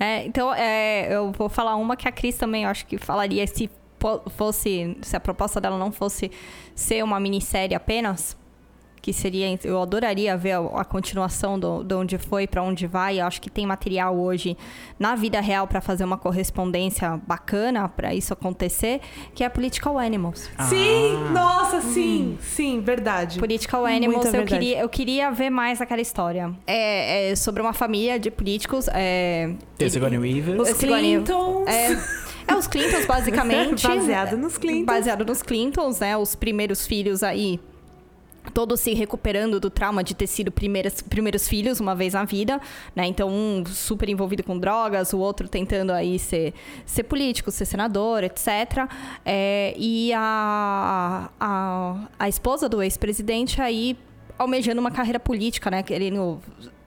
É, 0.00 0.24
então, 0.24 0.54
é, 0.54 1.14
eu 1.14 1.32
vou 1.32 1.50
falar 1.50 1.76
uma 1.76 1.96
que 1.96 2.08
a 2.08 2.12
Cris 2.12 2.38
também, 2.38 2.64
eu 2.64 2.70
acho 2.70 2.86
que 2.86 2.96
falaria 2.96 3.46
se 3.46 3.68
fosse, 4.34 4.96
se 5.02 5.14
a 5.14 5.20
proposta 5.20 5.60
dela 5.60 5.76
não 5.76 5.92
fosse 5.92 6.30
ser 6.74 7.04
uma 7.04 7.20
minissérie 7.20 7.74
apenas, 7.74 8.38
que 9.04 9.12
seria. 9.12 9.58
Eu 9.62 9.82
adoraria 9.82 10.34
ver 10.34 10.52
a, 10.52 10.60
a 10.80 10.84
continuação 10.84 11.58
do, 11.58 11.84
de 11.84 11.94
onde 11.94 12.16
foi 12.16 12.46
para 12.46 12.62
onde 12.62 12.86
vai. 12.86 13.20
Eu 13.20 13.26
acho 13.26 13.38
que 13.38 13.50
tem 13.50 13.66
material 13.66 14.18
hoje 14.18 14.56
na 14.98 15.14
vida 15.14 15.38
real 15.42 15.66
para 15.66 15.82
fazer 15.82 16.04
uma 16.04 16.16
correspondência 16.16 17.20
bacana 17.26 17.86
para 17.86 18.14
isso 18.14 18.32
acontecer, 18.32 19.02
que 19.34 19.44
é 19.44 19.48
Political 19.50 19.98
Animals. 19.98 20.48
Ah. 20.56 20.64
Sim, 20.64 21.18
nossa, 21.34 21.82
sim, 21.82 22.32
hum. 22.32 22.36
sim, 22.40 22.80
verdade. 22.80 23.38
Political 23.38 23.84
Animals, 23.84 24.32
eu 24.32 24.46
queria, 24.46 24.78
eu 24.78 24.88
queria 24.88 25.30
ver 25.30 25.50
mais 25.50 25.82
aquela 25.82 26.00
história. 26.00 26.50
É, 26.66 27.32
é 27.32 27.36
sobre 27.36 27.60
uma 27.60 27.74
família 27.74 28.18
de 28.18 28.30
políticos. 28.30 28.88
É, 28.90 29.52
Tem 29.76 29.90
Sigourney 29.90 30.18
Weaver. 30.18 30.58
Os 30.58 30.72
Clintons. 30.72 31.68
É, 31.68 31.92
é 32.48 32.56
os 32.56 32.66
Clintons, 32.66 33.04
basicamente. 33.04 33.86
Baseado 33.86 34.38
nos 34.38 34.56
Clintons. 34.56 34.86
Baseado 34.86 35.26
nos 35.26 35.42
Clintons, 35.42 36.00
né? 36.00 36.16
Os 36.16 36.34
primeiros 36.34 36.86
filhos 36.86 37.22
aí 37.22 37.60
todos 38.52 38.80
se 38.80 38.94
recuperando 38.94 39.58
do 39.58 39.70
trauma 39.70 40.04
de 40.04 40.14
ter 40.14 40.26
sido 40.26 40.52
primeiras, 40.52 41.00
primeiros 41.00 41.48
filhos 41.48 41.80
uma 41.80 41.94
vez 41.94 42.14
na 42.14 42.24
vida, 42.24 42.60
né? 42.94 43.06
Então, 43.06 43.28
um 43.28 43.64
super 43.66 44.08
envolvido 44.08 44.42
com 44.42 44.58
drogas, 44.58 45.12
o 45.12 45.18
outro 45.18 45.48
tentando 45.48 45.92
aí 45.92 46.18
ser, 46.18 46.52
ser 46.84 47.04
político, 47.04 47.50
ser 47.50 47.64
senador, 47.64 48.22
etc. 48.22 48.88
É, 49.24 49.74
e 49.76 50.12
a, 50.12 51.30
a, 51.40 52.08
a 52.18 52.28
esposa 52.28 52.68
do 52.68 52.82
ex-presidente 52.82 53.60
aí 53.60 53.96
almejando 54.38 54.80
uma 54.80 54.90
carreira 54.90 55.20
política, 55.20 55.70
né? 55.70 55.82
Querendo 55.82 56.40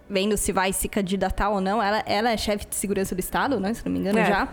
vendo 0.09 0.37
se 0.37 0.51
vai 0.51 0.71
se 0.71 0.87
candidatar 0.87 1.49
ou 1.49 1.59
não. 1.59 1.81
Ela, 1.81 2.03
ela 2.05 2.31
é 2.31 2.37
chefe 2.37 2.65
de 2.67 2.75
segurança 2.75 3.13
do 3.13 3.19
Estado, 3.19 3.59
né? 3.59 3.73
Se 3.73 3.85
não 3.85 3.91
me 3.91 3.99
engano, 3.99 4.19
é. 4.19 4.25
já. 4.25 4.47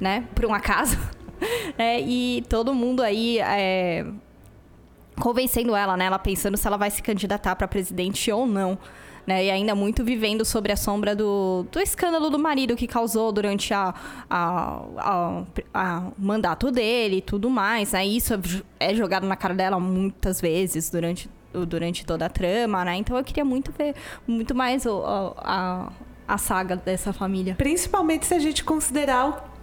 Né? 0.00 0.24
Por 0.34 0.46
um 0.46 0.54
acaso. 0.54 0.98
É, 1.76 2.00
e 2.00 2.42
todo 2.48 2.74
mundo 2.74 3.02
aí 3.02 3.38
é, 3.40 4.06
convencendo 5.20 5.74
ela, 5.74 5.96
né? 5.96 6.06
Ela 6.06 6.18
pensando 6.18 6.56
se 6.56 6.66
ela 6.66 6.76
vai 6.76 6.90
se 6.90 7.02
candidatar 7.02 7.56
para 7.56 7.68
presidente 7.68 8.30
ou 8.30 8.46
não. 8.46 8.78
Né, 9.26 9.46
e 9.46 9.50
ainda 9.50 9.74
muito 9.74 10.04
vivendo 10.04 10.44
sobre 10.44 10.70
a 10.70 10.76
sombra 10.76 11.16
do, 11.16 11.66
do 11.72 11.80
escândalo 11.80 12.30
do 12.30 12.38
marido 12.38 12.76
que 12.76 12.86
causou 12.86 13.32
durante 13.32 13.74
a, 13.74 13.92
a, 14.30 14.82
a, 14.96 15.42
a 15.74 16.02
mandato 16.16 16.70
dele 16.70 17.16
e 17.16 17.20
tudo 17.20 17.50
mais. 17.50 17.90
Né? 17.90 18.06
Isso 18.06 18.34
é 18.78 18.94
jogado 18.94 19.26
na 19.26 19.34
cara 19.34 19.52
dela 19.52 19.80
muitas 19.80 20.40
vezes 20.40 20.90
durante, 20.90 21.28
durante 21.66 22.06
toda 22.06 22.26
a 22.26 22.28
trama, 22.28 22.84
né? 22.84 22.94
Então 22.98 23.16
eu 23.16 23.24
queria 23.24 23.44
muito 23.44 23.72
ver 23.76 23.96
muito 24.28 24.54
mais 24.54 24.86
o, 24.86 25.02
a, 25.38 25.90
a 26.28 26.38
saga 26.38 26.76
dessa 26.76 27.12
família. 27.12 27.56
Principalmente 27.56 28.26
se 28.26 28.34
a 28.34 28.38
gente 28.38 28.62
considerar 28.62 29.28
o 29.28 29.55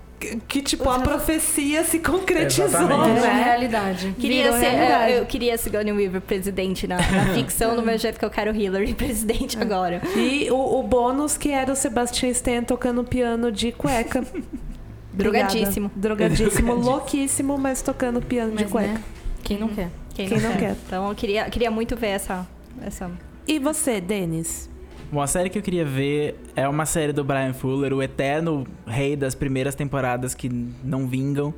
que, 0.48 0.62
tipo, 0.62 0.90
a 0.90 1.00
profecia 1.00 1.84
se 1.84 2.00
concretizou, 2.00 2.66
Exatamente. 2.66 3.22
né? 3.22 3.28
É 3.28 3.44
realidade. 3.44 4.16
Queria 4.20 4.52
ser, 4.54 4.70
realidade. 4.70 5.14
Eu 5.14 5.26
queria 5.26 5.58
Sigourney 5.58 5.94
Weaver 5.94 6.22
presidente 6.22 6.88
na, 6.88 6.98
na 6.98 7.34
ficção, 7.36 7.76
do 7.76 7.82
meu 7.82 7.98
jeito 7.98 8.20
que 8.20 8.26
eu 8.26 8.30
quero 8.30 8.56
Hillary 8.56 8.94
presidente 8.96 9.58
agora. 9.60 10.02
E 10.16 10.50
o, 10.52 10.80
o 10.80 10.84
bônus 10.84 11.38
que 11.38 11.50
era 11.50 11.72
o 11.72 11.76
Sebastian 11.76 12.30
Stan 12.30 12.64
tocando 12.64 13.04
piano 13.04 13.52
de 13.52 13.72
cueca. 13.72 14.24
Drogadíssimo. 15.14 15.92
Drogadíssimo, 15.96 16.74
louquíssimo, 16.74 17.58
mas 17.58 17.82
tocando 17.82 18.20
piano 18.22 18.54
mas, 18.56 18.66
de 18.66 18.72
cueca. 18.72 18.94
Né? 18.94 19.04
Quem 19.44 19.60
não 19.60 19.68
quer? 19.68 19.90
Quem, 20.16 20.28
Quem 20.28 20.40
não, 20.40 20.50
não 20.50 20.58
quer? 20.58 20.70
quer? 20.70 20.78
Então 20.88 21.10
eu 21.10 21.16
queria, 21.16 21.50
queria 21.50 21.70
muito 21.70 21.96
ver 21.96 22.08
essa, 22.08 22.48
essa. 22.82 23.12
E 23.48 23.60
você, 23.60 24.02
Denis? 24.02 24.70
Bom, 25.14 25.22
a 25.22 25.28
série 25.28 25.48
que 25.48 25.60
eu 25.60 25.62
queria 25.62 25.86
ver 25.86 26.42
é 26.56 26.68
uma 26.68 26.88
série 26.88 27.14
do 27.14 27.24
Brian 27.24 27.54
Fuller, 27.54 27.94
o 27.94 28.02
eterno 28.02 28.66
rei 28.88 29.16
das 29.16 29.36
primeiras 29.36 29.76
temporadas 29.76 30.34
que 30.34 30.50
não 30.84 31.08
vingam. 31.08 31.54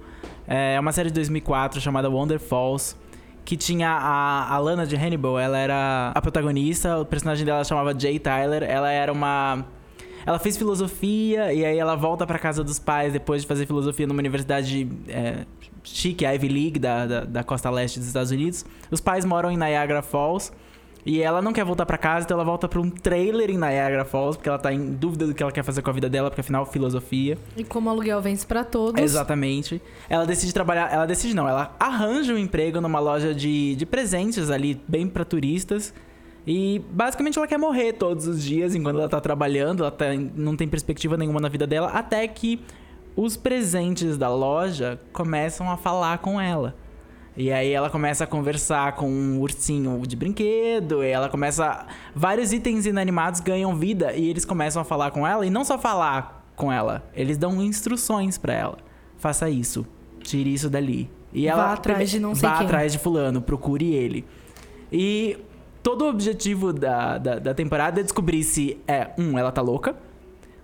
É 0.45 0.77
uma 0.77 0.91
série 0.91 1.07
de 1.07 1.15
2004 1.15 1.79
chamada 1.79 2.09
Wonder 2.09 2.37
Falls, 2.37 2.97
que 3.45 3.55
tinha 3.55 3.87
a, 3.91 4.53
a 4.53 4.57
Lana 4.57 4.85
de 4.85 4.97
Hannibal, 4.97 5.39
ela 5.39 5.57
era 5.57 6.11
a 6.13 6.21
protagonista, 6.21 6.99
o 6.99 7.05
personagem 7.05 7.45
dela 7.45 7.63
chamava 7.63 7.97
Jay 7.97 8.19
Tyler, 8.19 8.61
ela 8.61 8.91
era 8.91 9.09
uma 9.09 9.63
ela 10.25 10.37
fez 10.37 10.57
filosofia 10.57 11.53
e 11.53 11.63
aí 11.63 11.77
ela 11.77 11.95
volta 11.95 12.27
pra 12.27 12.37
casa 12.37 12.61
dos 12.61 12.77
pais 12.77 13.13
depois 13.13 13.43
de 13.43 13.47
fazer 13.47 13.65
filosofia 13.65 14.05
numa 14.05 14.19
universidade 14.19 14.85
é, 15.07 15.45
chique, 15.81 16.25
Ivy 16.25 16.49
League 16.49 16.79
da, 16.79 17.05
da, 17.05 17.21
da 17.21 17.43
costa 17.43 17.69
leste 17.69 17.99
dos 17.99 18.07
Estados 18.09 18.31
Unidos. 18.31 18.65
Os 18.91 18.99
pais 18.99 19.23
moram 19.23 19.49
em 19.49 19.55
Niagara 19.55 20.01
Falls. 20.01 20.51
E 21.05 21.21
ela 21.21 21.39
não 21.39 21.53
quer 21.53 21.63
voltar 21.63 21.85
pra 21.85 21.99
casa, 21.99 22.25
então 22.25 22.35
ela 22.35 22.43
volta 22.43 22.67
pra 22.67 22.81
um 22.81 22.89
trailer 22.89 23.51
em 23.51 23.57
Niagara 23.57 24.03
Falls, 24.03 24.37
porque 24.37 24.49
ela 24.49 24.57
tá 24.57 24.73
em 24.73 24.93
dúvida 24.93 25.27
do 25.27 25.35
que 25.35 25.43
ela 25.43 25.51
quer 25.51 25.63
fazer 25.63 25.83
com 25.83 25.89
a 25.91 25.93
vida 25.93 26.09
dela, 26.09 26.31
porque 26.31 26.41
afinal, 26.41 26.65
filosofia. 26.65 27.37
E 27.55 27.63
como 27.63 27.91
aluguel 27.91 28.19
vence 28.21 28.45
pra 28.45 28.63
todos. 28.63 28.99
Exatamente. 28.99 29.79
Ela 30.09 30.25
decide 30.25 30.51
trabalhar. 30.51 30.91
Ela 30.91 31.05
decide 31.05 31.35
não, 31.35 31.47
ela 31.47 31.75
arranja 31.79 32.33
um 32.33 32.37
emprego 32.37 32.81
numa 32.81 32.99
loja 32.99 33.35
de, 33.35 33.75
de 33.75 33.85
presentes 33.85 34.49
ali, 34.49 34.81
bem 34.87 35.07
pra 35.07 35.23
turistas. 35.23 35.93
E 36.47 36.83
basicamente 36.91 37.37
ela 37.37 37.47
quer 37.47 37.57
morrer 37.57 37.93
todos 37.93 38.27
os 38.27 38.43
dias 38.43 38.73
enquanto 38.73 38.99
ela 38.99 39.09
tá 39.09 39.19
trabalhando, 39.19 39.83
ela 39.83 39.91
tá, 39.91 40.05
não 40.35 40.55
tem 40.55 40.67
perspectiva 40.67 41.17
nenhuma 41.17 41.39
na 41.39 41.49
vida 41.49 41.65
dela, 41.65 41.89
até 41.89 42.27
que 42.27 42.61
os 43.15 43.35
presentes 43.35 44.17
da 44.17 44.29
loja 44.29 44.99
começam 45.11 45.71
a 45.71 45.77
falar 45.77 46.19
com 46.19 46.39
ela. 46.39 46.75
E 47.37 47.51
aí 47.51 47.71
ela 47.71 47.89
começa 47.89 48.23
a 48.23 48.27
conversar 48.27 48.93
com 48.93 49.09
um 49.09 49.39
ursinho 49.41 50.01
de 50.07 50.15
brinquedo, 50.15 51.03
e 51.03 51.09
ela 51.09 51.27
começa. 51.27 51.85
Vários 52.15 52.53
itens 52.53 52.85
inanimados 52.85 53.41
ganham 53.41 53.75
vida 53.75 54.13
e 54.13 54.29
eles 54.29 54.45
começam 54.45 54.81
a 54.81 54.85
falar 54.85 55.11
com 55.11 55.27
ela, 55.27 55.45
e 55.45 55.49
não 55.49 55.65
só 55.65 55.77
falar 55.77 56.45
com 56.55 56.71
ela, 56.71 57.03
eles 57.13 57.37
dão 57.37 57.61
instruções 57.61 58.37
para 58.37 58.53
ela. 58.53 58.77
Faça 59.17 59.49
isso, 59.49 59.85
tire 60.21 60.53
isso 60.53 60.69
dali. 60.69 61.09
E 61.33 61.47
ela 61.47 61.65
Vá 61.65 61.73
atrás 61.73 62.09
de 62.09 62.19
não 62.19 62.33
sei 62.33 62.47
vá 62.47 62.57
quem. 62.57 62.65
atrás 62.65 62.91
de 62.93 62.97
fulano, 62.99 63.41
procure 63.41 63.93
ele. 63.93 64.25
E 64.89 65.37
todo 65.83 66.05
o 66.05 66.09
objetivo 66.09 66.71
da, 66.71 67.17
da, 67.17 67.39
da 67.39 67.53
temporada 67.53 67.99
é 67.99 68.03
descobrir 68.03 68.43
se 68.43 68.77
é, 68.87 69.09
um, 69.17 69.37
ela 69.37 69.51
tá 69.51 69.61
louca. 69.61 69.97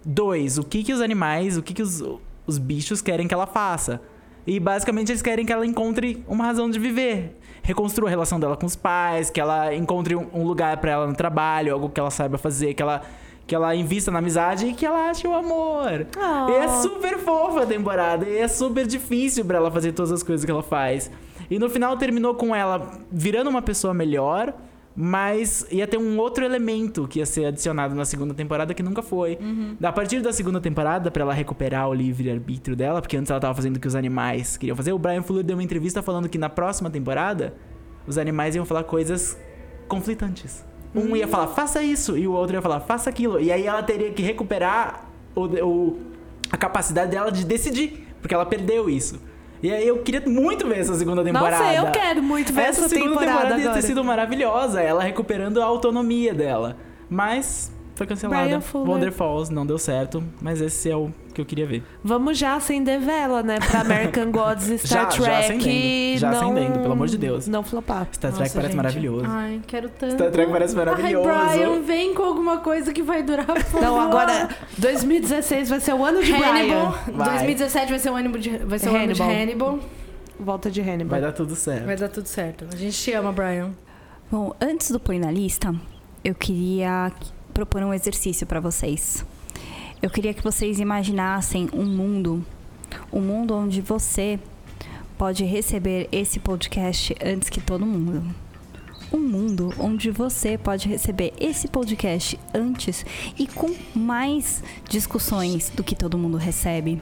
Dois, 0.06 0.58
o 0.58 0.64
que 0.64 0.84
que 0.84 0.94
os 0.94 1.02
animais, 1.02 1.58
o 1.58 1.62
que 1.62 1.74
que 1.74 1.82
os, 1.82 2.02
os 2.48 2.58
bichos 2.58 3.02
querem 3.02 3.28
que 3.28 3.34
ela 3.34 3.46
faça. 3.46 4.02
E 4.46 4.60
basicamente 4.60 5.12
eles 5.12 5.22
querem 5.22 5.46
que 5.46 5.54
ela 5.54 5.66
encontre 5.66 6.24
uma 6.28 6.46
razão 6.46 6.70
de 6.70 6.80
viver. 6.80 7.38
Reconstrua 7.64 8.10
a 8.10 8.10
relação 8.10 8.40
dela 8.40 8.58
com 8.58 8.66
os 8.66 8.76
pais, 8.76 9.30
que 9.30 9.40
ela 9.40 9.74
encontre 9.76 10.16
um, 10.16 10.44
lugar 10.44 10.78
pra 10.78 10.92
ela 10.92 11.08
no 11.08 11.16
trabalho, 11.16 11.74
algo 11.74 11.90
que 11.90 12.00
ela 12.00 12.10
saiba 12.10 12.38
fazer, 12.38 12.74
que 12.74 12.82
ela, 12.82 13.02
que 13.46 13.54
ela 13.54 13.76
invista 13.76 14.10
na 14.10 14.20
amizade 14.20 14.66
e 14.66 14.74
que 14.74 14.86
ela 14.86 15.10
ache 15.10 15.28
o 15.28 15.34
amor. 15.34 16.08
Ah. 16.18 16.48
E 16.50 16.54
é 16.56 16.68
super 16.68 17.20
fofa 17.20 17.64
a 17.64 17.66
temporada, 17.68 18.28
e 18.28 18.38
é 18.40 18.48
super 18.48 18.86
difícil 18.88 19.46
pra 19.46 19.58
ela 19.58 19.70
fazer 19.70 19.92
todas 19.92 20.12
as 20.12 20.24
coisas 20.24 20.44
que 20.44 20.50
ela 20.50 20.64
faz. 20.64 21.12
E 21.50 21.60
no 21.60 21.70
final 21.70 21.96
terminou 21.98 22.34
com 22.34 22.56
ela 22.56 23.00
virando 23.12 23.50
uma 23.50 23.62
pessoa 23.62 23.94
melhor, 23.94 24.54
mas 24.96 25.66
ia 25.72 25.88
ter 25.88 25.98
um 25.98 26.18
outro 26.18 26.44
elemento 26.44 27.08
que 27.08 27.20
ia 27.20 27.26
ser 27.26 27.46
adicionado 27.46 27.96
na 27.96 28.04
segunda 28.06 28.34
temporada 28.34 28.74
que 28.74 28.84
nunca 28.84 29.02
foi. 29.02 29.38
A 29.82 29.92
partir 29.92 30.22
da 30.22 30.34
segunda 30.34 30.60
temporada, 30.60 31.10
pra 31.10 31.24
ela 31.24 31.34
recuperar 31.34 31.88
o 31.90 31.94
livre-arbítrio 31.94 32.76
dela, 32.76 33.02
porque 33.02 33.16
antes 33.16 33.32
ela 33.32 33.40
tava 33.40 33.56
fazendo 33.56 33.78
o 33.78 33.80
que 33.80 33.88
os 33.88 33.96
animais 33.96 34.58
queriam 34.58 34.76
fazer, 34.76 34.92
o 34.94 35.00
Brian 35.00 35.22
Fuller 35.24 35.44
deu 35.44 35.56
uma 35.56 35.64
entrevista 35.64 36.02
falando 36.02 36.28
que 36.28 36.38
na 36.38 36.50
próxima 36.50 36.90
temporada 36.90 37.54
os 38.06 38.18
animais 38.18 38.56
iam 38.56 38.66
falar 38.66 38.84
coisas 38.84 39.38
conflitantes. 39.88 40.64
Um 40.94 41.16
ia 41.16 41.28
falar, 41.28 41.48
faça 41.48 41.82
isso, 41.82 42.18
e 42.18 42.28
o 42.28 42.34
outro 42.34 42.56
ia 42.56 42.62
falar, 42.62 42.82
faça 42.82 43.10
aquilo. 43.10 43.40
E 43.40 43.50
aí 43.52 43.66
ela 43.66 43.82
teria 43.82 44.12
que 44.12 44.22
recuperar 44.22 45.10
o, 45.34 45.46
o- 45.46 45.98
a 46.52 46.58
capacidade 46.58 47.12
dela 47.12 47.32
de 47.32 47.46
decidir, 47.46 48.08
porque 48.22 48.34
ela 48.36 48.46
perdeu 48.46 48.90
isso. 48.90 49.22
E 49.64 49.72
aí 49.72 49.88
eu 49.88 50.00
queria 50.00 50.22
muito 50.28 50.68
ver 50.68 50.80
essa 50.80 50.96
segunda 50.96 51.24
temporada. 51.24 51.64
Nossa, 51.64 51.74
eu 51.76 51.92
quero 51.92 52.24
muito 52.24 52.52
ver 52.52 52.62
essa, 52.62 52.90
segunda 52.90 53.20
temporada, 53.20 53.42
temporada 53.42 53.62
ia 53.62 53.74
ter 53.74 53.82
sido 53.84 54.04
maravilhosa, 54.04 54.82
ela 54.82 55.04
recuperando 55.04 55.62
a 55.62 55.66
autonomia 55.66 56.34
dela. 56.34 56.78
Mas 57.10 57.72
foi 58.06 58.08
cancelada. 58.08 58.62
Wonder 58.74 59.12
Falls 59.12 59.52
não 59.54 59.66
deu 59.66 59.78
certo, 59.78 60.24
mas 60.42 60.62
esse 60.62 60.90
é 60.90 60.96
o 60.96 61.12
que 61.34 61.40
eu 61.40 61.46
queria 61.46 61.66
ver. 61.66 61.84
Vamos 62.04 62.38
já 62.38 62.56
acender 62.56 63.00
vela, 63.00 63.42
né? 63.42 63.58
Pra 63.60 63.82
American 63.82 64.30
Gods 64.34 64.68
e 64.70 64.78
Star 64.78 65.10
Já- 65.12 65.18
já 65.18 65.24
Trek. 65.24 65.46
acendendo, 65.56 66.20
já 66.20 66.32
não, 66.32 66.52
acendendo, 66.52 66.80
pelo 66.80 66.92
amor 66.94 67.08
de 67.08 67.18
Deus. 67.18 67.48
Não 67.48 67.64
flopar. 67.64 68.08
Star 68.12 68.32
Trek 68.32 68.40
Nossa, 68.42 68.54
parece 68.54 68.68
gente. 68.70 68.76
maravilhoso. 68.76 69.26
Ai, 69.28 69.62
quero 69.66 69.90
tanto. 69.90 70.14
Star 70.16 70.30
Trek 70.32 70.52
parece 70.52 70.76
maravilhoso. 70.76 71.30
Ai, 71.30 71.58
Brian, 71.60 71.82
vem 71.82 72.14
com 72.14 72.24
alguma 72.24 72.58
coisa 72.58 72.92
que 72.92 73.02
vai 73.02 73.24
durar. 73.24 73.46
por 73.46 73.82
Não, 73.82 74.00
agora 74.00 74.50
2016 74.78 75.70
vai 75.70 75.80
ser 75.80 75.94
o 75.94 76.04
ano 76.04 76.22
de 76.24 76.32
Hannibal. 76.34 76.92
Brian. 77.06 77.18
Vai. 77.18 77.30
2017 77.30 77.90
vai 77.90 78.00
ser 78.00 78.10
o 78.10 78.16
ano 78.16 78.38
de, 78.40 78.50
vai 78.58 78.80
ser 78.80 78.90
o 78.90 78.96
ano 78.96 79.14
de 79.14 79.22
Hannibal. 79.22 79.42
Hannibal. 79.42 79.80
Volta 80.40 80.72
de 80.72 80.82
Hannibal. 80.82 81.10
Vai 81.12 81.22
dar 81.22 81.32
tudo 81.32 81.56
certo. 81.56 81.86
Vai 81.86 81.96
dar 81.96 82.10
tudo 82.10 82.26
certo. 82.26 82.66
A 82.74 82.76
gente 82.76 82.98
te 82.98 83.12
ama, 83.14 83.32
Brian. 83.32 83.72
Bom, 84.32 84.54
antes 84.60 84.92
do 84.92 85.00
Põe 85.00 85.20
na 85.20 85.30
Lista, 85.32 85.74
eu 86.24 86.34
queria 86.34 87.12
propor 87.52 87.84
um 87.84 87.94
exercício 87.94 88.48
para 88.48 88.60
vocês. 88.60 89.26
Eu 90.02 90.10
queria 90.10 90.34
que 90.34 90.44
vocês 90.44 90.80
imaginassem 90.80 91.70
um 91.74 91.86
mundo, 91.86 92.44
um 93.14 93.22
mundo 93.22 93.54
onde 93.54 93.82
você 93.82 94.40
pode 95.18 95.44
receber 95.44 96.10
esse 96.12 96.40
podcast 96.40 97.16
antes 97.24 97.50
que 97.50 97.62
todo 97.62 97.86
mundo. 97.86 98.24
Um 99.14 99.20
mundo 99.20 99.74
onde 99.78 100.10
você 100.10 100.58
pode 100.58 100.88
receber 100.88 101.34
esse 101.40 101.68
podcast 101.68 102.40
antes 102.54 103.06
e 103.38 103.46
com 103.46 103.76
mais 103.94 104.64
discussões 104.90 105.70
do 105.70 105.84
que 105.84 105.96
todo 105.96 106.18
mundo 106.18 106.38
recebe. 106.38 107.02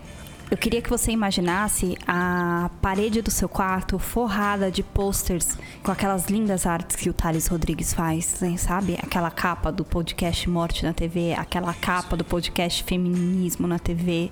Eu 0.51 0.57
queria 0.57 0.81
que 0.81 0.89
você 0.89 1.11
imaginasse 1.11 1.95
a 2.07 2.71
parede 2.81 3.21
do 3.21 3.29
seu 3.29 3.47
quarto 3.47 3.99
forrada 3.99 4.71
de 4.71 4.81
posters 4.81 5.55
com 5.83 5.91
aquelas 5.91 6.25
lindas 6.25 6.65
artes 6.65 6.95
que 6.95 7.07
o 7.07 7.13
Thales 7.13 7.45
Rodrigues 7.45 7.93
faz, 7.93 8.39
né? 8.41 8.57
sabe? 8.57 8.95
Aquela 8.95 9.29
capa 9.29 9.71
do 9.71 9.85
podcast 9.85 10.49
Morte 10.49 10.83
na 10.83 10.91
TV, 10.91 11.33
aquela 11.33 11.71
capa 11.75 12.17
do 12.17 12.25
podcast 12.25 12.83
Feminismo 12.83 13.67
na 13.67 13.77
TV. 13.77 14.31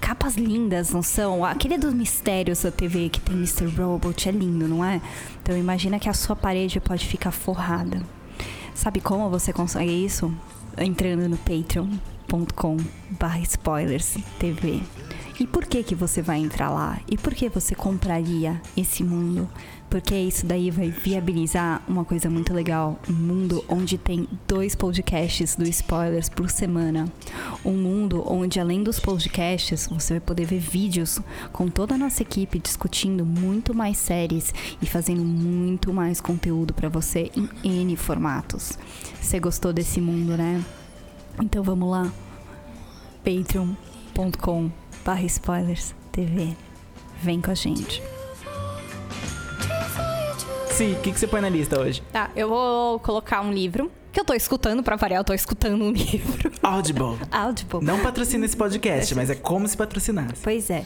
Capas 0.00 0.34
lindas, 0.34 0.92
não 0.92 1.02
são? 1.02 1.44
Aquele 1.44 1.76
dos 1.76 1.92
mistérios 1.92 2.62
da 2.62 2.70
TV 2.70 3.10
que 3.10 3.20
tem 3.20 3.36
Mr. 3.36 3.66
Robot 3.66 4.30
é 4.30 4.32
lindo, 4.32 4.66
não 4.66 4.82
é? 4.82 4.98
Então 5.42 5.54
imagina 5.54 5.98
que 5.98 6.08
a 6.08 6.14
sua 6.14 6.34
parede 6.34 6.80
pode 6.80 7.06
ficar 7.06 7.32
forrada. 7.32 8.00
Sabe 8.74 8.98
como 8.98 9.28
você 9.28 9.52
consegue 9.52 10.06
isso? 10.06 10.34
Entrando 10.78 11.28
no 11.28 11.36
patreon.com 11.36 12.78
barra 13.10 13.40
spoilers 13.40 14.16
TV. 14.38 14.80
E 15.40 15.46
por 15.46 15.64
que 15.64 15.82
que 15.82 15.94
você 15.94 16.20
vai 16.20 16.38
entrar 16.38 16.68
lá? 16.68 17.00
E 17.10 17.16
por 17.16 17.34
que 17.34 17.48
você 17.48 17.74
compraria 17.74 18.60
esse 18.76 19.02
mundo? 19.02 19.48
Porque 19.88 20.14
isso 20.14 20.44
daí 20.44 20.70
vai 20.70 20.90
viabilizar 20.90 21.82
uma 21.88 22.04
coisa 22.04 22.28
muito 22.28 22.52
legal, 22.52 23.00
um 23.08 23.14
mundo 23.14 23.64
onde 23.66 23.96
tem 23.96 24.28
dois 24.46 24.74
podcasts 24.74 25.56
do 25.56 25.66
Spoilers 25.66 26.28
por 26.28 26.50
semana. 26.50 27.10
Um 27.64 27.72
mundo 27.72 28.22
onde 28.30 28.60
além 28.60 28.82
dos 28.82 29.00
podcasts, 29.00 29.86
você 29.86 30.12
vai 30.12 30.20
poder 30.20 30.44
ver 30.44 30.58
vídeos 30.58 31.18
com 31.54 31.68
toda 31.68 31.94
a 31.94 31.98
nossa 31.98 32.20
equipe 32.20 32.58
discutindo 32.58 33.24
muito 33.24 33.74
mais 33.74 33.96
séries 33.96 34.52
e 34.82 34.84
fazendo 34.84 35.24
muito 35.24 35.90
mais 35.90 36.20
conteúdo 36.20 36.74
para 36.74 36.90
você 36.90 37.30
em 37.64 37.80
N 37.80 37.96
formatos. 37.96 38.78
Você 39.18 39.40
gostou 39.40 39.72
desse 39.72 40.02
mundo, 40.02 40.36
né? 40.36 40.62
Então 41.40 41.62
vamos 41.62 41.90
lá. 41.90 42.12
patreon.com 43.24 44.79
barra 45.04 45.24
spoilers 45.24 45.94
TV. 46.12 46.54
Vem 47.22 47.40
com 47.40 47.50
a 47.50 47.54
gente. 47.54 48.02
Sim, 50.70 50.92
o 50.94 51.00
que, 51.00 51.12
que 51.12 51.18
você 51.18 51.26
põe 51.26 51.40
na 51.40 51.48
lista 51.48 51.78
hoje? 51.78 52.02
Tá, 52.10 52.30
eu 52.34 52.48
vou 52.48 52.98
colocar 53.00 53.42
um 53.42 53.52
livro 53.52 53.90
que 54.12 54.18
eu 54.18 54.24
tô 54.24 54.34
escutando 54.34 54.82
pra 54.82 54.96
variar, 54.96 55.20
eu 55.20 55.24
tô 55.24 55.34
escutando 55.34 55.84
um 55.84 55.92
livro. 55.92 56.50
Audible. 56.62 57.18
Audible. 57.30 57.84
Não 57.84 58.00
patrocina 58.00 58.44
esse 58.44 58.56
podcast, 58.56 59.14
mas 59.14 59.30
é 59.30 59.34
como 59.34 59.68
se 59.68 59.76
patrocinasse. 59.76 60.42
Pois 60.42 60.70
é. 60.70 60.84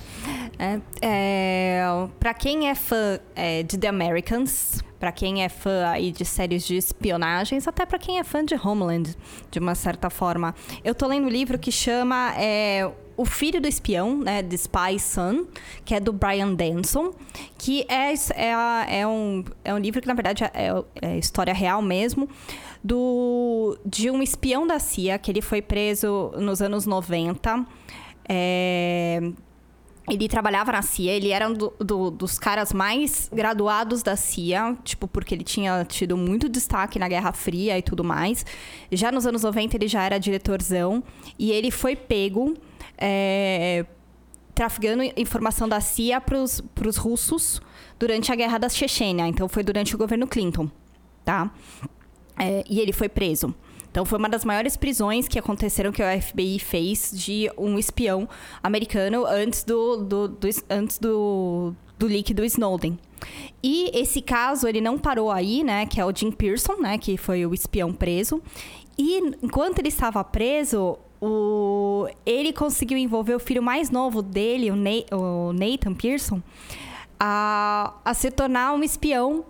é, 0.59 0.81
é 1.01 1.83
para 2.19 2.35
quem 2.35 2.69
é 2.69 2.75
fã 2.75 3.19
é, 3.35 3.63
de 3.63 3.79
The 3.79 3.89
Americans, 3.89 4.83
pra 4.99 5.13
quem 5.13 5.43
é 5.45 5.49
fã 5.49 5.87
aí 5.89 6.11
de 6.11 6.25
séries 6.25 6.67
de 6.67 6.77
espionagens, 6.77 7.67
até 7.69 7.87
pra 7.87 7.99
quem 7.99 8.19
é 8.19 8.25
fã 8.25 8.45
de 8.45 8.55
Homeland, 8.55 9.17
de 9.51 9.59
uma 9.59 9.75
certa 9.75 10.11
forma. 10.11 10.55
Eu 10.83 10.95
tô 10.95 11.07
lendo 11.07 11.27
um 11.27 11.31
livro 11.31 11.59
que 11.59 11.71
chama 11.73 12.35
é, 12.37 12.91
O 13.17 13.25
Filho 13.25 13.61
do 13.61 13.69
Espião, 13.69 14.19
né, 14.19 14.43
The 14.43 14.57
Spy 14.57 14.99
Son, 14.99 15.47
que 15.85 15.95
é 15.95 16.01
do 16.01 16.13
Brian 16.13 16.53
Denson, 16.55 17.13
que 17.57 17.87
é, 17.89 18.13
é, 18.35 19.01
é 19.01 19.07
um, 19.07 19.45
é 19.65 19.73
um 19.73 19.79
livro 19.79 20.01
que, 20.01 20.09
na 20.09 20.15
verdade, 20.15 20.43
é, 20.45 20.51
é 21.01 21.17
história 21.19 21.55
real 21.55 21.81
mesmo, 21.81 22.29
do, 22.83 23.79
de 23.87 24.11
um 24.11 24.23
espião 24.23 24.67
da 24.67 24.79
CIA, 24.79 25.19
que 25.19 25.31
ele 25.31 25.41
foi 25.41 25.63
preso 25.63 26.33
nos 26.37 26.61
anos 26.61 26.87
90. 26.87 27.65
É, 28.29 29.21
ele 30.11 30.29
trabalhava 30.29 30.71
na 30.73 30.83
CIA, 30.83 31.13
ele 31.13 31.31
era 31.31 31.49
um 31.49 31.55
do- 31.55 31.73
do- 31.79 32.11
dos 32.11 32.39
caras 32.39 32.73
mais 32.75 33.31
graduados 33.33 34.03
da 34.03 34.17
CIA, 34.17 34.77
tipo, 34.85 35.09
porque 35.09 35.35
ele 35.35 35.45
tinha 35.45 35.83
tido 35.85 36.15
muito 36.17 36.47
destaque 36.49 36.99
na 36.99 37.09
Guerra 37.09 37.33
Fria 37.33 37.79
e 37.79 37.83
tudo 37.83 38.05
mais. 38.05 38.45
Já 38.93 39.11
nos 39.11 39.27
anos 39.27 39.43
90 39.45 39.77
ele 39.77 39.89
já 39.89 40.03
era 40.03 40.19
diretorzão 40.19 41.03
e 41.39 41.53
ele 41.53 41.71
foi 41.71 41.97
pego 41.97 42.55
é, 42.99 43.85
trafegando 44.55 45.03
informação 45.17 45.69
da 45.69 45.81
CIA 45.81 46.21
para 46.21 46.39
os 46.39 46.97
russos 46.97 47.61
durante 47.99 48.31
a 48.31 48.35
guerra 48.35 48.59
da 48.59 48.69
Chechênia. 48.69 49.27
Então, 49.27 49.49
foi 49.49 49.63
durante 49.63 49.95
o 49.95 49.99
governo 49.99 50.27
Clinton, 50.27 50.71
tá? 51.25 51.53
É, 52.39 52.65
e 52.69 52.81
ele 52.81 52.93
foi 52.93 53.09
preso. 53.09 53.55
Então, 53.91 54.05
foi 54.05 54.19
uma 54.19 54.29
das 54.29 54.45
maiores 54.45 54.77
prisões 54.77 55.29
que 55.29 55.39
aconteceram 55.39 55.93
que 55.93 56.03
o 56.03 56.23
FBI 56.23 56.59
fez 56.59 57.13
de 57.15 57.49
um 57.57 57.79
espião 57.79 58.29
americano 58.61 59.25
antes 59.25 59.63
do, 59.63 59.99
do, 59.99 60.29
do 60.29 60.49
antes 60.69 60.99
do, 60.99 61.73
do 61.97 62.07
leak 62.07 62.35
do 62.35 62.45
Snowden. 62.45 62.99
E 63.63 63.91
esse 63.97 64.21
caso, 64.21 64.67
ele 64.67 64.81
não 64.81 64.99
parou 64.99 65.31
aí, 65.31 65.63
né? 65.63 65.87
Que 65.87 66.01
é 66.01 66.05
o 66.05 66.13
Jim 66.13 66.33
Pearson, 66.33 66.75
né? 66.75 66.99
Que 66.99 67.17
foi 67.17 67.47
o 67.47 67.55
espião 67.55 67.93
preso. 67.93 68.43
E 68.99 69.19
enquanto 69.41 69.79
ele 69.79 69.89
estava 69.89 70.23
preso, 70.25 70.99
o... 71.25 72.09
ele 72.27 72.53
conseguiu 72.53 72.99
envolver 72.99 73.35
o 73.35 73.41
filho 73.41 73.63
mais 73.63 73.91
novo 73.91 74.21
dele, 74.21 74.71
o, 74.71 74.77
Na... 74.77 74.91
o 75.17 75.53
Nathan 75.53 75.95
Pearson, 75.95 76.43
a... 77.19 77.95
a 78.05 78.15
se 78.15 78.31
tornar 78.31 78.73
um 78.73 78.83
espião 78.83 79.45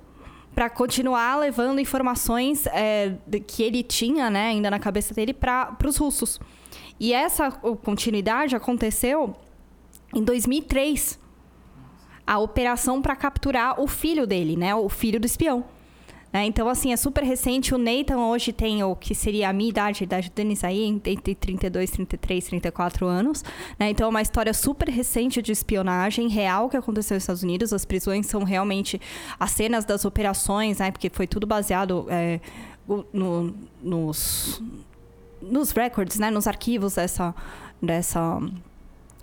para 0.54 0.70
continuar 0.70 1.36
levando 1.36 1.80
informações 1.80 2.66
é, 2.68 3.16
que 3.46 3.62
ele 3.62 3.82
tinha, 3.82 4.30
né, 4.30 4.48
ainda 4.48 4.70
na 4.70 4.78
cabeça 4.78 5.12
dele, 5.12 5.34
para 5.34 5.76
os 5.84 5.96
russos. 5.96 6.38
E 7.00 7.12
essa 7.12 7.50
continuidade 7.50 8.54
aconteceu 8.54 9.34
em 10.14 10.22
2003, 10.22 11.18
a 12.24 12.38
operação 12.38 13.02
para 13.02 13.16
capturar 13.16 13.80
o 13.80 13.88
filho 13.88 14.26
dele, 14.28 14.56
né, 14.56 14.72
o 14.74 14.88
filho 14.88 15.18
do 15.18 15.26
espião. 15.26 15.64
Né? 16.34 16.46
Então, 16.46 16.68
assim, 16.68 16.92
é 16.92 16.96
super 16.96 17.22
recente. 17.22 17.72
O 17.72 17.78
Nathan 17.78 18.18
hoje 18.18 18.52
tem 18.52 18.82
o 18.82 18.96
que 18.96 19.14
seria 19.14 19.50
a 19.50 19.52
minha 19.52 19.70
idade, 19.70 20.02
a 20.02 20.04
idade 20.04 20.28
do 20.28 20.34
Denis 20.34 20.64
aí, 20.64 20.82
entre 20.82 21.16
32, 21.16 21.92
33, 21.92 22.46
34 22.46 23.06
anos. 23.06 23.44
Né? 23.78 23.90
Então, 23.90 24.08
é 24.08 24.10
uma 24.10 24.20
história 24.20 24.52
super 24.52 24.88
recente 24.88 25.40
de 25.40 25.52
espionagem 25.52 26.26
real 26.26 26.68
que 26.68 26.76
aconteceu 26.76 27.14
nos 27.14 27.22
Estados 27.22 27.44
Unidos. 27.44 27.72
As 27.72 27.84
prisões 27.84 28.26
são 28.26 28.42
realmente 28.42 29.00
as 29.38 29.52
cenas 29.52 29.84
das 29.84 30.04
operações, 30.04 30.78
né? 30.78 30.90
Porque 30.90 31.08
foi 31.08 31.28
tudo 31.28 31.46
baseado 31.46 32.06
é, 32.10 32.40
no, 33.12 33.54
nos, 33.80 34.60
nos 35.40 35.70
records, 35.70 36.18
né? 36.18 36.32
Nos 36.32 36.48
arquivos 36.48 36.96
dessa... 36.96 37.32
dessa 37.80 38.40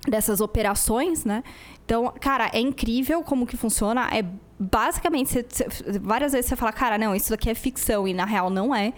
dessas 0.07 0.41
operações, 0.41 1.25
né? 1.25 1.43
Então, 1.85 2.11
cara, 2.19 2.49
é 2.53 2.59
incrível 2.59 3.21
como 3.21 3.45
que 3.45 3.55
funciona. 3.55 4.09
É 4.11 4.25
basicamente, 4.61 5.43
várias 5.99 6.33
vezes 6.33 6.47
você 6.47 6.55
fala, 6.55 6.71
cara, 6.71 6.97
não, 6.97 7.15
isso 7.15 7.31
daqui 7.31 7.49
é 7.49 7.55
ficção, 7.55 8.07
e 8.07 8.13
na 8.13 8.25
real 8.25 8.51
não 8.51 8.75
é. 8.75 8.93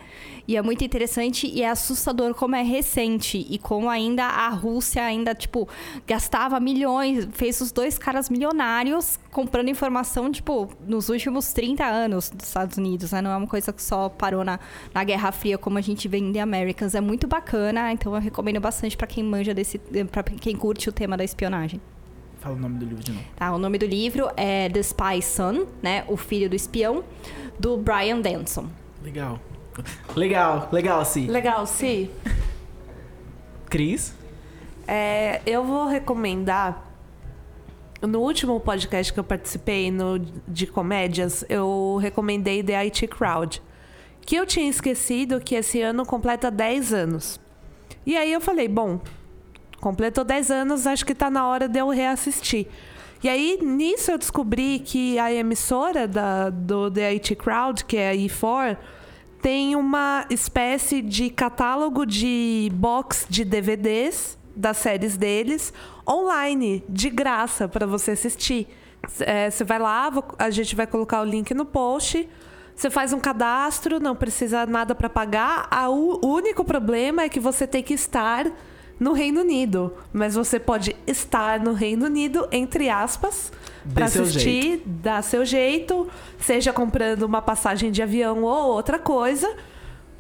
E 0.46 0.58
é 0.58 0.62
muito 0.62 0.84
interessante 0.84 1.48
e 1.48 1.62
é 1.64 1.70
assustador 1.70 2.36
como 2.36 2.54
é 2.54 2.62
recente 2.62 3.48
e 3.50 3.58
como 3.58 3.90
ainda 3.90 4.26
a 4.26 4.50
Rússia 4.50 5.02
ainda, 5.02 5.34
tipo, 5.34 5.70
gastava 6.06 6.60
milhões, 6.60 7.30
fez 7.32 7.62
os 7.62 7.72
dois 7.72 7.98
caras 7.98 8.30
milionários 8.30 9.18
comprando 9.32 9.70
informação, 9.70 10.30
tipo, 10.30 10.70
nos 10.86 11.08
últimos 11.08 11.54
30 11.54 11.86
anos 11.86 12.30
dos 12.30 12.46
Estados 12.46 12.78
Unidos, 12.78 13.14
né? 13.14 13.22
Não 13.22 13.32
é 13.32 13.38
uma 13.38 13.48
coisa 13.48 13.72
que 13.72 13.82
só 13.82 14.10
parou 14.10 14.44
na, 14.44 14.60
na 14.94 15.04
Guerra 15.06 15.32
Fria 15.32 15.58
como 15.58 15.78
a 15.78 15.82
gente 15.82 16.10
vê 16.10 16.18
em 16.18 16.34
The 16.34 16.42
Americans. 16.42 16.94
É 16.94 17.00
muito 17.00 17.26
bacana, 17.26 17.94
então 17.94 18.14
eu 18.14 18.20
recomendo 18.20 18.60
bastante 18.60 18.98
para 18.98 19.08
quem 19.08 19.24
manja 19.24 19.54
desse, 19.54 19.80
para 20.12 20.24
quem 20.24 20.58
curte 20.58 20.90
o 20.90 20.92
tema 20.92 21.16
da 21.16 21.24
espionagem. 21.24 21.80
Fala 22.44 22.58
o 22.58 22.60
nome 22.60 22.78
do 22.78 22.86
livro 22.86 23.02
de 23.02 23.14
novo. 23.14 23.26
Tá, 23.38 23.54
o 23.54 23.58
nome 23.58 23.78
do 23.78 23.86
livro 23.86 24.30
é 24.36 24.68
The 24.68 24.84
Spy's 24.84 25.24
Son, 25.24 25.66
né? 25.82 26.04
O 26.10 26.18
Filho 26.18 26.50
do 26.50 26.58
Espião, 26.58 27.02
do 27.58 27.78
Brian 27.78 28.20
Denson. 28.20 28.68
Legal. 29.02 29.40
Legal, 30.14 30.68
legal, 30.70 31.06
sim. 31.06 31.28
Legal, 31.28 31.66
sim. 31.66 32.10
Cris? 33.70 34.14
É, 34.86 35.42
eu 35.46 35.64
vou 35.64 35.88
recomendar. 35.88 36.86
No 38.02 38.20
último 38.20 38.60
podcast 38.60 39.14
que 39.14 39.20
eu 39.22 39.24
participei 39.24 39.90
no, 39.90 40.20
de 40.46 40.68
comédias, 40.68 41.46
eu 41.48 41.98
recomendei 42.02 42.62
The 42.62 42.76
IT 42.76 43.08
Crowd. 43.08 43.62
Que 44.20 44.36
eu 44.36 44.46
tinha 44.46 44.70
esquecido 44.70 45.40
que 45.40 45.56
esse 45.56 45.82
ano 45.82 46.06
completa 46.06 46.52
10 46.52 46.94
anos. 46.94 47.40
E 48.06 48.18
aí 48.18 48.34
eu 48.34 48.42
falei, 48.42 48.68
bom, 48.68 49.00
completou 49.84 50.24
10 50.24 50.50
anos, 50.50 50.88
acho 50.88 51.06
que 51.06 51.14
tá 51.14 51.30
na 51.30 51.46
hora 51.46 51.68
de 51.68 51.78
eu 51.78 51.90
reassistir. 51.90 52.68
E 53.22 53.28
aí, 53.28 53.60
nisso, 53.62 54.12
eu 54.12 54.18
descobri 54.18 54.80
que 54.80 55.20
a 55.20 55.32
emissora 55.32 56.08
da, 56.08 56.50
do 56.50 56.90
The 56.90 57.08
IT 57.10 57.36
Crowd, 57.36 57.84
que 57.84 57.98
é 57.98 58.12
a 58.12 58.16
E4, 58.16 58.78
tem 59.42 59.76
uma 59.76 60.26
espécie 60.30 61.02
de 61.02 61.30
catálogo 61.30 62.06
de 62.06 62.72
box 62.74 63.26
de 63.30 63.44
DVDs 63.44 64.38
das 64.56 64.78
séries 64.78 65.18
deles 65.18 65.74
online, 66.10 66.82
de 66.88 67.10
graça, 67.10 67.68
para 67.68 67.86
você 67.86 68.12
assistir. 68.12 68.70
É, 69.20 69.50
você 69.50 69.66
vai 69.66 69.80
lá, 69.80 70.10
a 70.40 70.50
gente 70.50 70.78
vai 70.78 70.88
colocar 70.88 71.22
o 71.22 71.26
link 71.26 71.54
no 71.54 71.66
post. 71.66 72.28
Você 72.74 72.90
faz 72.90 73.12
um 73.12 73.20
cadastro, 73.20 74.00
não 74.00 74.16
precisa 74.16 74.66
nada 74.66 74.96
para 74.96 75.10
pagar. 75.10 75.70
O 75.90 76.26
único 76.26 76.64
problema 76.64 77.24
é 77.24 77.30
que 77.30 77.40
você 77.40 77.68
tem 77.68 77.84
que 77.84 77.94
estar 77.94 78.50
no 79.00 79.14
Reino 79.14 79.42
Unido. 79.42 79.94
Mas 80.12 80.36
você 80.36 80.60
pode 80.60 80.96
estar 81.06 81.60
no 81.60 81.74
Reino 81.74 82.06
Unido, 82.06 82.48
entre 82.52 82.90
aspas, 82.90 83.52
para 83.94 84.06
assistir, 84.06 84.82
dá 84.86 85.22
seu 85.22 85.46
jeito, 85.46 86.08
seja 86.40 86.72
comprando 86.72 87.24
uma 87.24 87.42
passagem 87.42 87.92
de 87.92 88.02
avião 88.02 88.44
ou 88.44 88.74
outra 88.74 88.98
coisa 88.98 89.54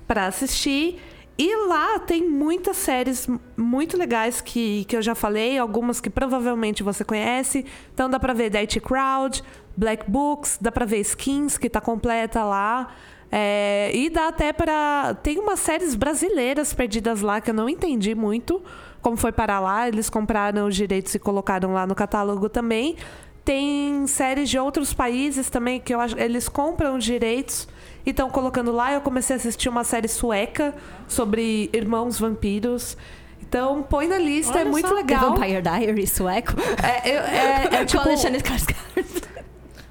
para 0.07 0.27
assistir. 0.27 0.99
E 1.37 1.55
lá 1.67 1.97
tem 1.97 2.29
muitas 2.29 2.77
séries 2.77 3.27
muito 3.57 3.97
legais 3.97 4.39
que, 4.39 4.85
que 4.85 4.95
eu 4.95 5.01
já 5.01 5.15
falei, 5.15 5.57
algumas 5.57 5.99
que 5.99 6.09
provavelmente 6.09 6.83
você 6.83 7.03
conhece. 7.03 7.65
Então 7.93 8.09
dá 8.09 8.19
pra 8.19 8.33
ver 8.33 8.51
The 8.51 8.59
IT 8.59 8.79
Crowd, 8.81 9.43
Black 9.75 10.09
Books, 10.09 10.59
dá 10.61 10.71
pra 10.71 10.85
ver 10.85 10.99
Skins, 10.99 11.57
que 11.57 11.69
tá 11.69 11.81
completa 11.81 12.43
lá. 12.43 12.93
É, 13.35 13.89
e 13.95 14.11
dá 14.11 14.27
até 14.27 14.53
para 14.53 15.15
Tem 15.23 15.39
umas 15.39 15.59
séries 15.59 15.95
brasileiras 15.95 16.71
perdidas 16.71 17.21
lá 17.21 17.41
que 17.41 17.49
eu 17.49 17.53
não 17.55 17.67
entendi 17.67 18.13
muito 18.13 18.61
como 19.01 19.17
foi 19.17 19.31
parar 19.31 19.59
lá. 19.59 19.87
Eles 19.87 20.07
compraram 20.07 20.67
os 20.67 20.75
direitos 20.75 21.15
e 21.15 21.19
colocaram 21.19 21.73
lá 21.73 21.87
no 21.87 21.95
catálogo 21.95 22.47
também. 22.47 22.95
Tem 23.43 24.05
séries 24.05 24.49
de 24.49 24.59
outros 24.59 24.93
países 24.93 25.49
também 25.49 25.79
que 25.79 25.93
eu 25.93 25.99
acho, 25.99 26.17
eles 26.17 26.47
compram 26.47 26.95
os 26.95 27.03
direitos 27.03 27.67
e 28.05 28.11
estão 28.11 28.29
colocando 28.29 28.71
lá. 28.71 28.93
Eu 28.93 29.01
comecei 29.01 29.35
a 29.35 29.37
assistir 29.37 29.67
uma 29.67 29.83
série 29.83 30.07
sueca 30.07 30.73
sobre 31.07 31.71
irmãos 31.73 32.19
vampiros. 32.19 32.95
Então, 33.41 33.83
põe 33.83 34.07
na 34.07 34.17
lista, 34.19 34.59
é 34.59 34.61
Olha 34.61 34.69
é 34.69 34.71
muito 34.71 34.87
só. 34.87 34.93
legal. 34.93 35.33
The 35.33 35.39
Vampire 35.39 35.61
Diaries 35.61 36.11
sueco. 36.11 36.53
É, 36.81 37.09
é, 37.09 37.15
é, 37.15 37.65
é 37.65 37.77
Com 37.81 37.85
tipo, 37.85 38.03
Alexandre 38.03 38.41
Skarsgård. 38.41 39.32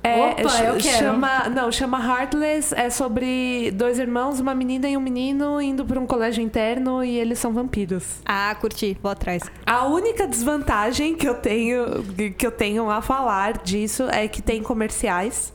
É, 0.05 0.31
Opa, 0.31 0.59
eu 0.65 0.77
quero. 0.77 0.99
Chama, 0.99 1.49
não, 1.49 1.71
chama 1.71 1.99
Heartless. 1.99 2.75
É 2.75 2.91
sobre 2.91 3.71
dois 3.73 3.99
irmãos, 3.99 4.41
uma 4.41 4.55
menina 4.55 4.89
e 4.89 4.97
um 4.97 5.01
menino 5.01 5.61
indo 5.61 5.85
para 5.85 6.01
um 6.01 6.07
colégio 6.07 6.43
interno 6.43 7.05
e 7.05 7.17
eles 7.17 7.39
são 7.39 7.53
vampiros. 7.53 8.21
Ah, 8.25 8.55
curti, 8.61 8.97
vou 9.01 9.13
atrás. 9.13 9.43
A 9.65 9.87
única 9.87 10.27
desvantagem 10.27 11.15
que 11.15 11.29
eu 11.29 11.35
tenho 11.35 12.03
que 12.37 12.47
eu 12.47 12.51
tenho 12.51 12.91
a 12.91 13.01
falar 13.01 13.59
disso 13.59 14.05
é 14.11 14.27
que 14.27 14.43
tem 14.43 14.63
comerciais. 14.63 15.53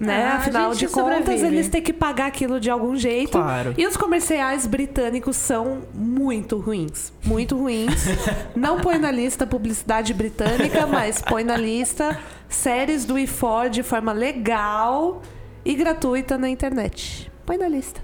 Né? 0.00 0.24
Ah, 0.24 0.36
Afinal 0.36 0.74
de 0.74 0.88
contas, 0.88 1.18
sobrevive. 1.18 1.46
eles 1.46 1.68
têm 1.68 1.82
que 1.82 1.92
pagar 1.92 2.26
aquilo 2.26 2.58
de 2.58 2.70
algum 2.70 2.96
jeito. 2.96 3.32
Claro. 3.32 3.74
E 3.76 3.86
os 3.86 3.98
comerciais 3.98 4.66
britânicos 4.66 5.36
são 5.36 5.82
muito 5.92 6.56
ruins. 6.58 7.12
Muito 7.22 7.54
ruins. 7.54 8.06
Não 8.56 8.80
põe 8.80 8.96
na 8.96 9.10
lista 9.10 9.46
publicidade 9.46 10.14
britânica, 10.14 10.86
mas 10.86 11.20
põe 11.20 11.44
na 11.44 11.54
lista 11.54 12.18
séries 12.50 13.04
do 13.06 13.14
E4 13.14 13.70
de 13.70 13.82
forma 13.82 14.12
legal 14.12 15.22
e 15.64 15.74
gratuita 15.74 16.36
na 16.36 16.48
internet. 16.50 17.30
Põe 17.46 17.56
na 17.56 17.68
lista. 17.68 18.00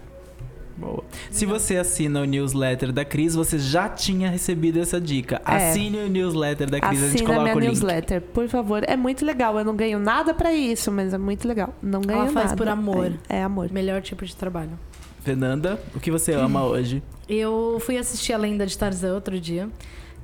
Boa. 0.76 1.02
Se 1.30 1.46
você 1.46 1.78
assina 1.78 2.20
o 2.20 2.24
newsletter 2.26 2.92
da 2.92 3.02
Cris, 3.02 3.34
você 3.34 3.58
já 3.58 3.88
tinha 3.88 4.28
recebido 4.28 4.78
essa 4.78 5.00
dica. 5.00 5.40
É. 5.46 5.70
Assine 5.70 5.98
o 6.00 6.08
newsletter 6.08 6.70
da 6.70 6.78
Cris, 6.80 7.02
a 7.02 7.06
gente 7.06 7.14
Assina 7.16 7.28
coloca 7.30 7.42
minha 7.44 7.56
o 7.56 7.60
link. 7.60 7.68
newsletter, 7.70 8.20
por 8.20 8.46
favor. 8.46 8.82
É 8.86 8.94
muito 8.94 9.24
legal. 9.24 9.58
Eu 9.58 9.64
não 9.64 9.74
ganho 9.74 9.98
nada 9.98 10.34
pra 10.34 10.52
isso, 10.52 10.92
mas 10.92 11.14
é 11.14 11.18
muito 11.18 11.48
legal. 11.48 11.74
Não 11.82 12.02
ganho 12.02 12.20
Ela 12.20 12.30
faz 12.32 12.46
nada. 12.50 12.56
por 12.58 12.68
amor. 12.68 13.12
É, 13.28 13.38
é 13.38 13.42
amor. 13.42 13.72
Melhor 13.72 14.02
tipo 14.02 14.24
de 14.26 14.36
trabalho. 14.36 14.78
Fernanda, 15.22 15.80
o 15.94 15.98
que 15.98 16.10
você 16.10 16.32
ama 16.32 16.62
hoje? 16.66 17.02
Eu 17.26 17.78
fui 17.80 17.96
assistir 17.96 18.34
A 18.34 18.36
Lenda 18.36 18.66
de 18.66 18.76
Tarzan 18.76 19.14
outro 19.14 19.40
dia. 19.40 19.70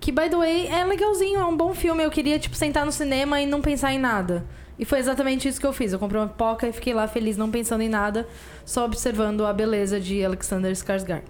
Que, 0.02 0.10
by 0.10 0.28
the 0.28 0.36
way, 0.36 0.66
é 0.66 0.84
legalzinho, 0.84 1.38
é 1.38 1.44
um 1.44 1.56
bom 1.56 1.72
filme. 1.72 2.02
Eu 2.02 2.10
queria, 2.10 2.36
tipo, 2.36 2.56
sentar 2.56 2.84
no 2.84 2.90
cinema 2.90 3.40
e 3.40 3.46
não 3.46 3.60
pensar 3.60 3.92
em 3.92 4.00
nada. 4.00 4.44
E 4.76 4.84
foi 4.84 4.98
exatamente 4.98 5.46
isso 5.46 5.60
que 5.60 5.66
eu 5.66 5.72
fiz. 5.72 5.92
Eu 5.92 5.98
comprei 6.00 6.20
uma 6.20 6.26
pipoca 6.26 6.66
e 6.66 6.72
fiquei 6.72 6.92
lá 6.92 7.06
feliz, 7.06 7.36
não 7.36 7.48
pensando 7.48 7.82
em 7.82 7.88
nada, 7.88 8.26
só 8.64 8.84
observando 8.84 9.46
a 9.46 9.52
beleza 9.52 10.00
de 10.00 10.24
Alexander 10.24 10.72
Skarsgård. 10.72 11.22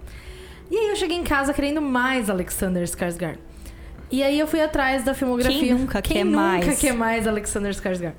E 0.71 0.77
aí 0.79 0.89
eu 0.89 0.97
cheguei 0.97 1.19
em 1.19 1.23
casa 1.23 1.53
querendo 1.53 1.83
mais 1.83 2.31
Alexander 2.31 2.83
Skarsgård. 2.85 3.37
E 4.11 4.23
aí 4.23 4.39
eu 4.39 4.47
fui 4.47 4.63
atrás 4.63 5.05
da 5.05 5.13
filmografia. 5.13 5.61
Quem 5.61 5.75
nunca 5.75 6.01
Quem 6.01 6.17
quer 6.17 6.25
nunca 6.25 6.39
mais? 6.39 6.81
quer 6.81 6.95
mais 6.95 7.29
Alexander 7.29 7.73
Skarsgård? 7.73 8.15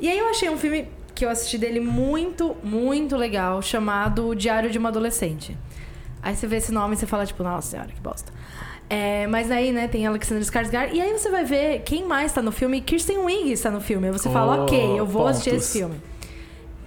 E 0.00 0.08
aí 0.08 0.18
eu 0.18 0.28
achei 0.28 0.50
um 0.50 0.58
filme 0.58 0.88
que 1.14 1.24
eu 1.24 1.30
assisti 1.30 1.58
dele 1.58 1.78
muito, 1.78 2.56
muito 2.64 3.16
legal, 3.16 3.62
chamado 3.62 4.26
O 4.26 4.34
Diário 4.34 4.68
de 4.68 4.78
uma 4.78 4.88
Adolescente. 4.88 5.56
Aí 6.20 6.34
você 6.34 6.48
vê 6.48 6.56
esse 6.56 6.72
nome 6.72 6.94
e 6.94 6.96
você 6.98 7.06
fala, 7.06 7.24
tipo, 7.24 7.44
nossa 7.44 7.70
senhora, 7.70 7.88
que 7.92 8.00
bosta. 8.00 8.32
É, 8.88 9.26
mas 9.26 9.50
aí, 9.50 9.72
né, 9.72 9.88
tem 9.88 10.06
Alexander 10.06 10.42
Skarsgård. 10.44 10.90
E 10.92 11.00
aí 11.00 11.12
você 11.12 11.28
vai 11.30 11.44
ver 11.44 11.80
quem 11.80 12.04
mais 12.04 12.32
tá 12.32 12.40
no 12.40 12.52
filme. 12.52 12.80
Kirsten 12.80 13.18
Wiig 13.18 13.52
está 13.52 13.70
no 13.70 13.80
filme. 13.80 14.06
Aí 14.06 14.12
você 14.12 14.30
fala, 14.30 14.60
Oh, 14.60 14.62
ok, 14.62 14.98
eu 14.98 15.04
vou 15.06 15.26
assistir 15.26 15.50
pontos. 15.50 15.64
esse 15.66 15.78
filme. 15.78 16.00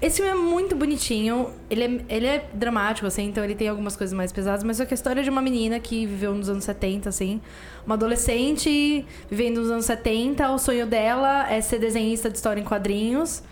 Esse 0.01 0.15
filme 0.21 0.31
é 0.31 0.35
muito 0.35 0.77
bonitinho. 0.77 1.49
Ele 1.69 1.83
é, 1.83 2.15
ele 2.15 2.25
é 2.25 2.45
dramático, 2.53 3.05
assim, 3.05 3.25
então 3.25 3.43
ele 3.43 3.53
tem 3.53 3.67
algumas 3.67 3.97
coisas 3.97 4.15
mais 4.15 4.31
pesadas. 4.31 4.63
Mas 4.63 4.79
é 4.79 4.85
que 4.85 4.93
a 4.93 4.95
história 4.95 5.21
de 5.21 5.29
uma 5.29 5.41
menina 5.41 5.77
que 5.77 6.05
viveu 6.05 6.33
nos 6.33 6.47
anos 6.47 6.63
70, 6.63 7.09
assim. 7.09 7.41
Uma 7.85 7.95
adolescente 7.95 9.05
vivendo 9.29 9.57
nos 9.59 9.69
anos 9.69 9.83
70. 9.85 10.49
O 10.51 10.57
sonho 10.57 10.87
dela 10.87 11.51
é 11.51 11.59
ser 11.59 11.79
desenhista 11.79 12.29
de 12.29 12.37
história 12.37 12.61
em 12.61 12.63
quadrinhos. 12.63 13.43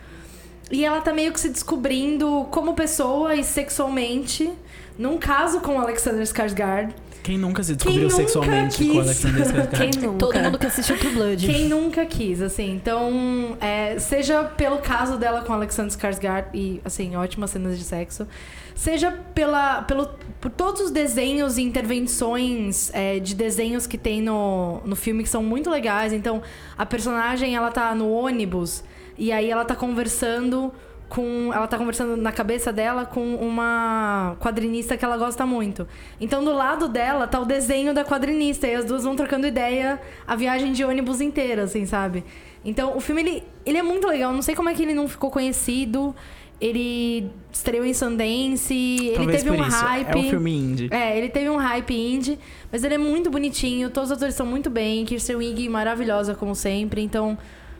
E 0.71 0.85
ela 0.85 1.01
tá 1.01 1.11
meio 1.11 1.33
que 1.33 1.39
se 1.39 1.49
descobrindo 1.49 2.47
como 2.49 2.73
pessoa 2.73 3.35
e 3.35 3.43
sexualmente. 3.43 4.49
Num 4.97 5.17
caso 5.17 5.59
com 5.59 5.77
Alexander 5.81 6.23
Skarsgård. 6.23 6.93
Quem 7.27 7.37
nunca 7.37 7.61
se 7.61 7.75
descobriu 7.75 8.03
nunca 8.03 8.15
sexualmente 8.15 8.77
quis? 8.77 8.87
com 8.89 8.99
Alexander 9.01 9.45
Skarsgård? 9.45 9.75
Quem 9.91 10.01
nunca? 10.01 10.17
Todo 10.17 10.39
mundo 10.39 10.57
que 10.57 10.65
assistiu 10.65 10.97
True 10.97 11.13
Blood. 11.13 11.45
Quem 11.45 11.67
nunca 11.67 12.05
quis, 12.05 12.41
assim. 12.41 12.71
Então, 12.71 13.57
é, 13.59 13.99
seja 13.99 14.45
pelo 14.45 14.77
caso 14.77 15.17
dela 15.17 15.41
com 15.41 15.51
Alexander 15.51 15.91
Skarsgård 15.91 16.45
e, 16.53 16.79
assim, 16.85 17.17
ótimas 17.17 17.49
cenas 17.49 17.77
de 17.77 17.83
sexo. 17.83 18.25
Seja 18.73 19.11
pela, 19.35 19.81
pelo, 19.81 20.09
por 20.39 20.49
todos 20.49 20.79
os 20.83 20.89
desenhos 20.89 21.57
e 21.57 21.63
intervenções 21.63 22.89
é, 22.93 23.19
de 23.19 23.35
desenhos 23.35 23.85
que 23.85 23.97
tem 23.97 24.21
no, 24.21 24.79
no 24.85 24.95
filme 24.95 25.21
que 25.21 25.29
são 25.29 25.43
muito 25.43 25.69
legais. 25.69 26.13
Então, 26.13 26.41
a 26.77 26.85
personagem, 26.85 27.57
ela 27.57 27.71
tá 27.71 27.93
no 27.93 28.09
ônibus 28.09 28.85
e 29.17 29.33
aí 29.33 29.51
ela 29.51 29.65
tá 29.65 29.75
conversando 29.75 30.71
com. 31.09 31.51
Ela 31.53 31.67
tá 31.67 31.77
conversando 31.77 32.17
na 32.17 32.31
cabeça 32.31 32.71
dela 32.71 33.05
com 33.05 33.35
uma 33.35 34.35
quadrinista 34.39 34.97
que 34.97 35.05
ela 35.05 35.17
gosta 35.17 35.45
muito. 35.45 35.87
Então, 36.19 36.43
do 36.43 36.53
lado 36.53 36.87
dela 36.87 37.27
tá 37.27 37.39
o 37.39 37.45
desenho 37.45 37.93
da 37.93 38.03
quadrinista. 38.03 38.67
E 38.67 38.75
as 38.75 38.85
duas 38.85 39.03
vão 39.03 39.15
trocando 39.15 39.47
ideia 39.47 39.99
a 40.25 40.35
viagem 40.35 40.71
de 40.71 40.83
ônibus 40.83 41.21
inteira, 41.21 41.63
assim, 41.63 41.85
sabe? 41.85 42.23
Então, 42.63 42.97
o 42.97 42.99
filme, 42.99 43.21
ele, 43.21 43.43
ele 43.65 43.77
é 43.77 43.83
muito 43.83 44.07
legal. 44.07 44.33
Não 44.33 44.41
sei 44.41 44.55
como 44.55 44.69
é 44.69 44.73
que 44.73 44.83
ele 44.83 44.93
não 44.93 45.07
ficou 45.07 45.31
conhecido. 45.31 46.13
Ele 46.59 47.29
estreou 47.51 47.85
em 47.85 47.93
Sundance. 47.93 48.73
ele 48.73 49.15
Talvez 49.15 49.43
teve 49.43 49.55
por 49.55 49.63
um 49.63 49.67
isso. 49.67 49.77
hype. 49.85 50.09
É 50.09 50.17
um 50.17 50.29
filme 50.29 50.51
indie. 50.51 50.89
É, 50.91 51.17
ele 51.17 51.29
teve 51.29 51.49
um 51.49 51.57
hype 51.57 51.93
indie, 51.93 52.39
mas 52.71 52.83
ele 52.83 52.95
é 52.95 52.97
muito 52.97 53.29
bonitinho, 53.29 53.91
todos 53.91 54.09
os 54.09 54.17
atores 54.17 54.33
estão 54.33 54.45
muito 54.45 54.67
bem, 54.67 55.05
Kirsten 55.05 55.35
Wiig 55.35 55.69
maravilhosa 55.69 56.33
como 56.33 56.55
sempre, 56.55 57.01
então, 57.01 57.37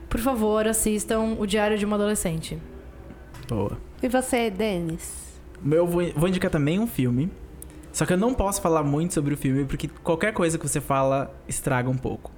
por 0.07 0.19
favor, 0.19 0.67
assistam 0.67 1.35
O 1.39 1.47
Diário 1.47 1.75
de 1.75 1.85
uma 1.85 1.95
Adolescente. 1.95 2.59
Boa. 3.47 3.77
E 4.01 4.07
você, 4.07 4.49
Denis? 4.49 5.39
Eu 5.69 5.87
vou, 5.87 6.03
vou 6.15 6.29
indicar 6.29 6.51
também 6.51 6.79
um 6.79 6.87
filme. 6.87 7.29
Só 7.91 8.05
que 8.05 8.13
eu 8.13 8.17
não 8.17 8.33
posso 8.33 8.61
falar 8.61 8.83
muito 8.83 9.13
sobre 9.13 9.33
o 9.33 9.37
filme, 9.37 9.65
porque 9.65 9.87
qualquer 10.03 10.31
coisa 10.31 10.57
que 10.57 10.67
você 10.67 10.79
fala 10.79 11.33
estraga 11.47 11.89
um 11.89 11.97
pouco. 11.97 12.31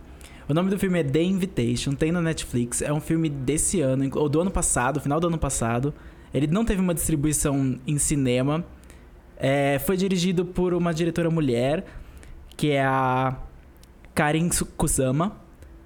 O 0.48 0.54
nome 0.54 0.70
do 0.70 0.80
filme 0.80 1.00
é 1.00 1.04
The 1.04 1.22
Invitation, 1.22 1.94
tem 1.94 2.12
na 2.12 2.22
Netflix. 2.22 2.82
É 2.82 2.94
um 2.94 3.02
filme 3.02 3.30
desse 3.30 3.82
ano, 3.82 4.10
ou 4.16 4.30
do 4.30 4.40
ano 4.40 4.50
passado, 4.50 5.02
final 5.02 5.20
do 5.20 5.28
ano 5.28 5.38
passado. 5.38 5.94
Ele 6.34 6.48
não 6.48 6.64
teve 6.64 6.82
uma 6.82 6.94
distribuição 6.94 7.78
em 7.86 7.98
cinema. 7.98 8.64
É, 9.38 9.80
foi 9.80 9.98
dirigido 9.98 10.46
por 10.46 10.74
uma 10.74 10.94
diretora 10.94 11.30
mulher, 11.30 11.86
que 12.56 12.72
é 12.72 12.84
a 12.84 13.36
Karin 14.16 14.50
Kusama. 14.78 15.38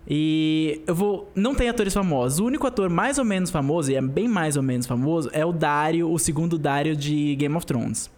E 0.08 0.82
eu 0.86 0.94
vou. 0.94 1.32
Não 1.36 1.56
tem 1.56 1.70
atores 1.70 1.94
famosos. 1.94 2.40
O 2.40 2.46
único 2.46 2.68
ator 2.68 2.90
mais 2.90 3.18
ou 3.18 3.26
menos 3.26 3.50
famoso, 3.50 3.92
e 3.92 3.96
é 3.96 4.02
bem 4.02 4.28
mais 4.28 4.58
ou 4.58 4.64
menos 4.64 4.86
famoso, 4.86 5.30
é 5.32 5.46
o 5.46 5.54
Dario, 5.54 6.12
o 6.12 6.20
segundo 6.20 6.58
Dario 6.58 6.96
de 6.96 7.36
Game 7.36 7.56
of 7.56 7.66
Thrones. 7.66 8.12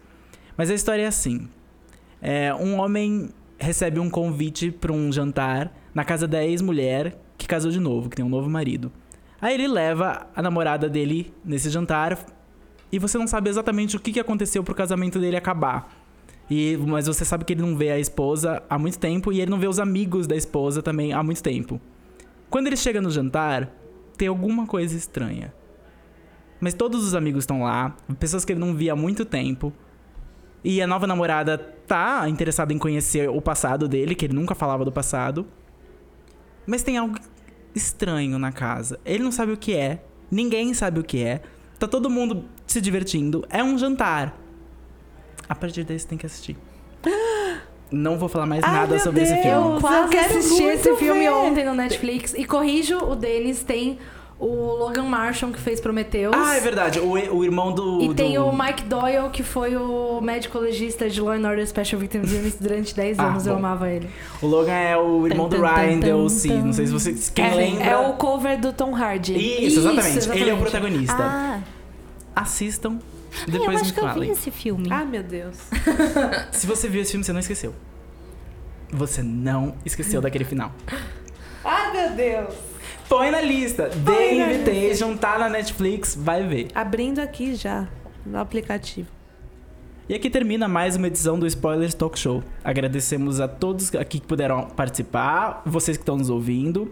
Mas 0.56 0.70
a 0.70 0.74
história 0.74 1.02
é 1.02 1.06
assim: 1.06 1.48
é, 2.20 2.52
um 2.54 2.78
homem 2.80 3.30
recebe 3.58 4.00
um 4.00 4.10
convite 4.10 4.70
para 4.70 4.92
um 4.92 5.12
jantar 5.12 5.72
na 5.94 6.04
casa 6.04 6.26
da 6.26 6.44
ex-mulher 6.44 7.16
que 7.38 7.46
casou 7.46 7.70
de 7.70 7.80
novo, 7.80 8.08
que 8.08 8.16
tem 8.16 8.24
um 8.24 8.28
novo 8.28 8.50
marido. 8.50 8.90
Aí 9.40 9.54
ele 9.54 9.68
leva 9.68 10.26
a 10.34 10.42
namorada 10.42 10.88
dele 10.88 11.32
nesse 11.44 11.70
jantar 11.70 12.18
e 12.90 12.98
você 12.98 13.18
não 13.18 13.26
sabe 13.26 13.50
exatamente 13.50 13.96
o 13.96 14.00
que 14.00 14.18
aconteceu 14.18 14.64
pro 14.64 14.74
casamento 14.74 15.18
dele 15.18 15.36
acabar. 15.36 16.05
E, 16.48 16.76
mas 16.76 17.06
você 17.06 17.24
sabe 17.24 17.44
que 17.44 17.52
ele 17.52 17.62
não 17.62 17.76
vê 17.76 17.90
a 17.90 17.98
esposa 17.98 18.62
há 18.70 18.78
muito 18.78 18.98
tempo 18.98 19.32
e 19.32 19.40
ele 19.40 19.50
não 19.50 19.58
vê 19.58 19.66
os 19.66 19.80
amigos 19.80 20.26
da 20.26 20.36
esposa 20.36 20.82
também 20.82 21.12
há 21.12 21.22
muito 21.22 21.42
tempo. 21.42 21.80
Quando 22.48 22.68
ele 22.68 22.76
chega 22.76 23.00
no 23.00 23.10
jantar, 23.10 23.70
tem 24.16 24.28
alguma 24.28 24.66
coisa 24.66 24.96
estranha. 24.96 25.52
Mas 26.60 26.74
todos 26.74 27.04
os 27.04 27.14
amigos 27.14 27.42
estão 27.42 27.62
lá, 27.62 27.96
pessoas 28.18 28.44
que 28.44 28.52
ele 28.52 28.60
não 28.60 28.74
via 28.74 28.92
há 28.92 28.96
muito 28.96 29.24
tempo. 29.24 29.72
E 30.64 30.80
a 30.80 30.86
nova 30.86 31.06
namorada 31.06 31.58
tá 31.86 32.28
interessada 32.28 32.72
em 32.72 32.78
conhecer 32.78 33.28
o 33.28 33.40
passado 33.40 33.86
dele, 33.86 34.14
que 34.14 34.24
ele 34.24 34.34
nunca 34.34 34.54
falava 34.54 34.84
do 34.84 34.92
passado. 34.92 35.46
Mas 36.66 36.82
tem 36.82 36.96
algo 36.96 37.16
estranho 37.74 38.38
na 38.38 38.50
casa. 38.50 38.98
Ele 39.04 39.22
não 39.22 39.30
sabe 39.30 39.52
o 39.52 39.56
que 39.56 39.74
é, 39.74 40.02
ninguém 40.30 40.72
sabe 40.74 41.00
o 41.00 41.04
que 41.04 41.22
é. 41.22 41.42
Tá 41.78 41.86
todo 41.86 42.08
mundo 42.08 42.44
se 42.66 42.80
divertindo. 42.80 43.44
É 43.50 43.62
um 43.62 43.76
jantar. 43.76 44.45
A 45.48 45.54
partir 45.54 45.84
daí 45.84 45.98
você 45.98 46.06
tem 46.06 46.18
que 46.18 46.26
assistir. 46.26 46.56
Não 47.90 48.18
vou 48.18 48.28
falar 48.28 48.46
mais 48.46 48.64
Ai, 48.64 48.72
nada 48.72 48.98
sobre 48.98 49.22
esse 49.22 49.32
Deus. 49.32 49.44
filme. 49.44 49.74
Eu 49.76 49.80
Quase 49.80 50.08
quero 50.10 50.38
assisti 50.38 50.62
esse 50.64 50.96
filme 50.96 51.20
ver. 51.20 51.30
ontem 51.32 51.64
no 51.64 51.74
Netflix. 51.74 52.34
E 52.34 52.44
corrijo, 52.44 52.98
o 52.98 53.14
Denis 53.14 53.62
tem 53.62 53.96
o 54.40 54.46
Logan 54.74 55.04
Marshall, 55.04 55.52
que 55.52 55.60
fez 55.60 55.80
Prometheus. 55.80 56.34
Ah, 56.36 56.56
é 56.56 56.60
verdade. 56.60 56.98
O, 56.98 57.12
o 57.12 57.44
irmão 57.44 57.72
do. 57.72 58.02
E 58.02 58.12
tem 58.12 58.34
do- 58.34 58.46
o 58.46 58.58
Mike 58.58 58.82
Doyle, 58.84 59.30
que 59.32 59.44
foi 59.44 59.76
o 59.76 60.20
médico 60.20 60.58
legista 60.58 61.08
de 61.08 61.20
Law 61.20 61.34
and 61.34 61.48
Order 61.48 61.64
Special 61.66 62.00
Victims 62.00 62.32
Unit 62.32 62.56
durante 62.60 62.92
10 62.94 63.18
Ah, 63.20 63.28
anos. 63.28 63.46
Eu 63.46 63.52
bom. 63.52 63.60
amava 63.60 63.88
ele. 63.88 64.10
O 64.42 64.46
Logan 64.48 64.72
é 64.72 64.96
o 64.96 65.24
irmão 65.26 65.48
do 65.48 65.56
Ryan 65.62 66.00
Delcy. 66.00 66.48
Não 66.52 66.72
sei 66.72 66.86
se 66.88 66.92
vocês. 66.92 67.30
Quem 67.30 67.44
é, 67.46 67.54
lembra? 67.54 67.84
é 67.84 67.96
o 67.96 68.14
cover 68.14 68.58
do 68.60 68.72
Tom 68.72 68.92
Hardy. 68.96 69.32
Isso, 69.38 69.62
Isso, 69.62 69.78
exatamente. 69.88 70.08
Ele 70.08 70.50
é 70.50 70.54
o 70.54 70.56
exatamente. 70.56 70.60
protagonista. 70.60 71.16
Ah, 71.22 71.60
Assistam. 72.34 72.98
Ai, 73.32 73.44
eu 73.46 73.52
Depois 73.52 73.80
acho 73.80 73.86
me 73.86 73.92
que 73.92 74.00
eu 74.00 74.14
vi 74.14 74.30
esse 74.30 74.50
filme. 74.50 74.88
Ah, 74.90 75.04
meu 75.04 75.22
Deus. 75.22 75.56
Se 76.52 76.66
você 76.66 76.88
viu 76.88 77.02
esse 77.02 77.12
filme, 77.12 77.24
você 77.24 77.32
não 77.32 77.40
esqueceu. 77.40 77.74
Você 78.90 79.22
não 79.22 79.74
esqueceu 79.84 80.20
daquele 80.20 80.44
final. 80.44 80.72
Ah, 81.64 81.90
meu 81.92 82.10
Deus. 82.12 82.54
Põe 83.08 83.30
na 83.30 83.40
lista. 83.40 83.84
The 83.84 83.98
Põe 84.00 84.38
na 84.38 84.52
Invitation 84.52 85.16
tá 85.16 85.38
na 85.38 85.48
Netflix, 85.48 86.16
vai 86.16 86.46
ver. 86.46 86.68
Abrindo 86.74 87.20
aqui 87.20 87.54
já, 87.54 87.88
no 88.24 88.38
aplicativo. 88.38 89.08
E 90.08 90.14
aqui 90.14 90.30
termina 90.30 90.68
mais 90.68 90.94
uma 90.94 91.08
edição 91.08 91.36
do 91.38 91.46
Spoilers 91.46 91.94
Talk 91.94 92.16
Show. 92.16 92.42
Agradecemos 92.62 93.40
a 93.40 93.48
todos 93.48 93.92
aqui 93.94 94.20
que 94.20 94.26
puderam 94.26 94.68
participar, 94.68 95.62
vocês 95.66 95.96
que 95.96 96.02
estão 96.02 96.16
nos 96.16 96.30
ouvindo. 96.30 96.88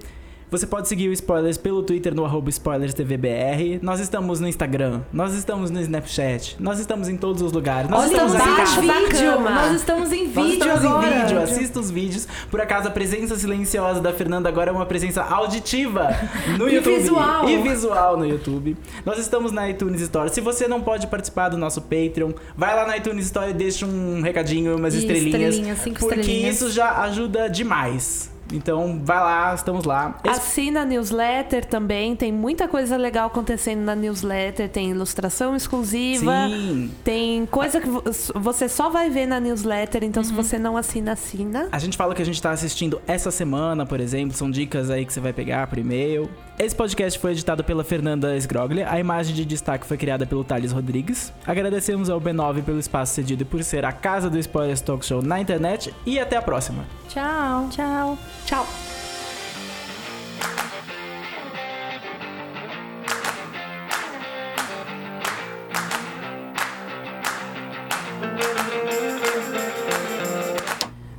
Você 0.54 0.68
pode 0.68 0.86
seguir 0.86 1.08
o 1.08 1.12
Spoilers 1.12 1.58
pelo 1.58 1.82
Twitter 1.82 2.14
no 2.14 2.24
arroba 2.24 2.48
SpoilersTVBR. 2.48 3.80
Nós 3.82 3.98
estamos 3.98 4.38
no 4.38 4.46
Instagram, 4.46 5.00
nós 5.12 5.34
estamos 5.34 5.68
no 5.68 5.80
Snapchat, 5.80 6.54
nós 6.60 6.78
estamos 6.78 7.08
em 7.08 7.16
todos 7.16 7.42
os 7.42 7.50
lugares. 7.50 7.90
Nós 7.90 8.04
Olha 8.04 8.10
estamos 8.12 8.34
embaixo 8.34 8.80
em 8.80 8.86
casa. 8.86 9.02
vídeo. 9.08 9.32
cama. 9.32 9.50
Nós 9.50 9.74
estamos 9.74 10.12
em 10.12 10.26
Nós 10.28 10.34
vídeo 10.46 10.52
estamos 10.52 10.84
agora. 10.84 11.06
em 11.16 11.20
vídeo, 11.22 11.40
assista 11.42 11.80
os 11.80 11.90
vídeos. 11.90 12.28
Por 12.52 12.60
acaso, 12.60 12.86
a 12.86 12.90
presença 12.92 13.34
silenciosa 13.34 14.00
da 14.00 14.12
Fernanda 14.12 14.48
agora 14.48 14.70
é 14.70 14.72
uma 14.72 14.86
presença 14.86 15.24
auditiva 15.24 16.08
no 16.56 16.68
E 16.68 16.74
YouTube. 16.76 16.98
visual. 17.00 17.48
E 17.50 17.56
visual 17.60 18.16
no 18.16 18.24
YouTube. 18.24 18.76
Nós 19.04 19.18
estamos 19.18 19.50
na 19.50 19.68
iTunes 19.68 20.00
Store. 20.02 20.30
Se 20.30 20.40
você 20.40 20.68
não 20.68 20.80
pode 20.80 21.08
participar 21.08 21.48
do 21.48 21.58
nosso 21.58 21.82
Patreon, 21.82 22.30
vai 22.56 22.76
lá 22.76 22.86
na 22.86 22.96
iTunes 22.96 23.24
Store 23.26 23.50
e 23.50 23.54
deixa 23.54 23.86
um 23.86 24.22
recadinho, 24.22 24.76
umas 24.76 24.94
E 24.94 24.98
estrelinhas. 24.98 25.34
estrelinhas, 25.54 25.78
cinco 25.80 25.98
porque 25.98 26.20
estrelinhas. 26.20 26.54
isso 26.54 26.70
já 26.70 27.02
ajuda 27.02 27.50
demais. 27.50 28.32
Então, 28.52 29.00
vai 29.02 29.18
lá, 29.18 29.54
estamos 29.54 29.84
lá. 29.84 30.18
Esse- 30.24 30.38
Assina 30.40 30.82
a 30.82 30.84
newsletter 30.84 31.64
também, 31.64 32.14
tem 32.14 32.30
muita 32.32 32.68
coisa 32.68 32.96
legal 32.96 33.26
acontecendo 33.28 33.80
na 33.80 33.94
newsletter, 33.94 34.68
tem 34.68 34.90
ilustração 34.90 35.56
exclusiva, 35.56 36.32
Sim. 36.48 36.90
tem 37.02 37.46
coisa 37.46 37.80
que 37.80 37.88
vo- 37.88 38.02
você 38.34 38.68
só 38.68 38.88
vai 38.90 39.08
ver 39.10 39.26
na 39.26 39.40
newsletter, 39.40 40.04
então 40.04 40.22
se 40.22 40.32
você 40.32 40.58
não 40.58 40.76
assina, 40.76 41.12
assina. 41.12 41.68
A 41.72 41.78
gente 41.78 41.96
fala 41.96 42.14
que 42.14 42.22
a 42.22 42.24
gente 42.24 42.40
tá 42.40 42.50
assistindo 42.50 43.00
essa 43.06 43.30
semana, 43.30 43.84
por 43.86 43.98
exemplo, 44.00 44.36
são 44.36 44.50
dicas 44.50 44.90
aí 44.90 45.04
que 45.04 45.12
você 45.12 45.20
vai 45.20 45.32
pegar 45.32 45.66
por 45.66 45.78
e-mail. 45.78 46.28
Esse 46.56 46.74
podcast 46.76 47.18
foi 47.18 47.32
editado 47.32 47.64
pela 47.64 47.82
Fernanda 47.82 48.36
Sgroglia, 48.36 48.88
a 48.88 49.00
imagem 49.00 49.34
de 49.34 49.44
destaque 49.44 49.84
foi 49.86 49.96
criada 49.96 50.24
pelo 50.24 50.44
Thales 50.44 50.70
Rodrigues. 50.70 51.32
Agradecemos 51.44 52.08
ao 52.08 52.20
B9 52.20 52.62
pelo 52.62 52.78
espaço 52.78 53.14
cedido 53.14 53.42
e 53.42 53.44
por 53.44 53.62
ser 53.64 53.84
a 53.84 53.90
casa 53.90 54.30
do 54.30 54.38
Spoilers 54.38 54.80
Talk 54.80 55.04
Show 55.04 55.20
na 55.20 55.40
internet 55.40 55.92
e 56.06 56.18
até 56.20 56.36
a 56.36 56.42
próxima. 56.42 56.84
Tchau. 57.08 57.68
Tchau. 57.70 58.18
Tchau. 58.46 58.66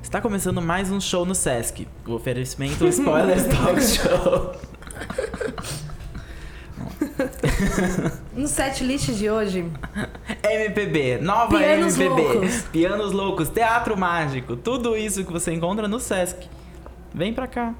Está 0.01 0.21
começando 0.21 0.61
mais 0.61 0.91
um 0.91 1.01
show 1.01 1.25
no 1.25 1.35
Sesc. 1.35 1.87
O 2.07 2.13
oferecimento 2.13 2.87
Spoilers 2.87 3.43
Talk 3.45 3.81
Show. 3.83 4.55
No 8.33 8.47
set 8.47 8.83
list 8.83 9.09
de 9.11 9.29
hoje, 9.29 9.65
MPB, 10.43 11.19
nova 11.21 11.57
Pianos 11.57 11.97
MPB, 11.97 12.21
loucos. 12.21 12.61
pianos 12.71 13.11
loucos, 13.11 13.49
teatro 13.49 13.97
mágico, 13.97 14.55
tudo 14.55 14.95
isso 14.95 15.23
que 15.25 15.31
você 15.31 15.53
encontra 15.53 15.87
no 15.87 15.99
Sesc. 15.99 16.47
Vem 17.15 17.33
pra 17.33 17.47
cá. 17.47 17.73